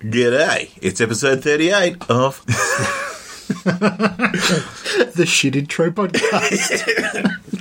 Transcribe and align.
G'day. 0.00 0.70
It's 0.80 1.00
episode 1.00 1.42
38 1.42 2.08
of. 2.08 2.46
the 5.16 5.24
shit 5.26 5.56
intro 5.56 5.90
podcast. 5.90 7.48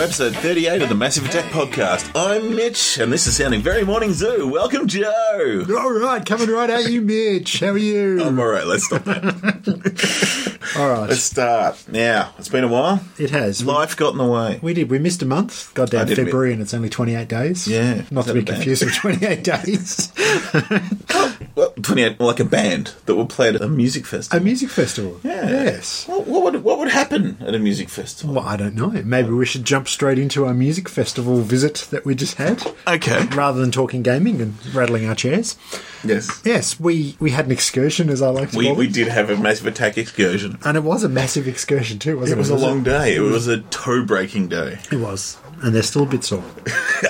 to 0.00 0.04
episode 0.04 0.34
38 0.36 0.80
of 0.82 0.88
the 0.88 0.94
Massive 0.94 1.26
Attack 1.26 1.52
podcast. 1.52 2.10
I'm 2.14 2.54
Mitch, 2.56 2.98
and 2.98 3.12
this 3.12 3.26
is 3.26 3.36
sounding 3.36 3.60
very 3.60 3.84
morning 3.84 4.12
zoo. 4.12 4.48
Welcome, 4.48 4.86
Joe. 4.86 5.64
All 5.68 5.92
right, 5.92 6.24
coming 6.24 6.48
right 6.48 6.70
at 6.70 6.90
you, 6.90 7.02
Mitch. 7.02 7.60
How 7.60 7.68
are 7.68 7.78
you? 7.78 8.22
I'm 8.22 8.38
alright, 8.38 8.66
let's 8.66 8.86
stop 8.86 9.04
that. 9.04 10.58
All 10.78 10.88
right, 10.88 11.08
let's 11.08 11.22
start. 11.22 11.84
Now, 11.88 12.32
it's 12.38 12.48
been 12.48 12.64
a 12.64 12.68
while. 12.68 13.04
it 13.18 13.30
has. 13.30 13.62
Life 13.64 13.96
got 13.96 14.12
in 14.12 14.18
the 14.18 14.26
way. 14.26 14.58
We 14.62 14.72
did. 14.72 14.90
We 14.90 14.98
missed 14.98 15.20
a 15.22 15.26
month. 15.26 15.74
Goddamn 15.74 16.06
February, 16.08 16.52
and 16.54 16.62
it's 16.62 16.72
only 16.72 16.88
28 16.88 17.28
days. 17.28 17.68
Yeah, 17.68 18.04
Not 18.10 18.26
to 18.26 18.34
be 18.34 18.40
bad? 18.40 18.54
confused 18.56 18.84
with 18.84 18.94
28 18.94 19.44
days. 19.44 20.12
Well, 21.56 21.69
28, 21.82 22.20
like 22.20 22.40
a 22.40 22.44
band 22.44 22.94
that 23.06 23.14
would 23.14 23.28
play 23.28 23.48
at 23.48 23.60
a 23.60 23.68
music 23.68 24.06
festival. 24.06 24.40
a 24.40 24.44
music 24.44 24.70
festival. 24.70 25.20
Yeah. 25.22 25.48
Yes. 25.48 26.06
What, 26.08 26.26
what, 26.26 26.42
would, 26.52 26.64
what 26.64 26.78
would 26.78 26.88
happen 26.90 27.36
at 27.40 27.54
a 27.54 27.58
music 27.58 27.88
festival? 27.88 28.34
Well, 28.36 28.44
I 28.44 28.56
don't 28.56 28.74
know. 28.74 28.90
Maybe 28.90 29.30
we 29.30 29.46
should 29.46 29.64
jump 29.64 29.88
straight 29.88 30.18
into 30.18 30.46
our 30.46 30.54
music 30.54 30.88
festival 30.88 31.40
visit 31.40 31.86
that 31.90 32.04
we 32.04 32.14
just 32.14 32.34
had, 32.36 32.62
Okay. 32.86 33.24
rather 33.36 33.60
than 33.60 33.70
talking 33.70 34.02
gaming 34.02 34.40
and 34.40 34.54
rattling 34.74 35.06
our 35.08 35.14
chairs. 35.14 35.56
Yes. 36.04 36.40
Yes, 36.44 36.80
we, 36.80 37.16
we 37.20 37.30
had 37.30 37.46
an 37.46 37.52
excursion, 37.52 38.08
as 38.10 38.22
I 38.22 38.30
like 38.30 38.50
to 38.52 38.58
We, 38.58 38.66
call 38.66 38.74
we 38.76 38.88
did 38.88 39.08
have 39.08 39.30
a 39.30 39.36
massive 39.36 39.66
attack 39.66 39.98
excursion. 39.98 40.58
And 40.64 40.76
it 40.76 40.82
was 40.82 41.04
a 41.04 41.08
massive 41.08 41.46
excursion 41.46 41.98
too, 41.98 42.12
It 42.12 42.16
wasn't 42.20 42.36
it? 42.36 42.40
was 42.40 42.50
a 42.50 42.54
Was 42.54 42.62
long 42.62 42.82
day. 42.82 43.14
It 43.16 43.20
was 43.20 43.46
a 43.48 43.58
toe 43.62 44.04
breaking 44.04 44.48
day. 44.48 44.78
It 44.90 44.96
was. 44.96 45.36
And 45.62 45.74
they're 45.74 45.82
still 45.82 46.04
a 46.04 46.06
bit 46.06 46.24
sore. 46.24 46.42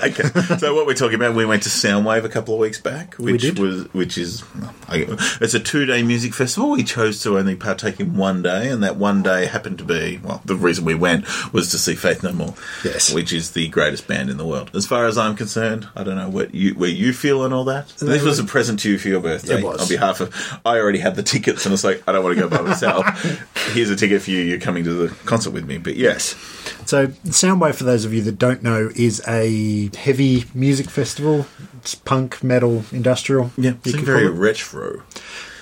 okay. 0.02 0.24
So 0.58 0.74
what 0.74 0.86
we're 0.86 0.94
talking 0.94 1.14
about, 1.14 1.34
we 1.34 1.44
went 1.44 1.62
to 1.64 1.68
Soundwave 1.68 2.24
a 2.24 2.28
couple 2.28 2.54
of 2.54 2.60
weeks 2.60 2.80
back, 2.80 3.14
which 3.14 3.42
did. 3.42 3.58
was 3.58 3.84
which 3.94 4.18
is 4.18 4.42
it's 4.90 5.54
a 5.54 5.60
two 5.60 5.86
day 5.86 6.02
music 6.02 6.34
festival. 6.34 6.70
We 6.70 6.82
chose 6.84 7.22
to 7.22 7.38
only 7.38 7.54
partake 7.56 8.00
in 8.00 8.16
one 8.16 8.42
day, 8.42 8.68
and 8.68 8.82
that 8.82 8.96
one 8.96 9.22
day 9.22 9.46
happened 9.46 9.78
to 9.78 9.84
be 9.84 10.18
well. 10.22 10.42
The 10.44 10.56
reason 10.56 10.84
we 10.84 10.94
went 10.94 11.26
was 11.52 11.70
to 11.70 11.78
see 11.78 11.94
Faith 11.94 12.22
No 12.22 12.32
More, 12.32 12.54
Yes. 12.84 13.12
which 13.12 13.32
is 13.32 13.52
the 13.52 13.68
greatest 13.68 14.06
band 14.08 14.30
in 14.30 14.36
the 14.36 14.46
world. 14.46 14.70
As 14.74 14.86
far 14.86 15.06
as 15.06 15.16
I'm 15.16 15.36
concerned, 15.36 15.88
I 15.94 16.02
don't 16.02 16.16
know 16.16 16.28
what 16.28 16.54
you 16.54 16.74
where 16.74 16.90
you 16.90 17.12
feel 17.12 17.44
and 17.44 17.54
all 17.54 17.64
that. 17.64 17.88
This 17.98 18.22
was 18.22 18.38
a 18.38 18.44
present 18.44 18.80
to 18.80 18.90
you 18.90 18.98
for 18.98 19.08
your 19.08 19.20
birthday 19.20 19.58
It 19.58 19.64
was. 19.64 19.80
on 19.82 19.88
behalf 19.88 20.20
of. 20.20 20.34
I 20.64 20.78
already 20.78 20.98
had 20.98 21.14
the 21.14 21.22
tickets, 21.22 21.66
and 21.66 21.72
it's 21.72 21.84
like 21.84 22.02
I 22.08 22.12
don't 22.12 22.24
want 22.24 22.36
to 22.36 22.40
go 22.40 22.48
by 22.48 22.62
myself. 22.62 23.06
Here's 23.72 23.90
a 23.90 23.96
ticket 23.96 24.22
for 24.22 24.30
you. 24.30 24.40
You're 24.40 24.58
coming 24.60 24.84
to 24.84 24.92
the 24.92 25.14
concert 25.26 25.50
with 25.50 25.64
me. 25.66 25.78
But 25.78 25.96
yes, 25.96 26.34
So, 26.86 27.06
Soundwave, 27.26 27.74
for 27.76 27.84
those 27.84 28.04
of 28.04 28.12
you 28.12 28.22
that 28.22 28.38
don't 28.40 28.62
know, 28.64 28.90
is 28.96 29.22
a 29.28 29.90
heavy 29.96 30.46
music 30.54 30.90
festival. 30.90 31.46
It's 31.78 31.94
punk, 31.94 32.42
metal, 32.42 32.82
industrial. 32.90 33.52
yeah, 33.56 33.74
it's 33.84 33.94
very 33.94 34.28
retro. 34.28 35.02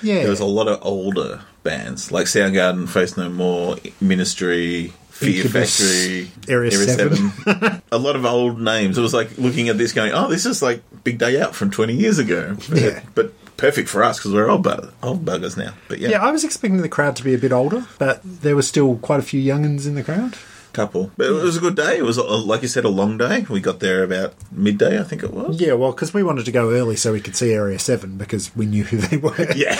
Yeah. 0.03 0.21
There 0.21 0.31
was 0.31 0.41
a 0.41 0.47
lot 0.47 0.69
of 0.69 0.79
older 0.83 1.43
bands 1.65 2.11
like 2.11 2.27
Soundgarden, 2.27 2.89
Faith 2.89 3.19
No 3.19 3.29
More, 3.29 3.77
Ministry, 4.01 4.93
Fear 5.11 5.43
Incubus, 5.47 5.79
Factory, 5.81 6.55
Area 6.55 6.71
7. 6.71 7.83
a 7.93 7.99
lot 7.99 8.15
of 8.17 8.25
old 8.25 8.61
names. 8.61 8.97
It 8.97 9.01
was 9.03 9.12
like 9.12 9.37
looking 9.37 9.69
at 9.69 9.77
this, 9.77 9.93
going, 9.93 10.12
"Oh, 10.12 10.29
this 10.29 10.47
is 10.47 10.62
like 10.62 10.83
Big 11.05 11.19
Day 11.19 11.41
Out 11.41 11.55
from 11.56 11.71
twenty 11.73 11.95
years 11.95 12.19
ago." 12.19 12.56
But, 12.69 12.79
Yeah. 12.81 13.03
but 13.17 13.33
perfect 13.56 13.89
for 13.89 14.05
us 14.05 14.19
because 14.19 14.33
we're 14.33 14.49
old, 14.49 14.62
bug- 14.62 14.93
old 15.03 15.25
buggers 15.25 15.56
now. 15.56 15.75
But 15.89 15.99
yeah, 15.99 16.11
yeah, 16.11 16.25
I 16.25 16.31
was 16.31 16.45
expecting 16.45 16.81
the 16.81 16.89
crowd 16.89 17.17
to 17.17 17.25
be 17.25 17.34
a 17.34 17.39
bit 17.39 17.51
older, 17.51 17.84
but 17.99 18.21
there 18.23 18.55
were 18.55 18.62
still 18.62 18.97
quite 18.99 19.19
a 19.19 19.23
few 19.25 19.43
youngins 19.43 19.84
in 19.87 19.97
the 19.97 20.05
crowd. 20.05 20.37
Couple. 20.72 21.11
But 21.16 21.27
it 21.28 21.33
was 21.33 21.56
a 21.56 21.61
good 21.61 21.77
day. 21.77 21.98
It 21.98 22.05
was, 22.05 22.16
a, 22.16 22.22
like 22.22 22.62
you 22.62 22.69
said, 22.69 22.84
a 22.84 22.88
long 22.88 23.19
day. 23.19 23.47
We 23.48 23.61
got 23.61 23.80
there 23.80 24.02
about 24.02 24.34
midday, 24.52 25.00
I 25.00 25.05
think 25.05 25.22
it 25.22 25.33
was. 25.33 25.60
Yeah, 25.60 25.75
well, 25.75 25.92
because 25.92 26.14
we 26.14 26.22
wanted 26.22 26.44
to 26.47 26.53
go 26.53 26.70
early 26.70 26.97
so 26.97 27.12
we 27.12 27.20
could 27.20 27.37
see 27.37 27.53
Area 27.53 27.78
7 27.78 28.16
because 28.16 28.54
we 28.56 28.66
knew 28.66 28.84
who 28.84 28.98
they 28.98 29.16
were. 29.16 29.34
Yeah. 29.59 29.76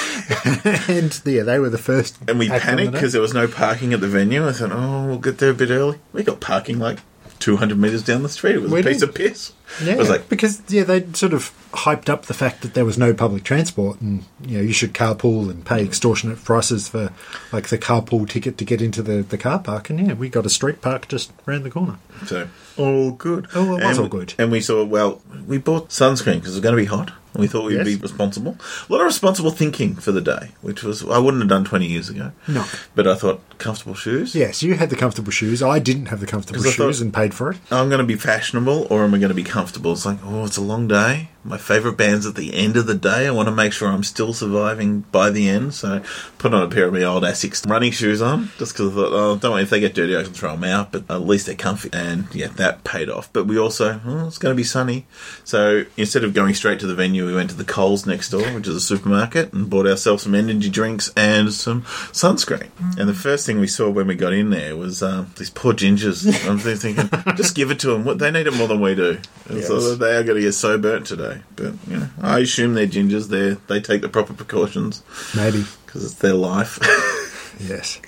and 0.89 1.21
yeah, 1.25 1.43
they 1.43 1.59
were 1.59 1.71
the 1.71 1.79
first. 1.79 2.19
And 2.27 2.39
we 2.39 2.51
act 2.51 2.67
on 2.67 2.71
the 2.71 2.77
panicked 2.77 2.93
because 2.93 3.13
there 3.13 3.23
was 3.23 3.35
no 3.35 3.47
parking 3.47 3.93
at 3.93 4.01
the 4.01 4.09
venue. 4.09 4.49
I 4.49 4.53
thought, 4.53 4.73
oh, 4.73 5.07
we'll 5.07 5.19
get 5.19 5.39
there 5.39 5.51
a 5.51 5.55
bit 5.55 5.71
early. 5.71 5.99
We 6.13 6.25
got 6.25 6.41
parking 6.41 6.79
like 6.79 6.99
200 7.39 7.79
metres 7.79 8.03
down 8.03 8.23
the 8.23 8.29
street. 8.29 8.57
It 8.57 8.63
was 8.63 8.71
We 8.73 8.81
a 8.81 8.83
piece 8.85 9.01
did. 9.01 9.09
of 9.09 9.15
piss. 9.15 9.53
Yeah, 9.83 9.93
It 9.93 9.99
was 9.99 10.09
like, 10.09 10.29
because 10.29 10.63
yeah, 10.69 10.85
they 10.85 11.05
sort 11.13 11.33
of 11.35 11.53
hyped 11.73 12.09
up 12.09 12.25
the 12.27 12.35
fact 12.35 12.63
that 12.63 12.75
there 12.75 12.85
was 12.85 12.97
no 12.97 13.13
public 13.13 13.45
transport, 13.45 14.01
and 14.01 14.25
you 14.43 14.57
know 14.59 14.63
you 14.65 14.73
should 14.73 14.95
carpool 14.95 15.51
and 15.51 15.65
pay 15.65 15.85
extortionate 15.85 16.43
prices 16.43 16.89
for 16.89 17.13
like 17.53 17.69
the 17.69 17.77
carpool 17.79 18.29
ticket 18.29 18.57
to 18.59 18.65
get 18.65 18.81
into 18.81 19.03
the, 19.03 19.23
the 19.23 19.37
car 19.39 19.59
park. 19.59 19.91
And 19.91 20.07
yeah, 20.07 20.15
we 20.15 20.29
got 20.29 20.47
a 20.47 20.51
street 20.51 20.81
park 20.81 21.09
just 21.09 21.33
round 21.47 21.65
the 21.65 21.71
corner. 21.71 21.99
So 22.27 22.49
all 22.77 23.11
good. 23.11 23.47
Oh, 23.55 23.77
it 23.77 23.85
was 23.85 23.99
and, 23.99 23.99
all 23.99 24.09
good. 24.09 24.35
And 24.39 24.51
we 24.51 24.61
saw 24.61 24.85
well, 24.85 25.21
we 25.47 25.59
bought 25.59 25.91
sunscreen 25.91 26.37
because 26.37 26.53
it 26.53 26.57
was 26.57 26.61
going 26.61 26.77
to 26.77 26.81
be 26.83 26.87
hot. 26.87 27.13
We 27.39 27.47
thought 27.47 27.65
we'd 27.65 27.77
Yes. 27.77 27.87
be 27.87 27.97
responsible. 27.97 28.57
A 28.89 28.93
lot 28.93 29.01
of 29.01 29.07
responsible 29.07 29.51
thinking 29.51 29.95
for 29.95 30.13
the 30.13 30.21
day, 30.21 30.51
which 30.61 30.83
was 30.83 31.03
I 31.09 31.19
wouldn't 31.19 31.41
have 31.43 31.49
done 31.49 31.65
twenty 31.65 31.87
years 31.87 32.09
ago. 32.11 32.33
No. 32.47 32.65
but 32.95 33.07
I 33.07 33.15
thought 33.15 33.41
comfortable 33.59 33.95
shoes. 33.95 34.35
Yes, 34.35 34.63
you 34.63 34.75
had 34.75 34.91
the 34.91 34.97
comfortable 34.97 35.31
shoes. 35.33 35.63
I 35.63 35.79
didn't 35.79 36.07
have 36.07 36.21
the 36.21 36.27
comfortable 36.27 36.63
shoes 36.63 36.77
thought- 36.77 37.01
and 37.01 37.15
paid 37.15 37.33
for 37.35 37.51
it. 37.53 37.57
I'm 37.71 37.89
going 37.89 37.99
to 38.01 38.05
be 38.07 38.15
fashionable 38.17 38.87
or 38.91 39.05
am 39.05 39.15
I 39.15 39.19
going 39.19 39.29
to 39.31 39.35
be 39.35 39.43
comfortable? 39.45 39.93
It's 39.93 40.05
like, 40.07 40.19
oh, 40.25 40.45
it's 40.45 40.57
a 40.57 40.61
long 40.63 40.87
day. 40.89 41.31
My 41.45 41.57
favourite 41.59 41.97
band's 41.97 42.27
at 42.27 42.35
the 42.35 42.53
end 42.55 42.77
of 42.77 42.87
the 42.87 42.95
day. 42.95 43.27
I 43.27 43.31
want 43.31 43.49
to 43.49 43.55
make 43.55 43.73
sure 43.73 43.89
I'm 43.89 44.03
still 44.05 44.33
surviving 44.35 45.01
by 45.13 45.31
the 45.31 45.49
end. 45.49 45.73
So 45.75 46.03
put 46.39 46.53
on 46.53 46.63
a 46.63 46.69
pair 46.69 46.87
of 46.87 46.93
my 46.93 47.03
old 47.05 47.23
Asics 47.23 47.67
running 47.69 47.91
shoes 47.93 48.21
on 48.21 48.51
just 48.59 48.75
because 48.75 48.93
I 48.93 48.95
thought, 48.95 49.13
oh, 49.13 49.37
don't 49.37 49.53
worry, 49.53 49.63
if 49.63 49.71
they 49.71 49.81
get 49.81 49.95
dirty, 49.95 50.17
I 50.17 50.25
can 50.25 50.33
throw 50.35 50.53
them 50.53 50.65
out. 50.65 50.93
But 50.93 51.05
at 51.11 51.23
least 51.23 51.47
they're 51.47 51.55
comfy. 51.55 51.89
And 51.93 52.27
yeah, 52.35 52.49
that 52.57 52.85
paid 52.85 53.09
off. 53.09 53.33
But 53.33 53.47
we 53.47 53.59
also, 53.59 54.01
oh, 54.05 54.27
it's 54.27 54.39
going 54.39 54.53
to 54.55 54.57
be 54.57 54.65
sunny. 54.65 55.07
So 55.45 55.85
instead 55.97 56.23
of 56.25 56.35
going 56.35 56.55
straight 56.55 56.81
to 56.81 56.87
the 56.87 56.95
venue, 56.95 57.28
we 57.29 57.35
went 57.35 57.51
to 57.51 57.57
the 57.57 57.65
Coles 57.65 58.07
next 58.07 58.31
door, 58.31 58.43
which 58.55 58.67
is 58.67 58.75
a 58.75 58.81
supermarket, 58.81 59.53
and 59.53 59.69
bought 59.69 59.87
ourselves 59.87 60.23
some 60.23 60.35
energy 60.35 60.71
drinks 60.71 61.13
and 61.15 61.53
some 61.53 61.83
sunscreen. 61.83 62.71
And 62.99 63.07
the 63.07 63.13
first 63.15 63.45
thing 63.45 63.61
we 63.61 63.67
saw 63.67 63.91
when 63.91 64.07
we 64.07 64.15
got 64.15 64.33
in 64.33 64.49
there 64.49 64.75
was 64.77 65.03
um, 65.03 65.31
these 65.37 65.51
poor 65.51 65.75
gingers. 65.75 66.25
I'm 66.49 66.59
thinking, 66.79 67.11
just 67.37 67.55
give 67.55 67.71
it 67.71 67.81
to 67.81 67.89
them. 67.89 68.07
What 68.07 68.19
they 68.19 68.31
need 68.31 68.47
it 68.47 68.55
more 68.55 68.67
than 68.67 68.81
we 68.81 68.95
do. 68.95 69.19
And 69.49 69.63
So 69.63 69.95
they 69.95 70.17
are 70.17 70.23
going 70.23 70.37
to 70.37 70.43
get 70.43 70.53
so 70.53 70.79
burnt 70.79 71.07
today. 71.07 71.43
But 71.55 71.75
you 71.87 71.99
know, 71.99 72.09
I 72.23 72.39
assume 72.41 72.73
they're 72.73 72.87
gingers. 72.87 73.29
They 73.29 73.57
they 73.73 73.81
take 73.83 74.01
the 74.01 74.09
proper 74.09 74.33
precautions 74.33 75.03
Maybe. 75.37 75.65
because 75.87 76.05
it's 76.05 76.15
their 76.15 76.35
life. 76.35 76.79
Yes. 77.61 78.01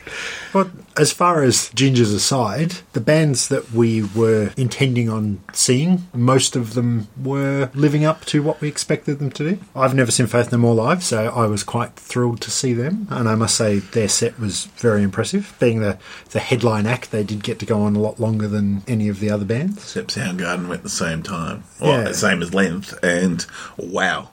But 0.52 0.68
as 0.96 1.12
far 1.12 1.42
as 1.42 1.70
gingers 1.70 2.14
aside, 2.14 2.74
the 2.92 3.00
bands 3.00 3.48
that 3.48 3.72
we 3.72 4.02
were 4.02 4.52
intending 4.56 5.08
on 5.08 5.40
seeing, 5.52 6.06
most 6.14 6.56
of 6.56 6.74
them 6.74 7.08
were 7.20 7.70
living 7.74 8.04
up 8.04 8.24
to 8.26 8.42
what 8.42 8.60
we 8.60 8.68
expected 8.68 9.18
them 9.18 9.30
to 9.32 9.50
do. 9.54 9.58
I've 9.74 9.94
never 9.94 10.10
seen 10.10 10.26
Faith 10.26 10.50
No 10.52 10.58
More 10.58 10.74
live, 10.74 11.02
so 11.02 11.26
I 11.28 11.46
was 11.46 11.62
quite 11.62 11.94
thrilled 11.96 12.40
to 12.42 12.50
see 12.50 12.72
them, 12.72 13.06
and 13.10 13.28
I 13.28 13.34
must 13.34 13.56
say 13.56 13.78
their 13.78 14.08
set 14.08 14.38
was 14.38 14.66
very 14.76 15.02
impressive. 15.02 15.54
Being 15.60 15.80
the, 15.80 15.98
the 16.30 16.40
headline 16.40 16.86
act, 16.86 17.10
they 17.10 17.24
did 17.24 17.42
get 17.42 17.58
to 17.60 17.66
go 17.66 17.82
on 17.82 17.96
a 17.96 18.00
lot 18.00 18.20
longer 18.20 18.48
than 18.48 18.82
any 18.88 19.08
of 19.08 19.20
the 19.20 19.30
other 19.30 19.44
bands. 19.44 19.78
Except 19.78 20.14
Soundgarden 20.14 20.68
went 20.68 20.82
the 20.82 20.88
same 20.88 21.22
time, 21.22 21.64
well, 21.80 21.98
Yeah. 22.02 22.08
the 22.08 22.14
same 22.14 22.42
as 22.42 22.54
length, 22.54 22.98
and 23.02 23.44
wow, 23.76 24.30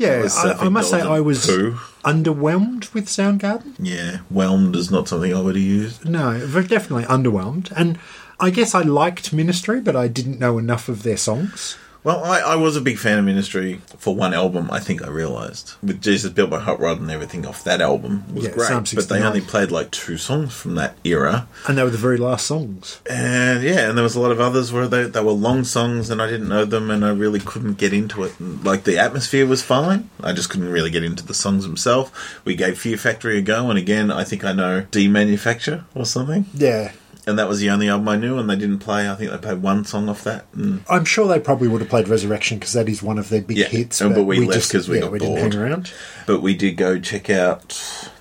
Yeah, 0.00 0.26
I, 0.34 0.66
I 0.66 0.68
must 0.70 0.88
say 0.90 1.00
I 1.02 1.20
was 1.20 1.44
Pooh. 1.46 1.72
underwhelmed 2.04 2.92
with 2.94 3.06
Soundgarden. 3.06 3.74
yeah, 3.78 4.18
whelmed 4.30 4.74
is 4.74 4.90
not 4.90 5.08
something 5.08 5.34
I 5.34 5.40
would 5.40 5.56
have 5.56 5.64
used. 5.64 6.08
No, 6.08 6.38
very 6.46 6.66
definitely 6.66 7.04
underwhelmed. 7.04 7.70
And 7.76 7.98
I 8.38 8.48
guess 8.48 8.74
I 8.74 8.80
liked 8.80 9.32
Ministry, 9.34 9.78
but 9.80 9.94
I 9.94 10.08
didn't 10.08 10.38
know 10.38 10.56
enough 10.56 10.88
of 10.88 11.02
their 11.02 11.18
songs. 11.18 11.76
Well, 12.02 12.24
I, 12.24 12.40
I 12.40 12.56
was 12.56 12.76
a 12.76 12.80
big 12.80 12.98
fan 12.98 13.18
of 13.18 13.24
Ministry 13.24 13.80
for 13.98 14.14
one 14.14 14.32
album. 14.32 14.70
I 14.70 14.80
think 14.80 15.04
I 15.04 15.08
realised 15.08 15.74
with 15.82 16.00
Jesus 16.00 16.32
Built 16.32 16.50
My 16.50 16.58
Hot 16.58 16.80
Rod 16.80 16.98
and 17.00 17.10
everything 17.10 17.46
off 17.46 17.62
that 17.64 17.80
album 17.80 18.24
was 18.34 18.44
Yeah, 18.44 18.52
great, 18.52 18.94
but 18.94 19.08
they 19.08 19.22
only 19.22 19.42
played 19.42 19.70
like 19.70 19.90
two 19.90 20.16
songs 20.16 20.54
from 20.54 20.76
that 20.76 20.96
era. 21.04 21.46
And 21.68 21.76
they 21.76 21.82
were 21.82 21.90
the 21.90 21.98
very 21.98 22.16
last 22.16 22.46
songs. 22.46 23.00
And 23.08 23.62
yeah, 23.62 23.88
and 23.88 23.98
there 23.98 24.02
was 24.02 24.16
a 24.16 24.20
lot 24.20 24.32
of 24.32 24.40
others 24.40 24.72
where 24.72 24.88
they, 24.88 25.04
they 25.04 25.20
were 25.20 25.32
long 25.32 25.64
songs 25.64 26.08
and 26.08 26.22
I 26.22 26.30
didn't 26.30 26.48
know 26.48 26.64
them 26.64 26.90
and 26.90 27.04
I 27.04 27.10
really 27.10 27.40
couldn't 27.40 27.74
get 27.74 27.92
into 27.92 28.24
it. 28.24 28.38
And, 28.40 28.64
like 28.64 28.84
the 28.84 28.98
atmosphere 28.98 29.46
was 29.46 29.62
fine. 29.62 30.08
I 30.22 30.32
just 30.32 30.48
couldn't 30.48 30.70
really 30.70 30.90
get 30.90 31.04
into 31.04 31.24
the 31.24 31.34
songs 31.34 31.64
themselves. 31.64 32.10
We 32.44 32.54
gave 32.54 32.78
Fear 32.78 32.96
Factory 32.96 33.38
a 33.38 33.42
go 33.42 33.68
and 33.68 33.78
again 33.78 34.10
I 34.10 34.24
think 34.24 34.44
I 34.44 34.52
know 34.52 34.86
Demanufacture 34.90 35.84
or 35.94 36.06
something. 36.06 36.46
Yeah. 36.54 36.92
And 37.26 37.38
that 37.38 37.48
was 37.48 37.60
the 37.60 37.70
only 37.70 37.88
album 37.88 38.08
I 38.08 38.16
knew 38.16 38.38
and 38.38 38.48
they 38.48 38.56
didn't 38.56 38.78
play 38.78 39.08
I 39.08 39.14
think 39.14 39.30
they 39.30 39.38
played 39.38 39.62
one 39.62 39.84
song 39.84 40.08
off 40.08 40.24
that 40.24 40.46
and 40.54 40.82
I'm 40.88 41.04
sure 41.04 41.28
they 41.28 41.38
probably 41.40 41.68
would 41.68 41.80
have 41.80 41.90
played 41.90 42.08
Resurrection 42.08 42.58
because 42.58 42.72
that 42.72 42.88
is 42.88 43.02
one 43.02 43.18
of 43.18 43.28
their 43.28 43.42
big 43.42 43.58
Yeah, 43.58 43.66
hits. 43.66 44.00
and- 44.00 44.14
but 44.14 44.24
we 44.24 44.40
left 44.46 44.70
'cause 44.72 44.88
we 44.88 44.96
yeah, 44.96 45.02
got 45.02 45.12
we 45.12 45.18
didn't 45.18 45.36
bored. 45.36 45.52
hang 45.54 45.62
around. 45.62 45.92
but 46.26 46.40
we 46.40 46.54
did 46.54 46.76
go 46.76 46.98
check 46.98 47.28
out 47.30 47.78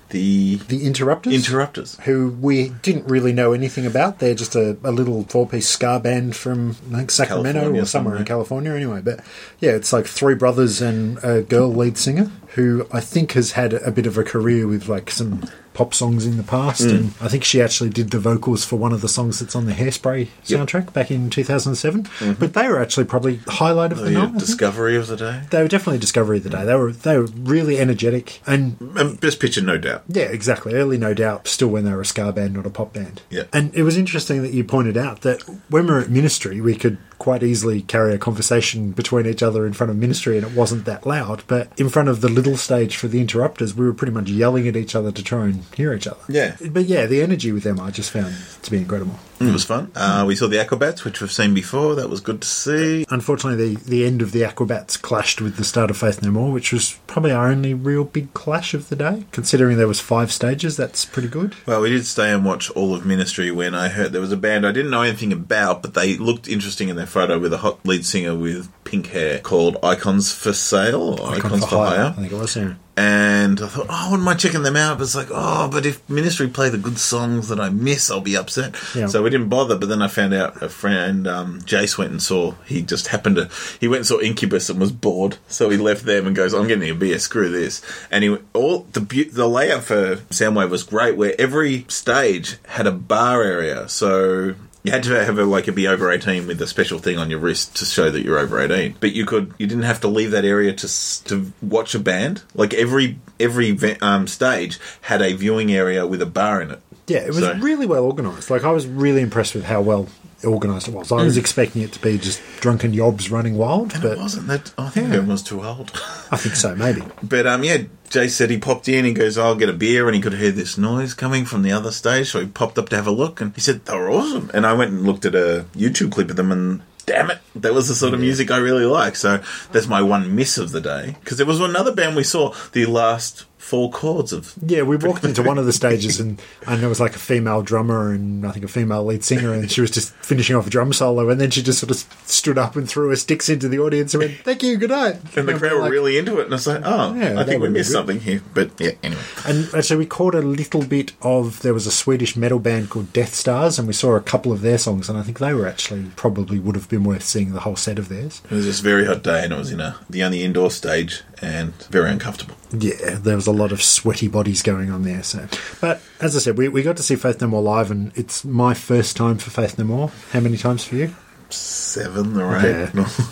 the 0.10 0.56
The 0.68 0.86
Interrupters, 0.88 1.34
Interrupters. 1.36 1.98
who 2.06 2.36
we 2.42 2.70
didn't 2.82 3.06
really 3.08 3.32
know 3.32 3.54
anything 3.54 3.86
about. 3.86 4.18
They're 4.18 4.34
just 4.34 4.56
a, 4.56 4.76
a 4.84 4.92
little 4.92 5.24
four-piece 5.30 5.68
ska 5.68 6.00
band 6.00 6.36
from 6.36 6.74
think 6.74 7.12
Sacramento 7.12 7.52
California 7.60 7.82
or 7.84 7.86
somewhere 7.86 8.16
in. 8.18 8.26
California, 8.26 8.72
anyway. 8.72 9.02
But 9.04 9.20
yeah, 9.60 9.72
it's 9.74 9.94
like 9.94 10.08
three 10.08 10.34
brothers 10.34 10.82
and 10.82 11.20
a 11.24 11.44
girl 11.44 11.72
lead 11.72 12.00
singer 12.00 12.32
who 12.56 12.88
I 12.92 13.02
think 13.02 13.34
has 13.34 13.52
had 13.52 13.74
a 13.74 13.92
bit 13.92 14.08
of 14.08 14.18
a 14.18 14.24
career 14.24 14.66
with 14.68 14.88
like 14.90 15.12
some 15.12 15.44
pop 15.80 15.94
songs 15.94 16.26
in 16.26 16.36
the 16.36 16.44
past, 16.44 16.82
and 16.82 17.14
I 17.22 17.30
think 17.30 17.46
she 17.46 17.62
actually 17.62 17.90
did 17.90 18.12
the 18.12 18.20
vocals 18.20 18.66
for 18.66 18.76
one 18.76 18.92
of 18.92 19.00
the 19.00 19.08
songs 19.08 19.40
that's 19.40 19.56
on 19.56 19.66
the 19.66 19.72
Hairspray 19.72 20.28
Yep. 20.46 20.60
soundtrack 20.60 20.92
back 20.92 21.10
in 21.10 21.30
2007. 21.30 22.06
But 22.38 22.54
they 22.54 22.68
were 22.68 22.82
actually 22.82 23.06
probably 23.06 23.38
highlight 23.48 23.94
of 23.94 24.00
Oh, 24.00 24.04
the 24.04 24.12
yeah, 24.12 24.26
night. 24.26 24.38
Discovery 24.40 24.98
of 24.98 25.08
the 25.08 25.16
day. 25.16 25.44
They 25.52 25.62
were 25.62 25.70
definitely 25.70 26.00
discovery 26.00 26.38
of 26.40 26.44
the 26.44 26.50
day. 26.50 26.66
They 26.66 26.76
were 26.76 26.92
they 26.92 27.18
were 27.18 27.28
really 27.56 27.80
energetic 27.80 28.42
and 28.46 28.76
Um, 28.98 29.16
best 29.16 29.40
picture, 29.40 29.62
no 29.62 29.78
doubt. 29.78 30.04
yeah, 30.10 30.24
exactly. 30.24 30.74
Early, 30.74 30.98
no 30.98 31.14
doubt, 31.14 31.48
still 31.48 31.70
when 31.70 31.86
they 31.86 31.92
were 31.94 32.02
a 32.02 32.06
ska 32.06 32.32
band, 32.34 32.54
not 32.56 32.66
a 32.66 32.70
pop 32.70 32.92
band. 32.94 33.22
Yeah. 33.30 33.44
And 33.54 33.74
it 33.74 33.84
was 33.84 33.96
interesting 33.96 34.42
that 34.42 34.52
you 34.54 34.66
pointed 34.66 34.98
out 34.98 35.22
that 35.22 35.44
when 35.70 35.86
we 35.88 35.92
were 35.94 36.00
at 36.00 36.10
Ministry, 36.10 36.60
we 36.60 36.76
could 36.76 36.98
quite 37.20 37.44
easily 37.44 37.82
carry 37.82 38.14
a 38.14 38.18
conversation 38.18 38.92
between 38.92 39.28
each 39.28 39.44
other 39.44 39.66
in 39.68 39.74
front 39.74 39.92
of 39.92 39.98
Ministry 39.98 40.38
and 40.38 40.48
it 40.48 40.54
wasn't 40.54 40.86
that 40.86 41.06
loud. 41.06 41.44
But 41.48 41.70
in 41.78 41.90
front 41.90 42.10
of 42.10 42.22
the 42.22 42.30
little 42.30 42.58
stage 42.58 42.96
for 42.96 43.08
the 43.08 43.22
interrupters, 43.22 43.76
we 43.76 43.86
were 43.86 43.94
pretty 43.94 44.14
much 44.14 44.30
yelling 44.30 44.68
at 44.68 44.76
each 44.76 44.96
other 44.96 45.12
to 45.12 45.24
try 45.24 45.46
and 45.46 45.64
hear 45.76 45.94
each 45.94 46.08
other. 46.08 46.22
Yeah. 46.28 46.56
But 46.72 46.86
yeah, 46.86 47.06
the 47.06 47.22
energy 47.22 47.52
with 47.52 47.64
them 47.64 47.80
I 47.80 47.92
just 47.92 48.12
found 48.12 48.36
to 48.64 48.72
be 48.72 48.78
incredible. 48.78 49.20
It 49.40 49.54
was 49.54 49.66
fun. 49.66 49.92
Uh, 49.96 50.26
we 50.28 50.36
saw 50.36 50.48
the 50.48 50.60
Acrobats, 50.60 51.06
which 51.06 51.22
we've 51.22 51.32
seen 51.32 51.54
before. 51.54 51.96
That 51.96 52.10
was 52.10 52.20
good 52.20 52.42
to 52.42 52.48
see. 52.48 53.06
Unfortunately, 53.10 53.76
the, 53.76 53.84
the 53.84 54.06
end 54.06 54.22
of 54.22 54.32
the 54.32 54.44
Acrobats 54.44 54.98
clashed 54.98 55.40
with 55.42 55.56
the 55.56 55.64
start 55.64 55.90
of 55.90 55.98
Faith 55.98 56.22
No 56.22 56.32
More, 56.32 56.52
which 56.52 56.74
was 56.74 57.00
probably 57.08 57.32
our 57.32 57.48
only 57.48 57.74
real 57.74 58.04
big 58.04 58.34
clash 58.34 58.74
of 58.74 58.90
the 58.90 58.96
day. 58.96 59.26
Considering 59.32 59.78
there 59.78 59.88
was 59.88 60.00
five 60.00 60.32
stages, 60.32 60.76
that's 60.76 61.06
pretty 61.06 61.30
good. 61.30 61.56
Well, 61.66 61.82
we 61.82 61.90
did 61.90 62.06
stay 62.06 62.32
and 62.32 62.44
watch 62.44 62.70
all 62.72 62.94
of 62.94 63.06
Ministry 63.06 63.52
when 63.52 63.74
I 63.74 63.90
heard 63.90 64.12
there 64.12 64.22
was 64.22 64.32
a 64.32 64.38
band 64.38 64.68
I 64.68 64.72
didn't 64.72 64.92
know 64.92 65.04
anything 65.04 65.32
about, 65.32 65.82
but 65.82 65.94
they 65.94 66.18
looked 66.18 66.48
interesting 66.48 66.90
in 66.90 66.96
their 66.96 67.06
photo 67.06 67.40
with 67.40 67.54
a 67.54 67.58
hot 67.58 67.86
lead 67.86 68.06
singer 68.06 68.36
with 68.36 68.70
pink 68.84 69.08
hair 69.08 69.40
called 69.40 69.78
Icons 69.84 70.34
for 70.34 70.52
Sale 70.52 71.20
or 71.20 71.36
Icons, 71.36 71.66
for, 71.66 71.78
Hire. 71.78 72.06
I 72.06 72.12
think 72.12 72.32
it 72.32 72.36
was, 72.36 72.56
yeah. 72.56 72.74
And 72.98 73.62
I 73.62 73.68
thought, 73.68 73.86
oh, 73.88 74.08
I 74.08 74.10
wouldn't 74.10 74.26
mind 74.26 74.40
checking 74.42 74.64
them 74.64 74.76
out. 74.76 74.98
But 74.98 75.06
it's 75.06 75.16
like, 75.16 75.30
oh, 75.32 75.70
but 75.72 75.86
if 75.86 76.08
Ministry 76.10 76.48
play 76.48 76.70
the 76.70 76.78
good 76.78 77.00
songs 77.00 77.48
that 77.48 77.60
I 77.60 77.70
miss, 77.70 78.12
I'll 78.12 78.20
be 78.20 78.36
upset. 78.36 78.76
Yeah. 78.94 79.08
So 79.08 79.24
we 79.24 79.30
didn't 79.30 79.48
bother. 79.48 79.78
But 79.78 79.88
then 79.88 80.02
I 80.02 80.10
found 80.10 80.34
out 80.34 80.62
a 80.62 80.68
friend, 80.68 81.26
um, 81.26 81.62
Jace, 81.62 81.98
went 81.98 82.12
and 82.12 82.22
saw. 82.22 82.56
He 82.66 82.82
just 82.82 83.08
happened 83.08 83.38
to. 83.38 83.50
He 83.80 83.88
went 83.88 84.00
and 84.00 84.08
saw 84.08 84.20
Incubus 84.20 84.70
and 84.70 84.80
was 84.80 84.92
bored, 84.92 85.38
so 85.48 85.70
he 85.70 85.78
left 85.78 86.06
them 86.06 86.28
and 86.28 86.36
goes, 86.36 86.54
"I'm 86.54 86.68
getting 86.68 86.90
a 86.90 86.96
beer. 86.96 87.20
Screw 87.20 87.50
this." 87.50 87.82
And 88.12 88.24
he 88.24 88.38
all 88.54 88.88
the 88.92 89.00
the 89.32 89.48
layout 89.48 89.84
for 89.84 90.18
Soundwave 90.30 90.70
was 90.70 90.84
great, 90.84 91.16
where 91.16 91.40
every 91.40 91.86
stage 91.88 92.58
had 92.68 92.86
a 92.86 92.92
bar 92.92 93.42
area. 93.44 93.88
So 93.88 94.56
you 94.84 94.92
had 94.92 95.04
to 95.04 95.24
have 95.26 95.38
a, 95.38 95.44
like 95.44 95.68
a 95.68 95.72
be 95.72 95.88
over 95.88 96.12
18 96.12 96.48
with 96.48 96.62
a 96.62 96.68
special 96.68 97.00
thing 97.00 97.18
on 97.18 97.30
your 97.30 97.40
wrist 97.40 97.76
to 97.78 97.86
show 97.86 98.10
that 98.10 98.24
you're 98.24 98.40
over 98.40 98.60
18 98.62 98.96
but 99.00 99.12
you 99.12 99.26
could 99.26 99.54
you 99.58 99.68
didn't 99.68 99.84
have 99.84 100.00
to 100.02 100.08
leave 100.08 100.32
that 100.32 100.46
area 100.46 100.74
to 100.74 101.24
to 101.26 101.52
watch 101.62 101.94
a 101.96 102.00
band. 102.00 102.44
Like 102.56 102.74
every 102.74 103.20
every 103.40 103.78
um, 104.02 104.28
stage 104.28 104.80
had 105.02 105.22
a 105.22 105.34
viewing 105.34 105.72
area 105.72 106.06
with 106.08 106.22
a 106.22 106.26
bar 106.26 106.62
in 106.62 106.72
it. 106.72 106.82
Yeah, 107.08 107.20
it 107.20 107.30
was 107.30 107.40
So- 107.40 107.56
really 107.56 107.86
well 107.88 108.06
organised. 108.06 108.52
Like, 108.52 108.64
I 108.64 108.72
was 108.72 108.86
really 108.86 109.22
impressed 109.22 109.56
with 109.56 109.64
how 109.66 109.82
well 109.82 110.08
organised 110.46 110.88
it 110.88 110.94
was. 110.94 111.12
I 111.12 111.24
was 111.24 111.38
expecting 111.38 111.82
it 111.82 111.92
to 111.94 112.00
be 112.00 112.18
just 112.18 112.42
drunken 112.62 112.94
yobs 112.94 113.30
running 113.32 113.58
wild, 113.58 113.94
and 113.94 114.02
but 114.04 114.12
it 114.14 114.18
wasn't 114.20 114.48
that 114.48 114.74
i 114.78 114.90
think 114.90 115.08
Yeah. 115.08 115.14
everyone 115.16 115.30
was 115.30 115.44
too 115.44 115.64
old 115.64 115.92
I 116.32 116.38
think 116.38 116.56
so, 116.56 116.76
maybe. 116.76 117.04
but 117.24 117.46
um 117.48 117.64
yeah 117.64 117.84
jay 118.10 118.28
said 118.28 118.50
he 118.50 118.58
popped 118.58 118.88
in 118.90 119.06
he 119.06 119.14
goes 119.14 119.38
i'll 119.38 119.56
get 119.56 119.70
a 119.70 119.74
beer 119.74 120.08
and 120.08 120.16
he 120.16 120.22
could 120.22 120.34
hear 120.34 120.52
this 120.52 120.78
noise 120.78 121.14
coming 121.14 121.46
from 121.46 121.62
the 121.62 121.72
other 121.72 121.92
stage 121.92 122.30
so 122.32 122.40
he 122.42 122.48
popped 122.48 122.78
up 122.80 122.90
to 122.90 122.96
have 122.96 123.06
a 123.08 123.12
look 123.12 123.40
and 123.42 123.54
he 123.54 123.62
said 123.62 123.86
they 123.86 123.96
were 123.96 124.10
awesome 124.10 124.50
and 124.54 124.66
i 124.66 124.74
went 124.74 124.92
and 124.92 125.04
looked 125.06 125.26
at 125.26 125.36
a 125.36 125.66
youtube 125.76 126.12
clip 126.12 126.30
of 126.30 126.36
them 126.36 126.52
and 126.52 126.82
Damn 127.06 127.32
it! 127.32 127.40
That 127.56 127.74
was 127.74 127.88
the 127.88 127.96
sort 127.96 128.14
of 128.14 128.20
music 128.20 128.52
I 128.52 128.58
really 128.58 128.86
like. 128.86 129.16
So 129.16 129.42
that's 129.72 129.88
my 129.88 130.00
one 130.00 130.36
miss 130.36 130.60
of 130.60 130.70
the 130.72 130.80
day. 130.80 131.16
Because 131.22 131.40
there 131.40 131.48
was 131.48 131.60
another 131.60 131.92
band 131.92 132.16
we 132.16 132.22
saw, 132.24 132.54
the 132.74 132.86
last 132.86 133.46
four 133.70 133.92
chords 133.92 134.34
of 134.34 134.54
Yeah, 134.66 134.82
we 134.82 134.98
walked 134.98 135.24
into 135.24 135.44
one 135.44 135.58
of 135.58 135.66
the 135.66 135.74
stages 135.82 136.20
and, 136.20 136.42
and 136.68 136.82
there 136.82 136.90
was 136.90 137.00
like 137.00 137.16
a 137.16 137.20
female 137.20 137.62
drummer 137.62 138.12
and 138.12 138.46
I 138.46 138.52
think 138.52 138.66
a 138.66 138.68
female 138.68 139.06
lead 139.06 139.24
singer 139.24 139.54
and 139.54 139.72
she 139.72 139.82
was 139.82 139.92
just 139.92 140.12
finishing 140.16 140.56
off 140.56 140.68
a 140.68 140.70
drum 140.70 140.92
solo 140.94 141.30
and 141.30 141.40
then 141.40 141.52
she 141.52 141.62
just 141.62 141.80
sort 141.80 141.92
of 141.92 141.98
stood 142.28 142.58
up 142.58 142.76
and 142.76 142.88
threw 142.90 143.10
her 143.10 143.16
sticks 143.16 143.48
into 143.50 143.68
the 143.70 143.80
audience 143.80 144.14
and 144.14 144.24
went, 144.24 144.34
thank 144.40 144.64
you, 144.64 144.78
good 144.78 144.90
night. 144.90 145.18
And 145.38 145.48
the 145.48 145.54
crowd 145.54 145.74
were 145.74 145.80
Like- 145.82 145.92
really 145.92 146.18
into 146.18 146.40
it, 146.40 146.46
and 146.46 146.54
I 146.54 146.56
was 146.56 146.68
like, 146.68 146.82
"Oh, 146.84 147.14
Yeah, 147.14 147.40
I 147.40 147.44
think 147.44 147.62
we 147.62 147.70
missed 147.70 147.92
something 147.92 148.20
here." 148.20 148.42
But 148.54 148.72
yeah, 148.80 148.92
anyway, 149.04 149.22
And 149.46 149.70
actually, 149.74 149.98
we 149.98 150.06
caught 150.06 150.36
a 150.36 150.42
little 150.42 150.82
bit 150.84 151.14
of. 151.22 151.62
There 151.62 151.74
was 151.74 151.86
a 151.88 151.92
Swedish 151.92 152.36
metal 152.36 152.60
band 152.60 152.90
called 152.90 153.14
Deathstars, 153.14 153.78
and 153.78 153.88
we 153.88 153.94
saw 153.94 154.16
a 154.16 154.22
couple 154.22 154.52
of 154.52 154.62
their 154.62 154.78
songs, 154.78 155.10
and 155.10 155.18
I 155.18 155.22
think 155.24 155.40
they 155.40 155.54
were 155.54 155.68
actually 155.68 156.06
probably 156.16 156.60
would 156.60 156.76
have 156.76 156.90
been 156.90 157.04
worth 157.04 157.24
seeing 157.24 157.54
the 157.54 157.62
whole 157.62 157.76
set 157.76 158.00
of 158.00 158.10
theirs. 158.10 158.42
it 158.50 158.56
was 158.56 158.66
this 158.66 158.80
very 158.80 159.06
hot 159.06 159.24
day, 159.24 159.44
and 159.44 159.54
it 159.54 159.58
was 159.58 159.72
in 159.72 159.80
a 159.80 159.96
the 160.10 160.24
only 160.24 160.44
indoor 160.44 160.72
stage, 160.72 161.22
and 161.42 161.74
very 161.86 162.10
uncomfortable. 162.12 162.56
Yeah, 162.72 163.16
there 163.20 163.36
was 163.36 163.48
a 163.48 163.52
lot 163.52 163.72
of 163.72 163.82
sweaty 163.82 164.28
bodies 164.28 164.62
going 164.62 164.92
on 164.92 165.04
there. 165.04 165.24
So, 165.24 165.48
but 165.82 166.02
as 166.22 166.36
I 166.36 166.40
said, 166.40 166.58
we, 166.58 166.68
we 166.68 166.84
got 166.84 166.98
to 166.98 167.04
see 167.04 167.16
Faith 167.16 167.42
No 167.42 167.48
More 167.48 167.62
live, 167.62 167.92
and 167.92 168.12
it's 168.16 168.44
my 168.46 168.74
first 168.74 169.16
time 169.18 169.38
for 169.38 169.50
Faith 169.50 169.78
No 169.78 169.86
More. 169.86 170.12
How 170.32 170.40
many 170.40 170.58
times 170.58 170.84
for 170.86 170.96
you? 170.96 171.16
Seven 171.50 172.40
or 172.40 172.54
Yeah. 172.54 172.90
eight. 172.94 173.06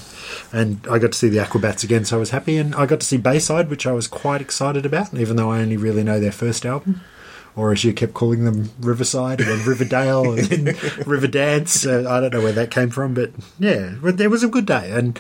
And 0.54 0.80
I 0.90 0.98
got 0.98 1.12
to 1.12 1.18
see 1.18 1.28
the 1.28 1.40
Acrobats 1.40 1.84
again, 1.84 2.06
so 2.06 2.16
I 2.16 2.20
was 2.22 2.30
happy. 2.30 2.56
And 2.56 2.74
I 2.74 2.86
got 2.86 3.02
to 3.02 3.06
see 3.06 3.18
Bayside, 3.18 3.70
which 3.70 3.86
I 3.86 3.92
was 3.92 4.08
quite 4.08 4.40
excited 4.40 4.86
about, 4.86 5.14
even 5.14 5.36
though 5.36 5.52
I 5.52 5.60
only 5.60 5.76
really 5.76 6.04
know 6.06 6.22
their 6.22 6.32
first 6.32 6.66
album. 6.66 7.02
Or 7.54 7.74
as 7.74 7.84
you 7.84 7.92
kept 7.92 8.14
calling 8.14 8.46
them, 8.46 8.70
Riverside 8.80 9.42
and 9.42 9.66
Riverdale 9.68 10.34
and 10.34 10.48
Riverdance. 11.06 11.86
Uh, 11.86 12.10
I 12.10 12.22
don't 12.22 12.32
know 12.34 12.42
where 12.42 12.54
that 12.54 12.72
came 12.72 12.90
from, 12.92 13.14
but 13.14 13.32
yeah, 13.60 13.96
it 14.02 14.30
was 14.32 14.42
a 14.44 14.48
good 14.48 14.66
day. 14.66 14.90
And 14.92 15.20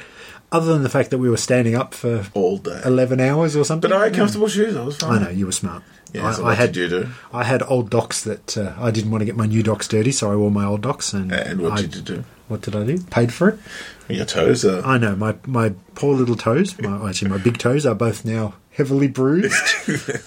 other 0.51 0.73
than 0.73 0.83
the 0.83 0.89
fact 0.89 1.09
that 1.11 1.17
we 1.17 1.29
were 1.29 1.38
standing 1.38 1.75
up 1.75 1.94
for 1.94 2.25
all 2.33 2.57
day. 2.57 2.81
11 2.85 3.19
hours 3.19 3.55
or 3.55 3.63
something. 3.65 3.89
But 3.89 3.97
I 3.97 4.05
had 4.05 4.13
comfortable 4.15 4.47
shoes. 4.47 4.75
I 4.75 4.83
was 4.83 4.97
fine. 4.97 5.19
I 5.21 5.25
know, 5.25 5.29
you 5.29 5.45
were 5.45 5.51
smart. 5.51 5.83
Yeah, 6.13 6.27
I, 6.27 6.31
so 6.31 6.45
I 6.45 6.53
had, 6.55 6.71
did 6.71 6.89
you 6.91 7.01
do? 7.03 7.09
I 7.33 7.44
had 7.44 7.61
old 7.63 7.89
docs 7.89 8.23
that 8.23 8.57
uh, 8.57 8.73
I 8.79 8.91
didn't 8.91 9.11
want 9.11 9.21
to 9.21 9.25
get 9.25 9.35
my 9.35 9.45
new 9.45 9.61
docs 9.61 9.88
dirty, 9.89 10.11
so 10.13 10.31
I 10.31 10.35
wore 10.38 10.49
my 10.49 10.63
old 10.65 10.81
docs. 10.81 11.11
And, 11.13 11.31
And 11.33 11.61
what 11.61 11.73
I- 11.73 11.81
did 11.81 11.95
you 11.95 12.01
do? 12.01 12.23
What 12.47 12.61
did 12.61 12.77
I 12.77 12.85
do? 12.85 12.97
Paid 13.01 13.33
for 13.33 13.49
it. 13.49 13.59
Your 14.07 14.23
toes 14.23 14.63
are. 14.63 14.81
I 14.85 14.97
know 14.97 15.17
my 15.17 15.35
my 15.45 15.73
poor 15.95 16.15
little 16.15 16.38
toes. 16.38 16.79
My, 16.79 17.09
actually, 17.09 17.29
my 17.29 17.38
big 17.39 17.57
toes 17.57 17.85
are 17.85 17.93
both 17.93 18.23
now 18.23 18.53
heavily 18.71 19.09
bruised, 19.09 19.53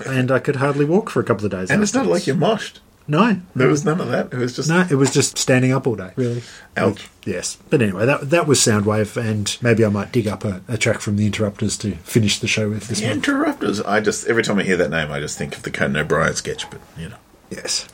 and 0.06 0.30
I 0.30 0.38
could 0.38 0.56
hardly 0.56 0.84
walk 0.84 1.08
for 1.08 1.20
a 1.20 1.24
couple 1.24 1.46
of 1.46 1.50
days. 1.50 1.70
and 1.70 1.82
it's 1.82 1.94
not 1.94 2.04
like 2.04 2.26
you're 2.26 2.36
moshed. 2.36 2.80
No, 3.10 3.40
There 3.56 3.68
was 3.68 3.84
none 3.84 4.00
of 4.00 4.08
that. 4.08 4.32
It 4.32 4.36
was 4.38 4.54
just. 4.56 4.68
no. 4.68 4.86
It 4.90 4.94
was 4.94 5.10
just 5.12 5.36
standing 5.36 5.72
up 5.72 5.86
all 5.86 5.96
day. 5.96 6.12
Really. 6.16 6.42
Ouch. 6.76 7.08
Yes, 7.26 7.58
but 7.68 7.82
anyway, 7.82 8.06
that 8.06 8.30
that 8.30 8.46
was 8.46 8.60
Soundwave, 8.60 9.16
and 9.16 9.56
maybe 9.60 9.84
I 9.84 9.88
might 9.88 10.12
dig 10.12 10.26
up 10.28 10.44
a, 10.44 10.62
a 10.68 10.78
track 10.78 11.00
from 11.00 11.16
the 11.16 11.26
Interrupters 11.26 11.76
to 11.78 11.92
finish 11.96 12.38
the 12.38 12.46
show 12.46 12.70
with 12.70 12.88
this 12.88 13.00
The 13.00 13.06
one. 13.08 13.16
Interrupters. 13.16 13.80
I 13.82 14.00
just 14.00 14.26
every 14.28 14.42
time 14.42 14.58
I 14.58 14.62
hear 14.62 14.76
that 14.78 14.90
name, 14.90 15.10
I 15.10 15.20
just 15.20 15.36
think 15.36 15.56
of 15.56 15.62
the 15.64 15.70
Conan 15.70 15.96
O'Brien 15.96 16.34
sketch. 16.34 16.70
But 16.70 16.80
you 16.96 17.08
know, 17.10 17.16
Yes. 17.50 17.88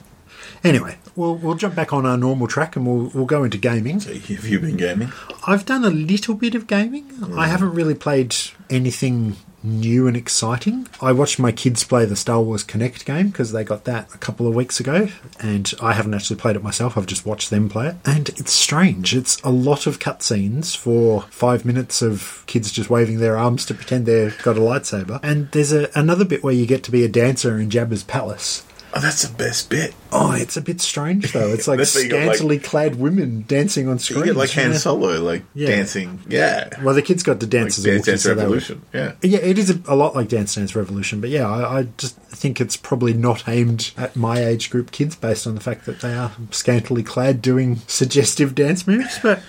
Anyway, 0.65 0.99
we'll 1.15 1.35
we'll 1.37 1.55
jump 1.55 1.75
back 1.75 1.93
on 1.93 2.05
our 2.07 2.17
normal 2.17 2.47
track, 2.47 2.77
and 2.77 2.87
we'll 2.87 3.11
we'll 3.15 3.27
go 3.27 3.45
into 3.45 3.57
gaming. 3.59 4.01
have 4.01 4.47
you 4.47 4.59
been 4.61 4.77
gaming? 4.77 5.13
I've 5.47 5.65
done 5.65 5.85
a 5.85 5.91
little 5.91 6.35
bit 6.35 6.55
of 6.55 6.67
gaming. 6.67 7.05
Mm. 7.09 7.39
I 7.39 7.47
haven't 7.47 7.73
really 7.75 7.95
played 7.95 8.35
anything 8.71 9.37
new 9.67 10.07
and 10.07 10.17
exciting. 10.17 10.89
I 11.01 11.13
watched 11.13 11.39
my 11.39 11.53
kids 11.53 11.85
play 11.85 12.05
the 12.05 12.17
Star 12.17 12.41
Wars 12.41 12.65
Kinect 12.65 13.05
game 13.05 13.29
because 13.29 13.53
they 13.53 13.65
got 13.65 13.85
that 13.85 14.15
a 14.15 14.19
couple 14.19 14.47
of 14.47 14.55
weeks 14.55 14.81
ago, 14.81 15.09
and 15.41 15.73
I 15.81 15.93
haven't 15.93 16.15
actually 16.15 16.37
played 16.37 16.57
it 16.57 16.63
myself. 16.63 16.97
I've 16.97 17.07
just 17.07 17.27
watched 17.27 17.51
them 17.51 17.69
play 17.69 17.89
it, 17.89 17.97
and 18.05 18.29
it's 18.31 18.53
strange. 18.53 19.15
It's 19.15 19.41
a 19.43 19.51
lot 19.51 19.87
of 19.87 19.99
cutscenes 19.99 20.77
for 20.77 21.23
five 21.31 21.65
minutes 21.65 22.03
of 22.03 22.45
kids 22.47 22.71
just 22.71 22.91
waving 22.91 23.19
their 23.19 23.37
arms 23.37 23.67
to 23.67 23.75
pretend 23.75 24.07
they've 24.07 24.37
got 24.43 24.57
a 24.57 24.61
lightsaber, 24.61 25.21
and 25.23 25.51
there's 25.53 25.73
a, 25.73 25.91
another 25.95 26.25
bit 26.25 26.43
where 26.43 26.55
you 26.55 26.67
get 26.67 26.83
to 26.85 26.91
be 26.91 27.05
a 27.05 27.09
dancer 27.09 27.59
in 27.59 27.71
Jabba's 27.71 28.05
palace. 28.05 28.66
Oh, 28.97 29.01
that's 29.01 29.27
the 29.27 29.35
best 29.37 29.69
bit. 29.69 29.95
Oh, 30.11 30.33
it's 30.33 30.57
a 30.57 30.63
bit 30.63 30.81
strange 30.81 31.33
though. 31.33 31.53
It's 31.53 31.69
like 31.69 31.79
That's 31.79 31.95
where 31.95 32.05
you 32.05 32.11
got, 32.11 32.17
like- 32.27 32.37
scantily 32.37 32.59
clad 32.59 32.95
women 32.95 33.45
dancing 33.47 33.89
on 33.89 33.99
screen. 33.99 34.35
like 34.35 34.51
Han 34.53 34.75
Solo, 34.75 35.21
like 35.21 35.43
Yeah. 35.55 35.69
dancing. 35.69 36.21
Yeah, 36.29 36.69
Well, 36.83 36.95
the 36.95 37.03
kids 37.03 37.23
got 37.23 37.41
to 37.41 37.47
like 37.47 37.51
dance 37.51 37.79
as 37.79 37.85
a 37.85 37.91
Dance 37.93 38.07
Dance 38.07 38.23
so 38.23 38.35
Revolution. 38.35 38.83
Yeah. 38.95 39.13
Yeah, 39.23 39.41
it 39.41 39.59
is 39.59 39.71
a, 39.71 39.81
a 39.87 39.95
lot 39.97 40.15
like 40.15 40.29
Dance 40.29 40.55
Dance 40.55 40.75
Revolution, 40.75 41.21
but 41.21 41.31
yeah, 41.31 41.49
I, 41.49 41.81
I 41.81 41.89
just 41.99 42.17
think 42.17 42.61
it's 42.61 42.77
probably 42.77 43.13
not 43.13 43.49
aimed 43.49 43.93
at 43.97 44.17
my 44.17 44.39
age 44.45 44.71
group 44.71 44.91
kids 44.93 45.15
based 45.17 45.47
on 45.47 45.55
the 45.55 45.61
fact 45.61 45.85
that 45.87 46.01
they 46.01 46.15
are 46.15 46.33
scantily 46.51 47.03
clad 47.03 47.43
doing 47.43 47.77
suggestive 47.87 48.55
dance 48.55 48.87
moves. 48.87 49.19
But 49.23 49.43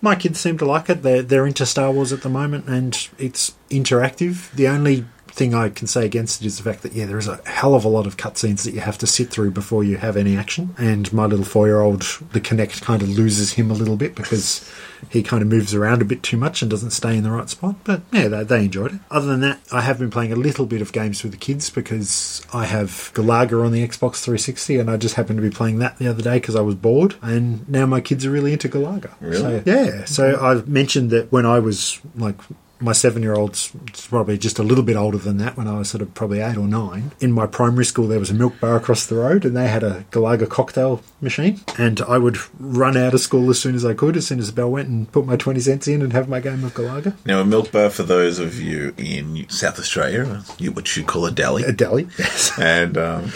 my 0.00 0.14
kids 0.16 0.40
seem 0.40 0.58
to 0.58 0.64
like 0.64 0.90
it. 0.90 1.02
They're, 1.02 1.22
they're 1.22 1.46
into 1.46 1.64
Star 1.66 1.90
Wars 1.92 2.12
at 2.12 2.22
the 2.22 2.28
moment, 2.28 2.66
and 2.68 3.08
it's 3.18 3.54
interactive. 3.70 4.50
The 4.52 4.68
only 4.68 5.04
thing 5.32 5.54
I 5.54 5.70
can 5.70 5.86
say 5.86 6.04
against 6.04 6.42
it 6.42 6.46
is 6.46 6.58
the 6.58 6.62
fact 6.62 6.82
that 6.82 6.92
yeah, 6.92 7.06
there 7.06 7.18
is 7.18 7.28
a 7.28 7.40
hell 7.48 7.74
of 7.74 7.84
a 7.84 7.88
lot 7.88 8.06
of 8.06 8.16
cutscenes 8.16 8.64
that 8.64 8.74
you 8.74 8.80
have 8.80 8.98
to 8.98 9.06
sit 9.06 9.30
through 9.30 9.52
before 9.52 9.82
you 9.82 9.96
have 9.96 10.16
any 10.16 10.36
action. 10.36 10.74
And 10.78 11.10
my 11.12 11.24
little 11.24 11.44
four-year-old, 11.44 12.02
the 12.32 12.40
Kinect 12.40 12.82
kind 12.82 13.02
of 13.02 13.08
loses 13.08 13.52
him 13.52 13.70
a 13.70 13.74
little 13.74 13.96
bit 13.96 14.14
because 14.14 14.70
he 15.10 15.22
kind 15.22 15.42
of 15.42 15.48
moves 15.48 15.74
around 15.74 16.02
a 16.02 16.04
bit 16.04 16.22
too 16.22 16.36
much 16.36 16.62
and 16.62 16.70
doesn't 16.70 16.90
stay 16.90 17.16
in 17.16 17.22
the 17.22 17.30
right 17.30 17.48
spot. 17.48 17.76
But 17.82 18.02
yeah, 18.12 18.28
they, 18.28 18.44
they 18.44 18.64
enjoyed 18.64 18.94
it. 18.94 19.00
Other 19.10 19.26
than 19.26 19.40
that, 19.40 19.60
I 19.72 19.80
have 19.80 19.98
been 19.98 20.10
playing 20.10 20.32
a 20.32 20.36
little 20.36 20.66
bit 20.66 20.82
of 20.82 20.92
games 20.92 21.22
with 21.22 21.32
the 21.32 21.38
kids 21.38 21.70
because 21.70 22.46
I 22.52 22.66
have 22.66 23.10
Galaga 23.14 23.64
on 23.64 23.72
the 23.72 23.86
Xbox 23.86 24.22
360 24.22 24.78
and 24.78 24.90
I 24.90 24.96
just 24.98 25.14
happened 25.14 25.38
to 25.38 25.42
be 25.42 25.50
playing 25.50 25.78
that 25.78 25.98
the 25.98 26.08
other 26.08 26.22
day 26.22 26.36
because 26.36 26.56
I 26.56 26.60
was 26.60 26.74
bored. 26.74 27.14
And 27.22 27.66
now 27.68 27.86
my 27.86 28.00
kids 28.00 28.26
are 28.26 28.30
really 28.30 28.52
into 28.52 28.68
Galaga. 28.68 29.12
Really? 29.20 29.62
So, 29.62 29.62
yeah. 29.64 30.04
So 30.04 30.34
mm-hmm. 30.34 30.44
I've 30.44 30.68
mentioned 30.68 31.10
that 31.10 31.32
when 31.32 31.46
I 31.46 31.58
was 31.58 32.00
like 32.16 32.36
my 32.82 32.92
seven 32.92 33.22
year 33.22 33.34
old's 33.34 33.72
probably 34.08 34.36
just 34.36 34.58
a 34.58 34.62
little 34.62 34.84
bit 34.84 34.96
older 34.96 35.18
than 35.18 35.36
that 35.38 35.56
when 35.56 35.68
I 35.68 35.78
was 35.78 35.88
sort 35.90 36.02
of 36.02 36.12
probably 36.14 36.40
eight 36.40 36.56
or 36.56 36.66
nine. 36.66 37.12
In 37.20 37.32
my 37.32 37.46
primary 37.46 37.84
school, 37.84 38.08
there 38.08 38.18
was 38.18 38.30
a 38.30 38.34
milk 38.34 38.58
bar 38.60 38.76
across 38.76 39.06
the 39.06 39.14
road 39.16 39.44
and 39.44 39.56
they 39.56 39.68
had 39.68 39.82
a 39.82 40.04
Galaga 40.10 40.48
cocktail 40.48 41.02
machine. 41.20 41.60
And 41.78 42.00
I 42.02 42.18
would 42.18 42.38
run 42.58 42.96
out 42.96 43.14
of 43.14 43.20
school 43.20 43.48
as 43.50 43.60
soon 43.60 43.74
as 43.74 43.84
I 43.84 43.94
could, 43.94 44.16
as 44.16 44.26
soon 44.26 44.38
as 44.38 44.48
the 44.48 44.52
bell 44.52 44.70
went, 44.70 44.88
and 44.88 45.10
put 45.12 45.24
my 45.26 45.36
20 45.36 45.60
cents 45.60 45.86
in 45.88 46.02
and 46.02 46.12
have 46.12 46.28
my 46.28 46.40
game 46.40 46.64
of 46.64 46.74
Galaga. 46.74 47.14
Now, 47.24 47.40
a 47.40 47.44
milk 47.44 47.70
bar 47.72 47.90
for 47.90 48.02
those 48.02 48.38
of 48.38 48.60
you 48.60 48.94
in 48.98 49.48
South 49.48 49.78
Australia, 49.78 50.42
you- 50.58 50.72
which 50.72 50.96
you 50.96 51.04
call 51.04 51.24
a 51.26 51.30
deli, 51.30 51.62
A 51.64 51.72
deli, 51.72 52.08
yes. 52.18 52.50
and 52.58 52.98
um, 52.98 53.32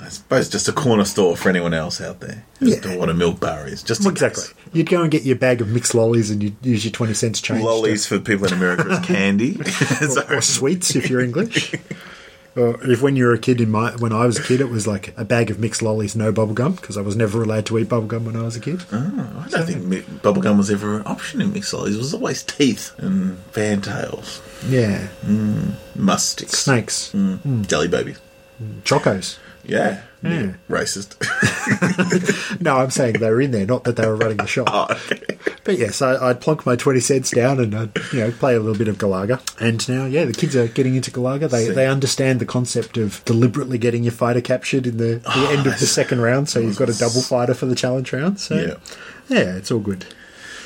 I 0.00 0.08
suppose 0.10 0.48
just 0.48 0.68
a 0.68 0.72
corner 0.72 1.04
store 1.04 1.36
for 1.36 1.48
anyone 1.48 1.74
else 1.74 2.00
out 2.00 2.20
there 2.20 2.44
who 2.60 2.68
Yeah. 2.70 2.80
know 2.80 2.98
what 2.98 3.08
a 3.08 3.14
milk 3.14 3.40
bar 3.40 3.66
is. 3.66 3.82
Just 3.82 4.02
Well, 4.02 4.10
exactly. 4.10 4.44
case. 4.44 4.54
You'd 4.72 4.88
go 4.88 5.02
and 5.02 5.10
get 5.10 5.24
your 5.24 5.36
bag 5.36 5.60
of 5.60 5.68
mixed 5.68 5.94
lollies 5.94 6.30
and 6.30 6.42
you'd 6.42 6.56
use 6.62 6.84
your 6.84 6.92
20 6.92 7.14
cents 7.14 7.40
change. 7.40 7.60
to- 7.60 7.66
Lollies 7.66 8.06
for 8.06 8.18
people 8.20 8.46
in 8.46 8.52
America 8.52 8.88
is 8.90 8.98
candy. 9.00 9.58
So- 10.08 10.24
or 10.30 10.40
sweets 10.40 10.94
if 10.94 11.10
you're 11.10 11.20
English. 11.20 11.74
Or 12.56 12.76
if 12.82 13.02
when 13.02 13.14
you 13.14 13.26
were 13.26 13.34
a 13.34 13.38
kid 13.38 13.60
in 13.60 13.70
my 13.70 13.92
when 13.98 14.12
I 14.12 14.26
was 14.26 14.36
a 14.36 14.42
kid, 14.42 14.60
it 14.60 14.68
was 14.68 14.84
like 14.84 15.14
a 15.16 15.24
bag 15.24 15.48
of 15.48 15.60
mixed 15.60 15.80
lollies, 15.80 16.16
no 16.16 16.32
bubble 16.32 16.54
gum, 16.54 16.72
because 16.72 16.96
I 16.96 17.02
was 17.02 17.14
never 17.14 17.40
allowed 17.40 17.66
to 17.66 17.78
eat 17.78 17.88
bubble 17.88 18.08
gum 18.08 18.24
when 18.24 18.34
I 18.34 18.42
was 18.42 18.56
a 18.56 18.60
kid. 18.60 18.82
Oh, 18.90 19.44
I 19.46 19.48
don't 19.48 19.64
think 19.66 19.84
mi- 19.84 20.02
bubblegum 20.24 20.56
was 20.58 20.68
ever 20.68 20.96
an 20.96 21.02
option 21.06 21.40
in 21.40 21.52
mixed 21.52 21.72
lollies. 21.72 21.94
It 21.94 21.98
was 21.98 22.14
always 22.14 22.42
teeth 22.42 22.90
and 22.98 23.38
fantails, 23.52 24.40
Yeah, 24.68 25.06
mm, 25.24 25.74
musk 25.94 26.32
sticks, 26.38 26.58
snakes, 26.58 27.12
mm, 27.14 27.38
mm. 27.46 27.68
jelly 27.68 27.86
babies. 27.86 28.16
Mm. 28.60 28.82
chocos. 28.82 29.36
Yeah. 29.68 30.00
Hmm. 30.22 30.26
Yeah. 30.26 30.52
Racist. 30.68 31.14
No, 32.60 32.78
I'm 32.78 32.90
saying 32.90 33.18
they 33.20 33.30
were 33.30 33.40
in 33.42 33.50
there, 33.50 33.66
not 33.66 33.84
that 33.84 33.96
they 33.96 34.06
were 34.06 34.16
running 34.16 34.38
the 34.38 34.46
shop. 34.46 34.68
oh, 34.72 34.86
okay. 34.90 35.38
But 35.64 35.78
yes, 35.78 36.00
I, 36.00 36.30
I'd 36.30 36.40
plonk 36.40 36.64
my 36.64 36.76
twenty 36.76 37.00
cents 37.00 37.30
down 37.30 37.60
and 37.60 37.74
I'd 37.74 37.96
you 38.12 38.20
know 38.20 38.30
play 38.32 38.54
a 38.54 38.58
little 38.60 38.76
bit 38.76 38.88
of 38.88 38.96
Galaga. 38.96 39.40
And 39.60 39.86
now, 39.88 40.06
yeah, 40.06 40.24
the 40.24 40.32
kids 40.32 40.56
are 40.56 40.66
getting 40.66 40.96
into 40.96 41.10
Galaga. 41.10 41.50
They 41.50 41.66
See. 41.66 41.72
they 41.72 41.86
understand 41.86 42.40
the 42.40 42.46
concept 42.46 42.96
of 42.96 43.22
deliberately 43.26 43.76
getting 43.78 44.02
your 44.02 44.12
fighter 44.12 44.40
captured 44.40 44.86
in 44.86 44.96
the, 44.96 45.16
the 45.16 45.22
oh, 45.26 45.50
end 45.56 45.66
of 45.66 45.78
the 45.78 45.86
second 45.86 46.20
round, 46.22 46.48
so 46.48 46.58
you've 46.58 46.78
got 46.78 46.88
a 46.88 46.98
double 46.98 47.20
fighter 47.20 47.52
for 47.54 47.66
the 47.66 47.74
challenge 47.74 48.12
round. 48.12 48.40
So 48.40 48.56
Yeah. 48.56 48.74
yeah, 49.28 49.56
it's 49.56 49.70
all 49.70 49.80
good. 49.80 50.06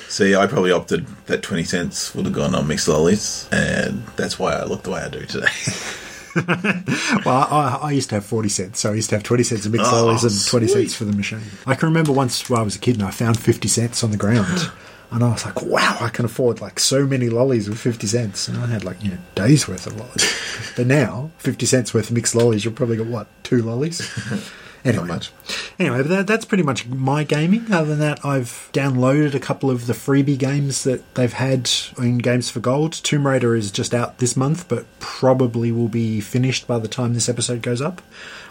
See, 0.09 0.37
I 0.37 0.47
probably 0.47 0.73
opted 0.73 1.07
that 1.27 1.43
20 1.43 1.65
cents 1.65 2.15
would 2.15 2.27
have 2.27 2.35
gone 2.35 2.55
on 2.55 2.69
mixed 2.69 2.87
lollies, 2.87 3.49
and 3.51 4.07
that's 4.17 4.39
why 4.39 4.53
I 4.53 4.65
look 4.65 4.83
the 4.85 4.91
way 4.91 5.01
I 5.01 5.09
do 5.09 5.25
today. 5.27 5.49
Well, 7.25 7.47
I, 7.51 7.79
I 7.83 7.91
used 7.93 8.09
to 8.11 8.17
have 8.17 8.25
40 8.25 8.49
cents, 8.49 8.81
so 8.81 8.91
I 8.93 8.95
used 8.95 9.11
to 9.11 9.17
have 9.17 9.23
20 9.23 9.43
cents 9.45 9.67
of 9.67 9.73
mixed 9.73 9.93
Oh, 9.93 10.05
lollies 10.07 10.25
and 10.25 10.33
20 10.51 10.67
sweet. 10.67 10.83
cents 10.85 10.95
for 10.95 11.05
the 11.05 11.13
machine. 11.13 11.41
I 11.67 11.75
can 11.75 11.89
remember 11.89 12.13
once 12.13 12.49
when 12.49 12.59
I 12.61 12.63
was 12.63 12.75
a 12.77 12.79
kid 12.79 12.95
and 12.97 13.05
I 13.05 13.11
found 13.11 13.39
50 13.39 13.69
cents 13.69 14.03
on 14.03 14.11
the 14.11 14.17
ground. 14.17 14.71
And 15.11 15.23
I 15.23 15.31
was 15.31 15.45
like, 15.45 15.61
wow, 15.63 15.99
I 16.01 16.09
can 16.09 16.25
afford 16.25 16.61
like 16.63 16.81
so 16.81 17.07
many 17.07 17.29
lollies 17.29 17.69
with 17.69 17.79
50 17.79 18.07
cents. 18.07 18.49
And 18.49 18.57
I 18.57 18.67
had 18.67 18.83
like, 18.83 19.05
you 19.05 19.11
know, 19.11 19.19
days 19.35 19.69
worth 19.69 19.87
of 19.87 19.95
lollies. 19.97 20.73
but 20.77 20.87
now, 20.87 21.31
50 21.39 21.67
cents 21.67 21.93
worth 21.93 22.09
of 22.09 22.15
mixed 22.15 22.35
lollies, 22.35 22.65
you've 22.65 22.75
probably 22.75 22.97
got 22.97 23.07
what, 23.09 23.27
two 23.45 23.61
lollies? 23.63 24.01
Anyway, 24.85 25.07
much. 25.07 25.31
Anyway, 25.79 26.03
that, 26.03 26.27
that's 26.27 26.45
pretty 26.45 26.65
much 26.65 26.87
my 26.87 27.23
gaming. 27.23 27.73
Other 27.73 27.91
than 27.91 28.01
that, 28.01 28.25
I've 28.25 28.69
downloaded 28.73 29.35
a 29.35 29.41
couple 29.41 29.71
of 29.71 29.87
the 29.87 29.93
freebie 29.93 30.39
games 30.39 30.85
that 30.85 31.15
they've 31.15 31.33
had 31.33 31.71
in 31.99 32.19
Games 32.19 32.51
for 32.51 32.61
Gold. 32.61 32.93
Tomb 32.93 33.27
Raider 33.27 33.55
is 33.55 33.71
just 33.71 33.95
out 33.95 34.19
this 34.19 34.37
month, 34.37 34.69
but 34.69 34.87
probably 34.99 35.71
will 35.71 35.89
be 35.89 36.21
finished 36.21 36.67
by 36.67 36.79
the 36.79 36.89
time 36.89 37.15
this 37.15 37.29
episode 37.29 37.63
goes 37.63 37.81
up. 37.81 38.03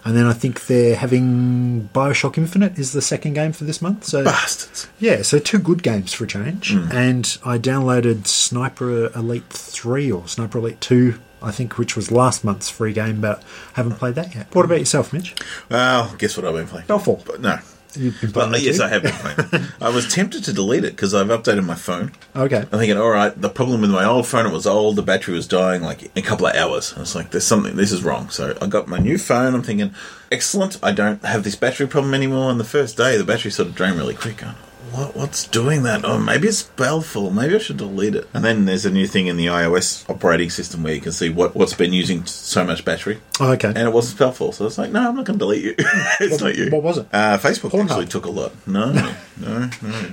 And 0.03 0.15
then 0.15 0.25
I 0.25 0.33
think 0.33 0.65
they're 0.65 0.95
having 0.95 1.89
Bioshock 1.93 2.37
Infinite 2.37 2.79
is 2.79 2.93
the 2.93 3.01
second 3.01 3.33
game 3.33 3.51
for 3.51 3.65
this 3.65 3.81
month. 3.81 4.05
So 4.05 4.23
Bastards. 4.23 4.87
yeah, 4.99 5.21
so 5.21 5.37
two 5.37 5.59
good 5.59 5.83
games 5.83 6.13
for 6.13 6.23
a 6.23 6.27
change. 6.27 6.73
Hmm. 6.73 6.91
And 6.91 7.37
I 7.45 7.57
downloaded 7.57 8.25
Sniper 8.25 9.11
Elite 9.15 9.49
3 9.49 10.11
or 10.11 10.27
Sniper 10.27 10.57
Elite 10.59 10.81
2, 10.81 11.19
I 11.41 11.51
think, 11.51 11.77
which 11.77 11.95
was 11.95 12.11
last 12.11 12.43
month's 12.43 12.69
free 12.69 12.93
game, 12.93 13.21
but 13.21 13.43
haven't 13.73 13.95
played 13.95 14.15
that 14.15 14.35
yet. 14.35 14.53
What 14.53 14.65
about 14.65 14.79
yourself, 14.79 15.11
Mitch? 15.13 15.35
Well, 15.69 16.13
guess 16.17 16.37
what 16.37 16.45
I've 16.45 16.53
been 16.53 16.67
playing? 16.67 16.87
Belfort. 16.87 17.23
But 17.25 17.41
no. 17.41 17.59
You've 17.95 18.21
been 18.21 18.31
playing 18.31 18.63
yes? 18.63 18.79
I 18.79 18.87
have 18.87 19.03
been 19.03 19.11
playing. 19.11 19.65
I 19.81 19.89
was 19.89 20.07
tempted 20.07 20.45
to 20.45 20.53
delete 20.53 20.85
it 20.85 20.95
because 20.95 21.13
I've 21.13 21.27
updated 21.27 21.65
my 21.65 21.75
phone. 21.75 22.13
Okay. 22.35 22.59
I'm 22.59 22.79
thinking, 22.79 22.97
all 22.97 23.09
right, 23.09 23.39
the 23.39 23.49
problem 23.49 23.81
with 23.81 23.91
my 23.91 24.05
old 24.05 24.27
phone, 24.27 24.45
it 24.45 24.53
was 24.53 24.65
old, 24.65 24.95
the 24.95 25.01
battery 25.01 25.33
was 25.33 25.47
dying 25.47 25.81
like 25.81 26.03
in 26.03 26.11
a 26.15 26.21
couple 26.21 26.47
of 26.47 26.55
hours. 26.55 26.93
I 26.95 27.01
was 27.01 27.15
like, 27.15 27.31
there's 27.31 27.45
something, 27.45 27.75
this 27.75 27.91
is 27.91 28.03
wrong. 28.03 28.29
So 28.29 28.57
I 28.61 28.67
got 28.67 28.87
my 28.87 28.97
new 28.97 29.17
phone. 29.17 29.53
I'm 29.53 29.63
thinking, 29.63 29.93
excellent, 30.31 30.79
I 30.81 30.93
don't 30.93 31.23
have 31.25 31.43
this 31.43 31.55
battery 31.55 31.87
problem 31.87 32.13
anymore. 32.13 32.49
And 32.49 32.59
the 32.59 32.65
first 32.65 32.95
day, 32.95 33.17
the 33.17 33.25
battery 33.25 33.51
sort 33.51 33.67
of 33.67 33.75
drained 33.75 33.97
really 33.97 34.15
quick. 34.15 34.45
I'm, 34.45 34.55
what, 34.91 35.15
what's 35.15 35.47
doing 35.47 35.83
that? 35.83 36.03
Oh, 36.03 36.17
maybe 36.17 36.47
it's 36.47 36.63
Balfour. 36.63 37.31
Maybe 37.31 37.55
I 37.55 37.57
should 37.59 37.77
delete 37.77 38.15
it. 38.15 38.27
And 38.33 38.43
then 38.43 38.65
there's 38.65 38.85
a 38.85 38.91
new 38.91 39.07
thing 39.07 39.27
in 39.27 39.37
the 39.37 39.47
iOS 39.47 40.09
operating 40.09 40.49
system 40.49 40.83
where 40.83 40.93
you 40.93 41.01
can 41.01 41.11
see 41.11 41.29
what, 41.29 41.55
what's 41.55 41.73
been 41.73 41.93
using 41.93 42.25
so 42.25 42.63
much 42.63 42.83
battery. 42.83 43.19
Oh, 43.39 43.51
okay. 43.53 43.69
And 43.69 43.77
it 43.79 43.91
wasn't 43.93 44.19
Balfour. 44.19 44.53
So 44.53 44.65
it's 44.65 44.77
like, 44.77 44.91
no, 44.91 45.07
I'm 45.09 45.15
not 45.15 45.25
going 45.25 45.39
to 45.39 45.45
delete 45.45 45.63
you. 45.63 45.75
it's 46.19 46.41
not 46.41 46.55
you. 46.55 46.69
what 46.69 46.83
was 46.83 46.97
it? 46.99 47.07
Uh, 47.11 47.37
Facebook 47.37 47.71
Pornhub? 47.71 47.89
actually 47.89 48.05
took 48.07 48.25
a 48.25 48.29
lot. 48.31 48.51
No, 48.67 48.91
no, 48.91 49.15
no. 49.39 49.69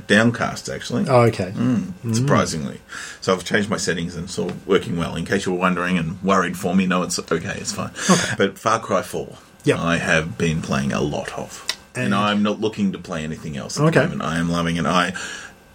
Downcast, 0.06 0.68
actually. 0.68 1.06
Oh, 1.08 1.22
okay. 1.22 1.52
Mm, 1.54 2.14
surprisingly. 2.14 2.80
So 3.20 3.34
I've 3.34 3.44
changed 3.44 3.68
my 3.68 3.76
settings 3.76 4.14
and 4.14 4.24
it's 4.24 4.38
all 4.38 4.52
working 4.66 4.96
well. 4.96 5.16
In 5.16 5.24
case 5.24 5.46
you 5.46 5.52
were 5.52 5.58
wondering 5.58 5.98
and 5.98 6.22
worried 6.22 6.56
for 6.56 6.74
me, 6.74 6.86
no, 6.86 7.02
it's 7.02 7.18
okay, 7.18 7.56
it's 7.58 7.72
fine. 7.72 7.90
Okay. 8.10 8.34
But 8.36 8.58
Far 8.58 8.80
Cry 8.80 9.02
4, 9.02 9.36
Yep. 9.64 9.78
I 9.78 9.96
have 9.98 10.38
been 10.38 10.62
playing 10.62 10.92
a 10.92 11.00
lot 11.00 11.32
of. 11.32 11.66
And, 11.94 12.06
And- 12.06 12.14
I'm 12.14 12.42
not 12.42 12.60
looking 12.60 12.92
to 12.92 12.98
play 12.98 13.24
anything 13.24 13.56
else 13.56 13.78
at 13.78 13.84
Okay. 13.86 14.00
the 14.00 14.08
moment. 14.08 14.22
I 14.22 14.38
am 14.38 14.50
loving 14.50 14.76
it. 14.76 14.86
I, 14.86 15.12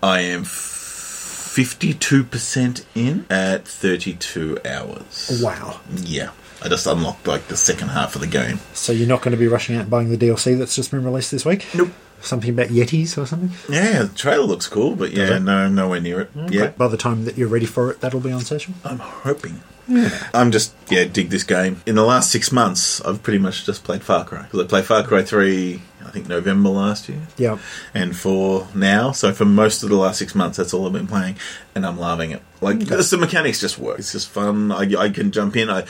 I 0.01 0.21
am 0.21 0.43
52% 0.43 2.85
in 2.95 3.25
at 3.29 3.67
32 3.67 4.59
hours. 4.65 5.41
Wow. 5.43 5.79
Yeah. 5.95 6.29
I 6.63 6.69
just 6.69 6.87
unlocked 6.87 7.27
like 7.27 7.47
the 7.49 7.57
second 7.57 7.89
half 7.89 8.15
of 8.15 8.21
the 8.21 8.27
game. 8.27 8.59
So 8.73 8.93
you're 8.93 9.07
not 9.07 9.21
going 9.21 9.33
to 9.33 9.37
be 9.37 9.47
rushing 9.47 9.75
out 9.75 9.81
and 9.81 9.89
buying 9.89 10.09
the 10.09 10.17
DLC 10.17 10.57
that's 10.57 10.75
just 10.75 10.91
been 10.91 11.03
released 11.03 11.31
this 11.31 11.45
week? 11.45 11.67
Nope. 11.75 11.89
Something 12.23 12.51
about 12.51 12.67
Yetis 12.67 13.17
or 13.21 13.25
something? 13.25 13.51
Yeah, 13.69 14.03
the 14.03 14.15
trailer 14.15 14.45
looks 14.45 14.67
cool, 14.67 14.95
but 14.95 15.11
yeah, 15.11 15.37
no, 15.39 15.67
nowhere 15.67 15.99
near 15.99 16.21
it. 16.21 16.29
Yeah, 16.49 16.67
By 16.69 16.87
the 16.87 16.97
time 16.97 17.25
that 17.25 17.37
you're 17.37 17.49
ready 17.49 17.65
for 17.65 17.91
it, 17.91 17.99
that'll 17.99 18.21
be 18.21 18.31
on 18.31 18.41
session? 18.41 18.75
I'm 18.85 18.99
hoping. 18.99 19.61
Yeah. 19.85 20.09
I'm 20.33 20.51
just 20.51 20.73
yeah 20.89 21.03
dig 21.03 21.29
this 21.29 21.43
game. 21.43 21.81
In 21.85 21.95
the 21.95 22.05
last 22.05 22.31
six 22.31 22.53
months, 22.53 23.01
I've 23.01 23.21
pretty 23.21 23.39
much 23.39 23.65
just 23.65 23.83
played 23.83 24.01
Far 24.01 24.23
Cry 24.23 24.43
because 24.43 24.61
I 24.61 24.63
played 24.65 24.85
Far 24.85 25.03
Cry 25.03 25.23
three, 25.23 25.81
I 26.05 26.09
think 26.11 26.29
November 26.29 26.69
last 26.69 27.09
year, 27.09 27.19
Yeah. 27.37 27.57
and 27.93 28.15
four 28.15 28.69
now. 28.73 29.11
So 29.11 29.33
for 29.33 29.43
most 29.43 29.83
of 29.83 29.89
the 29.89 29.97
last 29.97 30.19
six 30.19 30.33
months, 30.35 30.55
that's 30.55 30.73
all 30.73 30.87
I've 30.87 30.93
been 30.93 31.05
playing, 31.07 31.35
and 31.75 31.85
I'm 31.85 31.99
loving 31.99 32.31
it. 32.31 32.41
Like 32.61 32.79
just 32.79 33.11
the 33.11 33.17
mechanics 33.17 33.59
just 33.59 33.77
work. 33.77 33.99
It's 33.99 34.13
just 34.13 34.29
fun. 34.29 34.71
I, 34.71 34.89
I 34.97 35.09
can 35.09 35.31
jump 35.31 35.57
in. 35.57 35.69
I 35.69 35.85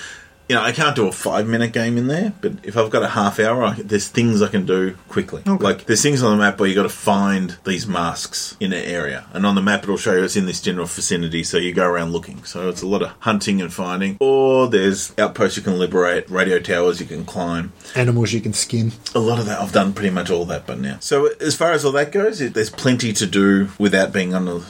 you 0.50 0.56
know 0.56 0.62
I 0.62 0.72
can't 0.72 0.96
do 0.96 1.08
a 1.08 1.12
five 1.12 1.48
minute 1.48 1.74
game 1.74 1.98
in 1.98 2.08
there, 2.08 2.34
but 2.42 2.54
if 2.64 2.78
I've 2.78 2.90
got 2.90 3.04
a 3.04 3.10
half 3.10 3.40
hour, 3.40 3.64
I, 3.64 3.74
there's 3.74 4.08
things 4.08 4.42
I 4.42 4.48
can 4.48 4.66
do 4.66 4.96
quickly. 5.08 5.42
Okay. 5.48 5.64
Like 5.64 5.86
there's 5.86 6.02
things 6.02 6.22
on 6.22 6.38
the 6.38 6.44
map 6.44 6.60
where 6.60 6.68
you 6.70 6.76
got 6.76 6.84
to 6.84 6.90
find 6.90 7.58
these 7.66 7.88
masks 7.88 8.58
in 8.60 8.74
an 8.74 8.84
area, 8.84 9.26
and 9.34 9.46
on 9.46 9.56
the 9.56 9.62
map 9.62 9.84
it'll 9.84 9.98
show 9.98 10.14
you 10.14 10.24
it's 10.24 10.36
in 10.36 10.46
this 10.46 10.62
general 10.62 10.86
vicinity. 10.86 11.44
So 11.44 11.58
you 11.58 11.74
go 11.74 11.86
around 11.86 12.12
looking. 12.12 12.44
So 12.44 12.70
it's 12.70 12.82
a 12.82 12.88
lot 12.88 13.02
of 13.02 13.12
hunting 13.20 13.62
and 13.62 13.74
finding. 13.74 14.18
Or 14.20 14.68
there's 14.68 15.18
outposts 15.18 15.58
you 15.58 15.64
can 15.64 15.80
liberate, 15.80 16.30
radio 16.30 16.60
towers 16.60 17.00
you 17.00 17.06
can 17.06 17.26
climb. 17.26 17.72
Animals 17.96 18.34
you 18.34 18.42
can 18.42 18.54
skin. 18.54 18.92
A 19.16 19.20
lot 19.20 19.40
of 19.40 19.46
that 19.46 19.60
I've 19.60 19.72
done 19.72 19.94
pretty 19.94 20.10
much 20.10 20.30
all 20.30 20.46
that 20.46 20.68
by 20.68 20.76
now. 20.76 20.98
So 21.00 21.28
as 21.40 21.56
far 21.56 21.72
as 21.72 21.86
all 21.86 21.92
that 21.94 22.12
goes, 22.12 22.42
it, 22.42 22.54
there's 22.54 22.70
plenty 22.70 23.14
to 23.14 23.26
do 23.26 23.70
without 23.80 24.12
being 24.12 24.34
on 24.34 24.48
a 24.48 24.62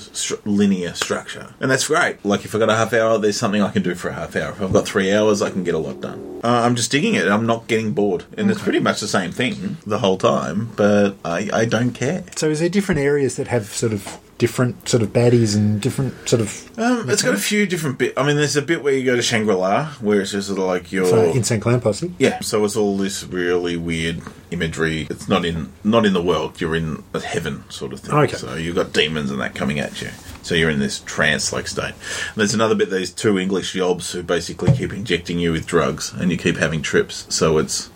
linear 0.45 0.93
structure, 0.93 1.53
and 1.59 1.71
that's 1.71 1.87
great. 1.87 2.23
Like 2.23 2.45
if 2.45 2.53
I've 2.53 2.59
got 2.59 2.69
a 2.69 2.75
half 2.75 2.93
hour, 2.93 3.17
there's 3.17 3.37
something 3.37 3.61
I 3.61 3.71
can 3.71 3.83
do 3.83 3.95
for 3.95 4.09
a 4.09 4.13
half 4.13 4.35
hour. 4.35 4.51
If 4.51 4.61
I've 4.61 4.73
got 4.73 4.85
three 4.85 5.11
hours, 5.11 5.41
I 5.41 5.49
can 5.49 5.62
get 5.63 5.75
a 5.75 5.79
lot 5.79 6.01
done. 6.01 6.41
Uh, 6.43 6.61
I'm 6.65 6.75
just 6.75 6.91
digging 6.91 7.15
it. 7.15 7.27
I'm 7.27 7.45
not 7.45 7.67
getting 7.67 7.93
bored, 7.93 8.25
and 8.37 8.51
it's 8.51 8.61
pretty 8.61 8.79
much 8.79 8.99
the 8.99 9.07
same 9.07 9.31
thing 9.31 9.77
the 9.85 9.99
whole 9.99 10.17
time. 10.17 10.71
But 10.75 11.15
I, 11.23 11.49
I 11.53 11.65
don't 11.65 11.91
care. 11.91 12.23
So 12.35 12.49
is 12.49 12.59
there 12.59 12.69
different 12.69 12.99
areas 12.99 13.37
that 13.37 13.47
have 13.47 13.67
sort 13.67 13.93
of 13.93 14.19
different 14.43 14.89
sort 14.89 15.01
of 15.01 15.13
baddies 15.13 15.55
and 15.55 15.79
different 15.79 16.27
sort 16.27 16.41
of... 16.41 16.77
Um, 16.77 17.09
it's 17.09 17.21
got 17.21 17.33
a 17.33 17.37
few 17.37 17.65
different 17.65 17.97
bit. 17.97 18.13
I 18.17 18.27
mean, 18.27 18.35
there's 18.35 18.57
a 18.57 18.61
bit 18.61 18.83
where 18.83 18.91
you 18.91 19.05
go 19.05 19.15
to 19.15 19.21
Shangri 19.21 19.55
La, 19.55 19.85
where 20.01 20.19
it's 20.19 20.31
just 20.31 20.49
sort 20.49 20.59
of 20.59 20.65
like 20.65 20.91
your 20.91 21.05
So 21.05 21.31
Insane 21.31 21.61
Clown 21.61 21.79
Posse? 21.79 22.13
Yeah, 22.19 22.41
so 22.41 22.65
it's 22.65 22.75
all 22.75 22.97
this 22.97 23.23
really 23.23 23.77
weird 23.77 24.21
imagery. 24.51 25.07
It's 25.09 25.29
not 25.29 25.45
in 25.45 25.71
not 25.81 26.05
in 26.05 26.11
the 26.11 26.21
world. 26.21 26.59
You're 26.59 26.75
in 26.75 27.05
a 27.13 27.21
heaven 27.21 27.63
sort 27.69 27.93
of 27.93 28.01
thing. 28.01 28.13
Okay. 28.13 28.35
So 28.35 28.55
you've 28.55 28.75
got 28.75 28.91
demons 28.91 29.31
and 29.31 29.39
that 29.39 29.55
coming 29.55 29.79
at 29.79 30.01
you. 30.01 30.09
So 30.41 30.55
you're 30.55 30.69
in 30.69 30.79
this 30.79 30.99
trance-like 30.99 31.69
state. 31.69 31.93
And 31.93 32.35
there's 32.35 32.53
another 32.53 32.75
bit. 32.75 32.89
There's 32.89 33.13
two 33.13 33.39
English 33.39 33.75
yobs 33.75 34.11
who 34.11 34.23
basically 34.23 34.73
keep 34.73 34.91
injecting 34.91 35.39
you 35.39 35.53
with 35.53 35.65
drugs, 35.65 36.11
and 36.11 36.31
you 36.31 36.37
keep 36.37 36.57
having 36.57 36.81
trips. 36.81 37.27
So 37.33 37.59
it's 37.59 37.89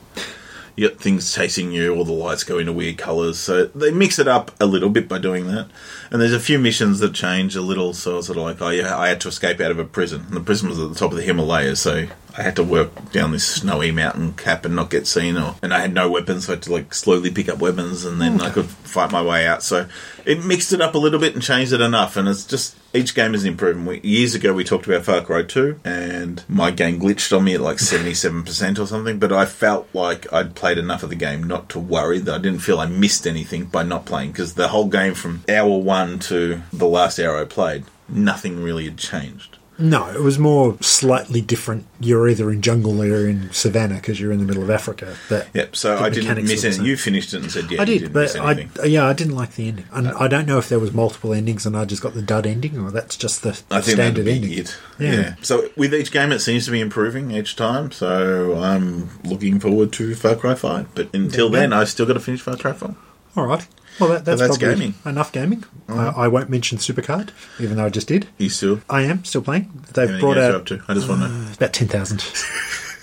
you 0.77 0.87
got 0.87 0.99
things 0.99 1.33
chasing 1.33 1.71
you, 1.71 1.93
all 1.93 2.05
the 2.05 2.13
lights 2.13 2.43
go 2.43 2.59
into 2.59 2.71
weird 2.71 2.99
colours. 2.99 3.39
So 3.39 3.65
they 3.65 3.91
mix 3.91 4.19
it 4.19 4.27
up 4.27 4.51
a 4.61 4.65
little 4.67 4.89
bit 4.89 5.09
by 5.09 5.17
doing 5.17 5.47
that. 5.47 5.67
And 6.11 6.21
there's 6.21 6.33
a 6.33 6.39
few 6.39 6.59
missions 6.59 6.99
that 6.99 7.13
change 7.13 7.55
a 7.55 7.61
little. 7.61 7.93
So 7.95 8.13
I 8.13 8.15
was 8.17 8.27
sort 8.27 8.37
of 8.37 8.43
like, 8.43 8.61
oh 8.61 8.69
yeah, 8.69 8.95
I 8.95 9.09
had 9.09 9.19
to 9.21 9.27
escape 9.27 9.59
out 9.59 9.71
of 9.71 9.79
a 9.79 9.85
prison, 9.85 10.25
and 10.27 10.37
the 10.37 10.41
prison 10.41 10.69
was 10.69 10.79
at 10.79 10.87
the 10.87 10.95
top 10.95 11.11
of 11.11 11.17
the 11.17 11.23
Himalayas, 11.23 11.81
so 11.81 12.07
I 12.37 12.43
had 12.43 12.55
to 12.57 12.63
work 12.63 13.11
down 13.11 13.31
this 13.31 13.47
snowy 13.47 13.91
mountain 13.91 14.33
cap 14.33 14.63
and 14.63 14.75
not 14.75 14.91
get 14.91 15.07
seen, 15.07 15.37
or 15.37 15.55
and 15.63 15.73
I 15.73 15.79
had 15.79 15.93
no 15.93 16.09
weapons, 16.09 16.45
so 16.45 16.53
I 16.53 16.55
had 16.55 16.63
to 16.63 16.71
like 16.71 16.93
slowly 16.93 17.31
pick 17.31 17.49
up 17.49 17.57
weapons, 17.57 18.05
and 18.05 18.21
then 18.21 18.39
I 18.41 18.51
could 18.51 18.67
fight 18.67 19.11
my 19.11 19.23
way 19.23 19.47
out. 19.47 19.63
So 19.63 19.87
it 20.23 20.45
mixed 20.45 20.71
it 20.71 20.79
up 20.79 20.93
a 20.93 20.99
little 20.99 21.19
bit 21.19 21.33
and 21.33 21.41
changed 21.41 21.73
it 21.73 21.81
enough, 21.81 22.15
and 22.15 22.27
it's 22.27 22.45
just 22.45 22.77
each 22.93 23.15
game 23.15 23.33
is 23.33 23.43
improving. 23.43 23.85
We, 23.85 24.01
years 24.01 24.35
ago, 24.35 24.53
we 24.53 24.63
talked 24.63 24.85
about 24.85 25.03
Far 25.03 25.21
Cry 25.21 25.43
2, 25.43 25.79
and 25.83 26.43
my 26.47 26.69
game 26.69 26.99
glitched 26.99 27.35
on 27.35 27.43
me 27.43 27.55
at 27.55 27.61
like 27.61 27.77
77% 27.77 28.79
or 28.79 28.85
something, 28.85 29.17
but 29.17 29.31
I 29.31 29.45
felt 29.45 29.87
like 29.93 30.31
I'd 30.31 30.55
played 30.55 30.77
enough 30.77 31.01
of 31.01 31.09
the 31.09 31.15
game 31.15 31.43
not 31.43 31.69
to 31.69 31.79
worry 31.79 32.19
that 32.19 32.35
I 32.35 32.37
didn't 32.37 32.59
feel 32.59 32.79
I 32.79 32.85
missed 32.85 33.25
anything 33.25 33.65
by 33.65 33.81
not 33.81 34.05
playing, 34.05 34.31
because 34.31 34.53
the 34.53 34.67
whole 34.67 34.87
game 34.87 35.15
from 35.15 35.43
hour 35.49 35.79
one 35.79 36.19
to 36.19 36.61
the 36.71 36.87
last 36.87 37.19
hour 37.19 37.39
I 37.39 37.45
played, 37.45 37.85
nothing 38.07 38.61
really 38.61 38.85
had 38.85 38.97
changed. 38.97 39.56
No, 39.79 40.09
it 40.09 40.21
was 40.21 40.39
more 40.39 40.77
slightly 40.81 41.41
different. 41.41 41.85
You're 41.99 42.27
either 42.27 42.51
in 42.51 42.61
jungle 42.61 43.01
or 43.01 43.05
you're 43.05 43.29
in 43.29 43.51
savannah 43.51 43.95
because 43.95 44.19
you're 44.19 44.31
in 44.31 44.39
the 44.39 44.45
middle 44.45 44.63
of 44.63 44.69
Africa. 44.69 45.15
But 45.29 45.47
Yep, 45.53 45.75
so 45.75 45.97
I 45.97 46.09
didn't 46.09 46.43
miss 46.45 46.63
anything. 46.63 46.85
You 46.85 46.97
finished 46.97 47.33
it 47.33 47.41
and 47.43 47.51
said, 47.51 47.69
yeah, 47.69 47.81
I 47.81 47.85
did, 47.85 48.11
but 48.11 48.35
I, 48.35 48.67
yeah, 48.85 49.05
I 49.05 49.13
didn't 49.13 49.35
like 49.35 49.53
the 49.55 49.67
ending. 49.67 49.85
And 49.91 50.07
uh, 50.07 50.17
I 50.19 50.27
don't 50.27 50.47
know 50.47 50.57
if 50.57 50.67
there 50.69 50.79
was 50.79 50.93
multiple 50.93 51.33
endings 51.33 51.65
and 51.65 51.77
I 51.77 51.85
just 51.85 52.01
got 52.01 52.13
the 52.13 52.21
dud 52.21 52.47
ending 52.47 52.77
or 52.79 52.89
that's 52.91 53.15
just 53.15 53.43
the 53.43 53.53
think 53.53 53.83
standard 53.83 54.27
ending. 54.27 54.51
it. 54.51 54.77
Yeah. 54.99 55.11
Yeah. 55.11 55.35
So 55.41 55.69
with 55.75 55.93
each 55.93 56.11
game, 56.11 56.31
it 56.31 56.39
seems 56.39 56.65
to 56.65 56.71
be 56.71 56.81
improving 56.81 57.31
each 57.31 57.55
time. 57.55 57.91
So 57.91 58.55
I'm 58.57 59.09
looking 59.23 59.59
forward 59.59 59.93
to 59.93 60.15
Far 60.15 60.35
Cry 60.35 60.55
Five. 60.55 60.93
But 60.95 61.13
until 61.13 61.47
you 61.47 61.53
then. 61.53 61.73
I've 61.73 61.89
still 61.89 62.05
got 62.05 62.13
to 62.13 62.19
finish 62.19 62.41
Far 62.41 62.57
Cry 62.57 62.73
Five. 62.73 62.95
All 63.35 63.45
right. 63.45 63.67
Well, 63.99 64.09
that, 64.09 64.25
that's, 64.25 64.39
that's 64.39 64.57
probably 64.57 64.75
gaming. 64.75 64.93
Mm-hmm. 64.93 65.09
enough 65.09 65.31
gaming. 65.31 65.63
I, 65.87 66.07
I 66.07 66.27
won't 66.27 66.49
mention 66.49 66.77
Supercard, 66.77 67.29
even 67.59 67.77
though 67.77 67.85
I 67.85 67.89
just 67.89 68.07
did. 68.07 68.27
You 68.37 68.49
still? 68.49 68.81
I 68.89 69.03
am 69.03 69.23
still 69.23 69.41
playing. 69.41 69.85
They've 69.93 70.19
brought 70.19 70.37
out 70.37 70.55
up 70.55 70.65
to? 70.67 70.83
I 70.87 70.93
just 70.93 71.09
want 71.09 71.21
to 71.21 71.29
know. 71.29 71.53
about 71.53 71.73
10,000. 71.73 72.19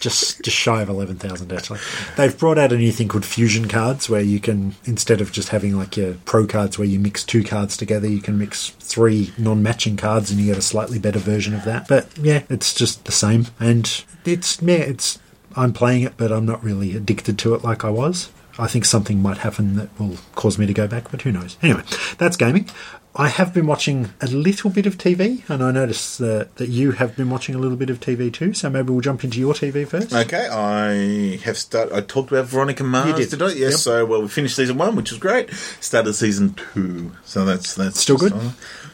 just 0.04 0.42
just 0.42 0.56
shy 0.56 0.82
of 0.82 0.90
11,000 0.90 1.50
actually. 1.50 1.80
They've 2.16 2.38
brought 2.38 2.58
out 2.58 2.72
a 2.72 2.76
new 2.76 2.92
thing 2.92 3.08
called 3.08 3.24
fusion 3.24 3.68
cards 3.68 4.08
where 4.10 4.20
you 4.20 4.38
can 4.38 4.74
instead 4.84 5.22
of 5.22 5.32
just 5.32 5.48
having 5.48 5.76
like 5.76 5.96
your 5.96 6.14
pro 6.26 6.46
cards 6.46 6.78
where 6.78 6.86
you 6.86 6.98
mix 6.98 7.24
two 7.24 7.42
cards 7.42 7.76
together, 7.76 8.06
you 8.06 8.20
can 8.20 8.38
mix 8.38 8.70
three 8.80 9.32
non-matching 9.38 9.96
cards 9.96 10.30
and 10.30 10.38
you 10.38 10.46
get 10.46 10.58
a 10.58 10.62
slightly 10.62 10.98
better 10.98 11.18
version 11.18 11.54
of 11.54 11.64
that. 11.64 11.88
But 11.88 12.06
yeah, 12.18 12.42
it's 12.50 12.74
just 12.74 13.06
the 13.06 13.12
same 13.12 13.46
and 13.58 14.04
it's 14.26 14.60
yeah, 14.60 14.74
it's 14.76 15.18
I'm 15.56 15.72
playing 15.72 16.02
it 16.02 16.18
but 16.18 16.30
I'm 16.30 16.44
not 16.44 16.62
really 16.62 16.94
addicted 16.94 17.38
to 17.38 17.54
it 17.54 17.64
like 17.64 17.82
I 17.82 17.90
was. 17.90 18.30
I 18.58 18.66
think 18.66 18.84
something 18.84 19.20
might 19.20 19.38
happen 19.38 19.76
that 19.76 19.88
will 19.98 20.16
cause 20.34 20.58
me 20.58 20.66
to 20.66 20.74
go 20.74 20.86
back, 20.86 21.10
but 21.10 21.22
who 21.22 21.32
knows? 21.32 21.56
Anyway, 21.62 21.82
that's 22.18 22.36
gaming. 22.36 22.68
I 23.16 23.28
have 23.28 23.54
been 23.54 23.68
watching 23.68 24.12
a 24.20 24.26
little 24.26 24.70
bit 24.70 24.86
of 24.86 24.98
TV, 24.98 25.48
and 25.48 25.62
I 25.62 25.70
noticed 25.70 26.20
uh, 26.20 26.46
that 26.56 26.68
you 26.68 26.92
have 26.92 27.14
been 27.14 27.30
watching 27.30 27.54
a 27.54 27.58
little 27.58 27.76
bit 27.76 27.88
of 27.88 28.00
TV 28.00 28.32
too. 28.32 28.52
So 28.54 28.68
maybe 28.68 28.90
we'll 28.90 29.02
jump 29.02 29.22
into 29.22 29.38
your 29.38 29.54
TV 29.54 29.86
first. 29.86 30.12
Okay, 30.12 30.48
I 30.48 31.36
have 31.44 31.56
started. 31.56 31.94
I 31.94 32.00
talked 32.00 32.32
about 32.32 32.46
Veronica 32.46 32.82
Mars. 32.82 33.18
You 33.18 33.26
did. 33.26 33.40
I? 33.40 33.46
Yes. 33.50 33.58
Yep. 33.58 33.72
So 33.72 34.06
well, 34.06 34.22
we 34.22 34.28
finished 34.28 34.56
season 34.56 34.78
one, 34.78 34.96
which 34.96 35.12
was 35.12 35.20
great. 35.20 35.52
Started 35.80 36.14
season 36.14 36.54
two, 36.54 37.12
so 37.24 37.44
that's 37.44 37.74
that's 37.76 38.00
Still 38.00 38.16
good? 38.16 38.32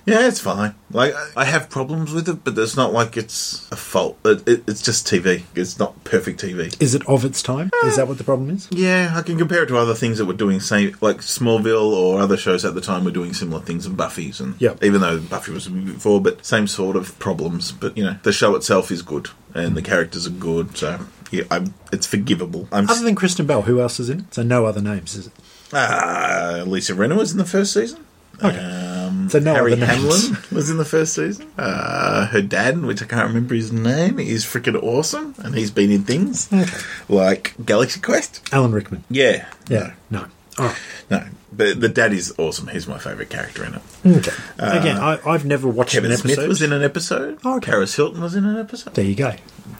Yeah, 0.07 0.27
it's 0.27 0.41
fine. 0.41 0.75
Like 0.91 1.15
I- 1.37 1.45
have 1.51 1.69
problems 1.69 2.13
with 2.13 2.29
it, 2.29 2.45
but 2.45 2.57
it's 2.57 2.77
not 2.77 2.93
like 2.93 3.17
it's 3.17 3.71
a 3.73 3.77
fault. 3.77 4.19
It, 4.25 4.49
it, 4.49 4.65
it's 4.69 4.83
just 4.83 5.07
TV. 5.07 5.43
It's 5.55 5.79
not 5.79 6.05
perfect 6.05 6.41
TV. 6.41 6.81
Is 6.81 6.95
it 6.95 7.07
of 7.09 7.25
its 7.25 7.43
time? 7.43 7.71
Is 7.85 7.97
that 7.97 8.07
what 8.07 8.19
the 8.19 8.25
problem 8.25 8.51
is? 8.51 8.69
Yeah, 8.71 9.13
I 9.17 9.23
can 9.23 9.37
compare 9.37 9.65
it 9.65 9.67
to 9.67 9.77
other 9.77 9.95
things 9.95 10.19
that 10.19 10.27
were 10.27 10.33
doing 10.33 10.61
same, 10.61 10.97
like 11.01 11.19
Smallville 11.19 11.93
or 11.93 12.21
other 12.21 12.37
shows 12.37 12.65
at 12.65 12.75
the 12.75 12.81
time 12.81 13.05
were 13.05 13.11
doing 13.11 13.35
similar 13.35 13.61
things, 13.61 13.85
and 13.85 13.97
Buffy's, 13.97 14.41
and 14.41 14.55
yeah. 14.61 14.75
even 14.81 15.01
though 15.01 15.19
Buffy 15.19 15.53
was 15.53 15.67
before, 15.69 16.21
but 16.21 16.45
same 16.47 16.67
sort 16.67 16.97
of 16.97 17.19
problems. 17.19 17.73
But 17.73 17.97
you 17.97 18.05
know, 18.05 18.17
the 18.23 18.33
show 18.33 18.55
itself 18.55 18.91
is 18.91 19.03
good, 19.03 19.29
and 19.55 19.77
the 19.77 19.83
characters 19.83 20.27
are 20.27 20.31
good, 20.31 20.77
so 20.77 21.01
yeah, 21.31 21.45
I'm, 21.51 21.75
it's 21.93 22.07
forgivable. 22.07 22.69
I'm 22.73 22.89
Other 22.89 23.05
than 23.05 23.15
Kristen 23.15 23.47
Bell, 23.47 23.63
who 23.63 23.81
else 23.81 23.99
is 23.99 24.09
in 24.09 24.21
it? 24.21 24.35
So 24.35 24.43
no 24.43 24.67
other 24.67 24.81
names, 24.81 25.15
is 25.17 25.27
it? 25.29 25.33
uh, 25.73 26.65
Lisa 26.67 26.95
Rinna 26.95 27.17
was 27.17 27.33
in 27.33 27.39
the 27.39 27.45
first 27.45 27.73
season. 27.73 28.05
Okay. 28.43 28.59
Um, 28.59 29.00
So 29.31 29.39
no 29.39 29.55
Harry. 29.55 29.77
Hamlin 29.77 30.37
was 30.53 30.69
in 30.71 30.77
the 30.77 30.85
first 30.85 31.15
season. 31.15 31.51
Uh, 31.57 32.27
her 32.27 32.43
dad, 32.43 32.83
which 32.83 33.03
I 33.03 33.07
can't 33.07 33.29
remember 33.29 33.55
his 33.55 33.73
name, 33.73 34.19
is 34.19 34.45
freaking 34.45 34.81
awesome, 34.83 35.35
and 35.39 35.55
he's 35.55 35.71
been 35.71 35.91
in 35.91 36.03
things 36.05 36.53
Okay. 36.53 36.77
like 37.09 37.55
Galaxy 37.65 38.01
Quest. 38.01 38.43
Alan 38.53 38.73
Rickman. 38.73 39.05
Yeah, 39.11 39.47
Yeah. 39.69 39.93
No. 40.11 40.27
Right. 40.59 40.77
No, 41.11 41.25
but 41.53 41.81
the 41.81 41.89
dad 41.89 42.13
is 42.13 42.35
awesome. 42.37 42.69
He's 42.69 42.87
my 42.87 42.99
favourite 42.99 43.31
character 43.31 43.65
in 43.65 43.75
it. 43.75 43.83
Okay. 44.05 44.33
Again, 44.59 44.99
I, 44.99 45.19
I've 45.25 45.47
never 45.47 45.69
watched 45.69 45.93
Kevin 45.93 46.11
an 46.11 46.19
Smith 46.19 46.37
was 46.47 46.61
in 46.61 46.73
an 46.73 46.83
episode. 46.83 47.39
Oh, 47.45 47.57
okay. 47.57 47.71
Paris 47.71 47.95
Hilton 47.95 48.21
was 48.21 48.35
in 48.35 48.45
an 48.45 48.59
episode. 48.59 48.93
there 48.95 49.05
you 49.05 49.15
go. 49.15 49.33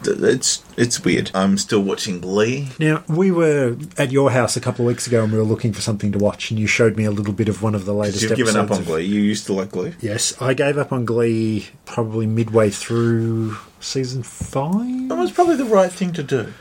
It's 0.05 0.63
it's 0.77 1.05
weird. 1.05 1.31
I'm 1.35 1.59
still 1.59 1.83
watching 1.83 2.21
Glee. 2.21 2.69
Now, 2.79 3.05
we 3.09 3.31
were 3.31 3.77
at 3.99 4.11
your 4.11 4.31
house 4.31 4.57
a 4.57 4.61
couple 4.61 4.85
of 4.85 4.89
weeks 4.89 5.07
ago 5.07 5.23
and 5.23 5.33
we 5.33 5.39
were 5.39 5.45
looking 5.45 5.73
for 5.73 5.81
something 5.81 6.11
to 6.13 6.19
watch, 6.19 6.51
and 6.51 6.59
you 6.59 6.67
showed 6.67 6.97
me 6.97 7.05
a 7.05 7.11
little 7.11 7.33
bit 7.35 7.49
of 7.49 7.63
one 7.63 7.75
of 7.75 7.85
the 7.85 7.93
latest 7.95 8.23
You've 8.23 8.37
given 8.37 8.57
up 8.57 8.71
on 8.71 8.79
of- 8.81 8.87
Glee. 8.87 9.05
You 9.05 9.21
used 9.21 9.47
to 9.47 9.53
like 9.53 9.71
Glee. 9.73 9.95
Yes, 10.01 10.35
I 10.41 10.55
gave 10.55 10.79
up 10.79 10.93
on 10.93 11.05
Glee 11.05 11.69
probably 11.85 12.27
midway 12.27 12.71
through 12.71 13.57
season 13.81 14.23
five. 14.23 15.09
That 15.09 15.17
was 15.19 15.33
probably 15.33 15.57
the 15.57 15.65
right 15.65 15.93
thing 15.93 16.13
to 16.15 16.23
do. 16.23 16.53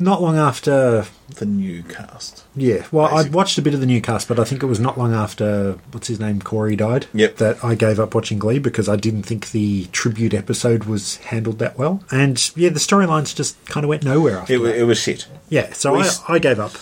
Not 0.00 0.22
long 0.22 0.36
after, 0.38 1.06
The 1.34 1.44
new 1.46 1.82
cast. 1.82 2.44
yeah. 2.54 2.86
Well, 2.92 3.06
I'd 3.14 3.32
watched 3.32 3.58
a 3.58 3.62
bit 3.62 3.74
of 3.74 3.80
the 3.80 3.86
new 3.86 4.00
cast, 4.00 4.28
but 4.28 4.38
I 4.38 4.44
think 4.44 4.62
it 4.62 4.66
was 4.66 4.78
not 4.78 4.96
long 4.96 5.12
after 5.12 5.72
what's 5.90 6.06
his 6.06 6.20
name, 6.20 6.40
Cory 6.40 6.76
died. 6.76 7.06
Yep. 7.14 7.36
That 7.38 7.64
I 7.64 7.74
gave 7.74 7.98
up 7.98 8.14
watching 8.14 8.38
Glee 8.38 8.60
because 8.60 8.88
I 8.88 8.94
didn't 8.96 9.24
think 9.24 9.50
the 9.50 9.86
tribute 9.86 10.34
episode 10.34 10.84
was 10.84 11.16
handled 11.16 11.58
that 11.58 11.76
well, 11.78 12.02
and 12.12 12.38
yeah, 12.56 12.68
the 12.68 12.78
storylines 12.78 13.34
just 13.34 13.62
kind 13.66 13.82
of 13.84 13.88
went 13.88 14.04
nowhere 14.04 14.38
after 14.38 14.54
It, 14.54 14.58
that. 14.60 14.76
it 14.78 14.84
was 14.84 14.98
shit. 14.98 15.26
Yeah, 15.48 15.72
so 15.72 15.94
we 15.94 16.02
I, 16.02 16.10
I 16.28 16.38
gave 16.38 16.60
up. 16.60 16.72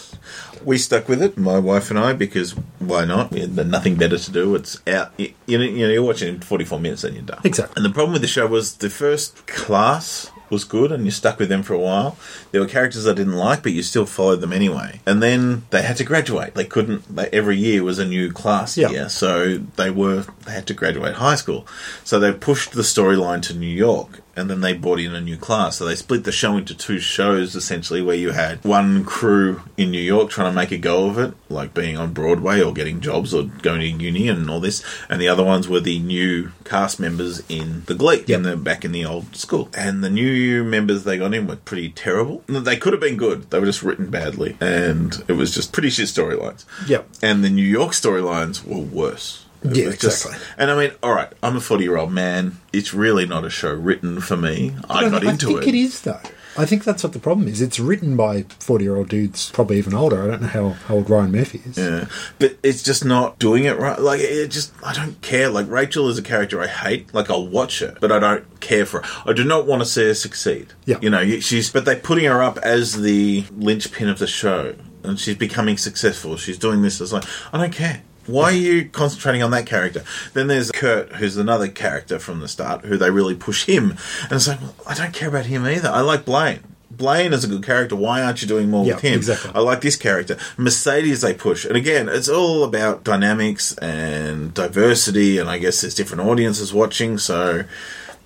We 0.67 0.79
stuck 0.79 1.09
with 1.09 1.23
it, 1.23 1.39
my 1.39 1.59
wife 1.61 1.91
and 1.91 1.99
I, 1.99 2.13
because 2.13 2.51
why 2.81 3.05
not? 3.05 3.31
We 3.31 3.41
had 3.41 3.57
nothing 3.69 3.95
better 3.95 4.19
to 4.19 4.31
do. 4.33 4.55
It's 4.57 4.81
out. 4.89 5.13
You, 5.17 5.33
you 5.47 5.59
know, 5.59 5.65
you 5.65 5.87
know, 5.87 5.93
you're 5.93 6.03
watching 6.03 6.29
in 6.35 6.41
44 6.41 6.81
minutes 6.81 7.05
and 7.05 7.15
you're 7.15 7.25
done. 7.25 7.41
Exactly. 7.45 7.75
And 7.77 7.85
the 7.85 7.95
problem 7.95 8.13
with 8.13 8.23
the 8.23 8.29
show 8.29 8.47
was 8.49 8.77
the 8.79 8.91
first 8.91 9.47
class 9.47 10.31
was 10.51 10.65
good 10.65 10.93
and 10.93 11.05
you 11.05 11.11
stuck 11.11 11.39
with 11.39 11.49
them 11.49 11.63
for 11.63 11.75
a 11.75 11.79
while. 11.79 12.17
There 12.51 12.61
were 12.61 12.67
characters 12.69 13.07
I 13.07 13.15
didn't 13.15 13.35
like, 13.37 13.63
but 13.63 13.73
you 13.73 13.83
still 13.83 14.07
followed 14.07 14.41
them 14.41 14.53
anyway. 14.53 15.01
And 15.07 15.23
then 15.23 15.65
they 15.71 15.83
had 15.83 15.97
to 15.99 16.05
graduate. 16.05 16.55
They 16.55 16.65
couldn't. 16.65 17.15
They, 17.15 17.29
every 17.29 17.57
year 17.57 17.83
was 17.85 17.99
a 18.01 18.05
new 18.05 18.31
class 18.33 18.77
Yeah. 18.77 18.91
year, 18.91 19.09
so 19.09 19.59
they 19.59 19.91
were 19.91 20.25
they 20.45 20.53
had 20.53 20.67
to 20.69 20.75
graduate 20.75 21.15
high 21.15 21.35
school. 21.37 21.67
So 22.05 22.19
they 22.21 22.33
pushed 22.33 22.73
the 22.73 22.83
storyline 22.83 23.43
to 23.43 23.55
New 23.55 23.67
York. 23.67 24.21
And 24.37 24.51
then 24.51 24.61
they 24.61 24.75
brought 24.75 25.01
in 25.01 25.15
a 25.15 25.21
new 25.21 25.37
class. 25.39 25.77
So 25.79 25.87
they 25.87 25.95
split 25.95 26.25
the 26.25 26.33
show 26.33 26.57
into 26.59 26.75
two 26.75 26.99
shows, 27.01 27.55
essentially, 27.57 28.03
where 28.03 28.15
you 28.17 28.33
had 28.33 28.63
one 28.65 29.05
crew 29.05 29.63
in 29.79 29.91
New 29.91 29.99
York 30.01 30.29
trying 30.31 30.51
to 30.53 30.55
make 30.55 30.71
a 30.73 30.77
go 30.79 31.09
of 31.09 31.19
it, 31.19 31.33
like 31.49 31.73
being 31.73 31.97
on 31.97 32.13
Broadway 32.13 32.61
or 32.61 32.73
getting 32.75 33.01
jobs 33.01 33.33
or 33.33 33.45
going 33.45 33.81
to 33.81 33.87
uni 34.05 34.29
and 34.29 34.51
all 34.51 34.61
this. 34.61 34.85
And 35.09 35.21
the 35.21 35.29
other 35.29 35.43
ones 35.43 35.69
were 35.69 35.81
the 35.81 35.99
new 35.99 36.53
cast 36.65 37.01
members 37.01 37.43
in 37.49 37.83
the 37.87 37.95
Glee, 37.95 38.25
Yep. 38.27 38.31
in 38.31 38.43
the, 38.43 38.57
back 38.59 38.85
in 38.85 38.93
the 38.93 39.05
old 39.07 39.35
school. 39.35 39.71
And 39.75 40.05
the 40.05 40.11
new 40.11 40.63
members 40.65 41.05
they 41.05 41.17
got 41.17 41.33
in 41.33 41.47
were 41.47 41.57
pretty 41.57 41.89
terrible. 41.89 42.43
They 42.47 42.77
could 42.77 42.93
have 42.93 43.01
been 43.01 43.17
good. 43.17 43.51
They 43.51 43.59
were 43.59 43.65
just 43.67 43.83
written 43.83 44.11
badly. 44.11 44.59
And 44.61 45.25
it 45.29 45.33
was 45.33 45.55
just 45.55 45.73
pretty 45.73 45.89
shit 45.89 46.09
storylines. 46.09 46.67
Yep. 46.87 47.09
And 47.23 47.43
the 47.43 47.49
New 47.51 47.63
York 47.65 47.93
storylines 47.93 48.65
were 48.67 48.81
worse. 48.81 49.46
It 49.71 49.77
Yeah, 49.77 49.85
just- 49.93 50.25
exactly. 50.27 50.47
and 50.59 50.71
I 50.71 50.77
mean, 50.77 50.93
all 51.03 51.13
right, 51.15 51.33
I'm 51.43 51.57
a 51.57 51.61
40 51.61 51.85
year 51.85 51.97
old 51.97 52.13
man. 52.13 52.59
It's 52.73 52.93
really 52.95 53.27
not 53.27 53.45
a 53.45 53.51
show 53.51 53.73
written 53.73 54.21
for 54.21 54.37
me. 54.37 54.75
I 54.91 55.09
got 55.09 55.23
into 55.25 55.29
it. 55.29 55.29
I 55.29 55.37
think 55.55 55.63
it. 55.63 55.69
it 55.69 55.75
is 55.75 56.01
though. 56.03 56.21
I 56.59 56.65
think 56.65 56.85
that's 56.85 57.03
what 57.05 57.13
the 57.13 57.19
problem 57.19 57.49
is. 57.49 57.61
It's 57.61 57.79
written 57.79 58.17
by 58.17 58.47
forty-year-old 58.61 59.11
dudes, 59.11 59.51
probably 59.51 59.77
even 59.77 59.93
older. 59.93 60.23
I 60.23 60.27
don't 60.29 60.41
know 60.41 60.49
how, 60.49 60.69
how 60.71 60.95
old 60.95 61.11
Ryan 61.11 61.31
Murphy 61.33 61.61
is. 61.67 61.77
Yeah, 61.77 62.07
but 62.39 62.57
it's 62.63 62.83
just 62.83 63.05
not 63.05 63.39
doing 63.39 63.65
it 63.65 63.79
right. 63.79 64.01
Like 64.01 64.21
it 64.23 64.49
just, 64.51 64.73
I 64.83 64.95
don't 64.95 65.21
care. 65.21 65.51
Like 65.51 65.69
Rachel 65.69 66.09
is 66.09 66.17
a 66.17 66.23
character 66.23 66.59
I 66.63 66.67
hate. 66.67 67.13
Like 67.13 67.29
I'll 67.29 67.47
watch 67.47 67.81
her, 67.81 67.95
but 68.01 68.11
I 68.11 68.19
don't 68.19 68.61
care 68.61 68.87
for 68.87 69.03
her. 69.03 69.31
I 69.31 69.35
do 69.35 69.45
not 69.45 69.67
want 69.67 69.83
to 69.83 69.87
see 69.87 70.05
her 70.05 70.15
succeed. 70.15 70.69
Yeah. 70.87 70.97
you 71.03 71.11
know, 71.11 71.41
she's. 71.41 71.71
But 71.71 71.85
they're 71.85 71.97
putting 71.97 72.25
her 72.25 72.43
up 72.43 72.57
as 72.59 73.03
the 73.03 73.45
linchpin 73.55 74.09
of 74.09 74.19
the 74.19 74.27
show, 74.27 74.77
and 75.03 75.21
she's 75.21 75.37
becoming 75.37 75.77
successful. 75.77 76.39
She's 76.39 76.57
doing 76.59 76.81
this. 76.81 77.03
It's 77.03 77.13
like 77.13 77.25
I 77.53 77.59
don't 77.59 77.73
care. 77.75 78.01
Why 78.27 78.45
are 78.45 78.53
you 78.53 78.89
concentrating 78.89 79.43
on 79.43 79.51
that 79.53 79.67
character? 79.67 80.05
Then 80.35 80.47
there's 80.49 80.71
Kurt, 80.73 81.13
who's 81.17 81.37
another 81.37 81.69
character 81.69 82.19
from 82.19 82.41
the 82.41 82.49
start, 82.49 82.85
who 82.85 82.97
they 82.97 83.11
really 83.11 83.35
push 83.35 83.65
him. 83.67 83.93
And 84.23 84.33
it's 84.33 84.49
like, 84.49 84.61
well, 84.61 84.75
I 84.87 84.95
don't 84.95 85.13
care 85.15 85.29
about 85.29 85.47
him 85.47 85.65
either. 85.67 85.89
I 85.89 86.01
like 86.01 86.25
Blaine. 86.25 86.61
Blaine 86.91 87.33
is 87.35 87.45
a 87.45 87.49
good 87.49 87.63
character. 87.65 87.95
Why 87.95 88.23
aren't 88.23 88.41
you 88.41 88.49
doing 88.49 88.71
more 88.71 88.87
Yeah, 88.87 88.95
with 88.95 89.03
him? 89.05 89.15
exactly. 89.15 89.51
I 89.55 89.61
like 89.61 89.83
this 89.83 89.97
character. 89.97 90.39
Mercedes 90.57 91.21
they 91.21 91.35
push. 91.35 91.65
And 91.67 91.77
again, 91.77 92.09
it's 92.09 92.29
all 92.29 92.65
about 92.65 93.05
dynamics 93.05 93.77
and 93.79 94.55
diversity 94.55 95.39
and 95.39 95.49
I 95.51 95.59
guess 95.59 95.83
there's 95.83 95.95
different 95.95 96.23
audiences 96.29 96.73
watching, 96.73 97.19
so 97.19 97.65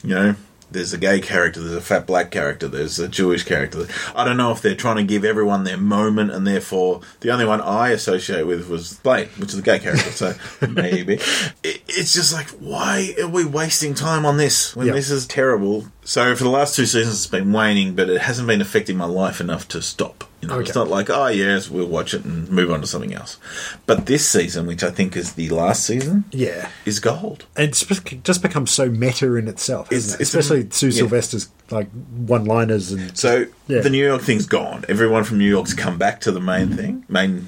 you 0.04 0.14
know, 0.14 0.34
there's 0.72 0.92
a 0.92 0.98
gay 0.98 1.20
character, 1.20 1.61
there's 1.61 1.74
a 1.74 1.80
fat 1.80 2.06
black 2.06 2.30
character, 2.30 2.68
there's 2.68 2.98
a 2.98 3.09
Jewish 3.09 3.44
character. 3.44 3.87
I 4.14 4.24
don't 4.24 4.37
know 4.37 4.52
if 4.52 4.62
they're 4.62 4.74
trying 4.74 4.96
to 4.96 5.02
give 5.02 5.24
everyone 5.24 5.64
their 5.64 5.76
moment, 5.76 6.30
and 6.30 6.46
therefore 6.46 7.00
the 7.20 7.30
only 7.30 7.44
one 7.44 7.61
I 7.61 7.88
associate 7.90 8.44
with 8.46 8.68
was 8.68 8.94
Blaine, 8.94 9.28
which 9.38 9.52
is 9.52 9.59
a 9.59 9.62
gay 9.62 9.78
character. 9.78 10.11
So 10.11 10.35
maybe 10.68 11.14
it, 11.62 11.83
it's 11.88 12.12
just 12.12 12.33
like, 12.33 12.48
why 12.61 13.14
are 13.20 13.28
we 13.28 13.44
wasting 13.44 13.94
time 13.94 14.24
on 14.24 14.37
this 14.37 14.74
when 14.76 14.87
Yeah. 14.87 14.92
this 14.94 15.11
is 15.11 15.26
terrible? 15.26 15.87
So 16.04 16.35
for 16.37 16.44
the 16.44 16.50
last 16.50 16.74
two 16.76 16.87
seasons, 16.87 17.14
it's 17.16 17.26
been 17.26 17.52
waning, 17.52 17.94
but 17.94 18.09
it 18.09 18.20
hasn't 18.22 18.48
been 18.48 18.61
affecting 18.61 18.96
my 18.96 19.04
life 19.06 19.40
enough 19.40 19.68
to 19.68 19.83
stop. 19.83 20.24
You 20.40 20.48
know, 20.48 20.59
it's 20.59 20.74
not 20.74 20.88
like, 20.88 21.11
oh 21.11 21.26
yes, 21.26 21.68
we'll 21.68 21.87
watch 21.87 22.14
it 22.14 22.24
and 22.24 22.48
move 22.48 22.70
on 22.72 22.81
to 22.81 22.87
something 22.87 23.12
else. 23.14 23.37
But 23.85 24.07
this 24.07 24.26
season, 24.26 24.66
which 24.66 24.83
I 24.83 24.90
think 24.90 25.14
is 25.16 25.35
the 25.35 25.50
last 25.50 25.85
season, 25.85 26.24
Yeah. 26.33 26.70
is 26.87 26.98
gold. 26.98 27.44
And 27.57 27.68
it's 27.68 27.85
just- 27.85 28.07
just 28.24 28.40
become 28.40 28.66
so 28.66 28.88
meta 28.88 29.35
in 29.35 29.48
itself, 29.48 29.88
It's- 29.92 30.14
it? 30.14 30.20
it's 30.22 30.35
especially 30.35 30.66
a- 30.68 30.72
Sue 30.72 30.88
yeah. 30.88 30.92
Sylvester's 31.00 31.48
like 31.70 31.88
one-liners 32.26 32.92
and 32.92 33.16
So 33.16 33.46
Yeah. 33.68 33.80
the 33.80 33.90
New 33.90 34.04
York 34.04 34.22
thing's 34.22 34.46
gone. 34.46 34.85
Everyone 34.88 35.24
from 35.24 35.38
New 35.38 35.48
York's 35.48 35.74
come 35.74 35.96
back 35.98 36.20
to 36.22 36.33
the 36.33 36.40
main 36.40 36.68
thing, 36.76 37.04
main 37.09 37.46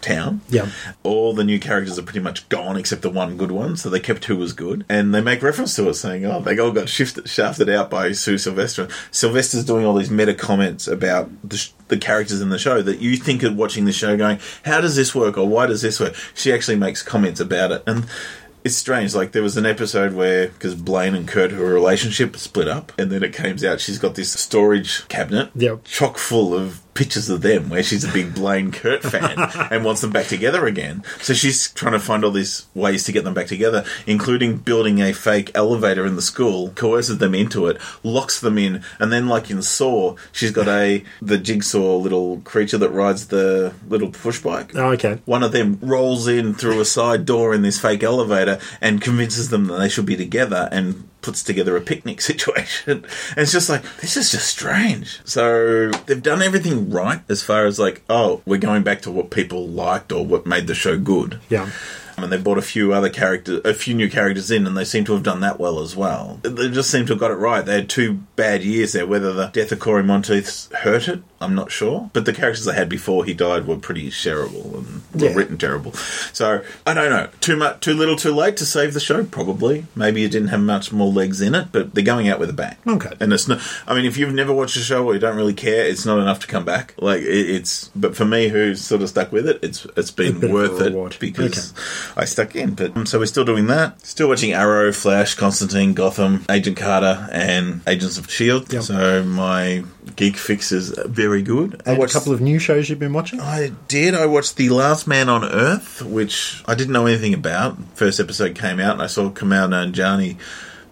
town. 0.00 0.40
Yeah. 0.48 0.68
All 1.02 1.34
the 1.34 1.44
new 1.44 1.58
characters 1.58 1.98
are 1.98 2.02
pretty 2.02 2.20
much 2.20 2.48
gone 2.48 2.76
except 2.76 3.02
the 3.02 3.10
one 3.10 3.36
good 3.36 3.50
one. 3.50 3.76
So 3.76 3.90
they 3.90 4.00
kept 4.00 4.24
who 4.26 4.36
was 4.36 4.52
good, 4.52 4.84
and 4.88 5.14
they 5.14 5.20
make 5.20 5.42
reference 5.42 5.74
to 5.76 5.88
it, 5.88 5.94
saying, 5.94 6.24
"Oh, 6.24 6.40
they 6.40 6.58
all 6.58 6.70
got 6.72 6.88
shifted, 6.88 7.28
shafted 7.28 7.68
out 7.68 7.90
by 7.90 8.12
Sue 8.12 8.38
Sylvester." 8.38 8.88
Sylvester's 9.10 9.64
doing 9.64 9.84
all 9.84 9.94
these 9.94 10.10
meta 10.10 10.34
comments 10.34 10.88
about 10.88 11.30
the, 11.48 11.56
sh- 11.58 11.70
the 11.88 11.98
characters 11.98 12.40
in 12.40 12.48
the 12.48 12.58
show 12.58 12.80
that 12.82 13.00
you 13.00 13.16
think 13.16 13.42
of 13.42 13.54
watching 13.56 13.84
the 13.84 13.92
show, 13.92 14.16
going, 14.16 14.38
"How 14.64 14.80
does 14.80 14.96
this 14.96 15.14
work?" 15.14 15.36
or 15.36 15.46
"Why 15.46 15.66
does 15.66 15.82
this 15.82 16.00
work?" 16.00 16.14
She 16.34 16.52
actually 16.52 16.76
makes 16.76 17.02
comments 17.02 17.40
about 17.40 17.72
it, 17.72 17.82
and 17.86 18.04
it's 18.64 18.76
strange. 18.76 19.14
Like 19.14 19.32
there 19.32 19.42
was 19.42 19.56
an 19.56 19.66
episode 19.66 20.14
where 20.14 20.48
because 20.48 20.74
Blaine 20.74 21.14
and 21.14 21.26
Kurt, 21.28 21.52
her 21.52 21.64
relationship 21.64 22.36
split 22.36 22.68
up, 22.68 22.92
and 22.98 23.10
then 23.10 23.22
it 23.22 23.32
comes 23.32 23.64
out 23.64 23.80
she's 23.80 23.98
got 23.98 24.14
this 24.14 24.32
storage 24.32 25.06
cabinet, 25.08 25.50
Yep. 25.54 25.84
chock 25.84 26.18
full 26.18 26.54
of 26.54 26.80
pictures 26.98 27.30
of 27.30 27.40
them, 27.40 27.70
where 27.70 27.82
she's 27.82 28.04
a 28.04 28.12
big 28.12 28.34
Blaine 28.34 28.72
Kurt 28.72 29.02
fan 29.02 29.38
and 29.70 29.84
wants 29.84 30.00
them 30.02 30.10
back 30.10 30.26
together 30.26 30.66
again. 30.66 31.02
So 31.20 31.32
she's 31.32 31.72
trying 31.72 31.92
to 31.92 32.00
find 32.00 32.24
all 32.24 32.30
these 32.30 32.66
ways 32.74 33.04
to 33.04 33.12
get 33.12 33.24
them 33.24 33.34
back 33.34 33.46
together, 33.46 33.84
including 34.06 34.56
building 34.58 35.00
a 35.00 35.12
fake 35.12 35.50
elevator 35.54 36.04
in 36.04 36.16
the 36.16 36.22
school, 36.22 36.70
coerces 36.70 37.18
them 37.18 37.34
into 37.34 37.66
it, 37.68 37.80
locks 38.02 38.40
them 38.40 38.58
in, 38.58 38.82
and 38.98 39.12
then 39.12 39.28
like 39.28 39.50
in 39.50 39.62
Saw, 39.62 40.16
she's 40.32 40.50
got 40.50 40.68
a 40.68 41.04
the 41.22 41.38
jigsaw 41.38 41.96
little 41.96 42.38
creature 42.40 42.78
that 42.78 42.90
rides 42.90 43.28
the 43.28 43.72
little 43.88 44.10
push 44.10 44.40
bike 44.40 44.74
Oh, 44.74 44.90
okay. 44.92 45.20
one 45.24 45.42
of 45.42 45.52
them 45.52 45.78
rolls 45.80 46.26
in 46.26 46.54
through 46.54 46.80
a 46.80 46.84
side 46.84 47.24
door 47.24 47.54
in 47.54 47.62
this 47.62 47.78
fake 47.78 48.02
elevator 48.02 48.58
and 48.80 49.00
convinces 49.00 49.50
them 49.50 49.66
that 49.66 49.78
they 49.78 49.88
should 49.88 50.06
be 50.06 50.16
together 50.16 50.68
and 50.72 51.08
puts 51.22 51.42
together 51.42 51.76
a 51.76 51.80
picnic 51.80 52.20
situation. 52.30 53.04
And 53.30 53.38
it's 53.38 53.52
just 53.52 53.68
like, 53.68 53.82
this 54.00 54.16
is 54.16 54.30
just 54.30 54.48
strange. 54.48 55.20
So 55.24 55.90
they've 56.06 56.22
done 56.22 56.42
everything 56.42 56.90
right 56.90 57.20
as 57.28 57.42
far 57.42 57.66
as 57.66 57.78
like, 57.78 58.02
oh, 58.08 58.42
we're 58.46 58.58
going 58.58 58.82
back 58.82 59.02
to 59.02 59.10
what 59.10 59.30
people 59.30 59.66
liked 59.66 60.12
or 60.12 60.24
what 60.24 60.46
made 60.46 60.66
the 60.66 60.74
show 60.74 60.98
good. 60.98 61.40
Yeah. 61.48 61.70
And 62.24 62.32
they 62.32 62.36
brought 62.38 62.58
a 62.58 62.62
few 62.62 62.92
other 62.92 63.10
characters, 63.10 63.60
a 63.64 63.74
few 63.74 63.94
new 63.94 64.08
characters 64.10 64.50
in, 64.50 64.66
and 64.66 64.76
they 64.76 64.84
seem 64.84 65.04
to 65.06 65.12
have 65.12 65.22
done 65.22 65.40
that 65.40 65.58
well 65.60 65.80
as 65.80 65.96
well. 65.96 66.40
They 66.42 66.68
just 66.70 66.90
seem 66.90 67.06
to 67.06 67.12
have 67.12 67.20
got 67.20 67.30
it 67.30 67.34
right. 67.34 67.64
They 67.64 67.74
had 67.76 67.88
two 67.88 68.14
bad 68.36 68.62
years 68.62 68.92
there. 68.92 69.06
Whether 69.06 69.32
the 69.32 69.46
death 69.48 69.72
of 69.72 69.80
Cory 69.80 70.02
Monteith 70.02 70.72
hurt 70.72 71.08
it, 71.08 71.22
I'm 71.40 71.54
not 71.54 71.70
sure. 71.70 72.10
But 72.12 72.24
the 72.24 72.32
characters 72.32 72.64
they 72.64 72.74
had 72.74 72.88
before 72.88 73.24
he 73.24 73.32
died 73.34 73.66
were 73.66 73.76
pretty 73.76 74.10
shareable 74.10 74.74
and 74.78 75.02
were 75.20 75.28
Yeah. 75.28 75.34
written 75.34 75.56
terrible. 75.58 75.92
So 76.32 76.62
I 76.86 76.94
don't 76.94 77.10
know. 77.10 77.28
Too 77.40 77.56
much, 77.56 77.80
too 77.80 77.94
little, 77.94 78.16
too 78.16 78.34
late 78.34 78.56
to 78.58 78.66
save 78.66 78.94
the 78.94 79.00
show. 79.00 79.24
Probably. 79.24 79.86
Maybe 79.94 80.24
it 80.24 80.30
didn't 80.32 80.48
have 80.48 80.60
much 80.60 80.92
more 80.92 81.12
legs 81.12 81.40
in 81.40 81.54
it, 81.54 81.68
but 81.70 81.94
they're 81.94 82.02
going 82.04 82.28
out 82.28 82.40
with 82.40 82.50
a 82.50 82.54
bang. 82.54 82.76
Okay. 82.86 83.12
And 83.20 83.32
it's 83.32 83.46
not. 83.46 83.60
I 83.86 83.94
mean, 83.94 84.04
if 84.04 84.16
you've 84.16 84.34
never 84.34 84.52
watched 84.52 84.76
a 84.76 84.80
show 84.80 85.06
or 85.06 85.14
you 85.14 85.20
don't 85.20 85.36
really 85.36 85.54
care, 85.54 85.84
it's 85.86 86.04
not 86.04 86.18
enough 86.18 86.40
to 86.40 86.46
come 86.48 86.64
back. 86.64 86.94
Like 86.98 87.20
it, 87.20 87.50
it's. 87.50 87.90
But 87.94 88.16
for 88.16 88.24
me, 88.24 88.48
who's 88.48 88.80
sort 88.80 89.02
of 89.02 89.08
stuck 89.08 89.30
with 89.30 89.48
it, 89.48 89.60
it's 89.62 89.86
it's 89.96 90.10
been 90.10 90.40
bit 90.40 90.44
of 90.44 90.50
a 90.50 90.54
worth 90.54 90.80
it 90.80 91.20
because 91.20 91.72
I 92.16 92.24
stuck 92.24 92.56
in. 92.56 92.74
But 92.74 92.96
um, 92.96 93.06
so 93.06 93.18
we're 93.18 93.26
still 93.26 93.44
doing 93.44 93.66
that. 93.66 94.04
Still 94.04 94.28
watching 94.28 94.52
Arrow, 94.52 94.92
Flash, 94.92 95.34
Constantine, 95.34 95.94
Gotham, 95.94 96.44
Agent 96.50 96.76
Carter, 96.76 97.28
and 97.32 97.80
Agents 97.86 98.18
of 98.18 98.30
Shield. 98.30 98.72
Yep. 98.72 98.82
So 98.82 99.24
my 99.24 99.84
geek 100.16 100.36
fix 100.36 100.72
is 100.72 100.90
very 101.06 101.42
good. 101.42 101.82
And 101.86 102.02
a 102.02 102.06
couple 102.08 102.32
of 102.32 102.40
new 102.40 102.58
shows 102.58 102.88
you've 102.88 102.98
been 102.98 103.12
watching? 103.12 103.40
I 103.40 103.72
did. 103.88 104.14
I 104.14 104.26
watched 104.26 104.56
The 104.56 104.70
Last 104.70 105.06
Man 105.06 105.28
on 105.28 105.44
Earth, 105.44 106.02
which 106.02 106.62
I 106.66 106.74
didn't 106.74 106.92
know 106.92 107.06
anything 107.06 107.34
about. 107.34 107.76
First 107.94 108.20
episode 108.20 108.54
came 108.54 108.80
out, 108.80 108.94
and 108.94 109.02
I 109.02 109.06
saw 109.06 109.30
Kumail 109.30 109.68
Nanjiani 109.68 110.36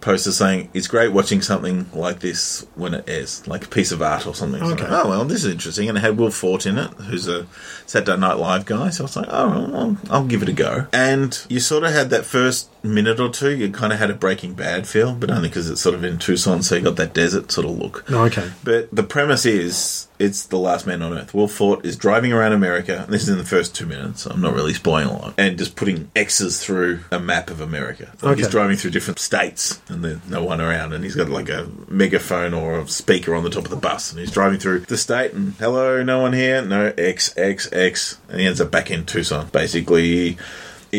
poster 0.06 0.32
saying 0.32 0.70
it's 0.72 0.86
great 0.88 1.12
watching 1.12 1.42
something 1.42 1.86
like 1.92 2.20
this 2.20 2.64
when 2.76 2.94
it 2.94 3.04
airs, 3.08 3.46
like 3.46 3.64
a 3.64 3.68
piece 3.68 3.92
of 3.92 4.00
art 4.00 4.26
or 4.26 4.34
something. 4.34 4.60
So 4.62 4.72
Okay. 4.72 4.84
like, 4.84 5.04
oh 5.04 5.08
well, 5.10 5.24
this 5.24 5.44
is 5.44 5.50
interesting, 5.52 5.88
and 5.88 5.98
it 5.98 6.00
had 6.00 6.16
Will 6.16 6.30
Forte 6.30 6.70
in 6.70 6.78
it, 6.78 6.90
who's 7.08 7.28
a 7.28 7.46
Saturday 7.86 8.16
Night 8.18 8.38
Live 8.38 8.64
guy. 8.64 8.90
So 8.90 9.02
I 9.02 9.06
was 9.06 9.16
like, 9.16 9.26
oh, 9.28 9.48
well, 9.50 9.76
I'll, 9.76 9.96
I'll 10.10 10.24
give 10.26 10.42
it 10.42 10.48
a 10.48 10.52
go. 10.52 10.86
And 10.92 11.38
you 11.48 11.60
sort 11.60 11.84
of 11.84 11.92
had 11.92 12.10
that 12.10 12.24
first 12.24 12.70
minute 12.86 13.20
or 13.20 13.30
two, 13.30 13.54
you 13.54 13.70
kind 13.70 13.92
of 13.92 13.98
had 13.98 14.10
a 14.10 14.14
Breaking 14.14 14.54
Bad 14.54 14.86
feel, 14.86 15.14
but 15.14 15.30
only 15.30 15.48
because 15.48 15.68
it's 15.70 15.80
sort 15.80 15.94
of 15.94 16.04
in 16.04 16.18
Tucson, 16.18 16.62
so 16.62 16.74
you 16.76 16.82
got 16.82 16.96
that 16.96 17.14
desert 17.14 17.50
sort 17.52 17.66
of 17.66 17.78
look. 17.78 18.04
Oh, 18.10 18.24
okay. 18.24 18.50
But 18.64 18.88
the 18.94 19.02
premise 19.02 19.44
is 19.46 20.08
it's 20.18 20.46
the 20.46 20.58
last 20.58 20.86
man 20.86 21.02
on 21.02 21.12
earth. 21.16 21.34
Will 21.34 21.48
Forte 21.48 21.86
is 21.86 21.96
driving 21.96 22.32
around 22.32 22.52
America. 22.52 23.02
and 23.04 23.12
This 23.12 23.22
is 23.22 23.28
in 23.28 23.38
the 23.38 23.44
first 23.44 23.74
two 23.74 23.86
minutes, 23.86 24.22
so 24.22 24.30
I'm 24.30 24.40
not 24.40 24.54
really 24.54 24.72
spoiling 24.72 25.08
a 25.08 25.12
lot. 25.12 25.34
And 25.38 25.58
just 25.58 25.76
putting 25.76 26.10
X's 26.16 26.62
through 26.64 27.00
a 27.10 27.18
map 27.18 27.50
of 27.50 27.60
America. 27.60 28.12
Like 28.22 28.38
He's 28.38 28.48
driving 28.48 28.76
through 28.76 28.92
different 28.92 29.18
states 29.18 29.80
and 29.88 30.04
there's 30.04 30.26
no 30.28 30.42
one 30.42 30.60
around. 30.60 30.92
And 30.92 31.04
he's 31.04 31.14
got 31.14 31.28
like 31.28 31.48
a 31.48 31.68
megaphone 31.88 32.54
or 32.54 32.80
a 32.80 32.88
speaker 32.88 33.34
on 33.34 33.44
the 33.44 33.50
top 33.50 33.64
of 33.64 33.70
the 33.70 33.76
bus. 33.76 34.10
And 34.10 34.20
he's 34.20 34.30
driving 34.30 34.58
through 34.58 34.80
the 34.80 34.96
state 34.96 35.32
and 35.32 35.54
hello, 35.54 36.02
no 36.02 36.20
one 36.20 36.32
here? 36.32 36.62
No, 36.62 36.92
X, 36.96 37.36
X, 37.36 37.70
X. 37.72 38.18
And 38.28 38.40
he 38.40 38.46
ends 38.46 38.60
up 38.60 38.70
back 38.70 38.90
in 38.90 39.04
Tucson. 39.04 39.48
Basically, 39.48 40.38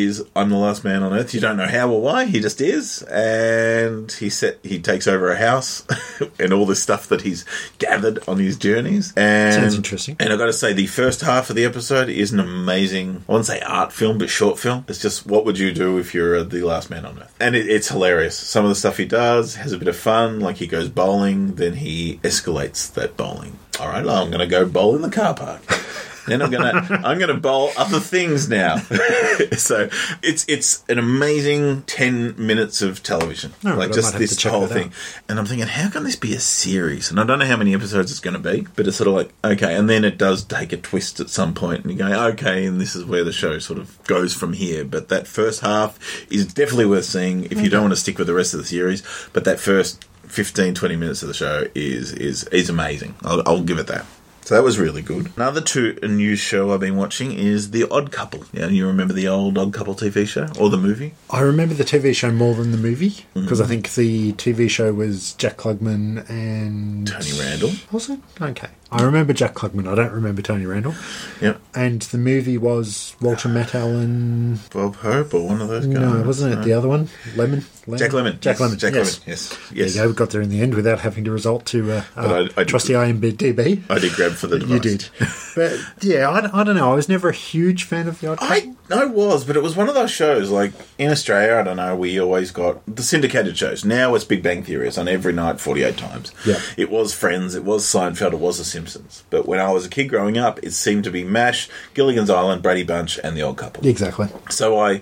is 0.04 0.26
I'm 0.36 0.50
the 0.50 0.58
last 0.58 0.84
man 0.84 1.04
on 1.04 1.14
earth. 1.14 1.34
You 1.34 1.40
don't 1.40 1.58
know 1.58 1.68
how 1.68 1.90
or 1.90 2.02
why. 2.02 2.26
He 2.26 2.40
just 2.40 2.62
is, 2.62 3.02
and 3.04 4.12
he 4.12 4.30
set 4.30 4.60
he 4.64 4.80
takes 4.80 5.08
over 5.08 5.32
a 5.32 5.38
house 5.38 5.86
and 6.40 6.54
all 6.54 6.66
the 6.66 6.76
stuff 6.76 7.08
that 7.08 7.22
he's 7.22 7.46
gathered 7.80 8.20
on 8.28 8.38
his 8.40 8.58
journeys. 8.58 9.14
And 9.16 9.54
Sounds 9.54 9.76
interesting. 9.76 10.16
And 10.20 10.32
I 10.32 10.38
got 10.38 10.48
to 10.48 10.54
say, 10.54 10.74
the 10.74 10.88
first 10.88 11.22
half 11.22 11.50
of 11.50 11.56
the 11.56 11.66
episode 11.66 12.10
is 12.10 12.32
an 12.32 12.40
amazing. 12.40 13.24
I 13.28 13.32
wouldn't 13.32 13.48
say 13.48 13.62
art 13.62 13.94
film, 13.94 14.18
but 14.18 14.30
short 14.30 14.60
film. 14.60 14.86
It's 14.88 15.02
just 15.02 15.26
what 15.26 15.46
would 15.46 15.60
you 15.60 15.72
do 15.72 15.98
if 15.98 16.14
you're 16.14 16.44
the 16.44 16.62
last 16.62 16.90
man 16.90 17.06
on 17.06 17.20
earth, 17.20 17.36
and 17.40 17.56
it, 17.56 17.70
it's 17.70 17.90
hilarious. 17.90 18.38
Some 18.38 18.66
of 18.66 18.70
the 18.70 18.76
stuff 18.76 18.98
he 18.98 19.06
does 19.06 19.56
has 19.56 19.72
a 19.72 19.78
bit 19.78 19.88
of 19.88 19.96
fun. 19.96 20.40
Like 20.40 20.58
he 20.58 20.68
goes 20.68 20.90
bowling, 20.90 21.56
then 21.56 21.74
he 21.74 22.20
escalates 22.24 22.94
that 22.94 23.18
bowling. 23.18 23.60
All 23.80 23.90
right, 23.90 24.06
I'm 24.08 24.32
going 24.32 24.40
to 24.40 24.48
go 24.48 24.66
bowl 24.66 24.96
in 24.96 25.02
the 25.04 25.12
car 25.12 25.36
park. 25.36 25.62
Then 26.28 26.42
I'm 26.42 26.52
gonna 26.52 27.02
I'm 27.04 27.18
gonna 27.20 27.34
bowl 27.40 27.72
other 27.78 28.00
things 28.00 28.50
now. 28.50 28.78
so 29.58 29.90
it's 30.22 30.46
it's 30.48 30.84
an 30.90 31.00
amazing 31.00 31.84
ten 31.84 32.36
minutes 32.38 32.82
of 32.82 33.02
television, 33.04 33.54
Oh, 33.66 33.76
like 33.76 33.92
just 33.94 34.18
this 34.18 34.42
whole 34.44 34.68
thing. 34.68 34.88
out. 34.88 34.94
And 35.30 35.40
I'm 35.40 35.46
thinking, 35.46 35.68
how 35.68 35.90
can 35.90 36.04
this 36.04 36.16
be 36.16 36.34
a 36.34 36.40
series? 36.40 37.10
And 37.10 37.20
I 37.20 37.24
don't 37.24 37.40
know 37.40 37.46
how 37.46 37.58
many 37.58 37.74
episodes 37.74 38.12
it's 38.12 38.20
going 38.20 38.42
to 38.42 38.52
be, 38.54 38.68
but 38.76 38.88
it's 38.88 38.98
sort 38.98 39.08
of 39.08 39.14
like 39.14 39.34
okay. 39.44 39.76
And 39.76 39.90
then 39.90 40.04
it 40.04 40.18
does 40.18 40.44
take 40.44 40.74
a 40.74 40.78
twist 40.78 41.20
at 41.20 41.30
some 41.30 41.54
point, 41.54 41.84
and 41.86 41.92
you 41.92 41.98
go, 41.98 42.28
okay, 42.30 42.66
and 42.66 42.80
this 42.80 42.96
is 42.96 43.06
where 43.06 43.24
the 43.24 43.32
show 43.34 43.58
sort 43.60 43.80
of 43.80 44.04
goes 44.04 44.34
from 44.34 44.54
here. 44.54 44.84
But 44.84 45.10
that 45.10 45.28
first 45.28 45.62
half 45.62 45.98
is 46.32 46.54
definitely 46.54 46.88
worth 46.88 47.06
seeing 47.06 47.46
if 47.46 47.62
you 47.62 47.70
don't 47.70 47.82
want 47.84 47.94
to 47.94 48.00
stick 48.00 48.18
with 48.18 48.28
the 48.28 48.34
rest 48.34 48.54
of 48.54 48.60
the 48.60 48.66
series. 48.66 49.02
But 49.34 49.46
that 49.46 49.60
first 49.60 50.04
15, 50.28 50.74
20 50.74 50.96
minutes 50.98 51.22
of 51.22 51.30
the 51.30 51.34
show 51.34 51.68
is 51.74 52.12
is 52.12 52.44
is 52.46 52.70
amazing. 52.70 53.16
I'll, 53.24 53.42
I'll 53.46 53.64
give 53.64 53.80
it 53.80 53.88
that. 53.88 54.06
So 54.48 54.56
that 54.56 54.64
was 54.64 54.80
really 54.80 55.02
good. 55.02 55.30
Another 55.36 55.60
two 55.60 56.00
a 56.02 56.08
news 56.08 56.40
show 56.40 56.72
I've 56.72 56.80
been 56.80 56.96
watching 56.96 57.34
is 57.34 57.72
The 57.72 57.84
Odd 57.92 58.14
Couple. 58.14 58.46
Yeah, 58.54 58.68
you 58.68 58.88
remember 58.88 59.14
the 59.14 59.28
old 59.28 59.58
Odd 59.58 59.74
Couple 59.74 59.94
TV 59.94 60.26
show 60.26 60.48
or 60.58 60.70
the 60.70 60.78
movie? 60.78 61.16
I 61.30 61.42
remember 61.42 61.74
the 61.74 61.84
TV 61.84 62.16
show 62.16 62.32
more 62.32 62.56
than 62.56 62.72
the 62.72 62.78
movie 62.78 63.26
because 63.34 63.60
Mm-hmm. 63.60 63.64
I 63.64 63.68
think 63.68 63.94
the 63.96 64.32
TV 64.32 64.70
show 64.70 64.94
was 64.94 65.34
Jack 65.34 65.58
Klugman 65.58 66.30
and 66.30 67.06
Tony 67.06 67.38
Randall. 67.38 67.72
Was 67.92 68.10
it? 68.10 68.22
Okay. 68.40 68.70
I 68.90 69.04
remember 69.04 69.34
Jack 69.34 69.54
Klugman. 69.54 69.88
I 69.88 69.96
don't 69.96 70.14
remember 70.14 70.42
Tony 70.42 70.66
Randall. 70.66 70.96
Yep. 71.42 71.60
And 71.76 72.02
the 72.04 72.18
movie 72.18 72.58
was 72.58 73.16
Walter 73.22 73.50
Matthau 73.50 74.02
and 74.02 74.70
Bob 74.70 74.96
Hope 74.98 75.34
or 75.34 75.46
one 75.48 75.62
of 75.62 75.68
those 75.68 75.86
guys. 75.86 75.96
no, 75.96 76.22
wasn't 76.24 76.54
it 76.54 76.64
the 76.64 76.72
other 76.74 76.88
one? 76.88 77.08
Lemmon. 77.36 77.64
Lemmon? 77.86 77.98
Jack 78.00 78.12
Lemmon. 78.12 78.40
Jack 78.40 78.60
Yes, 78.60 78.62
Lemmon. 78.72 78.78
Jack 78.78 78.94
yes. 78.94 79.20
Lemmon. 79.20 79.28
Yes. 79.28 79.50
There 79.50 79.78
Yes. 79.78 79.96
you 79.96 80.02
go. 80.04 80.08
We 80.08 80.14
got 80.14 80.30
there 80.30 80.42
in 80.42 80.50
the 80.50 80.62
end 80.62 80.74
without 80.74 81.00
having 81.00 81.26
to 81.26 81.32
resort 81.32 81.66
to 81.68 81.92
uh, 81.92 82.04
uh, 82.16 82.48
I- 82.58 82.62
I- 82.62 82.64
trusty 82.64 82.94
IMDb. 82.94 83.84
I 83.90 84.00
did 84.00 84.14
grab 84.14 84.32
for 84.32 84.48
the 84.48 84.60
device. 84.60 84.74
You 84.74 84.80
did, 84.80 85.10
but 85.56 85.80
yeah, 86.02 86.30
I, 86.30 86.62
I 86.62 86.64
don't 86.64 86.76
know. 86.78 86.90
I 86.92 86.96
was 86.96 87.10
never 87.10 87.28
a 87.30 87.34
huge 87.34 87.84
fan 87.84 88.08
of 88.08 88.20
the 88.22 88.28
Odd 88.28 88.38
I, 88.42 88.74
Couple. 88.88 89.04
I 89.04 89.06
was, 89.06 89.46
but 89.46 89.56
it 89.56 89.64
was 89.64 89.76
one 89.76 89.90
of 89.90 89.96
those 89.96 90.12
shows 90.12 90.50
like 90.50 90.72
in 90.98 91.12
Australia. 91.12 91.58
I 91.58 91.64
don't 91.64 91.78
know. 91.78 91.96
We 91.96 92.20
always 92.20 92.52
got 92.52 92.82
the 92.88 93.04
syndicated 93.04 93.58
shows. 93.58 93.86
Now 93.86 94.16
it's 94.16 94.26
Big 94.26 94.44
Bang 94.44 94.64
Theory. 94.64 94.88
It's 94.88 94.98
on 94.98 95.08
every 95.08 95.34
night, 95.34 95.60
forty-eight 95.60 95.98
times. 95.98 96.32
Yeah. 96.46 96.60
It 96.78 96.90
was 96.90 97.14
Friends. 97.14 97.56
It 97.56 97.64
was 97.64 97.86
Seinfeld. 97.86 98.34
It 98.34 98.40
was 98.40 98.58
The 98.58 98.64
Simpsons. 98.64 99.24
But 99.30 99.48
when 99.48 99.60
I 99.60 99.72
was 99.72 99.86
a 99.86 99.90
kid 99.90 100.06
growing 100.06 100.38
up, 100.38 100.60
it 100.64 100.72
seemed 100.72 101.04
to 101.04 101.12
be 101.12 101.24
Mash, 101.24 101.70
Gilligan's 101.94 102.30
Island, 102.30 102.62
Brady 102.64 102.84
Bunch, 102.84 103.20
and 103.24 103.36
The 103.36 103.42
Odd 103.42 103.58
Couple. 103.58 103.86
Exactly. 103.88 104.30
So 104.50 104.80
I 104.80 105.02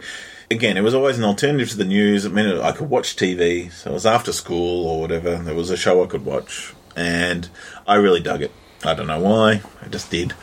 again, 0.50 0.78
it 0.78 0.82
was 0.82 0.94
always 0.94 1.18
an 1.18 1.24
alternative 1.24 1.70
to 1.70 1.78
the 1.78 1.86
news. 1.86 2.26
It 2.26 2.32
meant 2.34 2.60
I 2.62 2.72
could 2.72 2.90
watch 2.90 3.16
TV. 3.16 3.72
So 3.72 3.92
it 3.92 3.94
was 3.94 4.06
after 4.06 4.32
school 4.32 4.88
or 4.88 5.02
whatever. 5.02 5.38
There 5.38 5.56
was 5.56 5.70
a 5.70 5.78
show 5.78 6.04
I 6.04 6.08
could 6.08 6.26
watch, 6.26 6.74
and 6.96 7.50
I 7.88 7.96
really 7.96 8.22
dug 8.22 8.42
it. 8.42 8.52
I 8.84 8.94
don't 8.94 9.08
know 9.08 9.20
why. 9.20 9.62
I 9.82 9.88
just 9.88 10.12
did. 10.12 10.34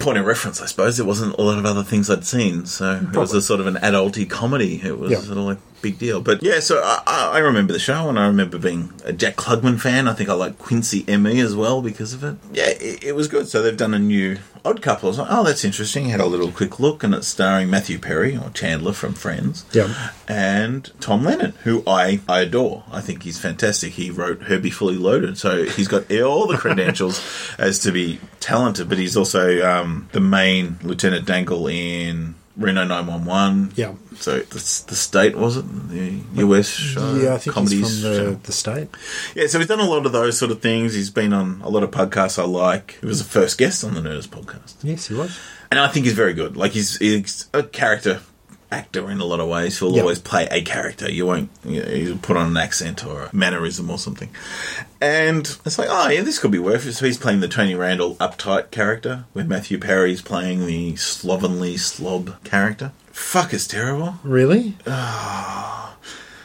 Point 0.00 0.18
of 0.18 0.26
reference, 0.26 0.60
I 0.60 0.66
suppose. 0.66 0.96
There 0.96 1.06
wasn't 1.06 1.36
a 1.38 1.42
lot 1.42 1.58
of 1.58 1.64
other 1.66 1.82
things 1.82 2.10
I'd 2.10 2.24
seen, 2.24 2.66
so 2.66 3.00
it 3.12 3.16
was 3.16 3.32
a 3.32 3.40
sort 3.40 3.60
of 3.60 3.66
an 3.66 3.76
adulty 3.76 4.28
comedy. 4.28 4.80
It 4.84 4.98
was 4.98 5.10
Yeah. 5.10 5.18
sort 5.20 5.38
of 5.38 5.44
like 5.44 5.58
big 5.82 5.98
deal. 5.98 6.20
But 6.20 6.42
yeah, 6.42 6.60
so 6.60 6.80
I, 6.82 7.02
I 7.06 7.30
I 7.34 7.38
remember 7.38 7.72
the 7.72 7.78
show, 7.78 8.08
and 8.08 8.18
I 8.18 8.26
remember 8.26 8.58
being 8.58 8.92
a 9.04 9.12
Jack 9.12 9.36
Klugman 9.36 9.80
fan. 9.80 10.08
I 10.08 10.12
think 10.14 10.28
I 10.28 10.34
like 10.34 10.58
Quincy 10.58 11.04
M.E. 11.08 11.40
as 11.40 11.54
well 11.56 11.82
because 11.82 12.12
of 12.12 12.22
it. 12.24 12.36
Yeah, 12.52 12.68
it, 12.68 13.04
it 13.04 13.14
was 13.14 13.28
good. 13.28 13.48
So 13.48 13.62
they've 13.62 13.76
done 13.76 13.94
a 13.94 13.98
new 13.98 14.38
Odd 14.64 14.82
Couple. 14.82 15.08
I 15.08 15.10
was 15.10 15.18
like, 15.18 15.28
oh, 15.30 15.44
that's 15.44 15.64
interesting. 15.64 16.06
Had 16.06 16.20
a 16.20 16.26
little 16.26 16.50
quick 16.50 16.80
look, 16.80 17.02
and 17.04 17.14
it's 17.14 17.28
starring 17.28 17.70
Matthew 17.70 17.98
Perry 17.98 18.36
or 18.36 18.50
Chandler 18.50 18.92
from 18.92 19.14
Friends 19.14 19.64
Yeah. 19.72 20.10
and 20.26 20.90
Tom 21.00 21.24
Lennon, 21.24 21.52
who 21.64 21.82
I, 21.86 22.20
I 22.28 22.40
adore. 22.40 22.84
I 22.90 23.00
think 23.00 23.22
he's 23.22 23.38
fantastic. 23.38 23.92
He 23.92 24.10
wrote 24.10 24.42
Herbie 24.42 24.70
Fully 24.70 24.96
Loaded, 24.96 25.38
so 25.38 25.64
he's 25.64 25.88
got 25.88 26.10
all 26.20 26.46
the 26.46 26.56
credentials 26.58 27.22
as 27.58 27.78
to 27.80 27.92
be 27.92 28.20
talented, 28.40 28.88
but 28.88 28.98
he's 28.98 29.16
also 29.16 29.60
um, 29.68 30.08
the 30.12 30.20
main 30.20 30.78
Lieutenant 30.82 31.24
Dangle 31.26 31.66
in 31.68 32.34
Reno 32.58 32.84
911. 32.84 33.72
Yeah. 33.76 33.94
So 34.16 34.38
the, 34.40 34.54
the 34.88 34.96
state, 34.96 35.36
was 35.36 35.56
it? 35.56 35.62
The 35.62 36.20
US 36.44 36.68
show? 36.68 37.00
Uh, 37.00 37.14
yeah, 37.14 37.34
I 37.34 37.38
think 37.38 37.54
comedies 37.54 38.02
from 38.02 38.12
the, 38.12 38.38
the 38.42 38.52
state. 38.52 38.88
Yeah, 39.34 39.46
so 39.46 39.58
he's 39.58 39.68
done 39.68 39.80
a 39.80 39.88
lot 39.88 40.04
of 40.04 40.12
those 40.12 40.36
sort 40.38 40.50
of 40.50 40.60
things. 40.60 40.92
He's 40.92 41.10
been 41.10 41.32
on 41.32 41.60
a 41.62 41.68
lot 41.68 41.84
of 41.84 41.90
podcasts 41.90 42.38
I 42.38 42.44
like. 42.44 42.98
He 43.00 43.06
was 43.06 43.22
the 43.22 43.30
first 43.30 43.58
guest 43.58 43.84
on 43.84 43.94
the 43.94 44.00
Nerdist 44.00 44.28
podcast. 44.28 44.74
Yes, 44.82 45.06
he 45.06 45.14
was. 45.14 45.38
And 45.70 45.78
I 45.78 45.88
think 45.88 46.04
he's 46.06 46.14
very 46.14 46.34
good. 46.34 46.56
Like 46.56 46.72
he's, 46.72 46.98
he's 46.98 47.48
a 47.54 47.62
character 47.62 48.20
actor 48.70 49.10
in 49.10 49.20
a 49.20 49.24
lot 49.24 49.40
of 49.40 49.48
ways. 49.48 49.78
He'll 49.78 49.94
Yeah. 49.94 50.02
always 50.02 50.18
play 50.18 50.46
a 50.50 50.60
character. 50.62 51.10
You 51.10 51.24
won't 51.26 51.50
you 51.64 51.82
know, 51.82 51.88
he'll 51.88 52.18
put 52.18 52.36
on 52.36 52.46
an 52.48 52.56
accent 52.56 53.04
or 53.06 53.24
a 53.24 53.30
mannerism 53.34 53.90
or 53.90 53.98
something. 53.98 54.28
And 55.00 55.46
it's 55.64 55.78
like, 55.78 55.88
oh 55.90 56.08
yeah, 56.08 56.22
this 56.22 56.38
could 56.38 56.50
be 56.50 56.58
worth 56.58 56.86
it. 56.86 56.92
So 56.94 57.06
he's 57.06 57.18
playing 57.18 57.40
the 57.40 57.48
Tony 57.48 57.74
Randall 57.74 58.16
uptight 58.16 58.70
character, 58.70 59.24
where 59.32 59.44
Matthew 59.44 59.78
Perry's 59.78 60.20
playing 60.22 60.66
the 60.66 60.96
slovenly 60.96 61.76
slob 61.76 62.42
character. 62.44 62.92
Fuck, 63.12 63.52
is 63.54 63.66
terrible. 63.66 64.16
Really? 64.22 64.76
Ah. 64.86 65.94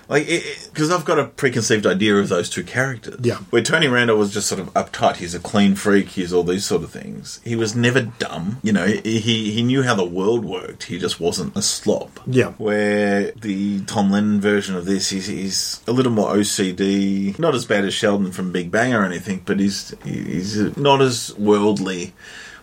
Like, 0.08 0.28
because 0.74 0.92
I've 0.92 1.06
got 1.06 1.20
a 1.20 1.26
preconceived 1.26 1.86
idea 1.86 2.16
of 2.16 2.30
those 2.30 2.50
two 2.50 2.64
characters. 2.64 3.20
Yeah. 3.22 3.38
Where 3.50 3.62
Tony 3.62 3.88
Randall 3.88 4.18
was 4.18 4.34
just 4.34 4.48
sort 4.48 4.60
of 4.60 4.74
uptight. 4.74 5.18
He's 5.18 5.34
a 5.34 5.40
clean 5.40 5.76
freak. 5.76 6.10
He's 6.10 6.34
all 6.34 6.44
these 6.44 6.66
sort 6.66 6.84
of 6.84 6.92
things. 6.92 7.40
He 7.44 7.56
was 7.56 7.76
never 7.76 8.02
dumb. 8.02 8.60
You 8.64 8.74
know, 8.74 8.86
he 8.86 9.20
he 9.20 9.64
knew 9.64 9.84
how 9.84 9.96
the 9.96 10.04
world 10.04 10.44
worked. 10.46 10.84
He 10.84 11.00
just 11.00 11.20
wasn't 11.20 11.56
a 11.56 11.62
slob. 11.62 12.20
Yeah. 12.26 12.52
Where 12.54 13.32
the 13.32 13.82
Tom 13.86 14.12
Lennon 14.12 14.42
version 14.42 14.76
of 14.76 14.86
this, 14.86 15.10
he's, 15.10 15.28
he's 15.28 15.82
a 15.88 15.92
little 15.92 16.12
more 16.12 16.34
OCD. 16.34 17.38
Not 17.40 17.56
as 17.56 17.66
bad 17.66 17.86
as 17.86 17.94
Sheldon 17.94 18.32
from 18.32 18.52
Big 18.52 18.72
Bang 18.72 18.94
or 18.94 19.06
anything, 19.06 19.42
but 19.46 19.60
he's 19.60 19.94
he's 20.04 20.78
not 20.78 21.02
as 21.02 21.34
worldly. 21.38 22.14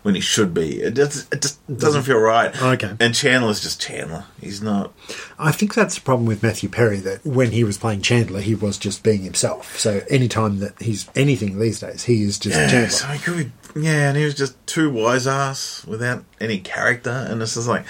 When 0.03 0.15
he 0.15 0.21
should 0.23 0.55
be, 0.55 0.81
it, 0.81 0.95
just 0.95 1.33
it 1.33 1.43
just 1.43 1.59
doesn't 1.77 2.05
feel 2.05 2.19
right. 2.19 2.51
Okay. 2.63 2.95
and 2.99 3.15
Chandler's 3.15 3.61
just 3.61 3.83
Chandler. 3.83 4.25
He's 4.41 4.63
not. 4.63 4.95
I 5.39 5.53
think 5.53 5.75
that's 5.75 5.97
the 5.97 6.01
problem 6.01 6.27
with 6.27 6.43
Matthew 6.43 6.71
Perry 6.71 7.01
that 7.01 7.23
when 7.25 7.51
he 7.51 7.65
was 7.65 7.77
playing 7.77 8.01
Chandler, 8.01 8.41
he 8.41 8.55
was 8.55 8.79
just 8.79 9.03
being 9.03 9.21
himself. 9.23 9.79
So 9.79 10.01
anytime 10.09 10.61
that 10.61 10.81
he's 10.81 11.07
anything 11.15 11.59
these 11.59 11.81
days, 11.81 12.05
he 12.05 12.23
is 12.23 12.39
just 12.39 12.57
Yeah, 12.57 12.69
Chandler. 12.71 12.89
so 12.89 13.07
he 13.09 13.19
could 13.19 13.37
be, 13.75 13.81
yeah, 13.83 14.09
and 14.09 14.17
he 14.17 14.25
was 14.25 14.35
just 14.35 14.57
too 14.67 14.91
wise 14.91 15.27
ass 15.27 15.85
without 15.87 16.25
any 16.41 16.61
character, 16.61 17.11
and 17.29 17.39
this 17.41 17.57
is 17.59 17.69
like. 17.69 17.85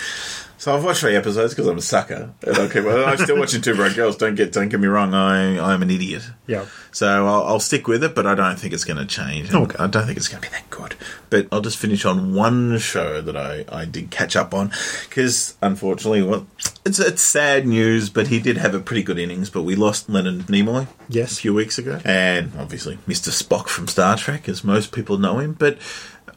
So 0.60 0.76
I've 0.76 0.84
watched 0.84 1.00
three 1.00 1.16
episodes 1.16 1.54
because 1.54 1.66
I'm 1.68 1.78
a 1.78 1.80
sucker, 1.80 2.34
and 2.46 2.54
I 2.58 2.68
keep, 2.68 2.84
I'm 2.84 3.16
still 3.16 3.38
watching 3.38 3.62
Two 3.62 3.74
Broke 3.74 3.94
Girls. 3.94 4.18
Don't 4.18 4.34
get 4.34 4.52
don't 4.52 4.68
get 4.68 4.78
me 4.78 4.88
wrong, 4.88 5.14
I 5.14 5.58
I'm 5.58 5.80
an 5.80 5.90
idiot. 5.90 6.22
Yeah. 6.46 6.66
So 6.92 7.26
I'll, 7.26 7.44
I'll 7.44 7.60
stick 7.60 7.88
with 7.88 8.04
it, 8.04 8.14
but 8.14 8.26
I 8.26 8.34
don't 8.34 8.58
think 8.58 8.74
it's 8.74 8.84
going 8.84 8.98
to 8.98 9.06
change. 9.06 9.54
Okay. 9.54 9.76
I 9.78 9.86
don't 9.86 10.04
think 10.04 10.18
it's 10.18 10.28
going 10.28 10.42
to 10.42 10.50
be 10.50 10.52
that 10.54 10.68
good. 10.68 10.96
But 11.30 11.46
I'll 11.50 11.62
just 11.62 11.78
finish 11.78 12.04
on 12.04 12.34
one 12.34 12.76
show 12.78 13.22
that 13.22 13.36
I, 13.38 13.64
I 13.70 13.86
did 13.86 14.10
catch 14.10 14.36
up 14.36 14.52
on 14.52 14.70
because 15.08 15.56
unfortunately, 15.62 16.22
well, 16.24 16.46
it's 16.84 16.98
it's 16.98 17.22
sad 17.22 17.66
news, 17.66 18.10
but 18.10 18.26
he 18.26 18.38
did 18.38 18.58
have 18.58 18.74
a 18.74 18.80
pretty 18.80 19.02
good 19.02 19.18
innings. 19.18 19.48
But 19.48 19.62
we 19.62 19.76
lost 19.76 20.10
Leonard 20.10 20.40
Nimoy 20.48 20.88
Yes. 21.08 21.38
a 21.38 21.40
few 21.40 21.54
weeks 21.54 21.78
ago, 21.78 22.00
and 22.04 22.52
obviously 22.58 22.96
Mr. 23.08 23.30
Spock 23.30 23.68
from 23.68 23.88
Star 23.88 24.14
Trek, 24.18 24.46
as 24.46 24.62
most 24.62 24.92
people 24.92 25.16
know 25.16 25.38
him. 25.38 25.54
But 25.54 25.78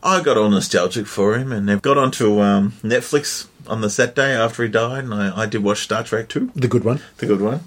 I 0.04 0.22
got 0.22 0.38
all 0.38 0.50
nostalgic 0.50 1.08
for 1.08 1.38
him, 1.38 1.52
and 1.52 1.82
got 1.82 1.98
onto 1.98 2.40
um, 2.42 2.74
Netflix 2.84 3.48
on 3.68 3.82
the 3.82 3.90
set 3.90 4.16
day 4.16 4.34
after 4.34 4.64
he 4.64 4.70
died, 4.70 5.06
and 5.06 5.14
I, 5.14 5.42
I 5.44 5.46
did 5.46 5.64
watch 5.64 5.80
Star 5.80 6.04
Trek 6.04 6.28
too 6.30 6.52
The 6.56 6.68
good 6.68 6.84
one. 6.84 7.02
the 7.18 7.26
good 7.26 7.42
one. 7.42 7.62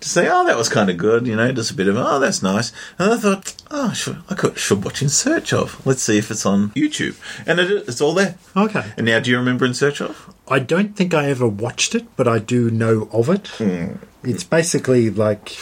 To 0.00 0.08
say, 0.10 0.28
oh, 0.28 0.44
that 0.44 0.58
was 0.58 0.68
kind 0.68 0.90
of 0.90 0.98
good, 0.98 1.26
you 1.26 1.34
know, 1.36 1.50
just 1.52 1.70
a 1.70 1.74
bit 1.74 1.88
of, 1.88 1.96
oh, 1.96 2.18
that's 2.18 2.42
nice. 2.42 2.70
And 2.98 3.10
I 3.12 3.16
thought, 3.16 3.54
oh, 3.70 3.92
should, 3.94 4.18
I 4.28 4.34
could, 4.34 4.58
should 4.58 4.84
watch 4.84 5.00
In 5.00 5.08
Search 5.08 5.54
of. 5.54 5.84
Let's 5.86 6.02
see 6.02 6.18
if 6.18 6.30
it's 6.30 6.44
on 6.44 6.68
YouTube. 6.72 7.16
And 7.46 7.58
it, 7.58 7.88
it's 7.88 8.02
all 8.02 8.12
there. 8.12 8.36
Okay. 8.54 8.92
And 8.98 9.06
now, 9.06 9.20
do 9.20 9.30
you 9.30 9.38
remember 9.38 9.64
In 9.64 9.72
Search 9.72 10.02
of? 10.02 10.34
I 10.48 10.58
don't 10.58 10.94
think 10.94 11.14
I 11.14 11.30
ever 11.30 11.48
watched 11.48 11.94
it, 11.94 12.14
but 12.14 12.28
I 12.28 12.40
do 12.40 12.70
know 12.70 13.08
of 13.10 13.30
it. 13.30 13.46
Hmm. 13.56 13.94
It's 14.22 14.44
basically 14.44 15.08
like 15.08 15.56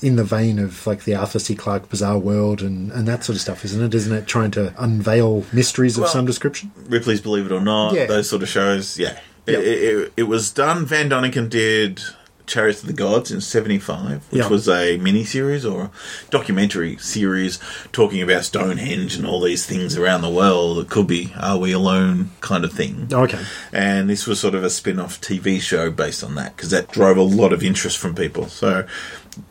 in 0.00 0.16
the 0.16 0.24
vein 0.24 0.58
of 0.58 0.86
like 0.86 1.04
the 1.04 1.14
Arthur 1.14 1.38
C. 1.38 1.54
Clarke 1.54 1.88
Bizarre 1.88 2.18
World 2.18 2.62
and, 2.62 2.90
and 2.92 3.06
that 3.08 3.24
sort 3.24 3.34
of 3.36 3.40
stuff, 3.42 3.64
isn't 3.64 3.82
it? 3.82 3.94
Isn't 3.94 4.16
it 4.16 4.26
trying 4.26 4.50
to 4.52 4.72
unveil 4.78 5.44
mysteries 5.52 5.96
of 5.96 6.02
Well- 6.04 6.12
some 6.12 6.26
description? 6.26 6.70
Ripley's 6.88 7.20
Believe 7.20 7.46
It 7.46 7.52
or 7.52 7.60
Not, 7.60 7.94
Yeah. 7.94 8.06
those 8.06 8.28
sort 8.28 8.42
of 8.42 8.48
shows. 8.48 8.98
Yeah. 8.98 9.18
Yep. 9.46 9.58
It, 9.58 9.64
it, 9.66 10.12
it 10.18 10.22
was 10.24 10.50
done. 10.50 10.84
Von 10.86 11.08
Daniken 11.08 11.48
did 11.48 12.02
Chariots 12.46 12.80
of 12.82 12.86
the 12.86 12.92
Gods 12.94 13.30
in 13.30 13.40
75, 13.40 14.22
which 14.30 14.42
Yeah. 14.42 14.48
was 14.48 14.68
a 14.68 14.96
mini 14.98 15.24
series 15.24 15.64
or 15.66 15.82
a 15.84 15.90
documentary 16.30 16.96
series 16.98 17.58
talking 17.92 18.22
about 18.22 18.44
Stonehenge 18.44 19.16
and 19.16 19.26
all 19.26 19.40
these 19.40 19.66
things 19.66 19.96
around 19.96 20.22
the 20.22 20.30
world. 20.30 20.78
It 20.78 20.88
could 20.88 21.06
be 21.06 21.32
Are 21.38 21.58
We 21.58 21.72
Alone 21.72 22.30
kind 22.40 22.64
of 22.64 22.72
thing. 22.72 23.08
Okay. 23.12 23.38
and 23.72 24.08
this 24.08 24.26
was 24.26 24.38
sort 24.40 24.54
of 24.54 24.64
a 24.64 24.70
spin-off 24.70 25.20
TV 25.20 25.60
show 25.60 25.90
based 25.90 26.22
on 26.24 26.34
that 26.36 26.56
because 26.56 26.70
that 26.70 26.90
drove 26.90 27.16
a 27.16 27.22
lot 27.22 27.52
of 27.52 27.62
interest 27.62 27.98
from 27.98 28.14
people. 28.14 28.48
So 28.48 28.86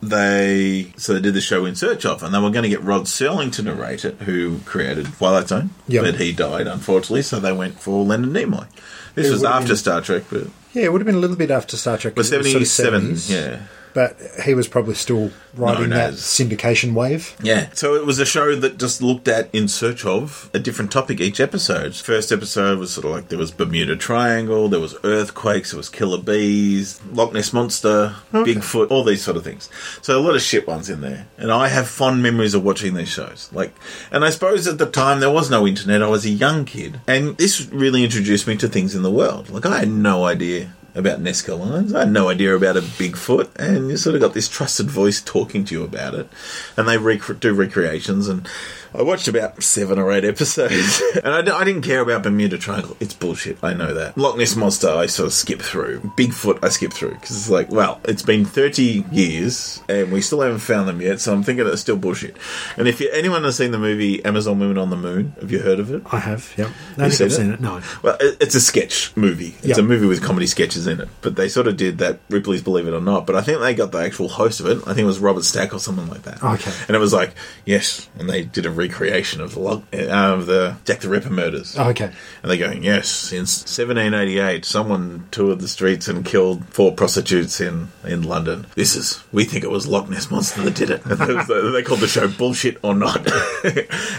they 0.02 0.92
so 0.96 1.14
they 1.14 1.20
did 1.20 1.34
the 1.34 1.40
show 1.40 1.64
in 1.64 1.74
search 1.74 2.04
of, 2.04 2.22
and 2.22 2.34
they 2.34 2.38
were 2.38 2.50
going 2.50 2.62
to 2.64 2.68
get 2.68 2.82
Rod 2.82 3.02
Serling 3.02 3.52
to 3.54 3.62
narrate 3.62 4.04
it, 4.04 4.16
who 4.22 4.58
created 4.64 5.06
Twilight 5.14 5.48
Zone, 5.48 5.70
Yep. 5.88 6.04
but 6.04 6.14
he 6.16 6.32
died 6.32 6.66
unfortunately. 6.66 7.22
So 7.22 7.40
they 7.40 7.52
went 7.52 7.80
for 7.80 8.04
Leonard 8.04 8.30
Nimoy. 8.30 8.66
This 9.14 9.28
It 9.28 9.32
was 9.32 9.44
after 9.44 9.68
been- 9.68 9.76
Star 9.76 10.00
Trek, 10.00 10.24
but 10.30 10.44
Yeah, 10.72 10.84
it 10.84 10.92
would 10.92 11.00
have 11.00 11.06
been 11.06 11.14
a 11.16 11.18
little 11.20 11.36
bit 11.36 11.50
after 11.50 11.76
Star 11.76 11.98
Trek. 11.98 12.12
it 12.12 12.16
was 12.18 12.28
sort 12.70 12.94
of 12.94 13.30
yeah. 13.30 13.60
But 13.98 14.16
he 14.44 14.54
was 14.54 14.68
probably 14.68 14.94
still 14.94 15.32
riding 15.56 15.90
that 15.90 16.12
syndication 16.12 16.94
wave. 16.94 17.36
Yeah. 17.42 17.70
So 17.72 17.96
it 17.96 18.06
was 18.06 18.20
a 18.20 18.24
show 18.24 18.54
that 18.54 18.78
just 18.78 19.02
looked 19.02 19.26
at 19.26 19.52
in 19.52 19.66
search 19.66 20.04
of 20.04 20.48
a 20.54 20.60
different 20.60 20.92
topic 20.92 21.20
each 21.20 21.40
episode. 21.40 21.96
First 21.96 22.30
episode 22.30 22.78
was 22.78 22.92
sort 22.92 23.06
of 23.06 23.10
like 23.10 23.28
there 23.28 23.40
was 23.40 23.50
Bermuda 23.50 23.96
Triangle, 23.96 24.68
there 24.68 24.78
was 24.78 24.94
earthquakes, 25.02 25.72
there 25.72 25.78
was 25.78 25.88
killer 25.88 26.18
bees, 26.18 27.00
Loch 27.10 27.32
Ness 27.32 27.52
Monster, 27.52 28.14
Okay. 28.32 28.54
Bigfoot, 28.54 28.88
all 28.92 29.02
these 29.02 29.24
sort 29.24 29.36
of 29.36 29.42
things. 29.42 29.68
So 30.00 30.16
a 30.16 30.22
lot 30.22 30.36
of 30.36 30.42
shit 30.42 30.68
ones 30.68 30.88
in 30.88 31.00
there. 31.00 31.26
And 31.36 31.50
I 31.50 31.66
have 31.66 31.88
fond 31.88 32.22
memories 32.22 32.54
of 32.54 32.62
watching 32.62 32.94
these 32.94 33.08
shows. 33.08 33.50
Like 33.52 33.74
and 34.12 34.24
I 34.24 34.30
suppose 34.30 34.68
at 34.68 34.78
the 34.78 34.86
time 34.86 35.18
there 35.18 35.32
was 35.32 35.50
no 35.50 35.66
internet, 35.66 36.04
I 36.04 36.06
was 36.06 36.24
a 36.24 36.30
young 36.30 36.64
kid. 36.66 37.00
And 37.08 37.36
this 37.36 37.66
really 37.72 38.04
introduced 38.04 38.46
me 38.46 38.56
to 38.58 38.68
things 38.68 38.94
in 38.94 39.02
the 39.02 39.10
world. 39.10 39.50
Like 39.50 39.66
I 39.66 39.80
had 39.80 39.90
no 39.90 40.24
idea 40.24 40.72
about 40.98 41.22
Nazca 41.22 41.58
lines. 41.58 41.94
I 41.94 42.00
had 42.00 42.10
no 42.10 42.28
idea 42.28 42.54
about 42.54 42.76
a 42.76 42.80
Bigfoot, 42.80 43.54
and 43.56 43.90
you 43.90 43.96
sort 43.96 44.16
of 44.16 44.20
got 44.20 44.34
this 44.34 44.48
trusted 44.48 44.90
voice 44.90 45.20
talking 45.20 45.64
to 45.64 45.74
you 45.74 45.84
about 45.84 46.14
it. 46.14 46.28
And 46.76 46.88
they 46.88 46.98
rec- 46.98 47.40
do 47.40 47.54
recreations, 47.54 48.28
and 48.28 48.48
I 48.94 49.02
watched 49.02 49.28
about 49.28 49.62
seven 49.62 49.98
or 49.98 50.10
eight 50.12 50.24
episodes, 50.24 51.02
and 51.24 51.28
I, 51.34 51.42
d- 51.42 51.50
I 51.50 51.64
didn't 51.64 51.82
care 51.82 52.00
about 52.00 52.22
Bermuda 52.22 52.58
Triangle. 52.58 52.96
It's 53.00 53.14
bullshit. 53.14 53.58
I 53.62 53.74
know 53.74 53.94
that. 53.94 54.16
Loch 54.16 54.36
Ness 54.36 54.56
Monster, 54.56 54.88
I 54.88 55.06
sort 55.06 55.26
of 55.26 55.32
skip 55.32 55.60
through. 55.60 56.00
Bigfoot, 56.16 56.64
I 56.64 56.68
skip 56.68 56.92
through 56.92 57.10
because 57.14 57.30
it's 57.36 57.50
like, 57.50 57.70
well, 57.70 58.00
it's 58.04 58.22
been 58.22 58.44
thirty 58.44 59.04
years, 59.12 59.82
and 59.88 60.10
we 60.12 60.20
still 60.20 60.40
haven't 60.40 60.60
found 60.60 60.88
them 60.88 61.00
yet. 61.00 61.20
So 61.20 61.32
I'm 61.32 61.42
thinking 61.42 61.66
it's 61.66 61.80
still 61.80 61.96
bullshit. 61.96 62.36
And 62.76 62.88
if 62.88 63.00
you, 63.00 63.10
anyone 63.10 63.44
has 63.44 63.56
seen 63.56 63.70
the 63.72 63.78
movie 63.78 64.24
Amazon 64.24 64.58
Women 64.58 64.78
on 64.78 64.90
the 64.90 64.96
Moon, 64.96 65.34
have 65.40 65.50
you 65.52 65.58
heard 65.60 65.80
of 65.80 65.92
it? 65.92 66.02
I 66.10 66.18
have, 66.18 66.52
yeah. 66.56 66.70
I 66.96 67.08
think 67.10 67.12
seen 67.12 67.24
I've 67.26 67.32
it? 67.32 67.34
seen 67.34 67.50
it. 67.52 67.60
No. 67.60 67.80
Well, 68.02 68.16
it- 68.20 68.36
it's 68.40 68.54
a 68.54 68.60
sketch 68.60 69.14
movie. 69.16 69.54
It's 69.58 69.66
Yeah. 69.66 69.78
a 69.78 69.82
movie 69.82 70.06
with 70.06 70.22
comedy 70.22 70.46
sketches 70.46 70.86
in 70.86 71.00
it. 71.00 71.08
But 71.22 71.36
they 71.36 71.48
sort 71.48 71.66
of 71.66 71.76
did 71.76 71.98
that 71.98 72.20
Ripley's 72.30 72.62
Believe 72.62 72.86
It 72.86 72.94
or 72.94 73.00
Not. 73.00 73.26
But 73.26 73.36
I 73.36 73.42
think 73.42 73.60
they 73.60 73.74
got 73.74 73.92
the 73.92 73.98
actual 73.98 74.28
host 74.28 74.60
of 74.60 74.66
it. 74.66 74.78
I 74.86 74.94
think 74.94 74.98
it 75.00 75.04
was 75.04 75.18
Robert 75.18 75.44
Stack 75.44 75.74
or 75.74 75.78
something 75.78 76.08
like 76.08 76.22
that. 76.22 76.42
Okay. 76.42 76.70
And 76.86 76.96
it 76.96 77.00
was 77.00 77.12
like, 77.12 77.34
yes. 77.66 78.08
And 78.18 78.28
they 78.30 78.44
did 78.44 78.64
a 78.64 78.70
recreation 78.78 79.40
of 79.40 79.54
the 79.54 79.60
log, 79.60 79.82
uh, 79.92 80.06
of 80.06 80.46
the 80.46 80.76
Jack 80.84 81.00
the 81.00 81.08
Ripper 81.08 81.30
murders. 81.30 81.76
Oh, 81.76 81.90
okay. 81.90 82.10
And 82.42 82.50
they're 82.50 82.56
going, 82.56 82.84
yes, 82.84 83.08
since 83.08 83.60
1788, 83.62 84.64
someone 84.64 85.26
toured 85.30 85.60
the 85.60 85.68
streets 85.68 86.08
and 86.08 86.24
killed 86.24 86.64
four 86.68 86.92
prostitutes 86.92 87.60
in, 87.60 87.88
in 88.04 88.22
London. 88.22 88.66
This 88.74 88.94
is, 88.94 89.22
we 89.32 89.44
think 89.44 89.64
it 89.64 89.70
was 89.70 89.86
Loch 89.86 90.08
Ness 90.08 90.30
Monster 90.30 90.62
that 90.62 90.74
did 90.74 90.90
it. 90.90 91.02
They, 91.48 91.70
they 91.72 91.82
called 91.82 92.00
the 92.00 92.08
show 92.08 92.28
Bullshit 92.28 92.78
or 92.82 92.94
Not. 92.94 93.26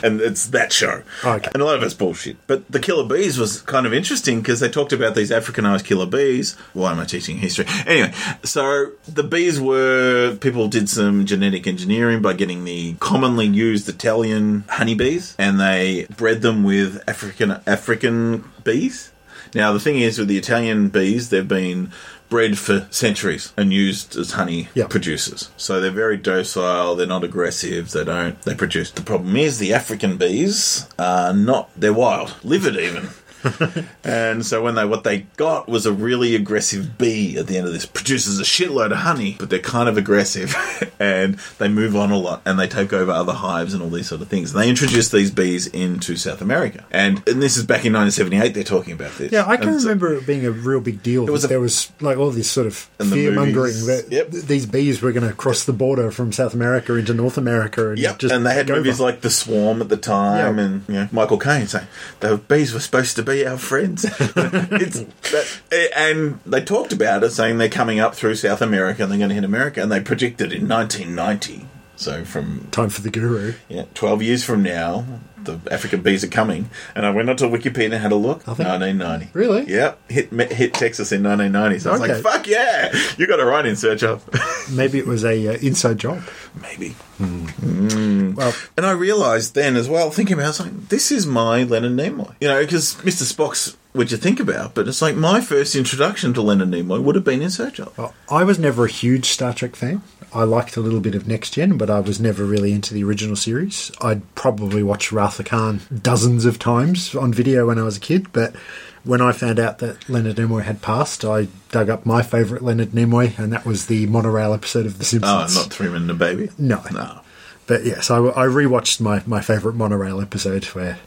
and 0.04 0.19
it's 0.19 0.48
that 0.48 0.72
show. 0.74 1.02
Okay. 1.24 1.50
And 1.54 1.62
a 1.62 1.65
lot 1.65 1.76
of 1.76 1.84
it's 1.84 1.93
bullshit. 1.93 2.36
But 2.45 2.69
the 2.69 2.80
killer 2.80 3.08
bees 3.08 3.39
was 3.39 3.62
kind 3.62 3.86
of 3.86 3.93
interesting 3.93 4.41
because 4.41 4.60
they 4.60 4.69
talked 4.69 4.93
about 4.93 5.15
these 5.15 5.32
Africanized 5.32 5.86
killer 5.86 6.06
bees. 6.06 6.56
Why 6.74 6.91
am 6.91 7.00
I 7.00 7.06
teaching 7.06 7.38
history? 7.38 7.65
Anyway, 7.88 8.13
so 8.43 8.91
the 9.08 9.24
bees 9.24 9.60
were, 9.60 10.36
people 10.41 10.67
did 10.67 10.89
some 10.89 11.26
genetic 11.26 11.67
engineering 11.67 12.22
by 12.22 12.34
getting 12.34 12.65
the 12.65 12.95
commonly 12.95 13.48
used 13.48 13.88
Italian 13.88 14.49
honeybees 14.70 15.36
and 15.38 15.60
they 15.60 16.08
bred 16.16 16.42
them 16.42 16.64
with 16.64 17.02
African, 17.08 17.52
African 17.66 18.44
bees. 18.64 19.12
Now, 19.56 19.74
the 19.74 19.80
thing 19.80 20.00
is 20.00 20.20
with 20.20 20.28
the 20.28 20.38
Italian 20.38 20.90
bees, 20.90 21.30
they've 21.30 21.48
been 21.48 21.92
bred 22.30 22.60
for 22.60 22.86
centuries 22.92 23.52
and 23.58 23.74
used 23.74 24.16
as 24.16 24.34
honey 24.34 24.68
Yeah. 24.76 24.86
producers. 24.88 25.50
So 25.58 25.82
they're 25.82 25.90
very 26.06 26.18
docile, 26.18 26.96
they're 26.96 27.08
not 27.08 27.24
aggressive, 27.24 27.90
they 27.92 28.04
don't, 28.04 28.40
they 28.44 28.54
produce. 28.54 28.92
The 28.92 29.02
problem 29.02 29.36
is 29.36 29.58
the 29.58 29.74
African 29.74 30.18
bees 30.18 30.86
are 31.00 31.34
not, 31.34 31.72
they're 31.76 31.92
wild, 31.94 32.36
livid 32.44 32.76
even. 32.78 33.10
and 34.04 34.45
so 34.45 34.62
when 34.63 34.75
they 34.75 34.86
what 34.86 35.04
they 35.04 35.19
got 35.38 35.67
was 35.67 35.86
a 35.86 35.91
really 35.93 36.36
aggressive 36.36 36.97
bee 36.97 37.38
at 37.38 37.47
the 37.47 37.58
end 37.58 37.67
of 37.67 37.73
this 37.73 37.86
produces 37.86 38.39
a 38.39 38.43
shitload 38.43 38.91
of 38.91 38.97
honey 38.99 39.36
but 39.39 39.49
they're 39.49 39.60
kind 39.60 39.88
of 39.89 39.97
aggressive 39.97 40.56
and 40.99 41.36
they 41.58 41.67
move 41.67 41.95
on 41.95 42.12
a 42.12 42.17
lot 42.17 42.41
and 42.45 42.60
they 42.60 42.67
take 42.67 42.91
over 42.93 43.12
other 43.12 43.34
hives 43.34 43.73
and 43.73 43.82
all 43.84 43.89
these 43.89 44.08
sort 44.08 44.21
of 44.21 44.28
things 44.28 44.54
and 44.54 44.62
they 44.62 44.69
introduced 44.69 45.12
these 45.12 45.32
bees 45.32 45.67
into 45.67 46.15
south 46.15 46.41
america 46.41 46.84
and, 46.91 47.25
and 47.28 47.41
this 47.41 47.58
is 47.58 47.63
back 47.65 47.86
in 47.86 47.93
1978 47.93 48.54
they're 48.54 48.63
talking 48.63 48.93
about 48.93 49.12
this 49.17 49.32
Yeah, 49.32 49.45
I 49.47 49.58
can 49.58 49.69
And 49.69 49.78
remember 49.82 50.13
it 50.15 50.25
being 50.28 50.45
a 50.45 50.52
real 50.52 50.82
big 50.82 51.02
deal. 51.04 51.25
was 51.25 51.43
a- 51.45 51.47
there 51.47 51.60
was 51.60 51.91
like 52.02 52.17
all 52.17 52.32
this 52.32 52.49
sort 52.49 52.67
of 52.67 52.75
fear 52.75 53.32
mongering 53.32 53.73
that 53.86 54.08
yep. 54.12 54.30
these 54.32 54.65
bees 54.65 55.02
were 55.02 55.12
going 55.12 55.28
to 55.28 55.34
cross 55.36 55.63
the 55.65 55.73
border 55.73 56.12
from 56.12 56.32
South 56.32 56.54
America 56.54 56.95
into 56.95 57.13
North 57.13 57.38
America 57.38 57.89
and 57.89 57.99
Yep, 57.99 58.19
just 58.19 58.34
and 58.34 58.45
they 58.45 58.54
had 58.54 58.67
movies 58.69 58.99
over. 58.99 59.12
like 59.12 59.21
The 59.21 59.30
Swarm 59.30 59.82
at 59.82 59.89
the 59.89 59.97
time, 59.97 60.58
Yeah. 60.58 60.63
and 60.63 60.84
you 60.88 60.93
know 60.95 61.10
Michael 61.12 61.38
Caine 61.38 61.67
saying 61.67 61.88
the 62.19 62.38
bees 62.38 62.73
were 62.73 62.80
supposed 62.80 63.15
to 63.15 63.23
be 63.30 63.46
our 63.46 63.58
friends. 63.58 64.06
it's 64.20 65.00
that, 65.32 65.60
eh, 65.72 65.88
and 65.96 66.39
they 66.46 66.62
talked 66.62 66.94
about 66.94 67.24
it, 67.24 67.32
saying 67.32 67.58
they're 67.58 67.70
coming 67.70 68.00
up 68.00 68.15
through 68.15 68.36
South 68.36 68.62
America 68.62 69.04
and 69.04 69.12
they're 69.12 69.20
going 69.20 69.30
to 69.30 69.36
hit 69.36 69.44
America, 69.44 69.82
and 69.82 69.92
they 69.92 70.02
predicted 70.02 70.52
in 70.52 70.68
1990. 70.68 71.68
So 71.96 72.24
from 72.24 72.68
time 72.72 72.89
for 72.89 73.02
the 73.02 73.10
guru. 73.10 73.54
yeah, 73.68 73.84
12 73.94 74.22
years 74.24 74.44
from 74.44 74.63
now, 74.63 75.06
the 75.45 75.60
African 75.71 76.02
bees 76.02 76.23
are 76.23 76.28
coming. 76.28 76.69
And 76.95 77.06
I 77.06 77.12
went 77.12 77.30
onto 77.30 77.47
Wikipedia 77.49 77.86
and 77.86 77.93
had 77.95 78.12
a 78.12 78.15
look. 78.15 78.39
I 78.47 78.54
think- 78.54 78.67
1990. 78.69 79.30
Really? 79.34 79.69
Yep. 79.71 80.12
Hit 80.12 80.32
hit 80.52 80.73
Texas 80.73 81.12
in 81.12 81.23
1990. 81.23 81.80
So 81.80 81.89
I 81.89 81.93
was 81.93 82.02
Okay. 82.02 82.13
like, 82.15 82.23
fuck 82.23 82.47
yeah! 82.47 82.91
You 83.17 83.28
got 83.28 83.38
to 83.38 83.45
write 83.45 83.65
in 83.65 83.75
search 83.75 84.04
of. 84.04 84.23
Maybe 84.71 84.99
it 84.99 85.08
was 85.08 85.23
a 85.23 85.47
uh, 85.47 85.54
inside 85.62 85.97
job. 85.97 86.21
Maybe. 86.62 86.95
Well, 87.19 88.54
And 88.78 88.86
I 88.86 88.91
realised 88.91 89.56
then 89.56 89.75
as 89.75 89.89
well, 89.89 90.10
thinking 90.12 90.34
about 90.34 90.41
it, 90.43 90.45
I 90.45 90.49
was 90.49 90.60
like, 90.62 90.89
this 90.89 91.12
is 91.12 91.25
my 91.28 91.63
Leonard 91.63 91.91
Nimoy. 91.93 92.34
You 92.39 92.47
know, 92.47 92.62
because 92.62 92.95
Mr. 92.95 93.23
Spock's 93.32 93.75
what 93.91 94.12
you 94.12 94.17
think 94.17 94.39
about, 94.39 94.75
but 94.75 94.88
it's 94.88 95.02
like 95.02 95.15
my 95.15 95.41
first 95.41 95.75
introduction 95.75 96.34
to 96.36 96.41
Leonard 96.41 96.69
Nimoy 96.69 97.02
would 97.02 97.15
have 97.15 97.23
been 97.25 97.41
in 97.41 97.49
Search 97.49 97.80
of. 97.80 97.97
well, 97.97 98.13
I 98.30 98.43
was 98.43 98.60
never 98.60 98.86
a 98.86 98.89
huge 98.89 99.25
Star 99.25 99.54
Trek 99.54 99.75
fan. 99.75 100.02
I 100.34 100.43
liked 100.43 100.78
a 100.78 100.80
little 100.82 100.99
bit 100.99 101.15
of 101.15 101.28
Next 101.28 101.52
Gen, 101.56 101.75
but 101.78 101.89
I 101.89 101.99
was 101.99 102.19
never 102.19 102.45
really 102.45 102.71
into 102.71 102.93
the 102.93 103.04
original 103.04 103.36
series. 103.36 103.91
I'd 103.99 104.21
probably 104.36 104.84
watch 104.84 105.12
Wrath 105.12 105.29
of 105.38 105.46
Khan 105.46 105.82
dozens 106.02 106.46
of 106.46 106.58
times 106.58 107.13
on 107.13 107.32
video 107.34 107.68
when 107.68 107.78
I 107.78 107.84
was 107.84 107.98
a 107.98 108.00
kid, 108.00 108.32
but 108.34 108.56
when 109.04 109.22
I 109.22 109.32
found 109.32 109.60
out 109.60 109.80
that 109.80 110.10
Leonard 110.10 110.38
Nimoy 110.38 110.63
had 110.63 110.82
passed, 110.82 111.24
I 111.24 111.48
dug 111.72 111.89
up 111.89 112.06
my 112.06 112.22
favourite 112.22 112.63
Leonard 112.63 112.92
Nimoy, 112.92 113.38
and 113.38 113.54
that 113.54 113.65
was 113.65 113.88
the 113.88 114.06
monorail 114.08 114.54
episode 114.54 114.86
of 114.86 114.98
The 114.98 115.06
Simpsons. 115.06 115.56
Oh, 115.56 115.62
not 115.62 115.72
Three 115.72 115.89
Men 115.89 116.04
and 116.04 116.12
a 116.12 116.13
Baby? 116.13 116.50
No. 116.58 116.82
No. 116.92 117.22
But 117.68 117.86
yes, 117.86 118.10
I, 118.10 118.18
I 118.18 118.48
rewatched 118.48 119.00
my, 119.00 119.22
my 119.28 119.42
favourite 119.42 119.78
monorail 119.78 120.22
episode 120.22 120.65
where 120.65 120.98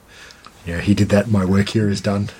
yeah, 0.67 0.81
he 0.81 0.95
did 0.95 1.09
that. 1.09 1.29
My 1.29 1.45
work 1.45 1.71
here 1.71 1.89
is 1.89 2.01
done. 2.01 2.31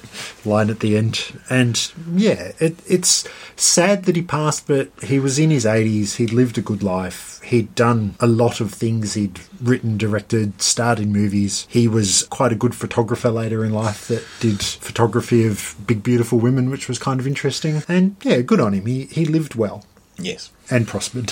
Line 0.45 0.71
at 0.71 0.81
the 0.81 0.97
end, 0.97 1.33
and 1.49 1.91
yeah, 2.15 2.53
it, 2.59 2.77
it's 2.87 3.27
sad 3.57 4.05
that 4.05 4.15
he 4.17 4.23
passed, 4.23 4.67
but 4.67 4.91
he 5.03 5.19
was 5.19 5.39
in 5.39 5.51
his 5.51 5.65
eighties. 5.65 6.17
He'd 6.17 6.33
lived 6.33 6.59
a 6.59 6.63
good 6.63 6.83
life. 6.83 7.41
He'd 7.45 7.75
done 7.75 8.15
a 8.21 8.27
lot 8.27 8.61
of 8.61 8.75
things. 8.75 9.15
He'd 9.15 9.41
written, 9.61 9.97
directed, 9.97 10.61
starred 10.61 11.01
in 11.01 11.13
movies. 11.13 11.67
He 11.71 11.89
was 11.89 12.25
quite 12.25 12.53
a 12.53 12.57
good 12.57 12.75
photographer 12.75 13.31
later 13.31 13.65
in 13.65 13.73
life 13.73 14.07
that 14.09 14.25
did 14.41 14.63
photography 14.63 15.47
of 15.47 15.75
big, 15.87 16.03
beautiful 16.03 16.39
women, 16.39 16.69
which 16.69 16.89
was 16.89 16.99
kind 16.99 17.19
of 17.19 17.27
interesting. 17.27 17.83
And 17.89 18.17
yeah, 18.23 18.43
good 18.43 18.61
on 18.61 18.75
him. 18.75 18.87
He 18.87 19.07
he 19.07 19.25
lived 19.25 19.55
well 19.55 19.85
Yes. 20.19 20.51
And 20.73 20.89
prospered. 20.89 21.31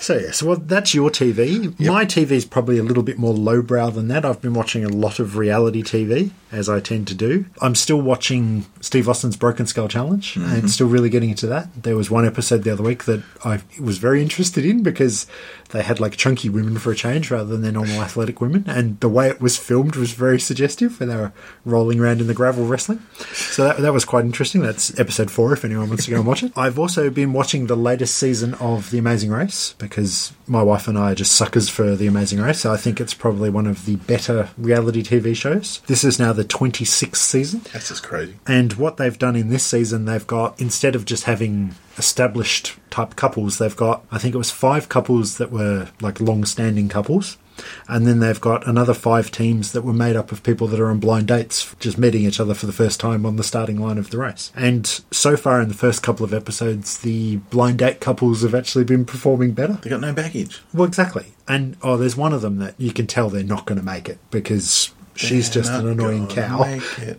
so 0.00 0.16
yes, 0.16 0.42
well 0.42 0.56
that's 0.56 0.94
your 0.94 1.10
TV. 1.10 1.78
My 1.78 2.04
TV 2.04 2.32
is 2.32 2.44
probably 2.44 2.78
a 2.78 2.82
little 2.82 3.02
bit 3.02 3.18
more 3.18 3.34
lowbrow 3.34 3.90
than 3.90 4.08
that. 4.08 4.24
I've 4.24 4.40
been 4.40 4.54
watching 4.54 4.84
a 4.84 4.88
lot 4.88 5.18
of 5.18 5.36
reality 5.36 5.82
TV, 5.82 6.30
as 6.50 6.68
I 6.68 6.80
tend 6.80 7.06
to 7.08 7.14
do. 7.14 7.44
I'm 7.60 7.74
still 7.74 8.00
watching 8.00 8.64
Steve 8.80 9.08
Austin's 9.08 9.36
Broken 9.36 9.66
Skull 9.66 9.88
Challenge 9.88 10.36
and 10.36 10.44
mm-hmm. 10.44 10.66
still 10.68 10.88
really 10.88 11.10
getting 11.10 11.30
into 11.30 11.46
that. 11.48 11.82
There 11.82 11.96
was 11.96 12.10
one 12.10 12.26
episode 12.26 12.62
the 12.62 12.72
other 12.72 12.82
week 12.82 13.04
that 13.04 13.22
I 13.44 13.60
was 13.78 13.98
very 13.98 14.22
interested 14.22 14.64
in 14.64 14.82
because 14.82 15.26
they 15.70 15.82
had 15.82 16.00
like 16.00 16.16
chunky 16.16 16.48
women 16.48 16.78
for 16.78 16.92
a 16.92 16.96
change 16.96 17.30
rather 17.30 17.50
than 17.50 17.62
their 17.62 17.72
normal 17.72 18.00
athletic 18.00 18.40
women, 18.40 18.64
and 18.66 18.98
the 19.00 19.08
way 19.08 19.28
it 19.28 19.40
was 19.40 19.58
filmed 19.58 19.96
was 19.96 20.12
very 20.12 20.40
suggestive 20.40 21.00
when 21.00 21.08
they 21.08 21.16
were 21.16 21.32
rolling 21.64 22.00
around 22.00 22.20
in 22.20 22.28
the 22.28 22.34
gravel 22.34 22.66
wrestling. 22.66 23.02
So 23.32 23.64
that, 23.64 23.78
that 23.78 23.92
was 23.92 24.04
quite 24.04 24.24
interesting. 24.24 24.62
That's 24.62 24.98
episode 24.98 25.30
four 25.30 25.52
if 25.52 25.64
anyone 25.64 25.88
wants 25.88 26.04
to 26.04 26.10
go 26.10 26.18
and 26.18 26.26
watch 26.26 26.42
it. 26.42 26.52
I've 26.56 26.78
also 26.78 27.10
been 27.10 27.32
watching 27.32 27.66
the 27.66 27.76
latest 27.76 28.14
season 28.14 28.53
of 28.60 28.90
The 28.90 28.98
Amazing 28.98 29.30
Race 29.30 29.74
because 29.78 30.32
my 30.46 30.62
wife 30.62 30.88
and 30.88 30.98
I 30.98 31.12
are 31.12 31.14
just 31.14 31.32
suckers 31.32 31.68
for 31.68 31.96
The 31.96 32.06
Amazing 32.06 32.40
Race. 32.40 32.60
So 32.60 32.72
I 32.72 32.76
think 32.76 33.00
it's 33.00 33.14
probably 33.14 33.50
one 33.50 33.66
of 33.66 33.86
the 33.86 33.96
better 33.96 34.48
reality 34.56 35.02
TV 35.02 35.34
shows. 35.34 35.80
This 35.86 36.04
is 36.04 36.18
now 36.18 36.32
the 36.32 36.44
26th 36.44 37.16
season. 37.16 37.62
That's 37.72 37.88
just 37.88 38.02
crazy. 38.02 38.36
And 38.46 38.72
what 38.74 38.96
they've 38.96 39.18
done 39.18 39.36
in 39.36 39.48
this 39.48 39.64
season, 39.64 40.04
they've 40.04 40.26
got, 40.26 40.60
instead 40.60 40.94
of 40.94 41.04
just 41.04 41.24
having 41.24 41.74
established 41.98 42.76
type 42.90 43.16
couples, 43.16 43.58
they've 43.58 43.76
got, 43.76 44.04
I 44.10 44.18
think 44.18 44.34
it 44.34 44.38
was 44.38 44.50
five 44.50 44.88
couples 44.88 45.38
that 45.38 45.50
were 45.50 45.88
like 46.00 46.20
long 46.20 46.44
standing 46.44 46.88
couples. 46.88 47.38
And 47.88 48.06
then 48.06 48.20
they've 48.20 48.40
got 48.40 48.66
another 48.66 48.94
five 48.94 49.30
teams 49.30 49.72
that 49.72 49.82
were 49.82 49.92
made 49.92 50.16
up 50.16 50.32
of 50.32 50.42
people 50.42 50.66
that 50.68 50.80
are 50.80 50.90
on 50.90 50.98
blind 50.98 51.28
dates, 51.28 51.74
just 51.78 51.98
meeting 51.98 52.22
each 52.22 52.40
other 52.40 52.54
for 52.54 52.66
the 52.66 52.72
first 52.72 53.00
time 53.00 53.24
on 53.26 53.36
the 53.36 53.44
starting 53.44 53.78
line 53.78 53.98
of 53.98 54.10
the 54.10 54.18
race. 54.18 54.52
And 54.54 54.86
so 55.10 55.36
far 55.36 55.60
in 55.60 55.68
the 55.68 55.74
first 55.74 56.02
couple 56.02 56.24
of 56.24 56.34
episodes, 56.34 56.98
the 56.98 57.36
blind 57.36 57.78
date 57.78 58.00
couples 58.00 58.42
have 58.42 58.54
actually 58.54 58.84
been 58.84 59.04
performing 59.04 59.52
better. 59.52 59.74
They 59.74 59.90
got 59.90 60.00
no 60.00 60.12
baggage. 60.12 60.62
Well, 60.72 60.86
exactly. 60.86 61.34
And 61.46 61.76
oh, 61.82 61.96
there's 61.96 62.16
one 62.16 62.32
of 62.32 62.42
them 62.42 62.58
that 62.58 62.74
you 62.78 62.92
can 62.92 63.06
tell 63.06 63.28
they're 63.28 63.44
not 63.44 63.66
going 63.66 63.78
to 63.78 63.84
make 63.84 64.08
it 64.08 64.18
because 64.30 64.92
she's 65.14 65.50
They're 65.50 65.62
just 65.62 65.72
an 65.72 65.86
annoying 65.86 66.26
cow, 66.28 66.64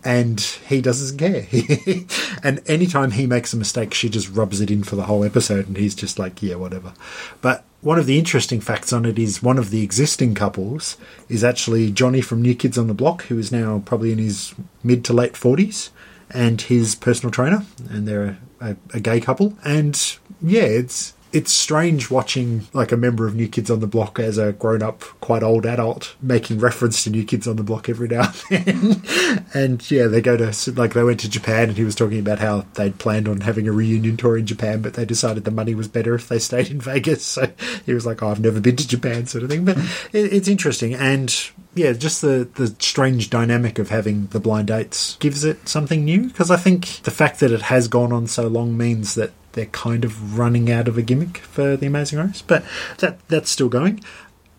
and 0.04 0.40
he 0.40 0.80
doesn't 0.80 1.18
care. 1.18 1.46
and 2.42 2.62
anytime 2.66 3.12
he 3.12 3.26
makes 3.26 3.52
a 3.52 3.56
mistake, 3.56 3.94
she 3.94 4.08
just 4.08 4.28
rubs 4.30 4.60
it 4.60 4.70
in 4.70 4.84
for 4.84 4.96
the 4.96 5.04
whole 5.04 5.24
episode, 5.24 5.66
and 5.66 5.76
he's 5.76 5.94
just 5.94 6.18
like, 6.18 6.42
yeah, 6.42 6.56
whatever. 6.56 6.92
But 7.40 7.64
one 7.80 7.98
of 7.98 8.06
the 8.06 8.18
interesting 8.18 8.60
facts 8.60 8.92
on 8.92 9.04
it 9.04 9.18
is 9.18 9.42
one 9.42 9.58
of 9.58 9.70
the 9.70 9.82
existing 9.82 10.34
couples 10.34 10.96
is 11.28 11.44
actually 11.44 11.90
Johnny 11.90 12.20
from 12.20 12.42
New 12.42 12.54
Kids 12.54 12.78
on 12.78 12.86
the 12.86 12.94
Block, 12.94 13.24
who 13.24 13.38
is 13.38 13.52
now 13.52 13.82
probably 13.84 14.12
in 14.12 14.18
his 14.18 14.54
mid 14.82 15.04
to 15.04 15.12
late 15.12 15.36
forties, 15.36 15.90
and 16.30 16.60
his 16.60 16.94
personal 16.94 17.30
trainer, 17.30 17.64
and 17.88 18.08
they're 18.08 18.38
a, 18.60 18.70
a, 18.70 18.76
a 18.94 19.00
gay 19.00 19.20
couple. 19.20 19.56
And 19.64 20.16
yeah, 20.42 20.62
it's 20.62 21.14
it's 21.36 21.52
strange 21.52 22.10
watching 22.10 22.66
like 22.72 22.92
a 22.92 22.96
member 22.96 23.26
of 23.26 23.34
New 23.34 23.46
Kids 23.46 23.70
on 23.70 23.80
the 23.80 23.86
Block 23.86 24.18
as 24.18 24.38
a 24.38 24.54
grown 24.54 24.82
up, 24.82 25.02
quite 25.20 25.42
old 25.42 25.66
adult 25.66 26.16
making 26.22 26.60
reference 26.60 27.04
to 27.04 27.10
New 27.10 27.24
Kids 27.26 27.46
on 27.46 27.56
the 27.56 27.62
Block 27.62 27.90
every 27.90 28.08
now 28.08 28.32
and 28.50 28.64
then. 28.64 29.46
and 29.54 29.90
yeah, 29.90 30.06
they 30.06 30.22
go 30.22 30.38
to 30.38 30.72
like 30.72 30.94
they 30.94 31.02
went 31.02 31.20
to 31.20 31.28
Japan, 31.28 31.68
and 31.68 31.76
he 31.76 31.84
was 31.84 31.94
talking 31.94 32.20
about 32.20 32.38
how 32.38 32.64
they'd 32.72 32.98
planned 32.98 33.28
on 33.28 33.42
having 33.42 33.68
a 33.68 33.72
reunion 33.72 34.16
tour 34.16 34.38
in 34.38 34.46
Japan, 34.46 34.80
but 34.80 34.94
they 34.94 35.04
decided 35.04 35.44
the 35.44 35.50
money 35.50 35.74
was 35.74 35.88
better 35.88 36.14
if 36.14 36.26
they 36.26 36.38
stayed 36.38 36.70
in 36.70 36.80
Vegas. 36.80 37.22
So 37.22 37.52
he 37.84 37.92
was 37.92 38.06
like, 38.06 38.22
"Oh, 38.22 38.28
I've 38.28 38.40
never 38.40 38.58
been 38.58 38.76
to 38.76 38.88
Japan," 38.88 39.26
sort 39.26 39.44
of 39.44 39.50
thing. 39.50 39.66
But 39.66 39.76
it, 40.14 40.32
it's 40.32 40.48
interesting, 40.48 40.94
and 40.94 41.34
yeah, 41.74 41.92
just 41.92 42.22
the 42.22 42.48
the 42.54 42.74
strange 42.78 43.28
dynamic 43.28 43.78
of 43.78 43.90
having 43.90 44.28
the 44.28 44.40
blind 44.40 44.68
dates 44.68 45.16
gives 45.16 45.44
it 45.44 45.68
something 45.68 46.02
new. 46.02 46.28
Because 46.28 46.50
I 46.50 46.56
think 46.56 47.02
the 47.02 47.10
fact 47.10 47.40
that 47.40 47.50
it 47.50 47.62
has 47.62 47.88
gone 47.88 48.10
on 48.10 48.26
so 48.26 48.46
long 48.46 48.74
means 48.78 49.16
that 49.16 49.32
they're 49.56 49.66
kind 49.66 50.04
of 50.04 50.38
running 50.38 50.70
out 50.70 50.86
of 50.86 50.96
a 50.96 51.02
gimmick 51.02 51.38
for 51.38 51.76
the 51.76 51.86
Amazing 51.86 52.20
Race, 52.20 52.42
but 52.42 52.64
that 52.98 53.18
that's 53.28 53.50
still 53.50 53.68
going. 53.68 54.00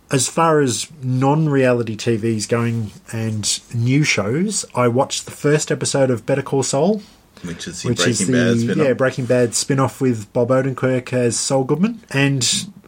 As 0.09 0.27
far 0.27 0.59
as 0.59 0.89
non-reality 1.03 1.95
TVs 1.95 2.47
going 2.47 2.91
and 3.11 3.59
new 3.73 4.03
shows, 4.03 4.65
I 4.73 4.87
watched 4.87 5.25
the 5.25 5.31
first 5.31 5.71
episode 5.71 6.09
of 6.09 6.25
Better 6.25 6.41
Call 6.41 6.63
Saul, 6.63 7.01
Which 7.43 7.67
is 7.67 7.83
the 7.83 7.89
which 7.89 8.07
is 8.07 8.17
Breaking 8.17 8.33
the 8.33 8.39
Bad 8.39 8.59
spin 8.59 8.85
yeah 8.85 8.93
Breaking 8.93 9.25
Bad 9.25 9.53
spin-off 9.55 10.01
with 10.01 10.31
Bob 10.33 10.49
Odenkirk 10.49 11.13
as 11.13 11.39
Saul 11.39 11.63
Goodman, 11.63 12.01
and 12.09 12.41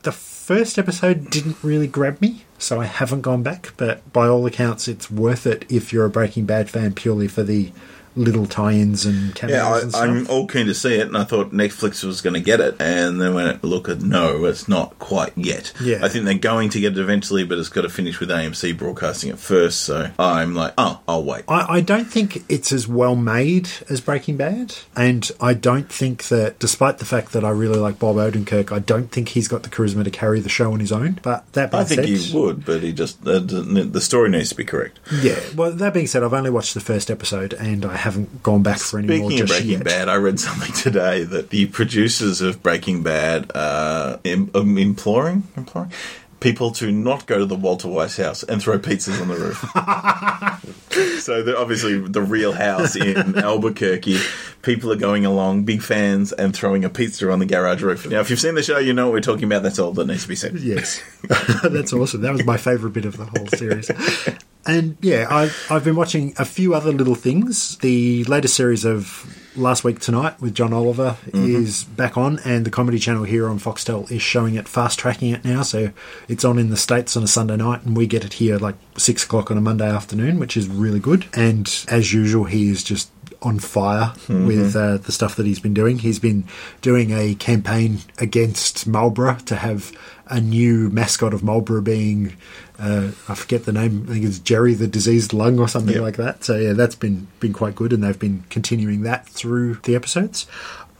the 0.04 0.12
first 0.12 0.80
episode 0.80 1.30
didn't 1.30 1.58
really 1.62 1.88
grab 1.88 2.22
me, 2.22 2.46
so 2.58 2.82
I 2.82 2.86
haven't 2.86 3.22
gone 3.22 3.44
back. 3.44 3.74
But 3.78 4.12
by 4.12 4.28
all 4.28 4.46
accounts, 4.46 4.88
it's 4.88 5.12
worth 5.12 5.46
it 5.46 5.66
if 5.70 5.94
you're 5.94 6.06
a 6.06 6.10
Breaking 6.10 6.46
Bad 6.46 6.70
fan 6.70 6.94
purely 6.94 7.28
for 7.28 7.44
the 7.44 7.72
little 8.20 8.46
tie-ins 8.46 9.06
and 9.06 9.34
cameos 9.36 9.58
Yeah, 9.58 9.76
and 9.78 9.86
I, 9.86 9.90
stuff. 9.90 10.02
I'm 10.02 10.28
all 10.28 10.48
keen 10.48 10.68
to 10.68 10.74
see 10.74 10.96
it, 10.96 11.08
and 11.08 11.18
I 11.18 11.24
thought 11.24 11.52
Netflix 11.52 12.04
was 12.04 12.22
going 12.22 12.34
to 12.36 12.40
get 12.40 12.60
it, 12.60 12.76
and 12.80 13.22
then 13.22 13.34
when 13.34 13.48
I 13.48 13.60
look 13.62 13.90
at 13.90 14.02
no, 14.02 14.46
it's 14.46 14.68
not 14.68 14.98
quite 15.00 15.34
yet. 15.38 15.74
Yeah. 15.82 16.00
I 16.04 16.10
think 16.10 16.26
they're 16.26 16.34
going 16.36 16.70
to 16.72 16.80
get 16.80 16.94
it 16.94 17.00
eventually, 17.00 17.44
but 17.44 17.58
it's 17.58 17.70
got 17.70 17.82
to 17.82 17.90
finish 17.90 18.20
with 18.20 18.30
AMC 18.30 18.78
broadcasting 18.78 19.30
it 19.32 19.40
first. 19.40 19.82
So 19.82 20.12
I'm 20.20 20.54
like, 20.56 20.74
oh, 20.78 21.00
I'll 21.08 21.24
wait. 21.24 21.44
I, 21.48 21.78
I 21.78 21.82
don't 21.82 22.06
think 22.06 22.44
it's 22.50 22.72
as 22.72 22.88
well 22.88 23.16
made 23.16 23.70
as 23.90 24.02
Breaking 24.02 24.38
Bad, 24.38 24.76
and 24.96 25.30
I 25.40 25.54
don't 25.54 25.92
think 25.92 26.26
that, 26.26 26.60
despite 26.60 26.98
the 26.98 27.06
fact 27.06 27.32
that 27.34 27.44
I 27.46 27.50
really 27.50 27.80
like 27.80 28.00
Bob 28.00 28.18
Odenkirk, 28.18 28.72
I 28.72 28.80
don't 28.80 29.12
think 29.12 29.30
he's 29.30 29.48
got 29.48 29.64
the 29.64 29.70
charisma 29.70 30.04
to 30.04 30.12
carry 30.12 30.40
the 30.40 30.50
show 30.50 30.74
on 30.74 30.80
his 30.80 30.92
own. 30.92 31.20
But 31.24 31.52
that 31.54 31.72
being 31.72 31.82
I 31.82 31.86
think 31.86 32.02
said, 32.02 32.10
he 32.10 32.38
would, 32.38 32.66
but 32.66 32.84
he 32.84 32.92
just 32.92 33.26
uh, 33.26 33.40
the 33.40 34.02
story 34.02 34.30
needs 34.30 34.50
to 34.50 34.56
be 34.56 34.66
correct. 34.66 35.00
yeah. 35.22 35.40
Well, 35.56 35.72
that 35.72 35.94
being 35.94 36.08
said, 36.08 36.24
I've 36.24 36.34
only 36.34 36.50
watched 36.50 36.74
the 36.74 36.80
first 36.80 37.10
episode, 37.10 37.54
and 37.54 37.86
I 37.86 37.96
haven't 38.10 38.44
gone 38.44 38.64
back 38.64 38.80
for 38.80 39.00
any 39.00 39.08
more 39.08 39.30
Speaking 39.30 39.42
of 39.42 39.48
just 39.48 39.60
Breaking 39.60 39.78
yet. 39.78 39.84
Bad, 39.84 40.10
I 40.10 40.16
read 40.16 40.40
something 40.40 40.74
today 40.74 41.24
that 41.24 41.50
the 41.50 41.68
producers 41.68 42.42
of 42.42 42.64
Breaking 42.64 43.04
Bad 43.04 43.52
are 43.56 44.20
im- 44.24 44.52
um, 44.54 44.78
imploring, 44.78 45.44
imploring 45.56 45.92
people 46.40 46.72
to 46.72 46.92
not 46.92 47.26
go 47.26 47.40
to 47.40 47.46
the 47.46 47.56
Walter 47.56 47.88
White's 47.88 48.18
house 48.18 48.44
and 48.44 48.62
throw 48.62 48.80
pizzas 48.80 49.22
on 49.22 49.28
the 49.28 49.36
roof. 49.36 49.60
so 51.22 51.58
obviously 51.58 52.00
the 52.00 52.22
real 52.22 52.54
house 52.54 52.96
in 52.96 53.38
Albuquerque. 53.38 54.20
People 54.62 54.92
are 54.92 54.98
going 54.98 55.26
along, 55.26 55.64
big 55.64 55.82
fans, 55.82 56.32
and 56.34 56.56
throwing 56.56 56.84
a 56.84 56.90
pizza 56.90 57.30
on 57.32 57.40
the 57.40 57.46
garage 57.46 57.82
roof. 57.82 58.08
Now, 58.08 58.20
if 58.20 58.30
you've 58.30 58.40
seen 58.40 58.56
the 58.56 58.64
show, 58.64 58.78
you 58.78 58.94
know 58.94 59.08
what 59.08 59.14
we're 59.14 59.22
talking 59.22 59.46
about. 59.46 59.64
That's 59.64 59.80
all 59.80 59.92
that 59.94 60.08
needs 60.08 60.24
to 60.24 60.30
be 60.30 60.36
said. 60.36 60.56
Yes, 60.60 61.02
that's 61.64 61.94
awesome. 61.94 62.22
That 62.22 62.34
was 62.34 62.46
my 62.46 62.58
favourite 62.58 62.94
bit 62.94 63.06
of 63.06 63.18
the 63.18 63.26
whole 63.26 63.48
series. 63.48 63.90
And 64.66 64.98
yeah, 65.02 65.26
I've, 65.30 65.68
I've 65.70 65.84
been 65.84 65.96
watching 65.96 66.34
a 66.38 66.46
few 66.46 66.76
other 66.76 66.92
little 66.92 67.16
things. 67.16 67.78
The 67.78 68.24
latest 68.26 68.56
series 68.56 68.86
of 68.86 69.36
Last 69.56 69.84
Week 69.84 70.00
Tonight 70.00 70.40
with 70.40 70.54
John 70.54 70.74
Oliver 70.74 71.18
is 71.34 71.86
back 71.86 72.18
on, 72.18 72.40
and 72.46 72.66
the 72.66 72.70
Comedy 72.70 73.00
Channel 73.00 73.24
here 73.24 73.50
on 73.50 73.58
Foxtel 73.60 74.10
is 74.12 74.22
showing 74.22 74.56
it, 74.56 74.68
fast 74.68 75.00
tracking 75.00 75.32
it 75.32 75.44
now. 75.44 75.64
So 75.64 75.92
it's 76.28 76.46
on 76.46 76.60
in 76.60 76.70
the 76.70 76.78
States 76.78 77.18
on 77.18 77.24
a 77.24 77.28
Sunday 77.28 77.58
night, 77.58 77.84
and 77.84 77.98
we 77.98 78.06
get 78.06 78.24
it 78.24 78.34
here 78.34 78.58
like 78.58 78.76
six 78.98 79.24
o'clock 79.24 79.50
on 79.50 79.58
a 79.58 79.62
Monday 79.62 79.90
afternoon, 79.90 80.40
which 80.40 80.56
is 80.56 80.68
really 80.68 81.00
good. 81.00 81.26
And 81.34 81.68
as 81.88 82.14
usual, 82.14 82.44
he 82.44 82.70
is 82.70 82.84
just 82.84 83.10
on 83.42 83.58
fire 83.58 84.14
with 84.28 84.76
uh, 84.76 84.98
the 84.98 85.14
stuff 85.14 85.38
that 85.38 85.46
he's 85.46 85.62
been 85.62 85.74
doing. 85.74 86.00
He's 86.00 86.20
been 86.20 86.44
doing 86.82 87.12
a 87.12 87.36
campaign 87.36 88.00
against 88.18 88.86
Marlboro 88.86 89.38
to 89.46 89.56
have 89.56 89.94
a 90.28 90.42
new 90.42 90.90
mascot 90.90 91.34
of 91.34 91.42
Marlboro 91.42 91.82
being, 91.82 92.36
uh, 92.80 93.12
I 93.28 93.36
forget 93.36 93.66
the 93.66 93.74
name, 93.74 94.06
I 94.10 94.14
think 94.14 94.26
it's 94.26 94.40
Jerry 94.40 94.74
the 94.74 94.88
Diseased 94.88 95.34
Lung 95.34 95.60
or 95.60 95.68
something 95.68 95.94
Yep. 95.96 96.02
like 96.04 96.18
that. 96.18 96.44
So 96.44 96.56
yeah, 96.58 96.74
that's 96.74 96.96
been 96.96 97.28
been 97.40 97.54
quite 97.54 97.76
good, 97.76 97.92
and 97.94 98.04
they've 98.04 98.18
been 98.18 98.44
continuing 98.50 99.02
that 99.04 99.28
through 99.28 99.76
the 99.84 99.96
episodes. 99.96 100.48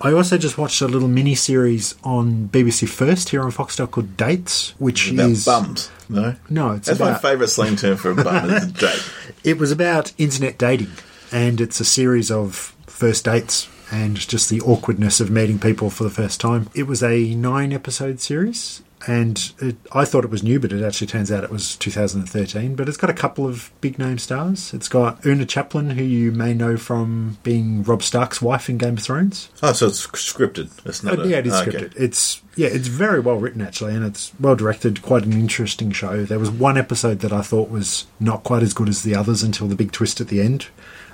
I 0.02 0.14
also 0.14 0.38
just 0.38 0.58
watched 0.58 0.82
a 0.82 0.88
little 0.88 1.10
mini 1.10 1.36
series 1.36 1.96
on 2.06 2.48
BBC 2.48 2.88
First 2.88 3.30
here 3.30 3.42
on 3.44 3.52
Foxtel 3.52 3.92
called 3.92 4.16
Dates, 4.16 4.74
which 4.80 5.12
About 5.12 5.30
is 5.30 5.46
bums, 5.46 5.92
no? 6.08 6.36
no, 6.50 6.72
it's 6.72 6.88
That's 6.88 7.00
my 7.02 7.16
favourite 7.16 7.50
slang 7.50 7.76
term 7.76 7.98
for 7.98 8.12
a 8.12 8.16
bum 8.16 8.50
is 8.50 8.64
a 8.64 8.72
date. 8.72 9.12
it 9.44 9.58
was 9.58 9.74
about 9.74 10.14
internet 10.18 10.58
dating, 10.58 10.92
and 11.34 11.60
it's 11.60 11.82
a 11.82 11.86
series 11.86 12.32
of 12.32 12.74
first 12.88 13.26
dates 13.26 13.68
and 13.92 14.16
just 14.16 14.50
the 14.50 14.62
awkwardness 14.62 15.20
of 15.20 15.30
meeting 15.32 15.60
people 15.60 15.90
for 15.90 16.06
the 16.06 16.10
first 16.10 16.40
time. 16.40 16.70
It 16.74 16.84
was 16.88 17.04
a 17.04 17.34
nine 17.36 17.74
episode 17.74 18.22
series, 18.22 18.82
and 19.08 19.54
it, 19.60 19.78
I 19.94 20.04
thought 20.04 20.26
it 20.26 20.30
was 20.30 20.44
new, 20.44 20.60
but 20.60 20.74
it 20.74 20.84
actually 20.84 21.08
turns 21.08 21.32
out 21.32 21.44
it 21.44 21.50
was 21.50 21.76
2013. 21.78 22.76
But 22.76 22.90
it's 22.90 22.98
got 22.98 23.10
a 23.10 23.14
couple 23.14 23.48
of 23.48 23.72
big 23.80 23.98
name 23.98 24.18
stars. 24.18 24.74
It's 24.74 24.90
got 24.90 25.26
Oona 25.26 25.46
Chaplin, 25.46 25.92
who 25.92 26.04
you 26.04 26.32
may 26.32 26.54
know 26.54 26.76
from 26.76 27.38
being 27.44 27.84
Robb 27.84 28.04
Stark's 28.04 28.42
wife 28.42 28.70
in 28.70 28.78
Game 28.78 28.98
of 28.98 29.04
Thrones. 29.04 29.50
Oh, 29.64 29.72
so 29.72 29.88
it's 29.88 30.06
scripted. 30.06 30.70
It's 30.86 31.04
not. 31.04 31.20
Uh, 31.20 31.24
a, 31.24 31.28
yeah, 31.28 31.38
it 31.38 31.48
is 31.48 31.54
scripted. 31.54 31.94
It's 31.96 32.42
yeah, 32.56 32.68
it's 32.68 32.88
very 32.88 33.22
well 33.22 33.38
written 33.38 33.62
actually, 33.62 33.96
and 33.96 34.06
it's 34.06 34.34
well 34.40 34.56
directed. 34.56 35.02
Quite 35.02 35.24
an 35.24 35.34
interesting 35.34 35.92
show. 35.92 36.26
There 36.26 36.40
was 36.40 36.52
one 36.52 36.78
episode 36.78 37.20
that 37.20 37.32
I 37.32 37.42
thought 37.42 37.70
was 37.70 38.06
not 38.20 38.44
quite 38.44 38.64
as 38.64 38.74
good 38.74 38.90
as 38.90 39.04
the 39.04 39.16
others 39.16 39.44
until 39.44 39.68
the 39.68 39.76
big 39.76 39.94
twist 39.94 40.20
at 40.20 40.28
the 40.28 40.42
end, 40.42 40.68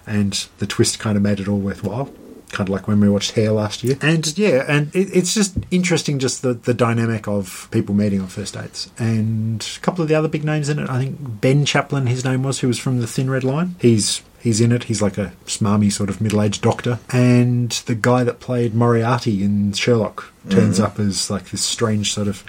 and 0.08 0.48
the 0.58 0.68
twist 0.68 0.98
kind 0.98 1.18
of 1.18 1.24
made 1.24 1.40
it 1.40 1.48
all 1.48 1.60
worthwhile. 1.60 2.12
Kind 2.52 2.70
of 2.70 2.74
like 2.74 2.88
when 2.88 3.00
we 3.00 3.10
watched 3.10 3.32
Hair 3.32 3.52
last 3.52 3.84
year, 3.84 3.98
and 4.02 4.38
yeah, 4.38 4.64
and 4.68 4.96
it, 4.96 5.10
it's 5.14 5.34
just 5.34 5.58
interesting, 5.72 6.20
just 6.20 6.42
the 6.42 6.54
the 6.54 6.74
dynamic 6.74 7.28
of 7.28 7.68
people 7.72 7.94
meeting 7.96 8.22
on 8.22 8.28
first 8.28 8.54
dates, 8.54 8.90
and 8.98 9.68
a 9.78 9.80
couple 9.82 10.04
of 10.04 10.08
the 10.08 10.16
other 10.16 10.28
big 10.28 10.44
names 10.44 10.70
in 10.70 10.80
it. 10.80 10.90
I 10.90 11.00
think 11.00 11.42
Ben 11.42 11.66
Chaplin, 11.66 12.08
his 12.08 12.24
name 12.24 12.44
was, 12.44 12.60
who 12.60 12.68
was 12.68 12.80
from 12.80 13.00
the 13.02 13.08
Thin 13.08 13.30
Red 13.30 13.44
Line. 13.44 13.76
He's 13.80 14.22
He's 14.46 14.62
in 14.62 14.72
it. 14.72 14.84
He's 14.84 15.02
like 15.02 15.18
a 15.18 15.34
smarmy 15.48 15.92
sort 15.92 16.08
of 16.08 16.22
middle-aged 16.22 16.62
doctor, 16.62 17.00
and 17.10 17.72
the 17.88 17.96
guy 17.96 18.24
that 18.24 18.40
played 18.40 18.76
Moriarty 18.76 19.44
in 19.44 19.74
Sherlock 19.74 20.32
turns 20.50 20.80
mm. 20.80 20.84
up 20.84 21.00
as 21.00 21.32
like 21.32 21.50
this 21.50 21.64
strange 21.64 22.14
sort 22.14 22.28
of 22.28 22.44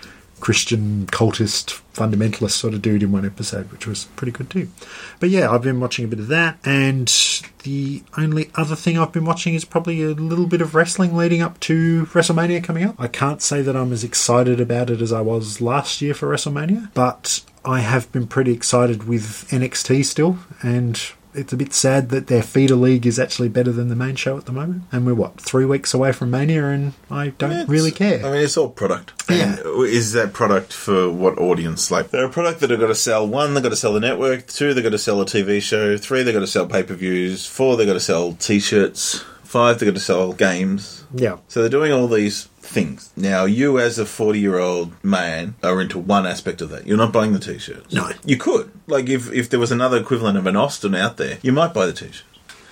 Christian 0.46 1.06
cultist 1.06 1.80
fundamentalist 1.92 2.52
sort 2.52 2.72
of 2.72 2.80
dude 2.80 3.02
in 3.02 3.10
one 3.10 3.26
episode, 3.26 3.72
which 3.72 3.84
was 3.84 4.04
pretty 4.14 4.30
good 4.30 4.48
too. 4.48 4.68
But 5.18 5.30
yeah, 5.30 5.50
I've 5.50 5.62
been 5.62 5.80
watching 5.80 6.04
a 6.04 6.08
bit 6.08 6.20
of 6.20 6.28
that, 6.28 6.56
and 6.64 7.08
the 7.64 8.04
only 8.16 8.52
other 8.54 8.76
thing 8.76 8.96
I've 8.96 9.10
been 9.10 9.24
watching 9.24 9.54
is 9.54 9.64
probably 9.64 10.04
a 10.04 10.10
little 10.10 10.46
bit 10.46 10.60
of 10.60 10.76
wrestling 10.76 11.16
leading 11.16 11.42
up 11.42 11.58
to 11.62 12.06
WrestleMania 12.12 12.62
coming 12.62 12.84
up. 12.84 12.94
I 12.96 13.08
can't 13.08 13.42
say 13.42 13.60
that 13.60 13.74
I'm 13.74 13.92
as 13.92 14.04
excited 14.04 14.60
about 14.60 14.88
it 14.88 15.02
as 15.02 15.12
I 15.12 15.20
was 15.20 15.60
last 15.60 16.00
year 16.00 16.14
for 16.14 16.28
WrestleMania, 16.28 16.94
but 16.94 17.40
I 17.64 17.80
have 17.80 18.12
been 18.12 18.28
pretty 18.28 18.52
excited 18.52 19.08
with 19.08 19.48
NXT 19.50 20.04
still, 20.04 20.38
and 20.62 21.02
it's 21.36 21.52
a 21.52 21.56
bit 21.56 21.72
sad 21.74 22.08
that 22.08 22.26
their 22.28 22.42
feeder 22.42 22.74
league 22.76 23.06
is 23.06 23.18
actually 23.18 23.48
better 23.48 23.70
than 23.72 23.88
the 23.88 23.94
main 23.96 24.16
show 24.16 24.36
at 24.36 24.46
the 24.46 24.52
moment. 24.52 24.82
And 24.90 25.06
we're 25.06 25.14
what 25.14 25.40
three 25.40 25.64
weeks 25.64 25.92
away 25.94 26.12
from 26.12 26.30
Mania, 26.30 26.66
and 26.66 26.94
I 27.10 27.28
don't 27.38 27.50
It's- 27.52 27.68
really 27.68 27.90
care. 27.90 28.24
I 28.24 28.30
mean, 28.32 28.42
it's 28.42 28.56
all 28.56 28.68
product. 28.70 29.12
Yeah. 29.30 29.56
And 29.64 29.84
is 29.86 30.12
that 30.12 30.32
product 30.32 30.72
for 30.72 31.10
what 31.10 31.38
audience? 31.38 31.90
Like, 31.90 32.10
they're 32.10 32.26
a 32.26 32.30
product 32.30 32.60
that 32.60 32.70
have 32.70 32.80
got 32.80 32.88
to 32.88 32.94
sell 32.94 33.26
one, 33.26 33.54
they've 33.54 33.62
got 33.62 33.68
to 33.70 33.76
sell 33.76 33.92
the 33.92 34.00
network, 34.00 34.46
two, 34.46 34.72
they've 34.74 34.82
got 34.84 34.90
to 34.90 34.98
sell 34.98 35.20
a 35.20 35.26
TV 35.26 35.60
show, 35.60 35.96
three, 35.96 36.22
they've 36.22 36.34
got 36.34 36.40
to 36.40 36.46
sell 36.46 36.66
pay 36.66 36.82
per 36.82 36.94
views, 36.94 37.46
four, 37.46 37.76
they've 37.76 37.86
got 37.86 37.92
to 37.94 38.00
sell 38.00 38.32
t 38.32 38.58
shirts, 38.58 39.24
five, 39.44 39.78
they've 39.78 39.88
got 39.88 39.94
to 39.98 40.00
sell 40.04 40.32
games. 40.32 41.04
Yeah, 41.18 41.38
So 41.48 41.60
they're 41.60 41.68
doing 41.68 41.92
all 41.92 42.08
these 42.08 42.44
things. 42.60 43.10
Now, 43.16 43.44
you 43.44 43.78
as 43.78 43.98
a 43.98 44.06
40 44.06 44.38
year 44.38 44.58
old 44.58 44.92
man 45.04 45.54
are 45.62 45.80
into 45.80 45.98
one 45.98 46.26
aspect 46.26 46.60
of 46.60 46.70
that. 46.70 46.86
You're 46.86 46.96
not 46.96 47.12
buying 47.12 47.32
the 47.32 47.38
t 47.38 47.58
shirts. 47.58 47.92
No. 47.94 48.10
You 48.24 48.36
could. 48.36 48.70
Like, 48.86 49.08
if, 49.08 49.32
if 49.32 49.48
there 49.48 49.60
was 49.60 49.72
another 49.72 49.98
equivalent 49.98 50.36
of 50.38 50.46
an 50.46 50.56
Austin 50.56 50.94
out 50.94 51.16
there, 51.16 51.38
you 51.42 51.52
might 51.52 51.72
buy 51.74 51.86
the 51.86 51.92
t 51.92 52.06
shirts. 52.06 52.22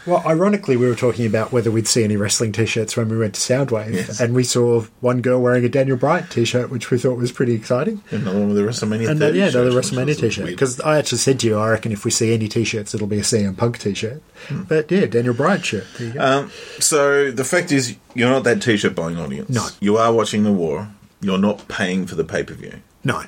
Well, 0.06 0.22
ironically, 0.26 0.76
we 0.76 0.86
were 0.86 0.94
talking 0.94 1.24
about 1.24 1.50
whether 1.50 1.70
we'd 1.70 1.88
see 1.88 2.04
any 2.04 2.16
wrestling 2.16 2.52
T-shirts 2.52 2.94
when 2.96 3.08
we 3.08 3.16
went 3.16 3.34
to 3.36 3.40
Soundwave, 3.40 3.94
Yes. 3.94 4.20
and 4.20 4.34
we 4.34 4.44
saw 4.44 4.82
one 5.00 5.22
girl 5.22 5.40
wearing 5.40 5.64
a 5.64 5.68
Daniel 5.68 5.96
Bryan 5.96 6.26
T-shirt, 6.28 6.70
which 6.70 6.90
we 6.90 6.98
thought 6.98 7.16
was 7.16 7.32
pretty 7.32 7.54
exciting. 7.54 8.02
Another 8.10 8.38
one 8.38 8.48
with 8.48 8.56
the 8.56 8.62
WrestleMania 8.62 9.08
And 9.08 9.18
30 9.18 9.18
then, 9.18 9.34
yeah, 9.34 9.48
another 9.60 9.70
WrestleMania 9.80 10.18
T-shirt. 10.20 10.46
Because 10.46 10.78
I 10.80 10.98
actually 10.98 11.18
said 11.18 11.40
to 11.40 11.46
you, 11.46 11.56
I 11.58 11.70
reckon 11.70 11.90
if 11.92 12.04
we 12.04 12.10
see 12.10 12.34
any 12.34 12.48
T-shirts, 12.48 12.94
it'll 12.94 13.06
be 13.06 13.18
a 13.18 13.22
CM 13.22 13.56
Punk 13.56 13.78
T-shirt. 13.78 14.22
But 14.50 14.90
yeah, 14.90 15.06
Daniel 15.06 15.32
Bryan 15.32 15.62
shirt. 15.62 15.86
There 15.96 16.06
you 16.08 16.12
go. 16.12 16.20
Um, 16.20 16.50
so 16.80 17.30
the 17.30 17.44
fact 17.44 17.72
is, 17.72 17.96
you're 18.14 18.28
not 18.28 18.44
that 18.44 18.60
t-shirt 18.60 18.94
buying 18.94 19.16
audience. 19.18 19.48
No. 19.48 19.66
you 19.80 19.96
are 19.96 20.12
watching 20.12 20.42
the 20.44 20.52
war. 20.52 20.88
You're 21.22 21.38
not 21.38 21.66
paying 21.68 22.06
for 22.06 22.14
the 22.14 22.24
pay 22.24 22.42
per 22.42 22.52
view. 22.52 22.74
no, 23.04 23.22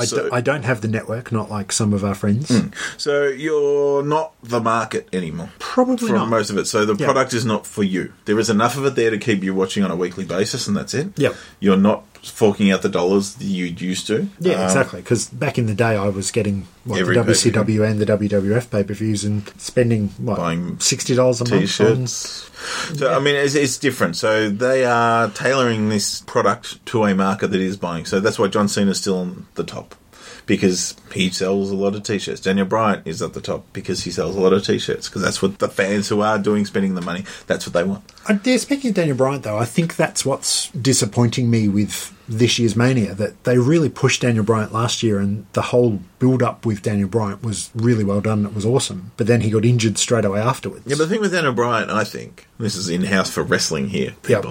I, 0.00 0.04
so- 0.04 0.28
I 0.32 0.40
don't 0.40 0.64
have 0.64 0.80
the 0.80 0.88
network, 0.88 1.30
not 1.32 1.50
like 1.50 1.72
some 1.72 1.92
of 1.92 2.04
our 2.04 2.14
friends. 2.14 2.48
Hmm. 2.48 2.68
So 2.96 3.24
you're 3.28 4.02
not 4.02 4.32
the 4.42 4.60
market 4.60 5.08
anymore. 5.12 5.50
Probably 5.58 6.08
for 6.08 6.14
not. 6.14 6.28
most 6.28 6.50
of 6.50 6.58
it. 6.58 6.66
So 6.66 6.84
the 6.84 6.94
Yeah. 6.94 7.06
product 7.06 7.34
is 7.34 7.44
not 7.44 7.66
for 7.66 7.82
you. 7.82 8.12
There 8.24 8.38
is 8.38 8.50
enough 8.50 8.76
of 8.76 8.84
it 8.86 8.94
there 8.94 9.10
to 9.10 9.18
keep 9.18 9.42
you 9.44 9.54
watching 9.54 9.82
on 9.84 9.90
a 9.90 9.96
weekly 9.96 10.24
basis, 10.24 10.66
and 10.66 10.76
that's 10.76 10.94
it. 10.94 11.08
Yep. 11.16 11.34
You're 11.60 11.76
not 11.76 12.07
forking 12.22 12.70
out 12.70 12.82
the 12.82 12.88
dollars 12.88 13.34
that 13.34 13.44
you 13.44 13.66
used 13.66 14.06
to. 14.08 14.28
Yeah, 14.40 14.54
Um, 14.54 14.64
exactly. 14.64 15.00
Because 15.00 15.28
back 15.28 15.58
in 15.58 15.66
the 15.66 15.74
day, 15.74 15.96
I 15.96 16.08
was 16.08 16.30
getting 16.30 16.66
the 16.86 16.94
WCW 16.94 17.88
and 17.88 18.00
the 18.00 18.06
WWF 18.06 18.70
pay 18.70 18.82
per 18.84 18.94
views 18.94 19.24
and 19.24 19.48
spending 19.60 20.08
what 20.18 20.36
Buying 20.36 20.78
sixty 20.80 21.14
dollars 21.14 21.40
a 21.40 21.44
month. 21.44 21.52
on- 21.54 21.60
T-shirts. 21.60 22.50
So 22.98 23.12
I 23.14 23.18
mean, 23.20 23.36
it's, 23.36 23.54
it's 23.54 23.78
different. 23.78 24.16
So 24.16 24.50
they 24.50 24.84
are 24.84 25.28
tailoring 25.30 25.88
this 25.88 26.20
product 26.22 26.84
to 26.86 27.04
a 27.04 27.14
market 27.14 27.48
that 27.48 27.60
is 27.60 27.76
buying. 27.76 28.04
So 28.04 28.20
that's 28.20 28.38
why 28.38 28.48
John 28.48 28.68
Cena 28.68 28.90
is 28.90 29.00
still 29.00 29.18
on 29.18 29.46
the 29.54 29.64
top 29.64 29.94
because 30.46 30.96
he 31.12 31.28
sells 31.28 31.70
a 31.70 31.74
lot 31.76 31.94
of 31.94 32.02
T-shirts. 32.02 32.40
Daniel 32.40 32.64
Bryan 32.66 33.02
is 33.04 33.20
at 33.20 33.34
the 33.34 33.40
top 33.42 33.66
because 33.74 34.04
he 34.04 34.10
sells 34.10 34.34
a 34.34 34.40
lot 34.40 34.54
of 34.54 34.64
T-shirts 34.64 35.06
because 35.08 35.20
that's 35.22 35.42
what 35.42 35.58
the 35.58 35.68
fans 35.68 36.08
who 36.08 36.22
are 36.22 36.38
doing 36.38 36.64
spending 36.64 36.94
the 36.94 37.02
money. 37.02 37.24
That's 37.46 37.66
what 37.66 37.74
they 37.74 37.84
want. 37.84 38.02
Uh, 38.28 38.38
yeah, 38.44 38.56
speaking 38.58 38.90
of 38.90 38.94
Daniel 38.96 39.16
Bryant, 39.16 39.42
though, 39.44 39.58
I 39.58 39.64
think 39.64 39.96
that's 39.96 40.24
what's 40.24 40.70
disappointing 40.70 41.50
me 41.50 41.68
with 41.68 42.14
this 42.28 42.58
year's 42.58 42.76
Mania 42.76 43.14
that 43.14 43.42
they 43.44 43.56
really 43.56 43.88
pushed 43.88 44.20
Daniel 44.20 44.44
Bryant 44.44 44.72
last 44.72 45.02
year, 45.02 45.18
and 45.18 45.46
the 45.54 45.62
whole 45.62 46.00
build 46.18 46.42
up 46.42 46.66
with 46.66 46.82
Daniel 46.82 47.08
Bryant 47.08 47.42
was 47.42 47.70
really 47.74 48.04
well 48.04 48.20
done. 48.20 48.44
It 48.44 48.54
was 48.54 48.66
awesome, 48.66 49.12
but 49.16 49.26
then 49.26 49.40
he 49.40 49.50
got 49.50 49.64
injured 49.64 49.96
straight 49.96 50.24
away 50.26 50.40
afterwards. 50.40 50.82
Yeah, 50.86 50.96
but 50.96 51.04
the 51.04 51.08
thing 51.08 51.20
with 51.22 51.32
Daniel 51.32 51.54
Bryan, 51.54 51.88
I 51.88 52.04
think 52.04 52.46
this 52.58 52.76
is 52.76 52.88
in 52.88 53.04
house 53.04 53.30
for 53.30 53.42
wrestling 53.42 53.88
here, 53.88 54.14
Yep. 54.28 54.44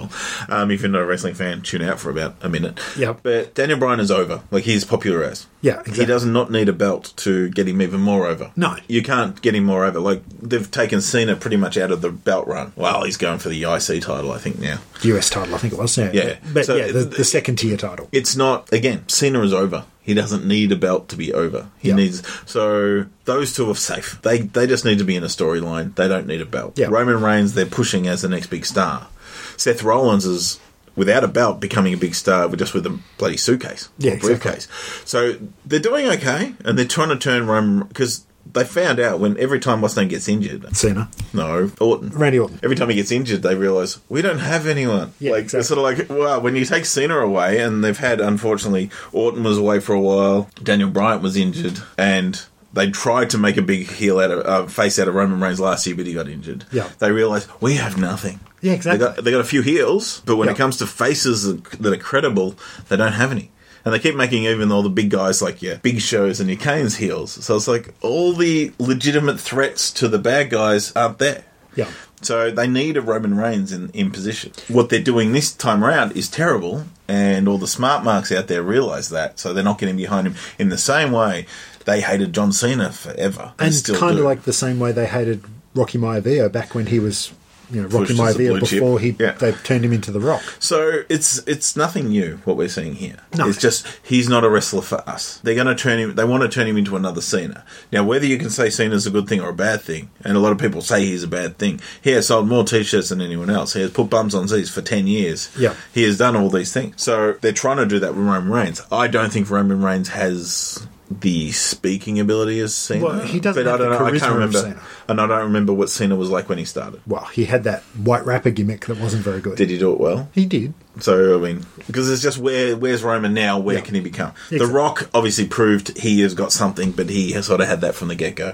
Um, 0.48 0.70
if 0.70 0.80
you're 0.80 0.90
not 0.90 1.02
a 1.02 1.06
wrestling 1.06 1.34
fan, 1.34 1.62
tune 1.62 1.82
out 1.82 2.00
for 2.00 2.10
about 2.10 2.36
a 2.40 2.48
minute. 2.48 2.80
Yeah. 2.96 3.14
But 3.22 3.54
Daniel 3.54 3.78
Bryan 3.78 4.00
is 4.00 4.10
over. 4.10 4.42
Like 4.50 4.64
he's 4.64 4.84
popular 4.84 5.22
as. 5.22 5.46
Yeah, 5.60 5.82
He 5.84 6.04
does 6.04 6.24
not 6.24 6.50
need 6.50 6.68
a 6.68 6.72
belt 6.72 7.12
to 7.18 7.48
get 7.50 7.68
him 7.68 7.82
even 7.82 8.00
more 8.00 8.26
over. 8.26 8.52
No. 8.56 8.76
You 8.86 9.02
can't 9.02 9.40
get 9.42 9.54
him 9.54 9.64
more 9.64 9.84
over. 9.84 10.00
Like 10.00 10.22
they've 10.40 10.70
taken 10.70 11.00
Cena 11.00 11.36
pretty 11.36 11.56
much 11.56 11.76
out 11.76 11.90
of 11.90 12.00
the 12.00 12.10
belt 12.10 12.46
run. 12.46 12.72
Well, 12.76 13.04
he's 13.04 13.16
going 13.16 13.38
for 13.38 13.48
the 13.48 13.56
IC 13.74 14.02
title, 14.02 14.32
I 14.32 14.38
think 14.38 14.58
now. 14.58 14.78
US 15.02 15.30
title, 15.30 15.54
I 15.54 15.58
think 15.58 15.72
it 15.72 15.78
was. 15.78 15.96
Yeah, 15.98 16.10
Yeah. 16.12 16.36
but 16.52 16.66
So 16.66 16.76
yeah, 16.76 16.92
the, 16.92 17.04
the 17.04 17.24
second 17.24 17.56
tier 17.56 17.76
title. 17.76 18.08
It's 18.12 18.36
not 18.36 18.72
again. 18.72 19.08
Cena 19.08 19.40
is 19.42 19.52
over. 19.52 19.84
He 20.02 20.14
doesn't 20.14 20.46
need 20.46 20.72
a 20.72 20.76
belt 20.76 21.08
to 21.10 21.16
be 21.16 21.32
over. 21.34 21.68
He 21.78 21.88
Yeah. 21.88 21.96
needs 21.96 22.22
so 22.46 23.04
those 23.26 23.52
two 23.54 23.70
are 23.70 23.74
safe. 23.74 24.18
They 24.22 24.38
they 24.38 24.66
just 24.66 24.84
need 24.84 24.98
to 24.98 25.04
be 25.04 25.16
in 25.16 25.22
a 25.24 25.26
storyline. 25.28 25.94
They 25.96 26.08
don't 26.08 26.26
need 26.26 26.40
a 26.40 26.46
belt. 26.46 26.78
Yeah. 26.78 26.86
Roman 26.90 27.20
Reigns 27.22 27.54
they're 27.54 27.66
pushing 27.66 28.06
as 28.08 28.22
the 28.22 28.28
next 28.28 28.46
big 28.48 28.64
star. 28.66 29.08
Seth 29.56 29.82
Rollins 29.82 30.24
is 30.24 30.60
without 30.96 31.22
a 31.22 31.28
belt 31.28 31.60
becoming 31.60 31.94
a 31.94 31.96
big 31.96 32.14
star 32.14 32.48
with 32.48 32.58
just 32.58 32.74
with 32.74 32.84
a 32.86 32.98
bloody 33.18 33.36
suitcase 33.36 33.88
Yeah, 33.98 34.12
or 34.12 34.14
exactly. 34.14 34.50
briefcase. 34.50 34.68
So 35.04 35.36
they're 35.64 35.78
doing 35.78 36.06
okay, 36.06 36.54
and 36.64 36.76
they're 36.78 36.86
trying 36.86 37.10
to 37.10 37.16
turn 37.16 37.46
Roman 37.46 37.86
because 37.86 38.24
they 38.52 38.64
found 38.64 38.98
out 39.00 39.20
when 39.20 39.36
every 39.38 39.60
time 39.60 39.80
what's 39.80 39.96
name 39.96 40.08
gets 40.08 40.28
injured. 40.28 40.74
Cena, 40.76 41.08
No, 41.32 41.70
Orton. 41.80 42.10
Randy 42.10 42.38
Orton. 42.38 42.58
Every 42.62 42.76
time 42.76 42.88
he 42.88 42.94
gets 42.96 43.10
injured, 43.12 43.42
they 43.42 43.54
realise 43.54 44.00
we 44.08 44.22
don't 44.22 44.38
have 44.38 44.66
anyone. 44.66 45.12
Yeah, 45.20 45.32
like 45.32 45.42
exactly. 45.44 45.60
it's 45.60 45.68
sort 45.68 45.78
of 45.78 45.84
like 46.08 46.08
wow, 46.18 46.40
when 46.40 46.56
you 46.56 46.64
take 46.64 46.84
Cena 46.86 47.18
away, 47.18 47.60
and 47.60 47.82
they've 47.84 47.96
had 47.98 48.20
unfortunately 48.20 48.90
Orton 49.12 49.42
was 49.44 49.58
away 49.58 49.80
for 49.80 49.94
a 49.94 50.00
while, 50.00 50.48
Daniel 50.62 50.90
Bryant 50.90 51.22
was 51.22 51.36
injured, 51.36 51.78
and 51.96 52.42
they 52.72 52.90
tried 52.90 53.30
to 53.30 53.38
make 53.38 53.56
a 53.56 53.62
big 53.62 53.88
heel 53.90 54.20
out 54.20 54.30
of 54.30 54.46
uh, 54.46 54.66
face 54.68 54.98
out 54.98 55.08
of 55.08 55.14
Roman 55.14 55.40
Reigns 55.40 55.58
last 55.60 55.86
year, 55.86 55.96
but 55.96 56.06
he 56.06 56.12
got 56.14 56.28
injured. 56.28 56.64
Yeah. 56.70 56.88
they 56.98 57.10
realised 57.12 57.48
we 57.60 57.74
have 57.74 57.96
nothing. 57.98 58.40
Yeah, 58.60 58.72
exactly. 58.72 58.98
They 59.06 59.14
got, 59.14 59.24
they 59.24 59.30
got 59.30 59.40
a 59.40 59.44
few 59.44 59.62
heels, 59.62 60.20
but 60.26 60.36
when 60.36 60.48
Yeah. 60.48 60.54
it 60.54 60.58
comes 60.58 60.76
to 60.78 60.86
faces 60.86 61.44
that 61.62 61.92
are 61.92 61.96
credible, 61.96 62.56
they 62.88 62.96
don't 62.96 63.12
have 63.12 63.30
any. 63.32 63.50
And 63.88 63.94
they 63.94 64.00
keep 64.00 64.16
making 64.16 64.44
even 64.44 64.70
all 64.70 64.82
the 64.82 64.90
big 64.90 65.08
guys 65.08 65.40
like 65.40 65.62
yeah, 65.62 65.76
big 65.76 66.02
shows 66.02 66.40
and 66.40 66.50
your 66.50 66.58
Kane's 66.58 66.96
heels. 66.96 67.32
So 67.42 67.56
it's 67.56 67.66
like 67.66 67.94
all 68.02 68.34
the 68.34 68.70
legitimate 68.78 69.40
threats 69.40 69.90
to 69.92 70.08
the 70.08 70.18
bad 70.18 70.50
guys 70.50 70.94
aren't 70.94 71.16
there. 71.16 71.44
Yeah. 71.74 71.90
So 72.20 72.50
they 72.50 72.66
need 72.66 72.98
a 72.98 73.00
Roman 73.00 73.34
Reigns 73.34 73.72
in, 73.72 73.88
in 73.90 74.10
position. 74.10 74.52
What 74.68 74.90
they're 74.90 75.00
doing 75.00 75.32
this 75.32 75.54
time 75.54 75.82
around 75.82 76.12
is 76.18 76.28
terrible, 76.28 76.84
and 77.08 77.48
all 77.48 77.56
the 77.56 77.66
smart 77.66 78.04
marks 78.04 78.30
out 78.30 78.48
there 78.48 78.62
realise 78.62 79.08
that, 79.08 79.38
so 79.38 79.54
they're 79.54 79.64
not 79.64 79.78
getting 79.78 79.96
behind 79.96 80.26
him 80.26 80.34
in 80.58 80.68
the 80.68 80.76
same 80.76 81.12
way 81.12 81.46
they 81.86 82.02
hated 82.02 82.34
John 82.34 82.52
Cena 82.52 82.92
forever. 82.92 83.54
And 83.58 83.72
still 83.72 83.98
kind 83.98 84.18
of 84.18 84.24
like 84.26 84.42
the 84.42 84.52
same 84.52 84.78
way 84.78 84.92
they 84.92 85.06
hated 85.06 85.42
Rocky 85.74 85.96
Maivia 85.96 86.52
back 86.52 86.74
when 86.74 86.86
he 86.86 86.98
was, 86.98 87.32
you 87.70 87.82
know, 87.82 87.88
Rocky 87.88 88.06
Pushed 88.16 88.20
as 88.20 88.36
a 88.36 88.38
Maivia 88.38 88.60
before 88.60 88.98
he 89.00 89.14
Yeah. 89.18 89.32
they 89.32 89.52
turned 89.52 89.84
him 89.84 89.92
into 89.92 90.10
the 90.10 90.20
Rock. 90.20 90.42
So 90.58 91.02
it's 91.08 91.38
it's 91.46 91.76
nothing 91.76 92.08
new 92.08 92.40
what 92.44 92.56
we're 92.56 92.68
seeing 92.68 92.94
here. 92.94 93.16
No. 93.36 93.48
It's 93.48 93.58
just 93.58 93.86
he's 94.02 94.28
not 94.28 94.44
a 94.44 94.48
wrestler 94.48 94.82
for 94.82 95.08
us. 95.08 95.40
They're 95.42 95.54
going 95.54 95.66
to 95.66 95.74
turn 95.74 95.98
him. 95.98 96.14
They 96.14 96.24
want 96.24 96.42
to 96.42 96.48
turn 96.48 96.66
him 96.66 96.76
into 96.76 96.96
another 96.96 97.20
Cena. 97.20 97.64
Now, 97.92 98.04
whether 98.04 98.26
you 98.26 98.38
can 98.38 98.50
say 98.50 98.70
Cena's 98.70 99.06
a 99.06 99.10
good 99.10 99.28
thing 99.28 99.40
or 99.40 99.50
a 99.50 99.54
bad 99.54 99.80
thing, 99.82 100.10
and 100.24 100.36
a 100.36 100.40
lot 100.40 100.52
of 100.52 100.58
people 100.58 100.80
say 100.80 101.04
he's 101.04 101.22
a 101.22 101.28
bad 101.28 101.58
thing, 101.58 101.80
he 102.02 102.10
has 102.12 102.26
sold 102.28 102.48
more 102.48 102.64
T-shirts 102.64 103.10
than 103.10 103.20
anyone 103.20 103.50
else. 103.50 103.74
He 103.74 103.80
has 103.82 103.90
put 103.90 104.10
bums 104.10 104.34
on 104.34 104.48
seats 104.48 104.70
for 104.70 104.82
ten 104.82 105.06
years. 105.06 105.50
Yeah. 105.58 105.74
he 105.92 106.02
has 106.04 106.16
done 106.18 106.36
all 106.36 106.50
these 106.50 106.72
things. 106.72 107.02
So 107.02 107.32
they're 107.40 107.52
trying 107.52 107.76
to 107.78 107.86
do 107.86 107.98
that 108.00 108.14
with 108.14 108.24
Roman 108.24 108.50
Reigns. 108.50 108.82
I 108.90 109.08
don't 109.08 109.32
think 109.32 109.50
Roman 109.50 109.82
Reigns 109.82 110.08
has 110.10 110.86
the 111.10 111.50
speaking 111.52 112.20
ability 112.20 112.60
as 112.60 112.74
Cena. 112.74 113.04
Well, 113.04 113.20
he 113.20 113.40
doesn't 113.40 113.64
but 113.64 113.70
have 113.70 113.80
I 113.80 113.84
don't 113.84 113.92
the 113.92 113.98
know. 113.98 114.04
I 114.04 114.10
charisma 114.10 114.18
can't 114.20 114.30
of 114.32 114.34
remember, 114.36 114.58
Cena. 114.60 114.80
and 115.08 115.20
I 115.20 115.26
don't 115.26 115.42
remember 115.44 115.72
what 115.72 115.88
Cena 115.90 116.16
was 116.16 116.28
like 116.30 116.48
when 116.48 116.58
he 116.58 116.64
started. 116.66 117.00
Well, 117.06 117.24
he 117.26 117.46
had 117.46 117.64
that 117.64 117.82
white 118.04 118.26
rapper 118.26 118.50
gimmick 118.50 118.86
that 118.86 118.98
wasn't 118.98 119.22
very 119.24 119.40
good. 119.40 119.56
Did 119.56 119.70
he 119.70 119.78
do 119.78 119.90
it 119.92 119.98
well? 120.00 120.28
He 120.34 120.44
did. 120.44 120.74
So 121.00 121.38
I 121.38 121.40
mean, 121.40 121.64
because 121.86 122.10
it's 122.10 122.20
just 122.22 122.38
where 122.38 122.76
where's 122.76 123.02
Roman 123.02 123.32
now? 123.32 123.58
Where 123.58 123.76
Yeah. 123.76 123.82
can 123.82 123.94
he 123.94 124.00
become? 124.00 124.32
Exactly. 124.50 124.58
The 124.58 124.66
Rock 124.66 125.08
obviously 125.14 125.46
proved 125.46 125.96
he 125.98 126.20
has 126.20 126.34
got 126.34 126.52
something, 126.52 126.92
but 126.92 127.08
he 127.08 127.32
has 127.32 127.46
sort 127.46 127.60
of 127.62 127.68
had 127.68 127.80
that 127.80 127.94
from 127.94 128.08
the 128.08 128.14
get 128.14 128.34
go. 128.36 128.52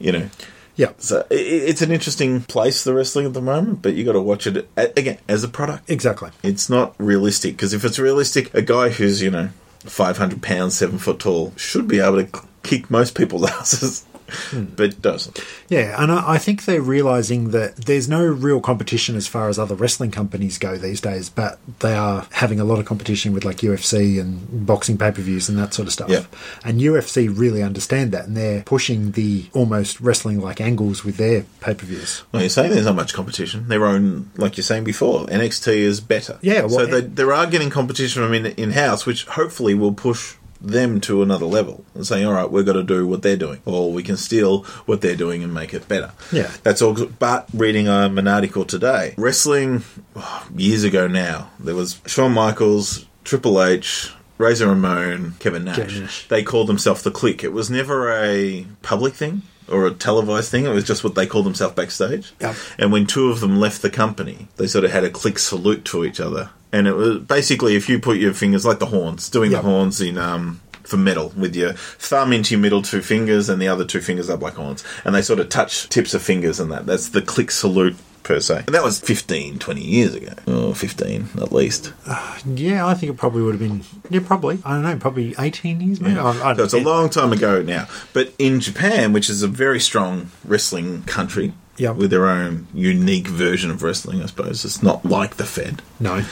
You 0.00 0.12
know, 0.12 0.30
Yeah. 0.76 0.90
so 0.98 1.26
i 1.30 1.34
it's 1.34 1.82
an 1.82 1.92
interesting 1.92 2.40
place 2.42 2.82
the 2.84 2.94
wrestling 2.94 3.26
at 3.26 3.34
the 3.34 3.40
moment, 3.40 3.82
but 3.82 3.94
you 3.94 4.04
got 4.04 4.12
to 4.12 4.20
watch 4.20 4.46
it 4.48 4.68
a- 4.76 4.92
again 4.98 5.18
as 5.28 5.44
a 5.44 5.48
product. 5.48 5.88
Exactly. 5.90 6.30
It's 6.42 6.68
not 6.70 6.94
realistic 6.98 7.52
because 7.56 7.72
if 7.74 7.84
it's 7.84 7.98
realistic, 8.00 8.52
a 8.54 8.62
guy 8.62 8.88
who's 8.90 9.22
you 9.22 9.30
know 9.30 9.50
five 9.88 10.18
hundred 10.18 10.42
pounds, 10.42 10.76
seven 10.76 10.98
foot 10.98 11.18
tall 11.20 11.52
should 11.56 11.88
be 11.88 12.00
able 12.00 12.24
to 12.24 12.42
kick 12.62 12.90
most 12.90 13.14
people's 13.14 13.48
asses, 13.50 14.04
But 14.78 15.00
doesn't. 15.02 15.44
Yeah, 15.68 16.00
and 16.00 16.12
I, 16.12 16.34
I 16.34 16.38
think 16.38 16.64
they're 16.64 16.82
realizing 16.82 17.50
that 17.50 17.76
there's 17.76 18.08
no 18.08 18.24
real 18.24 18.60
competition 18.60 19.16
as 19.16 19.26
far 19.26 19.48
as 19.48 19.58
other 19.58 19.74
wrestling 19.74 20.10
companies 20.10 20.58
go 20.58 20.76
these 20.76 21.00
days, 21.00 21.30
but 21.30 21.58
they 21.80 21.94
are 21.94 22.26
having 22.32 22.60
a 22.60 22.64
lot 22.64 22.78
of 22.78 22.86
competition 22.86 23.32
with 23.32 23.44
like 23.44 23.58
UFC 23.58 24.20
and 24.20 24.66
boxing 24.66 24.98
pay 24.98 25.10
per 25.10 25.22
views 25.22 25.48
and 25.48 25.58
that 25.58 25.74
sort 25.74 25.86
of 25.86 25.92
stuff. 25.92 26.10
Yeah. 26.10 26.24
And 26.64 26.80
UFC 26.80 27.28
really 27.36 27.62
understand 27.62 28.12
that, 28.12 28.26
and 28.26 28.36
they're 28.36 28.62
pushing 28.62 29.12
the 29.12 29.46
almost 29.52 30.00
wrestling 30.00 30.40
like 30.40 30.60
angles 30.60 31.04
with 31.04 31.16
their 31.16 31.44
pay 31.60 31.74
per 31.74 31.86
views. 31.86 32.22
Well, 32.32 32.42
you're 32.42 32.50
saying 32.50 32.72
there's 32.72 32.86
not 32.86 32.96
much 32.96 33.14
competition. 33.14 33.68
Their 33.68 33.84
own, 33.86 34.30
like 34.36 34.56
you're 34.56 34.64
saying 34.64 34.84
before, 34.84 35.26
NXT 35.26 35.68
is 35.74 36.00
better. 36.00 36.38
Yeah, 36.42 36.62
well, 36.62 36.70
so 36.70 36.86
they, 36.86 37.00
there 37.00 37.32
are 37.32 37.46
getting 37.46 37.70
competition 37.70 38.22
from 38.22 38.34
in 38.34 38.46
in 38.46 38.72
house, 38.72 39.06
which 39.06 39.24
hopefully 39.26 39.74
will 39.74 39.92
push 39.92 40.34
them 40.60 41.00
to 41.02 41.22
another 41.22 41.46
level 41.46 41.84
and 41.94 42.06
saying, 42.06 42.26
all 42.26 42.32
right, 42.32 42.50
we've 42.50 42.66
got 42.66 42.72
to 42.74 42.82
do 42.82 43.06
what 43.06 43.22
they're 43.22 43.36
doing, 43.36 43.60
or 43.64 43.92
we 43.92 44.02
can 44.02 44.16
steal 44.16 44.62
what 44.86 45.00
they're 45.00 45.16
doing 45.16 45.42
and 45.42 45.54
make 45.54 45.72
it 45.72 45.88
better. 45.88 46.12
Yeah. 46.32 46.50
that's 46.62 46.82
all. 46.82 46.94
But 46.94 47.48
reading 47.52 47.88
um, 47.88 48.18
an 48.18 48.28
article 48.28 48.64
today, 48.64 49.14
wrestling 49.16 49.84
oh, 50.16 50.48
years 50.56 50.84
ago 50.84 51.06
now, 51.06 51.50
there 51.58 51.74
was 51.74 52.00
Shawn 52.06 52.32
Michaels, 52.32 53.06
Triple 53.24 53.62
H. 53.62 54.12
Razor 54.38 54.68
Ramon, 54.68 55.34
Kevin 55.40 55.64
Nash. 55.64 55.76
Kevin 55.76 56.00
Nash. 56.02 56.28
They 56.28 56.44
called 56.44 56.68
themselves 56.68 57.02
the 57.02 57.10
Kliq. 57.10 57.42
It 57.42 57.52
was 57.52 57.70
never 57.70 58.12
a 58.12 58.66
public 58.82 59.14
thing 59.14 59.42
or 59.70 59.86
a 59.86 59.90
televised 59.92 60.50
thing. 60.50 60.64
It 60.64 60.70
was 60.70 60.84
just 60.84 61.04
what 61.04 61.14
they 61.14 61.26
called 61.26 61.46
themselves 61.46 61.74
backstage. 61.74 62.32
Yep. 62.40 62.56
And 62.78 62.92
when 62.92 63.06
two 63.06 63.30
of 63.30 63.40
them 63.40 63.58
left 63.58 63.82
the 63.82 63.90
company, 63.90 64.48
they 64.56 64.66
sort 64.66 64.84
of 64.84 64.90
had 64.90 65.04
a 65.04 65.10
Kliq 65.10 65.38
salute 65.38 65.84
to 65.86 66.04
each 66.04 66.20
other. 66.20 66.50
And 66.72 66.86
it 66.86 66.94
was 66.94 67.18
basically 67.20 67.76
if 67.76 67.88
you 67.88 67.98
put 67.98 68.18
your 68.18 68.34
fingers 68.34 68.66
like 68.66 68.78
the 68.78 68.86
horns, 68.86 69.28
doing 69.30 69.50
Yep. 69.52 69.62
the 69.62 69.68
horns 69.68 70.00
in 70.00 70.18
um 70.18 70.60
for 70.82 70.96
metal 70.96 71.32
with 71.36 71.54
your 71.54 71.74
thumb 71.74 72.32
into 72.32 72.54
your 72.54 72.60
middle 72.62 72.80
two 72.80 73.02
fingers 73.02 73.50
and 73.50 73.60
the 73.60 73.68
other 73.68 73.84
two 73.84 74.00
fingers 74.00 74.30
up 74.30 74.40
like 74.40 74.54
horns. 74.54 74.82
And 75.04 75.14
they 75.14 75.20
sort 75.20 75.38
of 75.38 75.50
touch 75.50 75.86
tips 75.90 76.14
of 76.14 76.22
fingers 76.22 76.60
and 76.60 76.72
that. 76.72 76.86
That's 76.86 77.10
the 77.10 77.20
Kliq 77.20 77.50
salute 77.50 77.94
per 78.28 78.38
se. 78.40 78.64
And 78.66 78.74
that 78.74 78.84
was 78.84 79.00
15, 79.00 79.58
20 79.58 79.80
years 79.82 80.14
ago. 80.14 80.34
Or 80.46 80.74
15 80.74 81.28
at 81.40 81.50
least. 81.50 81.92
Uh, 82.06 82.38
yeah, 82.46 82.86
I 82.86 82.94
think 82.94 83.10
it 83.12 83.16
probably 83.16 83.42
would 83.42 83.58
have 83.58 83.60
been. 83.60 83.82
Yeah, 84.10 84.20
probably. 84.24 84.58
I 84.64 84.74
don't 84.74 84.82
know, 84.82 84.96
probably 84.98 85.34
18 85.38 85.80
years 85.80 86.00
maybe. 86.00 86.18
I, 86.18 86.50
I, 86.50 86.54
So 86.54 86.64
it's 86.64 86.74
a 86.74 86.78
long 86.80 87.08
time 87.10 87.32
ago 87.32 87.62
now. 87.62 87.88
But 88.12 88.32
in 88.38 88.60
Japan, 88.60 89.12
which 89.12 89.28
is 89.30 89.42
a 89.42 89.48
very 89.48 89.80
strong 89.80 90.30
wrestling 90.44 91.02
country, 91.04 91.54
Yeah. 91.78 91.92
with 91.92 92.10
their 92.10 92.26
own 92.26 92.66
unique 92.74 93.28
version 93.28 93.70
of 93.70 93.82
wrestling, 93.82 94.22
I 94.22 94.26
suppose. 94.26 94.64
It's 94.64 94.82
not 94.82 95.04
like 95.06 95.36
the 95.36 95.44
Fed. 95.46 95.80
No. 95.98 96.24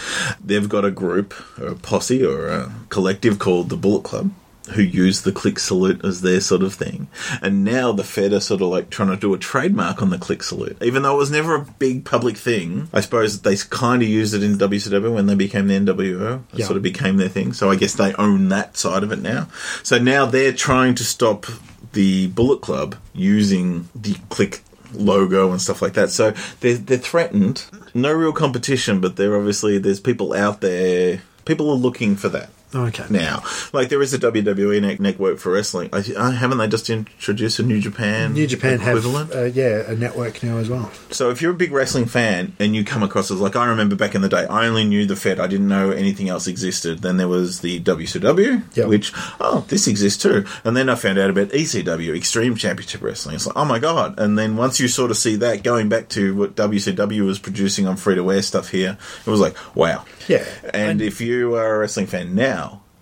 They've 0.45 0.69
got 0.69 0.85
a 0.85 0.91
group, 0.91 1.35
or 1.59 1.69
a 1.69 1.75
posse, 1.75 2.23
or 2.25 2.49
a 2.49 2.73
collective 2.91 3.39
called 3.39 3.69
the 3.71 3.77
Bullet 3.77 4.03
Club, 4.05 4.31
who 4.73 4.83
use 4.83 5.23
the 5.23 5.33
Kliq 5.33 5.59
salute 5.59 6.05
as 6.05 6.21
their 6.23 6.41
sort 6.41 6.63
of 6.63 6.75
thing. 6.75 7.09
And 7.41 7.65
now 7.65 7.93
the 7.93 8.03
Fed 8.05 8.33
are 8.33 8.41
sort 8.41 8.63
of 8.63 8.69
like 8.69 8.91
trying 8.91 9.11
to 9.11 9.17
do 9.17 9.33
a 9.35 9.39
trademark 9.39 10.03
on 10.03 10.11
the 10.11 10.19
Kliq 10.19 10.43
salute. 10.43 10.77
Even 10.83 11.03
though 11.03 11.15
it 11.15 11.19
was 11.19 11.31
never 11.31 11.55
a 11.55 11.65
big 11.79 12.05
public 12.05 12.37
thing, 12.37 12.89
I 12.93 13.01
suppose 13.01 13.43
they 13.43 13.57
kind 13.57 14.03
of 14.03 14.09
used 14.09 14.35
it 14.35 14.43
in 14.43 14.59
WCW 14.59 15.15
when 15.15 15.27
they 15.27 15.35
became 15.35 15.69
the 15.69 15.75
NWO. 15.79 16.43
It 16.53 16.59
Yeah. 16.61 16.67
sort 16.67 16.77
of 16.77 16.83
became 16.83 17.17
their 17.17 17.29
thing. 17.29 17.53
So 17.53 17.71
I 17.71 17.77
guess 17.77 17.95
they 17.95 18.13
own 18.15 18.49
that 18.49 18.77
side 18.77 19.03
of 19.03 19.13
it 19.13 19.21
now. 19.23 19.49
So 19.83 19.99
now 19.99 20.27
they're 20.27 20.53
trying 20.53 20.95
to 20.97 21.05
stop 21.05 21.47
the 21.93 22.27
Bullet 22.29 22.61
Club 22.61 22.97
using 23.15 23.89
the 23.95 24.15
Kliq 24.31 24.61
logo 24.93 25.51
and 25.51 25.61
stuff 25.61 25.83
like 25.83 25.95
that. 25.95 26.11
So 26.11 26.33
they're, 26.61 26.75
they're 26.77 26.99
threatened. 26.99 27.65
No 27.95 28.13
real 28.13 28.33
competition, 28.33 29.01
but 29.01 29.17
they're 29.17 29.37
obviously, 29.37 29.79
there's 29.79 30.01
people 30.01 30.33
out 30.35 30.61
there, 30.61 31.23
people 31.45 31.71
are 31.71 31.77
looking 31.77 32.17
for 32.17 32.29
that. 32.31 32.51
Okay. 32.75 33.05
now. 33.11 33.43
Like 33.73 33.89
there 33.89 34.03
is 34.03 34.13
a 34.13 34.19
WWE 34.19 34.83
ne- 34.83 34.97
network 34.99 35.39
for 35.39 35.53
wrestling. 35.53 35.89
I, 35.93 36.03
I, 36.19 36.33
haven't 36.33 36.59
they 36.59 36.67
just 36.69 36.91
introduced 36.91 37.59
a 37.59 37.63
New 37.63 37.81
Japan? 37.81 38.35
New 38.35 38.47
Japan 38.47 38.81
have 38.81 38.99
equivalent? 38.99 39.35
uh, 39.35 39.45
yeah 39.45 39.83
a 39.91 39.95
network 39.95 40.43
now 40.43 40.59
as 40.59 40.69
well. 40.69 40.91
So 41.11 41.31
if 41.31 41.41
you're 41.41 41.53
a 41.53 41.57
big 41.57 41.71
wrestling 41.73 42.07
fan 42.07 42.55
and 42.59 42.75
you 42.75 42.85
come 42.85 43.03
across 43.03 43.31
as 43.31 43.41
like 43.41 43.55
I 43.57 43.67
remember 43.67 43.95
back 43.97 44.15
in 44.15 44.21
the 44.21 44.29
day, 44.29 44.45
I 44.47 44.67
only 44.67 44.85
knew 44.85 45.07
the 45.07 45.17
Fed. 45.17 45.39
I 45.41 45.47
didn't 45.47 45.69
know 45.69 45.91
anything 45.91 46.29
else 46.29 46.47
existed. 46.49 46.99
Then 47.01 47.17
there 47.19 47.29
was 47.29 47.61
the 47.61 47.81
WCW, 47.81 48.63
Yep. 48.77 48.89
which 48.89 49.13
oh 49.41 49.65
this 49.69 49.87
exists 49.87 50.23
too. 50.23 50.45
And 50.65 50.77
then 50.77 50.89
I 50.89 50.97
found 50.97 51.19
out 51.19 51.31
about 51.31 51.49
ECW, 51.51 52.17
Extreme 52.17 52.57
Championship 52.57 53.01
Wrestling. 53.03 53.37
It's 53.37 53.47
like 53.47 53.57
oh 53.57 53.65
my 53.65 53.79
god. 53.79 54.19
And 54.19 54.37
then 54.39 54.57
once 54.57 54.81
you 54.81 54.89
sort 54.89 55.11
of 55.13 55.17
see 55.17 55.37
that 55.37 55.63
going 55.63 55.89
back 55.89 56.09
to 56.11 56.35
what 56.35 56.57
WCW 56.57 57.25
was 57.25 57.39
producing 57.39 57.87
on 57.87 57.97
free 57.97 58.17
to 58.17 58.25
wear 58.25 58.43
stuff 58.43 58.71
here, 58.71 58.99
it 59.25 59.31
was 59.31 59.41
like 59.41 59.57
wow. 59.77 60.05
Yeah. 60.29 60.45
And, 60.75 60.91
And- 60.91 61.03
if 61.03 61.21
you 61.21 61.55
are 61.55 61.77
a 61.77 61.79
wrestling 61.79 62.07
fan 62.07 62.35
now. 62.35 62.57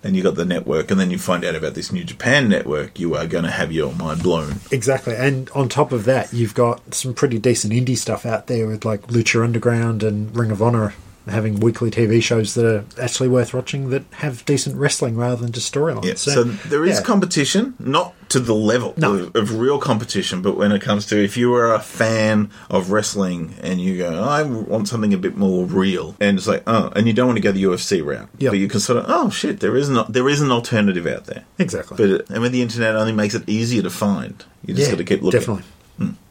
And 0.05 0.15
you 0.15 0.23
got 0.23 0.35
the 0.35 0.45
network, 0.45 0.91
and 0.91 1.01
then 1.01 1.11
you 1.11 1.19
find 1.19 1.45
out 1.45 1.55
about 1.55 1.75
this 1.75 1.91
New 1.91 2.05
Japan 2.05 2.49
network. 2.49 3.01
You 3.01 3.17
are 3.17 3.27
going 3.27 3.45
to 3.45 3.51
have 3.51 3.73
your 3.73 3.93
mind 3.95 4.23
blown. 4.23 4.61
Exactly, 4.71 5.17
and 5.17 5.51
on 5.51 5.69
top 5.69 5.93
of 5.93 6.05
that, 6.05 6.33
you've 6.33 6.55
got 6.55 6.95
some 6.95 7.15
pretty 7.15 7.39
decent 7.39 7.73
indie 7.73 7.97
stuff 7.97 8.27
out 8.27 8.47
there 8.47 8.67
with 8.67 8.85
like 8.85 9.07
Lucha 9.09 9.43
Underground 9.43 10.03
and 10.03 10.37
Ring 10.37 10.51
of 10.51 10.63
Honor 10.63 10.93
having 11.29 11.61
weekly 11.61 11.91
TV 11.91 12.23
shows 12.23 12.55
that 12.55 12.67
are 12.67 12.85
actually 13.03 13.29
worth 13.29 13.55
watching 13.55 13.91
that 13.91 14.05
have 14.17 14.45
decent 14.45 14.77
wrestling 14.77 15.17
rather 15.17 15.37
than 15.37 15.53
just 15.53 15.73
storylines. 15.73 16.05
Yeah, 16.05 16.15
so, 16.15 16.45
there 16.45 16.85
is 16.85 16.99
yeah. 16.99 17.03
competition, 17.05 17.75
not 17.79 18.15
to 18.31 18.41
the 18.41 18.55
level 18.55 18.95
No. 18.97 19.15
of, 19.15 19.37
of 19.37 19.59
real 19.59 19.79
competition, 19.79 20.43
but 20.43 20.57
when 20.57 20.73
it 20.73 20.83
comes 20.83 21.07
to 21.07 21.23
if 21.23 21.37
you 21.37 21.55
are 21.55 21.75
a 21.75 21.81
fan 21.81 22.51
of 22.69 22.91
wrestling 22.91 23.55
and 23.63 23.81
you 23.81 23.97
go, 23.99 24.23
I 24.23 24.43
want 24.43 24.89
something 24.89 25.15
a 25.15 25.19
bit 25.19 25.37
more 25.37 25.65
real, 25.67 26.17
and 26.21 26.37
it's 26.39 26.47
like, 26.49 26.63
oh, 26.67 26.91
and 26.97 27.07
you 27.07 27.13
don't 27.13 27.27
want 27.27 27.37
to 27.37 27.43
go 27.43 27.53
the 27.53 27.63
UFC 27.65 28.05
route, 28.05 28.29
Yeah. 28.39 28.51
but 28.51 28.59
you 28.59 28.69
can 28.69 28.81
sort 28.81 28.99
of, 28.99 29.07
oh 29.09 29.31
shit, 29.31 29.61
there 29.61 29.77
is 29.77 29.89
not 29.89 30.13
there 30.13 30.29
is 30.29 30.41
an 30.41 30.51
alternative 30.51 31.07
out 31.07 31.27
there, 31.27 31.45
exactly. 31.59 31.97
but 31.97 32.09
it, 32.21 32.31
and 32.31 32.43
with 32.43 32.53
the 32.53 32.63
internet, 32.63 32.97
only 32.97 33.13
makes 33.13 33.35
it 33.35 33.49
easier 33.49 33.83
to 33.83 33.91
find. 33.91 34.45
You 34.67 34.75
just 34.75 34.89
yeah, 34.89 34.93
got 34.95 34.99
to 34.99 35.05
keep 35.05 35.23
looking. 35.23 35.41
definitely. 35.41 35.65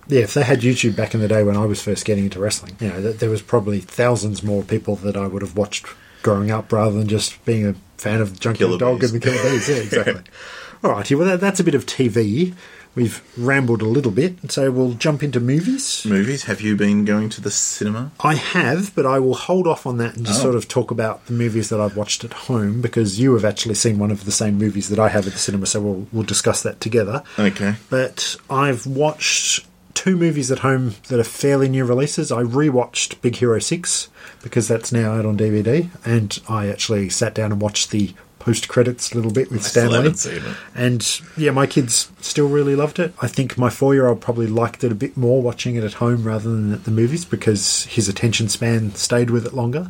Yeah, 0.08 0.22
if 0.22 0.34
they 0.34 0.44
had 0.44 0.62
YouTube 0.62 0.96
back 0.96 1.14
in 1.14 1.22
the 1.22 1.28
day 1.28 1.44
when 1.44 1.56
I 1.58 1.66
was 1.66 1.82
first 1.82 2.06
getting 2.06 2.26
into 2.26 2.40
wrestling, 2.40 2.76
you 2.80 2.90
know, 2.90 3.02
th- 3.02 3.18
there 3.18 3.30
was 3.30 3.42
probably 3.42 3.80
thousands 3.80 4.44
more 4.44 4.64
people 4.64 4.96
that 4.98 5.16
I 5.16 5.28
would 5.28 5.42
have 5.42 5.56
watched 5.58 5.86
growing 6.22 6.52
up 6.52 6.72
rather 6.72 6.98
than 6.98 7.08
just 7.08 7.44
being 7.46 7.66
a 7.68 7.76
fan 7.98 8.22
of 8.22 8.40
Junkyard 8.40 8.70
Killer 8.70 8.78
Dog 8.80 9.00
Bees. 9.00 9.14
and 9.14 9.22
the 9.22 9.26
Killer 9.26 9.44
Bees. 9.50 9.70
Yeah, 9.70 9.76
exactly. 9.78 10.22
All 10.84 10.92
right, 10.92 11.10
well, 11.12 11.26
that, 11.28 11.40
that's 11.40 11.60
a 11.62 11.64
bit 11.64 11.76
of 11.76 11.86
TV. 11.86 12.54
We've 12.96 13.24
rambled 13.38 13.82
a 13.82 13.86
little 13.88 14.12
bit, 14.12 14.52
so 14.52 14.70
we'll 14.70 14.94
jump 14.94 15.24
into 15.24 15.40
movies. 15.40 16.06
Movies? 16.06 16.44
Have 16.44 16.62
you 16.62 16.76
been 16.76 17.06
going 17.06 17.30
to 17.30 17.42
the 17.42 17.50
cinema? 17.50 18.12
I 18.20 18.36
have, 18.36 18.94
but 18.94 19.06
I 19.06 19.18
will 19.18 19.34
hold 19.34 19.66
off 19.66 19.88
on 19.88 19.98
that 19.98 20.16
and 20.16 20.26
just 20.28 20.42
Oh. 20.42 20.44
sort 20.44 20.56
of 20.56 20.68
talk 20.68 20.92
about 20.92 21.26
the 21.26 21.34
movies 21.34 21.70
that 21.70 21.80
I've 21.80 21.96
watched 21.98 22.24
at 22.24 22.34
home 22.34 22.82
because 22.82 23.20
you 23.20 23.34
have 23.34 23.46
actually 23.46 23.76
seen 23.76 23.98
one 23.98 24.12
of 24.12 24.26
the 24.26 24.32
same 24.32 24.58
movies 24.60 24.90
that 24.90 25.00
I 25.00 25.08
have 25.10 25.26
at 25.26 25.34
the 25.34 25.40
cinema, 25.40 25.66
so 25.66 25.82
we'll 25.82 26.08
we'll 26.12 26.24
discuss 26.24 26.62
that 26.64 26.80
together. 26.82 27.24
Okay. 27.40 27.76
But 27.90 28.36
I've 28.50 28.86
watched 28.86 29.66
two 29.94 30.16
movies 30.18 30.52
at 30.52 30.60
home 30.60 30.96
that 31.08 31.20
are 31.20 31.24
fairly 31.24 31.70
new 31.70 31.86
releases. 31.86 32.32
I 32.32 32.44
rewatched 32.44 33.22
Big 33.22 33.36
Hero 33.38 33.60
6 33.60 34.10
because 34.42 34.68
that's 34.68 34.92
now 34.92 35.14
out 35.14 35.26
on 35.26 35.38
DVD, 35.38 35.90
and 36.06 36.40
I 36.50 36.68
actually 36.68 37.10
sat 37.10 37.34
down 37.34 37.52
and 37.52 37.62
watched 37.62 37.92
the 37.92 38.14
post 38.40 38.68
credits 38.68 39.14
a 39.14 39.16
little 39.16 39.32
bit 39.32 39.50
with 39.50 39.62
I 39.62 39.68
Stanley. 39.68 39.96
haven't 39.96 40.16
seen 40.16 40.38
it. 40.44 40.58
And 40.76 41.22
yeah, 41.38 41.52
my 41.52 41.66
kids 41.66 42.12
still 42.20 42.50
really 42.50 42.76
loved 42.76 43.00
it. 43.00 43.14
I 43.22 43.28
think 43.28 43.58
my 43.58 43.70
four 43.70 43.94
year 43.94 44.08
old 44.08 44.20
probably 44.20 44.48
liked 44.48 44.84
it 44.84 44.92
a 44.92 44.96
bit 44.96 45.16
more 45.16 45.42
watching 45.42 45.76
it 45.76 45.84
at 45.86 45.94
home 45.94 46.26
rather 46.26 46.50
than 46.50 46.74
at 46.74 46.84
the 46.84 46.92
movies 46.92 47.24
because 47.24 47.86
his 47.86 48.10
attention 48.10 48.50
span 48.50 48.96
stayed 48.96 49.30
with 49.30 49.46
it 49.46 49.54
longer. 49.54 49.90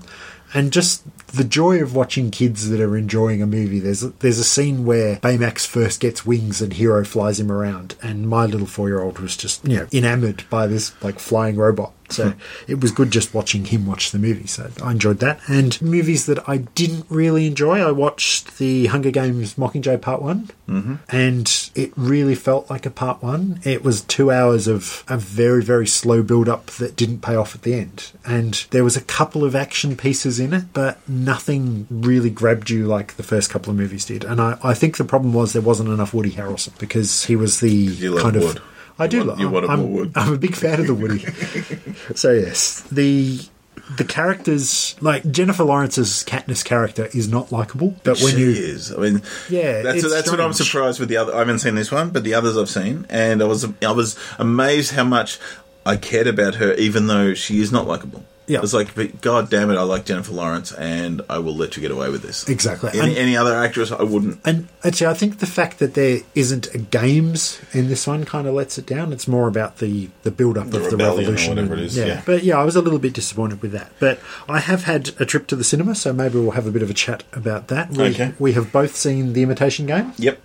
And 0.53 0.71
just 0.71 1.03
the 1.27 1.43
joy 1.43 1.81
of 1.81 1.95
watching 1.95 2.29
kids 2.29 2.69
that 2.69 2.79
are 2.79 2.95
enjoying 2.95 3.41
a 3.41 3.47
movie. 3.47 3.79
There's 3.79 4.03
a, 4.03 4.09
there's 4.09 4.37
a 4.37 4.43
scene 4.43 4.85
where 4.85 5.17
Baymax 5.17 5.65
first 5.65 5.99
gets 5.99 6.25
wings 6.25 6.61
and 6.61 6.73
Hero 6.73 7.03
flies 7.03 7.39
him 7.39 7.51
around, 7.51 7.95
and 8.03 8.29
my 8.29 8.45
little 8.45 8.67
four 8.67 8.87
year 8.87 9.01
old 9.01 9.19
was 9.19 9.35
just 9.35 9.67
you 9.67 9.77
know 9.77 9.87
enamored 9.91 10.43
by 10.49 10.67
this 10.67 10.93
like 11.03 11.19
flying 11.19 11.55
robot. 11.55 11.93
So 12.13 12.33
it 12.67 12.81
was 12.81 12.91
good 12.91 13.11
just 13.11 13.33
watching 13.33 13.65
him 13.65 13.85
watch 13.85 14.11
the 14.11 14.19
movie. 14.19 14.47
So 14.47 14.69
I 14.81 14.91
enjoyed 14.91 15.19
that. 15.19 15.39
And 15.47 15.81
movies 15.81 16.25
that 16.27 16.47
I 16.47 16.57
didn't 16.57 17.05
really 17.09 17.47
enjoy, 17.47 17.79
I 17.79 17.91
watched 17.91 18.57
the 18.57 18.87
Hunger 18.87 19.11
Games 19.11 19.55
Mockingjay 19.55 20.01
Part 20.01 20.21
One, 20.21 20.49
mm-hmm. 20.67 20.95
and 21.09 21.71
it 21.75 21.91
really 21.95 22.35
felt 22.35 22.69
like 22.69 22.85
a 22.85 22.91
Part 22.91 23.21
One. 23.21 23.59
It 23.63 23.83
was 23.83 24.01
two 24.01 24.31
hours 24.31 24.67
of 24.67 25.03
a 25.07 25.17
very 25.17 25.63
very 25.63 25.87
slow 25.87 26.23
build 26.23 26.49
up 26.49 26.67
that 26.67 26.95
didn't 26.95 27.21
pay 27.21 27.35
off 27.35 27.55
at 27.55 27.63
the 27.63 27.73
end. 27.73 28.11
And 28.25 28.65
there 28.71 28.83
was 28.83 28.95
a 28.95 29.01
couple 29.01 29.43
of 29.43 29.55
action 29.55 29.95
pieces 29.95 30.39
in 30.39 30.53
it, 30.53 30.65
but 30.73 31.07
nothing 31.07 31.87
really 31.89 32.29
grabbed 32.29 32.69
you 32.69 32.85
like 32.85 33.15
the 33.15 33.23
first 33.23 33.49
couple 33.49 33.71
of 33.71 33.77
movies 33.77 34.05
did. 34.05 34.23
And 34.23 34.39
I, 34.41 34.57
I 34.63 34.73
think 34.73 34.97
the 34.97 35.03
problem 35.03 35.33
was 35.33 35.53
there 35.53 35.61
wasn't 35.61 35.89
enough 35.89 36.13
Woody 36.13 36.31
Harrelson 36.31 36.77
because 36.79 37.25
he 37.25 37.35
was 37.35 37.59
the 37.59 37.95
kind 38.19 38.35
of. 38.35 38.43
Wood. 38.43 38.61
I 38.99 39.05
You 39.05 39.09
do 39.09 39.17
want- 39.17 39.27
love. 39.29 39.39
you 39.39 39.49
wanted 39.49 39.69
I'm, 39.69 39.79
more 39.79 39.89
Wood. 39.89 40.11
I'm 40.15 40.33
a 40.33 40.37
big 40.37 40.55
fan 40.55 40.79
of 40.79 40.87
the 40.87 40.93
Woody. 40.93 41.19
so 42.15 42.31
yes, 42.31 42.81
the 42.91 43.39
the 43.97 44.03
characters 44.05 44.95
like 45.01 45.29
Jennifer 45.29 45.63
Lawrence's 45.63 46.23
Katniss 46.25 46.63
character 46.63 47.09
is 47.13 47.27
not 47.27 47.51
likable, 47.51 47.95
but 48.03 48.19
when 48.21 48.33
she 48.35 48.39
you 48.41 48.49
is. 48.51 48.93
I 48.93 48.97
mean, 48.97 49.21
Yeah, 49.49 49.81
that's 49.81 50.09
that's 50.09 50.31
what 50.31 50.39
I'm 50.39 50.53
surprised 50.53 50.99
with 50.99 51.09
the 51.09 51.17
other. 51.17 51.33
I 51.35 51.39
haven't 51.39 51.59
seen 51.59 51.75
this 51.75 51.91
one, 51.91 52.11
but 52.11 52.23
the 52.23 52.33
others 52.33 52.57
I've 52.57 52.69
seen, 52.69 53.05
and 53.09 53.41
I 53.41 53.45
was 53.45 53.65
I 53.81 53.91
was 53.91 54.17
amazed 54.39 54.91
how 54.93 55.03
much 55.03 55.39
I 55.85 55.97
cared 55.97 56.27
about 56.27 56.55
her, 56.55 56.73
even 56.75 57.07
though 57.07 57.33
she 57.33 57.59
is 57.59 57.71
not 57.71 57.85
likable. 57.87 58.23
Yeah. 58.45 58.59
it's 58.61 58.73
like, 58.73 58.93
but 58.93 59.21
God 59.21 59.49
damn 59.49 59.69
it, 59.71 59.77
I 59.77 59.83
like 59.83 60.05
Jennifer 60.05 60.33
Lawrence, 60.33 60.73
and 60.73 61.21
I 61.29 61.39
will 61.39 61.55
let 61.55 61.77
you 61.77 61.81
get 61.81 61.91
away 61.91 62.09
with 62.09 62.21
this. 62.23 62.47
Exactly. 62.49 62.89
Any, 62.93 63.09
And- 63.11 63.17
any 63.17 63.37
other 63.37 63.55
actress, 63.55 63.91
I 63.91 64.03
wouldn't. 64.03 64.41
and 64.43 64.67
actually, 64.83 65.07
I 65.07 65.13
think 65.13 65.39
the 65.39 65.45
fact 65.45 65.79
that 65.79 65.93
there 65.93 66.19
isn't 66.35 66.67
a 66.75 66.77
games 66.77 67.61
in 67.71 67.87
this 67.87 68.05
one 68.05 68.25
kind 68.25 68.45
of 68.47 68.53
lets 68.53 68.77
it 68.77 68.85
down. 68.85 69.13
It's 69.13 69.27
more 69.27 69.47
about 69.47 69.77
the 69.77 70.09
the 70.23 70.31
build 70.31 70.57
up 70.57 70.69
The 70.71 70.83
of 70.83 70.91
the 70.91 70.97
revolution, 70.97 71.49
whatever 71.55 71.73
and- 71.73 71.83
it 71.83 71.85
is, 71.85 71.97
yeah. 71.97 72.21
But 72.25 72.43
yeah, 72.43 72.57
I 72.59 72.63
was 72.65 72.75
a 72.75 72.81
little 72.81 72.99
bit 72.99 73.13
disappointed 73.13 73.61
with 73.61 73.71
that. 73.71 73.91
But 73.99 74.19
I 74.49 74.59
have 74.59 74.83
had 74.83 75.11
a 75.19 75.25
trip 75.25 75.47
to 75.47 75.55
the 75.55 75.63
cinema, 75.63 75.95
so 75.95 76.11
maybe 76.11 76.37
we'll 76.37 76.51
have 76.51 76.67
a 76.67 76.71
bit 76.71 76.81
of 76.83 76.89
a 76.89 76.93
chat 76.93 77.23
about 77.33 77.69
that. 77.69 77.91
We, 77.91 78.03
Okay. 78.09 78.33
we 78.39 78.51
have 78.53 78.71
both 78.73 78.95
seen 78.95 79.33
The 79.33 79.43
Imitation 79.43 79.85
Game. 79.85 80.11
Yep, 80.17 80.39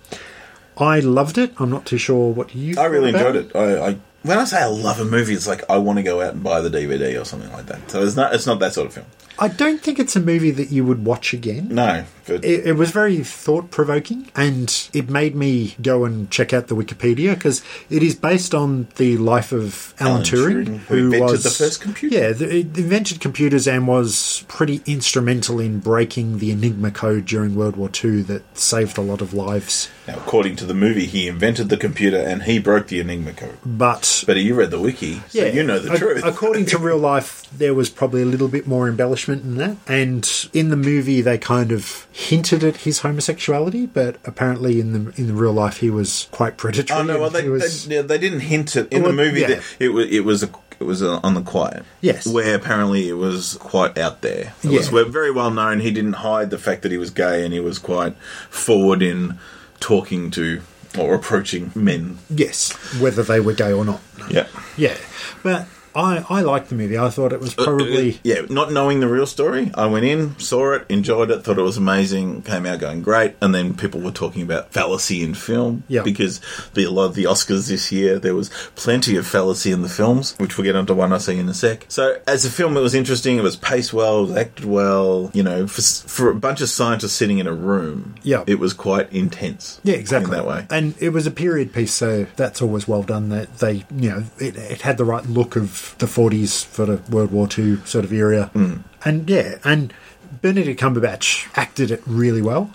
I 0.77 1.01
loved 1.01 1.37
it. 1.37 1.51
I'm 1.57 1.69
not 1.69 1.85
too 1.85 1.97
sure 1.97 2.31
what 2.31 2.55
you. 2.55 2.75
I 2.79 2.85
really 2.85 3.09
enjoyed 3.09 3.35
it. 3.35 3.55
I, 3.55 3.87
I 3.89 3.97
when 4.23 4.37
I 4.37 4.43
say 4.45 4.57
I 4.61 4.65
love 4.65 4.99
a 4.99 5.05
movie, 5.05 5.33
it's 5.33 5.47
like 5.47 5.69
I 5.69 5.77
want 5.77 5.97
to 5.97 6.03
go 6.03 6.21
out 6.21 6.33
and 6.33 6.43
buy 6.43 6.61
the 6.61 6.69
DVD 6.69 7.19
or 7.21 7.25
something 7.25 7.51
like 7.51 7.67
that. 7.67 7.89
So 7.91 8.03
it's 8.03 8.15
not 8.15 8.33
it's 8.33 8.45
not 8.45 8.59
that 8.59 8.73
sort 8.73 8.87
of 8.87 8.93
film. 8.93 9.05
I 9.41 9.47
don't 9.47 9.79
think 9.81 9.99
it's 9.99 10.17
a 10.17 10.19
movie 10.19 10.51
that 10.51 10.69
you 10.69 10.83
would 10.83 11.05
watch 11.05 11.33
again. 11.33 11.69
No, 11.69 12.03
It, 12.27 12.43
it 12.43 12.73
was 12.73 12.91
very 12.91 13.23
thought 13.23 13.71
provoking, 13.71 14.29
and 14.35 14.89
it 14.93 15.09
made 15.09 15.33
me 15.33 15.75
go 15.81 16.03
and 16.03 16.29
check 16.29 16.51
out 16.51 16.67
the 16.67 16.75
Wikipedia 16.75 17.35
because 17.35 17.63
it 17.89 18.03
is 18.03 18.15
based 18.15 18.53
on 18.53 18.89
the 18.97 19.15
life 19.15 19.53
of 19.53 19.93
Alan, 19.97 20.11
Alan 20.11 20.23
Turing, 20.25 20.65
Turing, 20.65 20.77
who 20.79 21.05
invented 21.13 21.39
the 21.39 21.49
first 21.51 21.79
computer. 21.79 22.17
Yeah, 22.17 22.31
the, 22.33 22.53
it 22.53 22.77
invented 22.77 23.21
computers 23.21 23.65
and 23.65 23.87
was 23.87 24.43
pretty 24.49 24.81
instrumental 24.85 25.61
in 25.61 25.79
breaking 25.79 26.39
the 26.39 26.51
Enigma 26.51 26.91
code 26.91 27.23
during 27.25 27.55
World 27.55 27.77
War 27.77 27.89
II 28.03 28.23
that 28.23 28.57
saved 28.57 28.97
a 28.97 29.01
lot 29.01 29.21
of 29.21 29.33
lives. 29.33 29.89
now 30.05 30.17
according 30.17 30.57
to 30.57 30.65
the 30.65 30.73
movie, 30.73 31.05
he 31.05 31.29
invented 31.29 31.69
the 31.69 31.77
computer 31.77 32.17
and 32.17 32.43
he 32.43 32.59
broke 32.59 32.87
the 32.87 32.99
Enigma 32.99 33.31
code. 33.31 33.57
But 33.65 34.03
But 34.25 34.37
you 34.37 34.55
read 34.55 34.71
the 34.71 34.79
wiki, 34.79 35.21
so 35.29 35.45
you 35.45 35.63
know 35.63 35.79
the 35.79 35.91
ac- 35.93 35.99
truth. 35.99 36.23
According 36.25 36.65
to 36.67 36.77
real 36.77 36.97
life, 36.97 37.47
there 37.55 37.73
was 37.73 37.89
probably 37.89 38.21
a 38.21 38.25
little 38.25 38.47
bit 38.47 38.67
more 38.67 38.87
embellishment 38.87 39.43
in 39.43 39.57
that. 39.57 39.77
And 39.87 40.29
in 40.53 40.69
the 40.69 40.75
movie, 40.77 41.21
they 41.21 41.37
kind 41.37 41.71
of 41.71 42.07
hinted 42.11 42.63
at 42.63 42.77
his 42.77 42.99
homosexuality, 42.99 43.85
but 43.85 44.17
apparently 44.25 44.79
in 44.79 44.93
the 44.93 45.13
in 45.19 45.27
the 45.27 45.33
real 45.33 45.53
life, 45.53 45.77
he 45.77 45.89
was 45.89 46.27
quite 46.31 46.57
predatory. 46.57 46.99
Oh 46.99 47.03
no! 47.03 47.19
Well, 47.19 47.29
they, 47.29 47.43
he 47.43 47.49
was- 47.49 47.87
they, 47.87 47.95
yeah, 47.95 48.01
they 48.01 48.17
didn't 48.17 48.41
hint 48.41 48.75
it 48.75 48.91
in 48.91 49.03
Well, 49.03 49.11
the 49.11 49.17
movie. 49.17 49.41
yeah. 49.41 49.47
That 49.47 49.63
it 49.79 49.89
was 49.89 50.07
it 50.11 50.21
was 50.25 50.43
a, 50.43 50.49
it 50.79 50.83
was 50.85 51.01
uh, 51.03 51.19
on 51.23 51.33
the 51.33 51.41
quiet. 51.41 51.83
Yes. 52.01 52.25
where 52.25 52.55
apparently 52.55 53.09
it 53.09 53.13
was 53.13 53.57
quite 53.59 53.97
out 53.97 54.21
there. 54.21 54.53
It 54.63 54.71
Yeah. 54.71 54.91
we're 54.91 55.05
very 55.05 55.31
well 55.31 55.51
known. 55.51 55.79
He 55.81 55.91
didn't 55.91 56.13
hide 56.13 56.49
the 56.51 56.57
fact 56.57 56.83
that 56.83 56.91
he 56.91 56.97
was 56.97 57.09
gay, 57.09 57.43
and 57.43 57.53
he 57.53 57.59
was 57.59 57.77
quite 57.79 58.15
forward 58.49 59.01
in 59.01 59.37
talking 59.79 60.29
to 60.31 60.61
or 60.97 61.13
approaching 61.15 61.71
men. 61.75 62.17
yes, 62.29 62.71
whether 62.99 63.23
they 63.23 63.39
were 63.39 63.53
gay 63.53 63.71
or 63.73 63.85
not. 63.85 64.01
Yeah, 64.29 64.47
Yeah, 64.77 64.97
but 65.43 65.65
I 65.95 66.25
I 66.29 66.41
liked 66.41 66.69
the 66.69 66.75
movie. 66.75 66.97
I 66.97 67.09
thought 67.09 67.33
it 67.33 67.39
was 67.39 67.57
uh, 67.57 67.61
uh, 67.61 67.65
probably 67.65 68.19
yeah. 68.23 68.41
Not 68.49 68.71
knowing 68.71 68.99
the 68.99 69.07
real 69.07 69.25
story, 69.25 69.71
I 69.75 69.85
went 69.87 70.05
in, 70.05 70.37
saw 70.39 70.73
it, 70.73 70.85
enjoyed 70.89 71.31
it, 71.31 71.43
thought 71.43 71.57
it 71.57 71.61
was 71.63 71.77
amazing, 71.77 72.43
came 72.43 72.65
out 72.65 72.79
going 72.79 73.01
great, 73.01 73.35
and 73.41 73.53
then 73.53 73.73
people 73.75 74.01
were 74.01 74.11
talking 74.11 74.41
about 74.41 74.71
fallacy 74.71 75.23
in 75.23 75.33
film. 75.33 75.83
Yeah. 75.87 76.03
because 76.03 76.41
the, 76.73 76.83
a 76.83 76.91
lot 76.91 77.05
of 77.05 77.15
the 77.15 77.23
Oscars 77.25 77.67
this 77.69 77.91
year 77.91 78.19
there 78.19 78.35
was 78.35 78.49
plenty 78.75 79.15
of 79.15 79.25
fallacy 79.27 79.71
in 79.71 79.81
the 79.81 79.89
films, 79.89 80.35
which 80.37 80.57
we'll 80.57 80.65
get 80.65 80.75
onto 80.75 80.93
one 80.93 81.11
I 81.13 81.17
see 81.17 81.37
in 81.37 81.49
a 81.49 81.53
sec. 81.53 81.85
So 81.89 82.19
as 82.27 82.45
a 82.45 82.49
film, 82.51 82.77
it 82.77 82.81
was 82.81 82.95
interesting. 82.95 83.37
It 83.37 83.43
was 83.43 83.55
paced 83.55 83.93
well, 83.93 84.19
it 84.19 84.27
was 84.27 84.37
acted 84.37 84.65
well. 84.65 85.31
You 85.33 85.43
know, 85.43 85.67
for 85.67 85.81
for 85.81 86.29
a 86.29 86.35
bunch 86.35 86.61
of 86.61 86.69
scientists 86.69 87.13
sitting 87.13 87.39
in 87.39 87.47
a 87.47 87.53
room, 87.53 88.15
Yeah. 88.23 88.43
it 88.47 88.59
was 88.59 88.73
quite 88.73 89.11
intense. 89.11 89.79
Yeah, 89.83 89.95
exactly. 89.95 90.31
in 90.37 90.37
that 90.37 90.47
way. 90.47 90.65
And 90.69 90.95
it 90.99 91.09
was 91.09 91.25
a 91.27 91.31
period 91.31 91.73
piece, 91.73 91.93
so 91.93 92.25
that's 92.35 92.61
always 92.61 92.87
well 92.87 93.03
done. 93.03 93.29
That 93.29 93.57
they, 93.59 93.85
you 93.95 94.09
know, 94.09 94.23
it, 94.39 94.55
it 94.55 94.81
had 94.81 94.97
the 94.97 95.05
right 95.05 95.25
look 95.25 95.55
of 95.55 95.78
the 95.99 96.05
40s 96.05 96.65
for 96.65 96.85
the 96.85 96.97
World 97.11 97.31
War 97.31 97.47
II 97.57 97.77
sort 97.85 98.05
of 98.05 98.13
era. 98.13 98.51
Mm. 98.53 98.83
And 99.05 99.29
yeah, 99.29 99.55
and 99.63 99.93
Benedict 100.41 100.79
Cumberbatch 100.79 101.47
acted 101.57 101.91
it 101.91 102.01
really 102.05 102.41
well. 102.41 102.71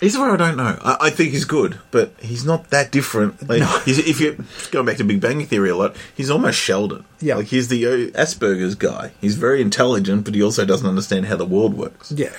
Here's 0.00 0.18
where 0.18 0.30
I 0.30 0.36
don't 0.36 0.56
know. 0.58 0.78
I, 0.82 0.96
I 1.02 1.10
think 1.10 1.30
he's 1.30 1.46
good, 1.46 1.78
but 1.90 2.12
he's 2.20 2.44
not 2.44 2.68
that 2.70 2.90
different. 2.92 3.48
Like, 3.48 3.62
he's, 3.84 3.98
if 3.98 4.20
you're 4.20 4.36
going 4.70 4.84
back 4.84 4.98
to 4.98 5.04
Big 5.04 5.20
Bang 5.20 5.44
Theory 5.46 5.70
a 5.70 5.76
lot, 5.76 5.96
he's 6.14 6.28
almost 6.30 6.58
Sheldon. 6.58 7.04
Yeah. 7.20 7.36
Like, 7.36 7.46
he's 7.46 7.68
the 7.68 7.84
Asperger's 8.12 8.74
guy. 8.74 9.12
He's 9.20 9.36
very 9.36 9.62
intelligent, 9.62 10.24
but 10.26 10.34
he 10.34 10.42
also 10.42 10.66
doesn't 10.66 10.86
understand 10.86 11.26
how 11.26 11.36
the 11.36 11.46
world 11.46 11.72
works. 11.74 12.12
Yeah. 12.12 12.32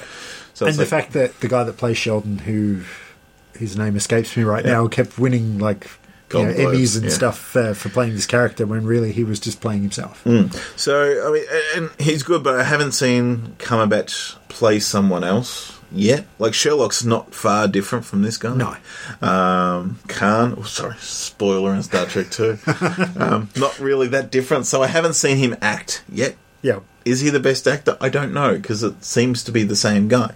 So 0.53 0.67
and 0.67 0.75
the 0.75 0.81
like- 0.81 0.89
fact 0.89 1.13
that 1.13 1.39
the 1.39 1.47
guy 1.47 1.63
that 1.63 1.77
plays 1.77 1.97
Sheldon, 1.97 2.37
who 2.39 2.81
his 3.57 3.75
name 3.77 3.95
escapes 3.95 4.37
me 4.37 4.43
right 4.43 4.63
Yeah. 4.63 4.73
now, 4.73 4.87
kept 4.87 5.17
winning 5.17 5.57
like 5.57 5.89
you 6.33 6.45
know, 6.45 6.53
Emmys 6.53 6.95
and 6.95 7.05
yeah. 7.05 7.11
stuff 7.11 7.55
uh, 7.55 7.73
for 7.73 7.89
playing 7.89 8.13
this 8.13 8.25
character 8.25 8.65
when 8.65 8.85
really 8.85 9.11
he 9.11 9.23
was 9.23 9.39
just 9.39 9.61
playing 9.61 9.81
himself. 9.81 10.25
So, 10.75 11.27
I 11.27 11.31
mean, 11.31 11.45
and 11.75 12.01
he's 12.01 12.23
good, 12.23 12.43
but 12.43 12.59
I 12.59 12.63
haven't 12.63 12.91
seen 12.93 13.55
Cumberbatch 13.57 14.37
play 14.47 14.79
someone 14.79 15.23
else 15.23 15.79
yet. 15.91 16.25
Like, 16.37 16.53
Sherlock's 16.53 17.03
not 17.03 17.33
far 17.33 17.67
different 17.67 18.05
from 18.05 18.21
this 18.21 18.37
guy. 18.37 18.55
No. 18.55 18.75
Um, 19.27 19.99
Khan, 20.07 20.55
oh, 20.57 20.63
sorry, 20.63 20.95
spoiler 20.99 21.73
in 21.73 21.83
Star 21.83 22.05
Trek 22.05 22.29
2. 22.29 22.57
um, 23.17 23.49
not 23.55 23.79
really 23.79 24.07
that 24.09 24.31
different. 24.31 24.65
So, 24.65 24.83
I 24.83 24.87
haven't 24.87 25.13
seen 25.13 25.37
him 25.37 25.55
act 25.61 26.03
yet. 26.09 26.35
Yeah. 26.61 26.79
Is 27.05 27.21
he 27.21 27.29
the 27.29 27.39
best 27.39 27.67
actor? 27.67 27.97
I 27.99 28.09
don't 28.09 28.33
know, 28.33 28.55
because 28.55 28.83
it 28.83 29.03
seems 29.03 29.43
to 29.45 29.51
be 29.51 29.63
the 29.63 29.75
same 29.75 30.07
guy. 30.07 30.33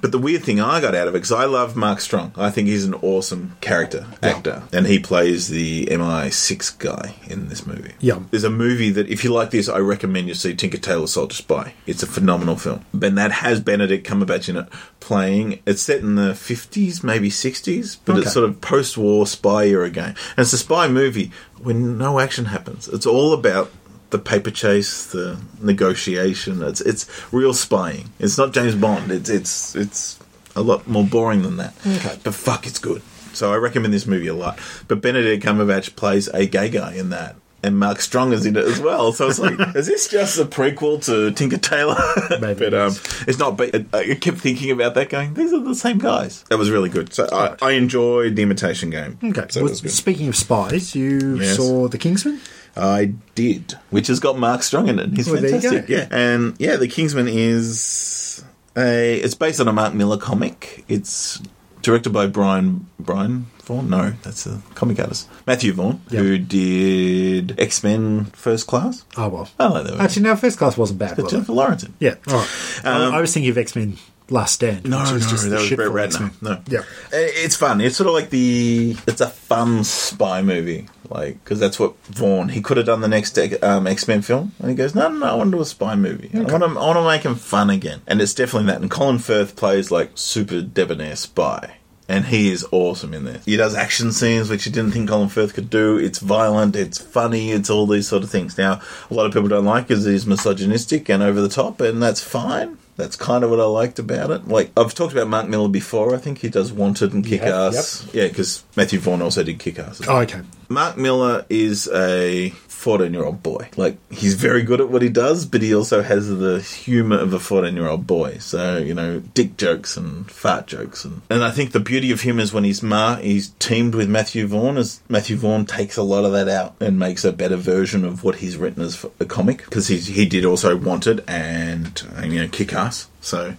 But 0.00 0.12
the 0.12 0.18
weird 0.18 0.44
thing 0.44 0.60
I 0.60 0.80
got 0.80 0.94
out 0.94 1.08
of 1.08 1.14
it, 1.14 1.18
because 1.18 1.32
I 1.32 1.44
love 1.46 1.76
Mark 1.76 2.00
Strong, 2.00 2.32
I 2.36 2.50
think 2.50 2.68
he's 2.68 2.84
an 2.84 2.94
awesome 2.94 3.56
character 3.60 4.06
actor, 4.22 4.62
and 4.72 4.86
he 4.86 4.98
plays 4.98 5.48
the 5.48 5.86
MI6 5.86 6.78
guy 6.78 7.14
in 7.26 7.48
this 7.48 7.66
movie. 7.66 7.92
Yeah. 8.00 8.20
There's 8.30 8.44
a 8.44 8.50
movie 8.50 8.90
that, 8.90 9.08
if 9.08 9.24
you 9.24 9.32
like 9.32 9.50
this, 9.50 9.68
I 9.68 9.78
recommend 9.78 10.28
you 10.28 10.34
see 10.34 10.54
Tinker 10.54 10.78
Tailor 10.78 11.06
Soldier 11.06 11.34
Spy. 11.34 11.74
It's 11.86 12.02
a 12.02 12.06
phenomenal 12.06 12.56
film. 12.56 12.84
And 12.92 13.18
that 13.18 13.32
has 13.32 13.60
Benedict 13.60 14.06
Cumberbatch 14.06 14.48
in 14.48 14.56
it 14.56 14.68
playing. 15.00 15.60
It's 15.66 15.82
set 15.82 16.00
in 16.00 16.14
the 16.14 16.32
50s, 16.32 17.02
maybe 17.02 17.30
60s, 17.30 17.98
but 18.04 18.12
Okay. 18.12 18.22
it's 18.22 18.32
sort 18.32 18.48
of 18.48 18.60
post 18.60 18.96
war 18.98 19.26
spy 19.26 19.64
era 19.66 19.90
game. 19.90 20.14
And 20.36 20.38
it's 20.38 20.52
a 20.52 20.58
spy 20.58 20.88
movie 20.88 21.30
when 21.58 21.98
no 21.98 22.20
action 22.20 22.46
happens. 22.46 22.88
It's 22.88 23.06
all 23.06 23.32
about 23.32 23.70
the 24.10 24.18
paper 24.18 24.50
chase, 24.50 25.06
the 25.06 25.38
negotiation. 25.60 26.62
It's 26.62 26.80
it's 26.80 27.06
real 27.32 27.54
spying. 27.54 28.10
It's 28.18 28.36
not 28.38 28.52
James 28.52 28.74
Bond. 28.74 29.10
It's 29.10 29.28
it's 29.30 29.74
it's 29.76 30.18
a 30.56 30.62
lot 30.62 30.86
more 30.86 31.04
boring 31.04 31.42
than 31.42 31.56
that. 31.58 31.74
Okay. 31.86 32.18
But 32.22 32.34
fuck, 32.34 32.66
it's 32.66 32.78
good. 32.78 33.02
So 33.32 33.52
I 33.52 33.56
recommend 33.56 33.92
this 33.94 34.06
movie 34.06 34.26
a 34.26 34.34
lot. 34.34 34.58
But 34.88 35.00
Benedict 35.00 35.44
Cumberbatch 35.44 35.94
plays 35.96 36.28
a 36.28 36.46
gay 36.46 36.68
guy 36.68 36.94
in 36.94 37.10
that. 37.10 37.36
And 37.60 37.76
Mark 37.76 38.00
Strong 38.00 38.32
is 38.32 38.46
in 38.46 38.56
it 38.56 38.64
as 38.64 38.78
well. 38.80 39.10
So 39.12 39.28
it's 39.28 39.40
like, 39.40 39.58
is 39.74 39.88
this 39.88 40.06
just 40.08 40.38
a 40.38 40.44
prequel 40.44 41.04
to 41.06 41.32
Tinker 41.32 41.58
Tailor? 41.58 41.96
Maybe 42.40 42.54
but 42.70 42.72
um, 42.74 42.92
it's 43.26 43.38
not. 43.38 43.56
But 43.56 43.74
I 43.92 43.98
I 44.12 44.14
kept 44.14 44.38
thinking 44.38 44.70
about 44.70 44.94
that, 44.94 45.08
going, 45.08 45.34
these 45.34 45.52
are 45.52 45.58
the 45.60 45.74
same 45.74 45.98
guys. 45.98 46.44
That 46.44 46.58
was 46.58 46.70
really 46.70 46.88
good. 46.88 47.12
So 47.12 47.28
I, 47.32 47.56
I 47.60 47.72
enjoyed 47.72 48.36
the 48.36 48.42
Imitation 48.42 48.90
Game. 48.90 49.18
Okay. 49.22 49.46
so 49.50 49.58
it 49.60 49.62
well, 49.64 49.70
was 49.72 49.80
good. 49.80 49.90
speaking 49.90 50.28
of 50.28 50.36
spies, 50.36 50.94
you 50.94 51.36
Yes. 51.40 51.56
saw 51.56 51.88
The 51.88 51.98
Kingsman? 51.98 52.40
I 52.78 53.12
did, 53.34 53.74
which 53.90 54.06
has 54.06 54.20
got 54.20 54.38
Mark 54.38 54.62
Strong 54.62 54.88
in 54.88 54.98
it. 54.98 55.10
He's 55.16 55.28
Well, 55.30 55.40
fantastic. 55.40 55.88
Yeah, 55.88 56.06
and 56.10 56.54
yeah, 56.58 56.76
The 56.76 56.88
Kingsman 56.88 57.28
is 57.28 58.44
a. 58.76 59.16
It's 59.20 59.34
based 59.34 59.60
on 59.60 59.68
a 59.68 59.72
Mark 59.72 59.94
Millar 59.94 60.18
comic. 60.18 60.84
It's 60.88 61.40
directed 61.82 62.10
by 62.10 62.26
Brian 62.26 62.86
Brian 62.98 63.46
Vaughan. 63.64 63.88
No, 63.90 64.10
that's 64.22 64.46
a 64.46 64.60
comic 64.74 64.98
artist 65.00 65.28
Matthew 65.46 65.72
Vaughn, 65.72 66.00
Yep. 66.10 66.22
who 66.22 66.38
did 66.38 67.58
X 67.60 67.82
Men 67.84 68.26
First 68.26 68.66
Class. 68.66 69.04
Oh, 69.16 69.28
well. 69.28 69.48
I 69.58 69.66
like 69.68 69.84
that. 69.84 69.90
movie. 69.92 70.04
Actually, 70.04 70.22
no, 70.22 70.36
First 70.36 70.58
Class 70.58 70.76
wasn't 70.76 70.98
bad. 70.98 71.16
Was? 71.18 71.30
Jennifer 71.30 71.52
Lawrence. 71.52 71.86
Yeah. 71.98 72.14
Right. 72.26 72.48
Um, 72.84 73.14
I 73.14 73.20
was 73.20 73.32
thinking 73.34 73.50
of 73.50 73.58
X 73.58 73.74
Men 73.76 73.96
Last 74.30 74.54
Stand. 74.54 74.84
No, 74.84 75.02
no, 75.04 75.18
just 75.18 75.44
the 75.44 75.50
that 75.50 75.56
was 75.56 75.66
shit 75.66 75.76
Brett 75.78 76.10
Ratner. 76.10 76.32
No, 76.42 76.60
Yeah. 76.68 76.82
It's 77.12 77.56
fun. 77.56 77.80
It's 77.80 77.96
sort 77.96 78.08
of 78.08 78.14
like 78.14 78.30
the. 78.30 78.96
It's 79.06 79.20
a 79.22 79.28
fun 79.30 79.84
spy 79.84 80.42
movie, 80.42 80.88
like 81.08 81.42
because 81.42 81.58
that's 81.58 81.78
what 81.80 81.94
Vaughn. 82.06 82.50
He 82.50 82.60
could 82.60 82.76
have 82.76 82.84
done 82.86 83.00
the 83.00 83.08
next 83.08 83.38
um, 83.62 83.86
X 83.86 84.06
Men 84.06 84.20
film, 84.20 84.52
and 84.58 84.68
he 84.68 84.76
goes, 84.76 84.94
"No, 84.94 85.08
no, 85.08 85.18
no, 85.18 85.26
I 85.26 85.34
want 85.34 85.50
to 85.52 85.56
do 85.56 85.62
a 85.62 85.66
spy 85.66 85.94
movie. 85.96 86.30
I 86.34 86.40
want 86.42 86.62
to, 86.62 86.68
I 86.68 86.72
want 86.86 86.98
to 86.98 87.04
make 87.04 87.22
him 87.22 87.36
fun 87.36 87.70
again." 87.70 88.02
And 88.06 88.20
it's 88.20 88.34
definitely 88.34 88.66
that. 88.66 88.82
And 88.82 88.90
Colin 88.90 89.18
Firth 89.18 89.56
plays 89.56 89.90
like 89.90 90.10
super 90.14 90.60
debonair 90.60 91.16
spy. 91.16 91.76
And 92.10 92.24
he 92.24 92.50
is 92.50 92.66
awesome 92.72 93.12
in 93.12 93.24
there. 93.26 93.42
He 93.44 93.58
does 93.58 93.74
action 93.74 94.12
scenes, 94.12 94.48
which 94.48 94.64
you 94.64 94.72
didn't 94.72 94.92
think 94.92 95.10
Colin 95.10 95.28
Firth 95.28 95.52
could 95.52 95.68
do. 95.68 95.98
It's 95.98 96.20
violent, 96.20 96.74
it's 96.74 96.96
funny, 96.96 97.50
it's 97.50 97.68
all 97.68 97.86
these 97.86 98.08
sort 98.08 98.22
of 98.22 98.30
things. 98.30 98.56
Now, 98.56 98.80
a 99.10 99.14
lot 99.14 99.26
of 99.26 99.34
people 99.34 99.48
don't 99.50 99.66
like 99.66 99.88
because 99.88 100.06
he's 100.06 100.24
misogynistic 100.26 101.10
and 101.10 101.22
over 101.22 101.42
the 101.42 101.50
top, 101.50 101.82
and 101.82 102.02
that's 102.02 102.22
fine. 102.22 102.78
That's 102.98 103.14
kind 103.14 103.44
of 103.44 103.50
what 103.50 103.60
I 103.60 103.64
liked 103.64 104.00
about 104.00 104.32
it. 104.32 104.48
Like 104.48 104.72
I've 104.76 104.92
talked 104.92 105.12
about 105.12 105.28
Mark 105.28 105.48
Millar 105.48 105.68
before. 105.68 106.16
I 106.16 106.18
think 106.18 106.38
he 106.38 106.48
does 106.48 106.72
Wanted 106.72 107.14
and 107.14 107.24
Kick 107.24 107.42
Ass. 107.42 108.08
Yeah, 108.12 108.26
because 108.26 108.64
Matthew 108.74 108.98
Vaughn 108.98 109.22
also 109.22 109.44
did 109.44 109.60
Kick 109.60 109.78
Ass. 109.78 110.02
Oh, 110.08 110.18
okay. 110.22 110.40
Mark 110.68 110.96
Millar 110.96 111.46
is 111.48 111.88
a 111.94 112.50
14 112.78 113.12
year 113.12 113.24
old 113.24 113.42
boy. 113.42 113.68
Like, 113.76 113.98
he's 114.10 114.34
very 114.34 114.62
good 114.62 114.80
at 114.80 114.88
what 114.88 115.02
he 115.02 115.08
does, 115.08 115.44
but 115.44 115.62
he 115.62 115.74
also 115.74 116.00
has 116.00 116.28
the 116.28 116.60
humour 116.60 117.18
of 117.18 117.34
a 117.34 117.40
14 117.40 117.74
year 117.74 117.88
old 117.88 118.06
boy. 118.06 118.38
So, 118.38 118.78
you 118.78 118.94
know, 118.94 119.18
dick 119.18 119.56
jokes 119.56 119.96
and 119.96 120.30
fart 120.30 120.68
jokes. 120.68 121.04
And, 121.04 121.22
and 121.28 121.42
I 121.42 121.50
think 121.50 121.72
the 121.72 121.80
beauty 121.80 122.12
of 122.12 122.20
him 122.20 122.38
is 122.38 122.52
when 122.52 122.62
he's 122.62 122.82
ma- 122.82 123.16
he's 123.16 123.48
teamed 123.58 123.96
with 123.96 124.08
Matthew 124.08 124.46
Vaughn, 124.46 124.76
as 124.76 125.00
Matthew 125.08 125.36
Vaughn 125.36 125.66
takes 125.66 125.96
a 125.96 126.04
lot 126.04 126.24
of 126.24 126.32
that 126.32 126.48
out 126.48 126.76
and 126.80 126.98
makes 126.98 127.24
a 127.24 127.32
better 127.32 127.56
version 127.56 128.04
of 128.04 128.22
what 128.22 128.36
he's 128.36 128.56
written 128.56 128.82
as 128.82 129.04
a 129.18 129.24
comic. 129.24 129.64
Because 129.64 129.88
he 129.88 130.24
did 130.26 130.44
also 130.44 130.76
Wanted 130.78 131.24
and, 131.26 132.00
you 132.22 132.40
know, 132.40 132.48
Kick 132.48 132.72
Ass. 132.72 133.08
So 133.20 133.54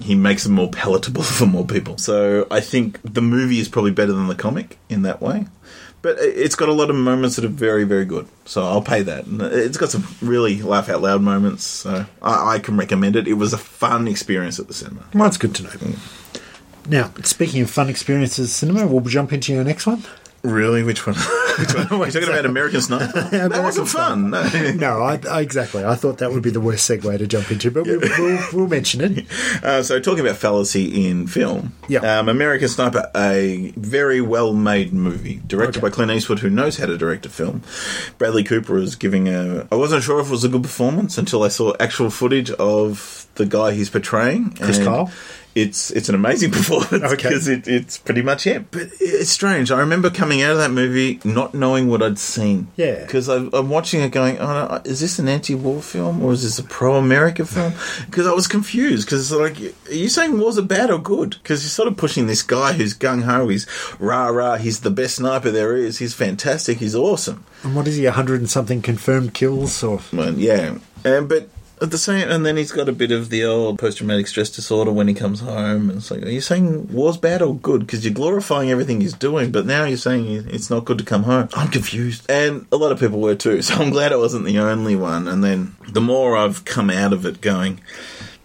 he 0.00 0.14
makes 0.14 0.46
it 0.46 0.50
more 0.50 0.70
palatable 0.70 1.22
for 1.38 1.46
more 1.46 1.66
people. 1.66 1.98
So 1.98 2.46
I 2.50 2.60
think 2.60 3.00
the 3.02 3.20
movie 3.20 3.58
is 3.58 3.68
probably 3.68 3.90
better 3.90 4.12
than 4.12 4.28
the 4.28 4.34
comic 4.34 4.78
in 4.88 5.02
that 5.02 5.20
way. 5.20 5.46
But 6.02 6.18
it- 6.18 6.34
it's 6.36 6.54
got 6.54 6.68
a 6.68 6.72
lot 6.72 6.88
of 6.90 6.96
moments 6.96 7.36
that 7.36 7.44
are 7.44 7.48
very, 7.48 7.84
very 7.84 8.04
good. 8.04 8.26
So 8.44 8.64
I'll 8.64 8.80
pay 8.82 9.02
that. 9.02 9.26
And 9.26 9.42
it's 9.42 9.76
got 9.76 9.90
some 9.90 10.06
really 10.22 10.62
laugh 10.62 10.88
out 10.88 11.02
loud 11.02 11.22
moments. 11.22 11.64
So 11.64 12.06
I, 12.22 12.54
I 12.54 12.58
can 12.58 12.76
recommend 12.76 13.16
it. 13.16 13.28
It 13.28 13.34
was 13.34 13.52
a 13.52 13.58
fun 13.58 14.08
experience 14.08 14.58
at 14.58 14.66
the 14.68 14.74
cinema. 14.74 15.04
Well, 15.14 15.24
that's 15.24 15.36
good 15.36 15.54
to 15.56 15.62
know. 15.64 15.70
Mm. 15.70 15.98
Now, 16.88 17.12
speaking 17.22 17.60
of 17.62 17.70
fun 17.70 17.88
experiences 17.90 18.48
at 18.48 18.50
cinema, 18.52 18.86
we'll 18.86 19.00
jump 19.02 19.32
into 19.32 19.52
your 19.52 19.62
next 19.64 19.86
one. 19.86 20.02
Really? 20.42 20.82
Which 20.82 21.06
one? 21.06 21.16
Which 21.58 21.74
one? 21.74 21.88
Talking 21.88 22.24
about 22.24 22.46
American 22.46 22.80
Sniper? 22.80 23.20
that 23.30 23.62
wasn't 23.62 23.88
fun. 23.88 24.30
No. 24.30 24.42
No, 24.80 25.02
I, 25.02 25.20
I, 25.30 25.40
exactly. 25.42 25.84
I 25.84 25.94
thought 25.94 26.18
that 26.18 26.30
would 26.32 26.42
be 26.42 26.48
the 26.50 26.60
worst 26.60 26.88
segue 26.88 27.18
to 27.18 27.26
jump 27.26 27.50
into, 27.50 27.70
but 27.70 27.84
we'll, 27.84 28.00
we'll, 28.00 28.38
we'll 28.52 28.66
mention 28.68 29.00
it. 29.02 29.26
Uh, 29.62 29.82
so 29.82 30.00
talking 30.00 30.20
about 30.20 30.36
fallacy 30.36 31.06
in 31.06 31.26
film, 31.26 31.74
Yeah. 31.88 32.18
um, 32.20 32.28
American 32.30 32.68
Sniper, 32.68 33.10
a 33.14 33.72
very 33.76 34.20
well 34.22 34.54
made 34.54 34.92
movie 34.94 35.42
directed 35.46 35.78
Okay. 35.78 35.88
by 35.88 35.94
Clint 35.94 36.10
Eastwood, 36.12 36.38
who 36.38 36.48
knows 36.48 36.78
how 36.78 36.86
to 36.86 36.96
direct 36.96 37.26
a 37.26 37.28
film. 37.28 37.62
Bradley 38.16 38.44
Cooper 38.44 38.78
is 38.78 38.96
giving 38.96 39.28
a. 39.28 39.66
I 39.70 39.74
wasn't 39.74 40.02
sure 40.02 40.20
if 40.20 40.28
it 40.28 40.30
was 40.30 40.44
a 40.44 40.48
good 40.48 40.62
performance 40.62 41.18
until 41.18 41.42
I 41.42 41.48
saw 41.48 41.74
actual 41.78 42.08
footage 42.10 42.50
of 42.52 43.19
the 43.36 43.46
guy 43.46 43.72
he's 43.72 43.90
portraying. 43.90 44.50
Chris 44.52 44.78
Kyle? 44.78 45.10
It's 45.52 45.90
it's 45.90 46.08
an 46.08 46.14
amazing 46.14 46.50
performance 46.58 46.92
Okay. 47.02 47.16
because 47.16 47.48
it, 47.48 47.66
it's 47.66 47.98
pretty 47.98 48.22
much 48.22 48.46
it. 48.46 48.70
But 48.70 48.82
it's 49.00 49.30
strange. 49.30 49.72
I 49.72 49.80
remember 49.80 50.08
coming 50.08 50.42
out 50.42 50.52
of 50.52 50.58
that 50.58 50.70
movie 50.70 51.18
not 51.24 51.54
knowing 51.54 51.88
what 51.88 52.04
I'd 52.04 52.20
seen. 52.20 52.68
Yeah. 52.76 53.00
Because 53.04 53.28
I'm 53.28 53.68
watching 53.68 54.00
it 54.00 54.10
going, 54.10 54.38
oh, 54.38 54.46
no, 54.46 54.60
uh, 54.76 54.82
is 54.84 55.00
this 55.00 55.18
an 55.18 55.26
anti-war 55.26 55.82
film 55.82 56.22
or 56.22 56.32
is 56.32 56.44
this 56.44 56.60
a 56.60 56.62
pro-America 56.62 57.44
film? 57.44 57.72
Because 58.06 58.28
I 58.28 58.32
was 58.32 58.46
confused. 58.46 59.08
Because 59.08 59.32
like, 59.32 59.58
are 59.88 59.92
you 59.92 60.08
saying 60.08 60.38
wars 60.38 60.56
are 60.56 60.62
bad 60.62 60.88
or 60.88 60.98
good? 61.00 61.30
Because 61.42 61.64
you're 61.64 61.68
sort 61.70 61.88
of 61.88 61.96
pushing 61.96 62.28
this 62.28 62.42
guy 62.42 62.72
who's 62.74 62.96
gung 62.96 63.22
ho. 63.24 63.48
He's 63.48 63.66
rah 63.98 64.28
rah. 64.28 64.56
He's 64.56 64.80
the 64.80 64.90
best 64.90 65.16
sniper 65.16 65.50
there 65.50 65.76
is. 65.76 65.98
He's 65.98 66.14
fantastic. 66.14 66.78
He's 66.78 66.94
awesome. 66.94 67.44
And 67.64 67.74
what 67.74 67.88
is 67.88 67.96
he, 67.96 68.04
100 68.04 68.38
and 68.40 68.48
something 68.48 68.82
confirmed 68.82 69.34
kills? 69.34 69.82
Or 69.82 70.00
Well, 70.12 70.34
yeah, 70.38 70.78
and 71.04 71.28
but. 71.28 71.48
At 71.82 71.90
the 71.90 71.96
same, 71.98 72.28
and 72.28 72.44
then 72.44 72.58
he's 72.58 72.72
got 72.72 72.90
a 72.90 72.92
bit 72.92 73.10
of 73.10 73.30
the 73.30 73.42
old 73.44 73.78
post-traumatic 73.78 74.26
stress 74.26 74.50
disorder 74.50 74.92
when 74.92 75.08
he 75.08 75.14
comes 75.14 75.40
home. 75.40 75.88
And 75.88 75.98
it's 75.98 76.10
like, 76.10 76.22
are 76.22 76.28
you 76.28 76.42
saying 76.42 76.92
war's 76.92 77.16
bad 77.16 77.40
or 77.40 77.54
good? 77.54 77.80
Because 77.86 78.04
you're 78.04 78.12
glorifying 78.12 78.70
everything 78.70 79.00
he's 79.00 79.14
doing, 79.14 79.50
but 79.50 79.64
now 79.64 79.84
you're 79.84 79.96
saying 79.96 80.26
it's 80.50 80.68
not 80.68 80.84
good 80.84 80.98
to 80.98 81.04
come 81.04 81.22
home. 81.22 81.48
I'm 81.54 81.68
confused, 81.70 82.30
and 82.30 82.66
a 82.70 82.76
lot 82.76 82.92
of 82.92 83.00
people 83.00 83.20
were 83.20 83.34
too. 83.34 83.62
So 83.70 83.76
I'm 83.76 83.90
glad 83.90 84.12
I 84.12 84.16
wasn't 84.16 84.44
the 84.44 84.58
only 84.58 84.94
one. 84.96 85.26
And 85.26 85.42
then 85.42 85.74
the 85.88 86.00
more 86.02 86.36
I've 86.36 86.64
come 86.66 86.90
out 86.90 87.12
of 87.14 87.24
it, 87.24 87.40
going, 87.40 87.80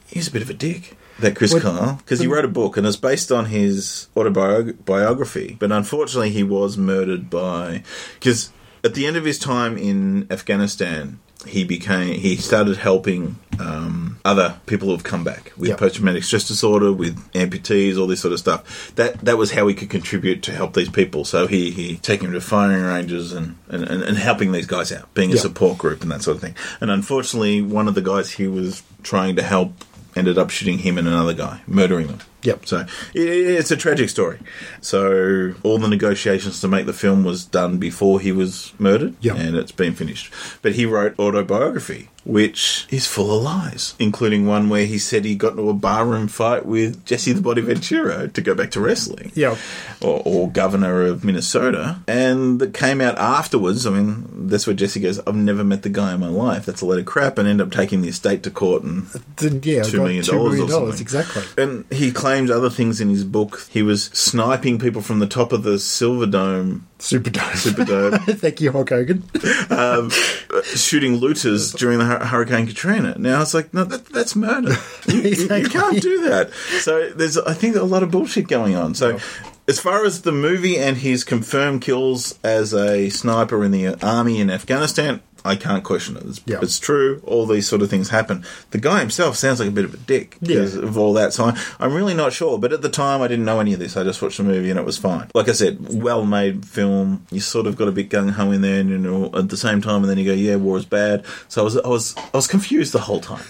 he's 0.08 0.28
a 0.30 0.32
bit 0.32 0.42
of 0.42 0.50
a 0.50 0.54
dick. 0.54 0.96
That 1.20 1.36
Chris 1.36 1.54
What- 1.54 1.64
Kyle, 1.64 1.96
because 1.96 2.20
he 2.20 2.28
wrote 2.28 2.44
a 2.44 2.50
book 2.50 2.76
and 2.76 2.86
it's 2.86 2.98
based 2.98 3.32
on 3.32 3.46
his 3.46 4.10
autobiography. 4.18 5.56
But 5.60 5.72
unfortunately, 5.72 6.32
he 6.32 6.44
was 6.44 6.78
murdered 6.78 7.30
by 7.30 7.84
because 8.20 8.52
at 8.84 8.94
the 8.96 9.06
end 9.08 9.16
of 9.18 9.24
his 9.26 9.40
time 9.40 9.78
in 9.78 10.28
Afghanistan, 10.30 11.20
he 11.46 11.64
became 11.64 12.16
he 12.20 12.36
started 12.38 12.78
helping 12.78 13.36
um, 13.60 14.20
other 14.26 14.60
people 14.66 14.88
who 14.88 14.94
have 14.94 15.04
come 15.04 15.24
back 15.24 15.52
with 15.58 15.70
Yep. 15.70 15.78
post 15.80 15.96
traumatic 15.96 16.24
stress 16.24 16.48
disorder, 16.48 16.92
with 16.92 17.18
amputees, 17.34 17.98
all 18.00 18.08
this 18.08 18.22
sort 18.22 18.34
of 18.34 18.40
stuff. 18.40 18.94
That 18.96 19.20
that 19.20 19.38
was 19.38 19.52
how 19.52 19.68
he 19.68 19.74
could 19.76 19.90
contribute 19.90 20.42
to 20.44 20.52
help 20.52 20.74
these 20.74 20.90
people. 20.90 21.24
So 21.26 21.46
he 21.48 21.72
he 21.72 21.98
taking 21.98 22.26
them 22.32 22.34
to 22.34 22.42
firing 22.42 22.84
ranges 22.84 23.32
and, 23.32 23.58
and, 23.68 23.84
and, 23.84 24.02
and 24.04 24.18
helping 24.18 24.52
these 24.54 24.66
guys 24.66 24.92
out, 24.92 25.14
being 25.14 25.30
a 25.32 25.34
Yep. 25.36 25.42
support 25.42 25.78
group 25.78 26.02
and 26.02 26.12
that 26.12 26.22
sort 26.24 26.36
of 26.36 26.42
thing. 26.42 26.56
And 26.82 26.90
unfortunately, 26.90 27.62
one 27.62 27.88
of 27.88 27.96
the 27.96 28.02
guys 28.02 28.32
he 28.32 28.48
was 28.48 28.82
trying 29.04 29.36
to 29.36 29.44
help 29.44 29.74
ended 30.16 30.38
up 30.38 30.50
shooting 30.50 30.80
him 30.80 30.98
and 30.98 31.08
another 31.08 31.34
guy, 31.34 31.62
murdering 31.68 32.08
them. 32.08 32.20
Yep. 32.44 32.66
So 32.68 32.86
it, 33.14 33.20
it's 33.22 33.72
a 33.72 33.76
tragic 33.76 34.10
story. 34.10 34.40
So 34.82 35.54
all 35.64 35.78
the 35.78 35.88
negotiations 35.88 36.62
to 36.62 36.68
make 36.68 36.86
the 36.86 36.94
film 36.94 37.24
was 37.24 37.44
done 37.46 37.78
before 37.78 38.20
he 38.20 38.32
was 38.32 38.74
murdered, 38.80 39.16
Yep. 39.22 39.38
and 39.38 39.56
it's 39.56 39.72
been 39.72 39.94
finished. 39.96 40.32
But 40.62 40.74
he 40.76 40.86
wrote 40.86 41.18
autobiography, 41.20 42.10
which 42.26 42.88
is 42.90 43.08
full 43.08 43.36
of 43.38 43.44
lies, 43.44 43.94
including 44.00 44.46
one 44.46 44.68
where 44.70 44.86
he 44.86 44.98
said 44.98 45.24
he 45.26 45.36
got 45.36 45.52
into 45.52 45.70
a 45.70 45.74
barroom 45.74 46.28
fight 46.28 46.66
with 46.66 47.06
Jesse 47.06 47.32
the 47.34 47.42
Body 47.42 47.62
Ventura 47.62 48.28
to 48.30 48.42
go 48.42 48.56
back 48.56 48.72
to 48.72 48.82
wrestling 48.82 49.32
Yeah. 49.36 49.56
or, 50.02 50.22
or 50.26 50.50
governor 50.50 51.04
of 51.04 51.24
Minnesota, 51.24 52.00
and 52.08 52.60
that 52.60 52.74
came 52.74 53.00
out 53.02 53.18
afterwards. 53.18 53.86
I 53.86 53.92
mean, 53.92 54.26
that's 54.48 54.66
where 54.68 54.76
Jesse 54.76 55.00
goes, 55.00 55.20
"I've 55.28 55.36
never 55.36 55.64
met 55.64 55.84
the 55.84 55.90
guy 55.90 56.14
in 56.14 56.20
my 56.20 56.28
life. 56.30 56.66
That's 56.66 56.82
a 56.82 56.86
load 56.86 57.00
of 57.00 57.06
crap," 57.06 57.38
and 57.38 57.48
end 57.48 57.62
up 57.62 57.72
taking 57.72 58.02
the 58.02 58.10
estate 58.10 58.44
to 58.44 58.50
court 58.52 58.84
and. 58.84 59.06
Then, 59.38 59.62
yeah, 59.64 59.82
I 59.82 59.84
Two 59.84 59.98
got 59.98 60.04
million 60.04 60.24
two 60.24 60.32
dollars 60.32 60.54
million 60.58 60.66
or 60.76 60.80
dollars 60.80 61.02
exactly. 61.02 61.44
And 61.62 61.86
he 61.92 62.12
claims 62.12 62.50
other 62.50 62.70
things 62.70 63.00
in 63.02 63.10
his 63.10 63.24
book. 63.24 63.68
He 63.70 63.82
was 63.84 64.06
sniping 64.06 64.80
people 64.80 65.02
from 65.02 65.20
the 65.20 65.28
top 65.28 65.52
of 65.54 65.64
the 65.64 65.78
Silver 65.78 66.26
Dome, 66.26 66.88
Superdome. 67.00 67.52
Superdome, 67.54 68.38
Thank 68.40 68.62
you, 68.62 68.72
Hulk 68.72 68.90
Hogan. 68.90 69.24
um, 69.70 70.10
uh, 70.54 70.62
shooting 70.64 71.16
looters 71.18 71.72
during 71.74 72.00
the 72.00 72.06
Hurricane 72.20 72.68
Katrina. 72.68 73.16
Now 73.18 73.42
it's 73.42 73.54
like, 73.54 73.74
no, 73.74 73.84
that, 73.84 74.06
that's 74.08 74.36
murder. 74.36 74.76
You, 75.08 75.22
you- 75.22 75.56
you 75.56 75.70
can't 75.70 76.02
do 76.02 76.30
that. 76.30 76.52
So 76.80 77.10
there's, 77.10 77.38
I 77.38 77.54
think, 77.54 77.76
a 77.76 77.84
lot 77.84 78.04
of 78.04 78.12
bullshit 78.12 78.48
going 78.48 78.76
on. 78.76 78.96
So. 78.96 79.20
As 79.68 79.80
far 79.80 80.06
as 80.06 80.22
the 80.22 80.32
movie 80.32 80.78
and 80.78 80.96
his 80.98 81.24
confirmed 81.24 81.82
kills 81.82 82.38
as 82.44 82.72
a 82.72 83.10
sniper 83.10 83.64
in 83.66 83.72
the 83.72 83.96
army 84.06 84.40
in 84.40 84.52
Afghanistan, 84.52 85.22
I 85.46 85.56
can't 85.56 85.84
question 85.84 86.18
it. 86.18 86.24
It's, 86.26 86.42
Yeah. 86.46 86.60
it's 86.62 86.80
true. 86.80 87.22
All 87.26 87.46
these 87.46 87.68
sort 87.68 87.82
of 87.82 87.90
things 87.90 88.10
happen. 88.10 88.44
The 88.72 88.78
guy 88.80 89.00
himself 89.00 89.36
sounds 89.36 89.60
like 89.60 89.70
a 89.70 89.72
bit 89.72 89.86
of 89.86 89.94
a 89.94 89.98
dick 89.98 90.38
Yeah. 90.42 90.56
because 90.56 90.76
of 90.76 90.98
all 90.98 91.14
that. 91.14 91.34
So 91.34 91.46
I- 91.46 91.58
I'm 91.80 91.94
really 91.94 92.14
not 92.14 92.34
sure. 92.34 92.58
But 92.58 92.74
at 92.74 92.82
the 92.82 92.90
time, 92.90 93.22
I 93.22 93.28
didn't 93.28 93.46
know 93.46 93.60
any 93.60 93.74
of 93.74 93.80
this. 93.80 93.96
I 93.96 94.04
just 94.04 94.22
watched 94.22 94.38
the 94.38 94.44
movie 94.44 94.70
and 94.72 94.80
it 94.80 94.86
was 94.86 94.98
fine. 94.98 95.28
Like 95.34 95.48
I 95.48 95.54
said, 95.54 95.78
well-made 95.94 96.66
film. 96.66 97.22
You 97.32 97.40
sort 97.42 97.68
of 97.68 97.78
got 97.78 97.88
a 97.88 97.92
bit 97.92 98.10
gung 98.10 98.32
ho 98.32 98.52
in 98.52 98.62
there, 98.62 98.80
and 98.80 98.90
you 98.90 98.98
know, 98.98 99.30
at 99.36 99.50
the 99.50 99.58
same 99.58 99.82
time, 99.82 100.02
and 100.02 100.10
then 100.10 100.18
you 100.18 100.26
go, 100.26 100.34
"Yeah, 100.34 100.56
war 100.56 100.78
is 100.78 100.86
bad." 100.86 101.24
So 101.48 101.62
I 101.62 101.64
was, 101.64 101.78
I 101.78 101.88
was, 101.88 102.16
I 102.18 102.38
was 102.38 102.48
confused 102.48 102.92
the 102.94 103.00
whole 103.02 103.20
time. 103.22 103.44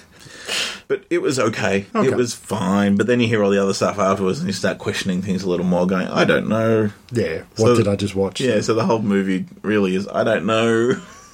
But 0.88 1.04
it 1.10 1.24
was 1.24 1.40
okay. 1.40 1.88
Okay. 1.96 2.08
It 2.10 2.16
was 2.16 2.36
fine. 2.36 2.96
But 2.96 3.08
then 3.08 3.20
you 3.20 3.28
hear 3.28 3.44
all 3.44 3.50
the 3.50 3.62
other 3.62 3.74
stuff 3.74 3.98
afterwards, 3.98 4.38
and 4.40 4.48
you 4.48 4.54
start 4.54 4.78
questioning 4.78 5.24
things 5.24 5.42
a 5.42 5.50
little 5.50 5.66
more. 5.66 5.88
Going, 5.88 6.08
I 6.08 6.26
don't 6.26 6.48
know. 6.48 6.92
Yeah. 7.12 7.42
What 7.56 7.70
So- 7.70 7.76
did 7.78 7.88
I 7.88 7.96
just 7.96 8.14
watch? 8.16 8.40
Yeah, 8.42 8.62
so 8.62 8.76
the 8.76 8.86
whole 8.86 9.02
movie 9.02 9.46
really 9.64 9.96
is 9.96 10.08
I 10.08 10.24
don't 10.24 10.46
know. 10.46 11.02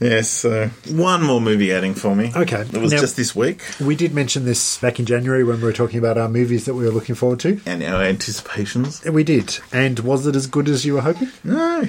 yes, 0.00 0.28
so 0.28 0.70
one 0.88 1.22
more 1.22 1.40
movie 1.40 1.72
adding 1.72 1.94
for 1.94 2.14
me. 2.14 2.32
Okay. 2.34 2.62
It 2.62 2.78
was 2.80 2.92
Now- 2.92 3.00
just 3.00 3.16
this 3.16 3.34
week. 3.34 3.62
We 3.80 3.94
did 3.96 4.14
mention 4.14 4.44
this 4.44 4.78
back 4.78 4.98
in 4.98 5.06
January 5.06 5.44
when 5.44 5.56
we 5.58 5.62
were 5.64 5.72
talking 5.72 5.98
about 5.98 6.18
our 6.18 6.28
movies 6.28 6.64
that 6.66 6.74
we 6.74 6.84
were 6.84 6.90
looking 6.90 7.14
forward 7.14 7.40
to. 7.40 7.60
And 7.66 7.82
our 7.82 8.02
anticipations. 8.02 9.02
We 9.04 9.24
did. 9.24 9.58
And 9.72 9.98
was 10.00 10.26
it 10.26 10.36
as 10.36 10.46
good 10.46 10.68
as 10.68 10.84
you 10.84 10.94
were 10.94 11.00
hoping? 11.02 11.28
No. 11.44 11.86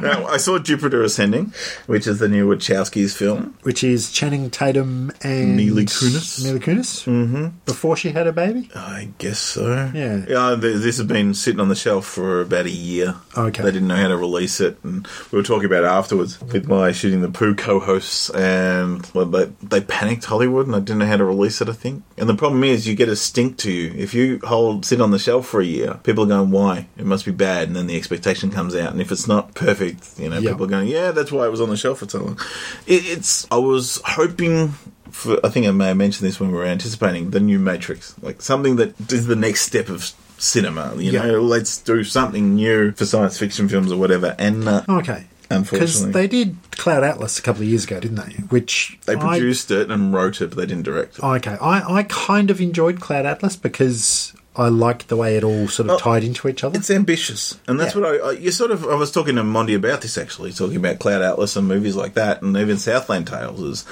now, 0.00 0.26
I 0.26 0.36
saw 0.36 0.58
Jupiter 0.58 1.02
Ascending, 1.02 1.52
which 1.86 2.06
is 2.06 2.18
the 2.20 2.28
new 2.28 2.48
Wachowski's 2.48 3.16
film. 3.16 3.56
Which 3.62 3.82
is 3.82 4.12
Channing 4.12 4.50
Tatum 4.50 5.12
and 5.22 5.56
Mila 5.56 5.82
Kunis. 5.82 6.44
Mila 6.44 6.60
Kunis. 6.60 7.04
Mm-hmm. 7.06 7.48
Before 7.66 7.96
she 7.96 8.10
had 8.10 8.26
a 8.26 8.32
baby. 8.32 8.70
I 8.74 9.08
guess 9.18 9.38
so. 9.40 9.90
Yeah. 9.94 10.24
Yeah, 10.28 10.56
th- 10.60 10.76
this 10.78 10.98
has 10.98 11.06
been 11.06 11.34
sitting 11.34 11.60
on 11.60 11.68
the 11.68 11.74
shelf 11.74 12.06
for 12.06 12.42
about 12.42 12.66
a 12.66 12.70
year. 12.70 13.16
Okay. 13.36 13.62
They 13.62 13.72
didn't 13.72 13.88
know 13.88 13.96
how 13.96 14.08
to 14.08 14.16
release 14.16 14.60
it, 14.60 14.78
and 14.84 15.06
we 15.32 15.36
were 15.38 15.42
talking 15.42 15.66
about 15.66 15.84
it 15.84 15.88
afterwards 15.88 16.40
with 16.40 16.68
my 16.78 16.92
shooting 16.92 17.20
the 17.22 17.28
poo 17.28 17.54
co-hosts, 17.54 18.30
and 18.30 19.08
well, 19.14 19.26
they, 19.26 19.44
they 19.62 19.80
panicked 19.80 20.24
Hollywood, 20.24 20.66
and 20.66 20.74
they 20.74 20.80
didn't 20.80 20.98
know 20.98 21.06
how 21.06 21.16
to 21.16 21.24
release 21.24 21.60
it. 21.60 21.68
I 21.68 21.72
think, 21.72 22.02
and 22.18 22.28
the 22.28 22.34
problem 22.34 22.62
is 22.64 22.86
you 22.86 22.94
get 22.94 23.08
a 23.08 23.16
stink 23.16 23.56
to 23.58 23.70
you 23.72 23.92
if 23.96 24.14
you 24.14 24.40
hold 24.44 24.84
sit 24.84 25.00
on 25.00 25.10
the 25.10 25.18
shelf 25.18 25.46
for 25.46 25.60
a 25.60 25.64
year. 25.64 26.00
People 26.02 26.24
are 26.24 26.28
going, 26.28 26.50
"Why? 26.50 26.86
It 26.96 27.06
must 27.06 27.24
be 27.24 27.32
bad," 27.32 27.68
and 27.68 27.76
then 27.76 27.86
the 27.86 27.96
expectation 27.96 28.50
comes 28.50 28.74
out, 28.74 28.92
and 28.92 29.00
if 29.00 29.10
it's 29.12 29.26
not 29.28 29.54
perfect, 29.54 30.18
you 30.18 30.28
know, 30.28 30.38
Yeah. 30.38 30.50
people 30.50 30.66
are 30.66 30.70
going, 30.70 30.88
"Yeah, 30.88 31.10
that's 31.12 31.32
why 31.32 31.46
it 31.46 31.50
was 31.50 31.60
on 31.60 31.70
the 31.70 31.76
shelf 31.76 31.98
for 31.98 32.08
so 32.08 32.18
long." 32.22 32.38
It, 32.86 33.04
it's. 33.06 33.46
I 33.50 33.56
was 33.56 34.00
hoping 34.04 34.74
for, 35.10 35.38
I 35.44 35.48
think 35.48 35.66
I 35.66 35.70
may 35.70 35.88
have 35.88 35.96
mentioned 35.96 36.26
this 36.28 36.40
when 36.40 36.50
we 36.50 36.56
were 36.58 36.64
anticipating 36.66 37.30
the 37.30 37.40
new 37.40 37.58
Matrix, 37.58 38.14
like 38.22 38.42
something 38.42 38.76
that 38.76 38.94
is 39.12 39.26
the 39.26 39.36
next 39.36 39.62
step 39.62 39.88
of 39.88 40.10
cinema. 40.38 40.94
You 40.98 41.12
Yeah. 41.12 41.26
know, 41.26 41.40
let's 41.42 41.78
do 41.78 42.02
something 42.04 42.56
new 42.56 42.90
for 42.92 43.06
science 43.06 43.38
fiction 43.38 43.68
films 43.68 43.92
or 43.92 43.96
whatever. 43.98 44.34
And 44.38 44.68
uh, 44.68 44.82
Okay. 44.88 45.26
Because 45.48 46.10
they 46.12 46.26
did 46.26 46.56
Cloud 46.72 47.04
Atlas 47.04 47.38
a 47.38 47.42
couple 47.42 47.62
of 47.62 47.68
years 47.68 47.84
ago, 47.84 48.00
didn't 48.00 48.16
they? 48.16 48.34
Which 48.48 48.98
they 49.06 49.14
I- 49.14 49.20
produced 49.20 49.70
it 49.70 49.90
and 49.90 50.12
wrote 50.12 50.40
it, 50.40 50.48
but 50.50 50.56
they 50.58 50.66
didn't 50.66 50.84
direct 50.84 51.18
it. 51.18 51.24
okay, 51.24 51.56
I, 51.60 51.98
I 51.98 52.02
kind 52.04 52.50
of 52.50 52.60
enjoyed 52.60 53.00
Cloud 53.00 53.26
Atlas 53.26 53.56
because 53.56 54.32
I 54.56 54.68
liked 54.68 55.08
the 55.08 55.16
way 55.16 55.36
it 55.36 55.44
all 55.44 55.66
sort 55.68 55.88
of 55.90 55.96
Oh, 55.96 55.98
tied 55.98 56.22
into 56.24 56.46
each 56.48 56.62
other. 56.64 56.78
It's 56.78 56.90
ambitious, 56.90 57.58
and 57.66 57.78
that's 57.78 57.94
Yeah. 57.94 58.00
what 58.00 58.20
I, 58.22 58.28
I. 58.28 58.32
You 58.32 58.50
sort 58.52 58.70
of. 58.70 58.84
I 58.86 58.94
was 58.94 59.10
talking 59.12 59.34
to 59.36 59.42
Mondi 59.42 59.74
about 59.76 60.00
this 60.00 60.16
actually, 60.16 60.52
talking 60.52 60.76
about 60.76 60.98
Cloud 61.00 61.22
Atlas 61.22 61.56
and 61.56 61.66
movies 61.68 61.96
like 61.96 62.14
that, 62.14 62.40
and 62.42 62.56
even 62.56 62.78
Southland 62.78 63.26
Tales. 63.26 63.60
Is 63.60 63.84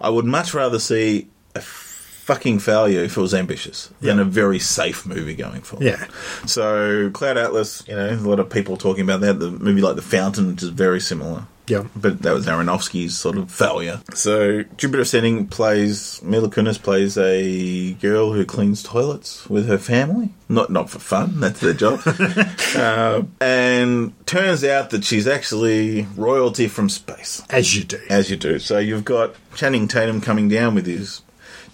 I 0.00 0.10
would 0.10 0.24
much 0.24 0.54
rather 0.54 0.78
see 0.78 1.28
a 1.54 1.60
fucking 2.28 2.58
failure 2.58 3.02
if 3.04 3.16
it 3.16 3.20
was 3.20 3.32
ambitious 3.32 3.88
Yeah. 4.02 4.20
a 4.20 4.24
very 4.24 4.58
safe 4.58 5.06
movie 5.06 5.34
going 5.34 5.62
forward. 5.62 5.86
Yeah. 5.86 6.04
So 6.46 7.08
Cloud 7.10 7.38
Atlas, 7.38 7.82
you 7.88 7.94
know, 7.96 8.10
a 8.10 8.16
lot 8.16 8.38
of 8.38 8.50
people 8.50 8.76
talking 8.76 9.02
about 9.02 9.20
that. 9.22 9.40
The 9.40 9.50
movie 9.50 9.80
like 9.80 9.96
The 9.96 10.02
Fountain, 10.02 10.48
which 10.52 10.62
is 10.62 10.68
very 10.68 11.00
similar. 11.00 11.44
Yeah. 11.68 11.84
But 11.96 12.20
that 12.22 12.32
was 12.34 12.46
Aronofsky's 12.46 13.16
sort 13.16 13.36
of 13.38 13.50
failure. 13.50 14.00
So 14.14 14.62
Jupiter 14.78 15.02
Ascending 15.02 15.46
plays 15.48 16.20
Mila 16.22 16.48
Kunis 16.50 16.78
plays 16.82 17.16
a 17.18 17.92
girl 17.94 18.32
who 18.32 18.44
cleans 18.44 18.82
toilets 18.82 19.48
with 19.50 19.66
her 19.68 19.78
family. 19.78 20.30
Not 20.50 20.70
not 20.70 20.88
for 20.90 20.98
fun. 20.98 21.40
That's 21.40 21.60
their 21.60 21.74
job. 21.74 22.00
uh, 22.76 23.22
and 23.40 24.12
turns 24.26 24.64
out 24.64 24.90
that 24.90 25.04
she's 25.04 25.26
actually 25.26 26.06
royalty 26.16 26.68
from 26.68 26.88
space, 26.88 27.42
As 27.50 27.74
you 27.76 27.84
do. 27.84 28.00
as 28.10 28.30
you 28.30 28.36
do. 28.36 28.58
So 28.58 28.78
you've 28.78 29.04
got 29.04 29.34
Channing 29.54 29.88
Tatum 29.88 30.20
coming 30.22 30.48
down 30.48 30.74
with 30.74 30.86
his 30.86 31.20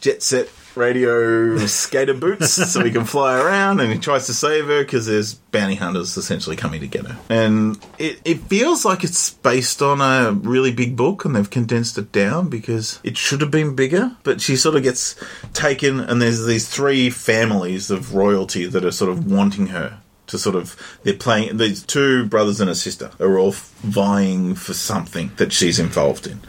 jet 0.05 0.23
set 0.23 0.51
radio 0.77 1.57
skater 1.67 2.13
boots 2.13 2.51
so 2.73 2.85
he 2.85 2.91
can 2.91 3.07
fly 3.07 3.41
around 3.41 3.81
and 3.81 3.91
he 3.91 3.99
tries 3.99 4.27
to 4.27 4.35
save 4.35 4.67
her 4.67 4.83
because 4.85 5.07
there's 5.07 5.33
bounty 5.33 5.77
hunters 5.77 6.19
essentially 6.19 6.57
coming 6.57 6.81
to 6.81 6.87
get 6.87 7.07
her. 7.07 7.19
And 7.31 7.79
it, 7.99 8.21
it 8.27 8.41
feels 8.41 8.85
like 8.85 9.03
it's 9.03 9.31
based 9.31 9.81
on 9.81 10.03
a 10.03 10.33
really 10.33 10.73
big 10.73 10.95
book 10.95 11.25
and 11.25 11.35
they've 11.35 11.49
condensed 11.49 11.97
it 11.97 12.13
down 12.13 12.51
because 12.51 13.01
it 13.03 13.17
should 13.17 13.41
have 13.41 13.51
been 13.51 13.75
bigger 13.75 14.15
but 14.25 14.43
she 14.43 14.57
sort 14.57 14.77
of 14.77 14.83
gets 14.83 15.17
taken 15.55 16.01
and 16.01 16.21
there's 16.21 16.45
these 16.45 16.69
three 16.69 17.09
families 17.09 17.91
of 17.91 18.15
royalty 18.15 18.67
that 18.67 18.85
are 18.85 18.93
sort 18.93 19.11
of 19.11 19.31
wanting 19.31 19.69
her 19.69 20.01
to 20.27 20.39
sort 20.39 20.57
of 20.57 20.99
they're 21.03 21.15
playing 21.15 21.57
these 21.57 21.83
two 21.83 22.27
brothers 22.27 22.61
and 22.61 22.71
a 22.71 22.75
sister 22.75 23.11
are 23.21 23.39
all 23.39 23.53
vying 23.53 24.55
for 24.55 24.73
something 24.73 25.31
that 25.37 25.53
she's 25.53 25.79
involved 25.79 26.27
in 26.27 26.41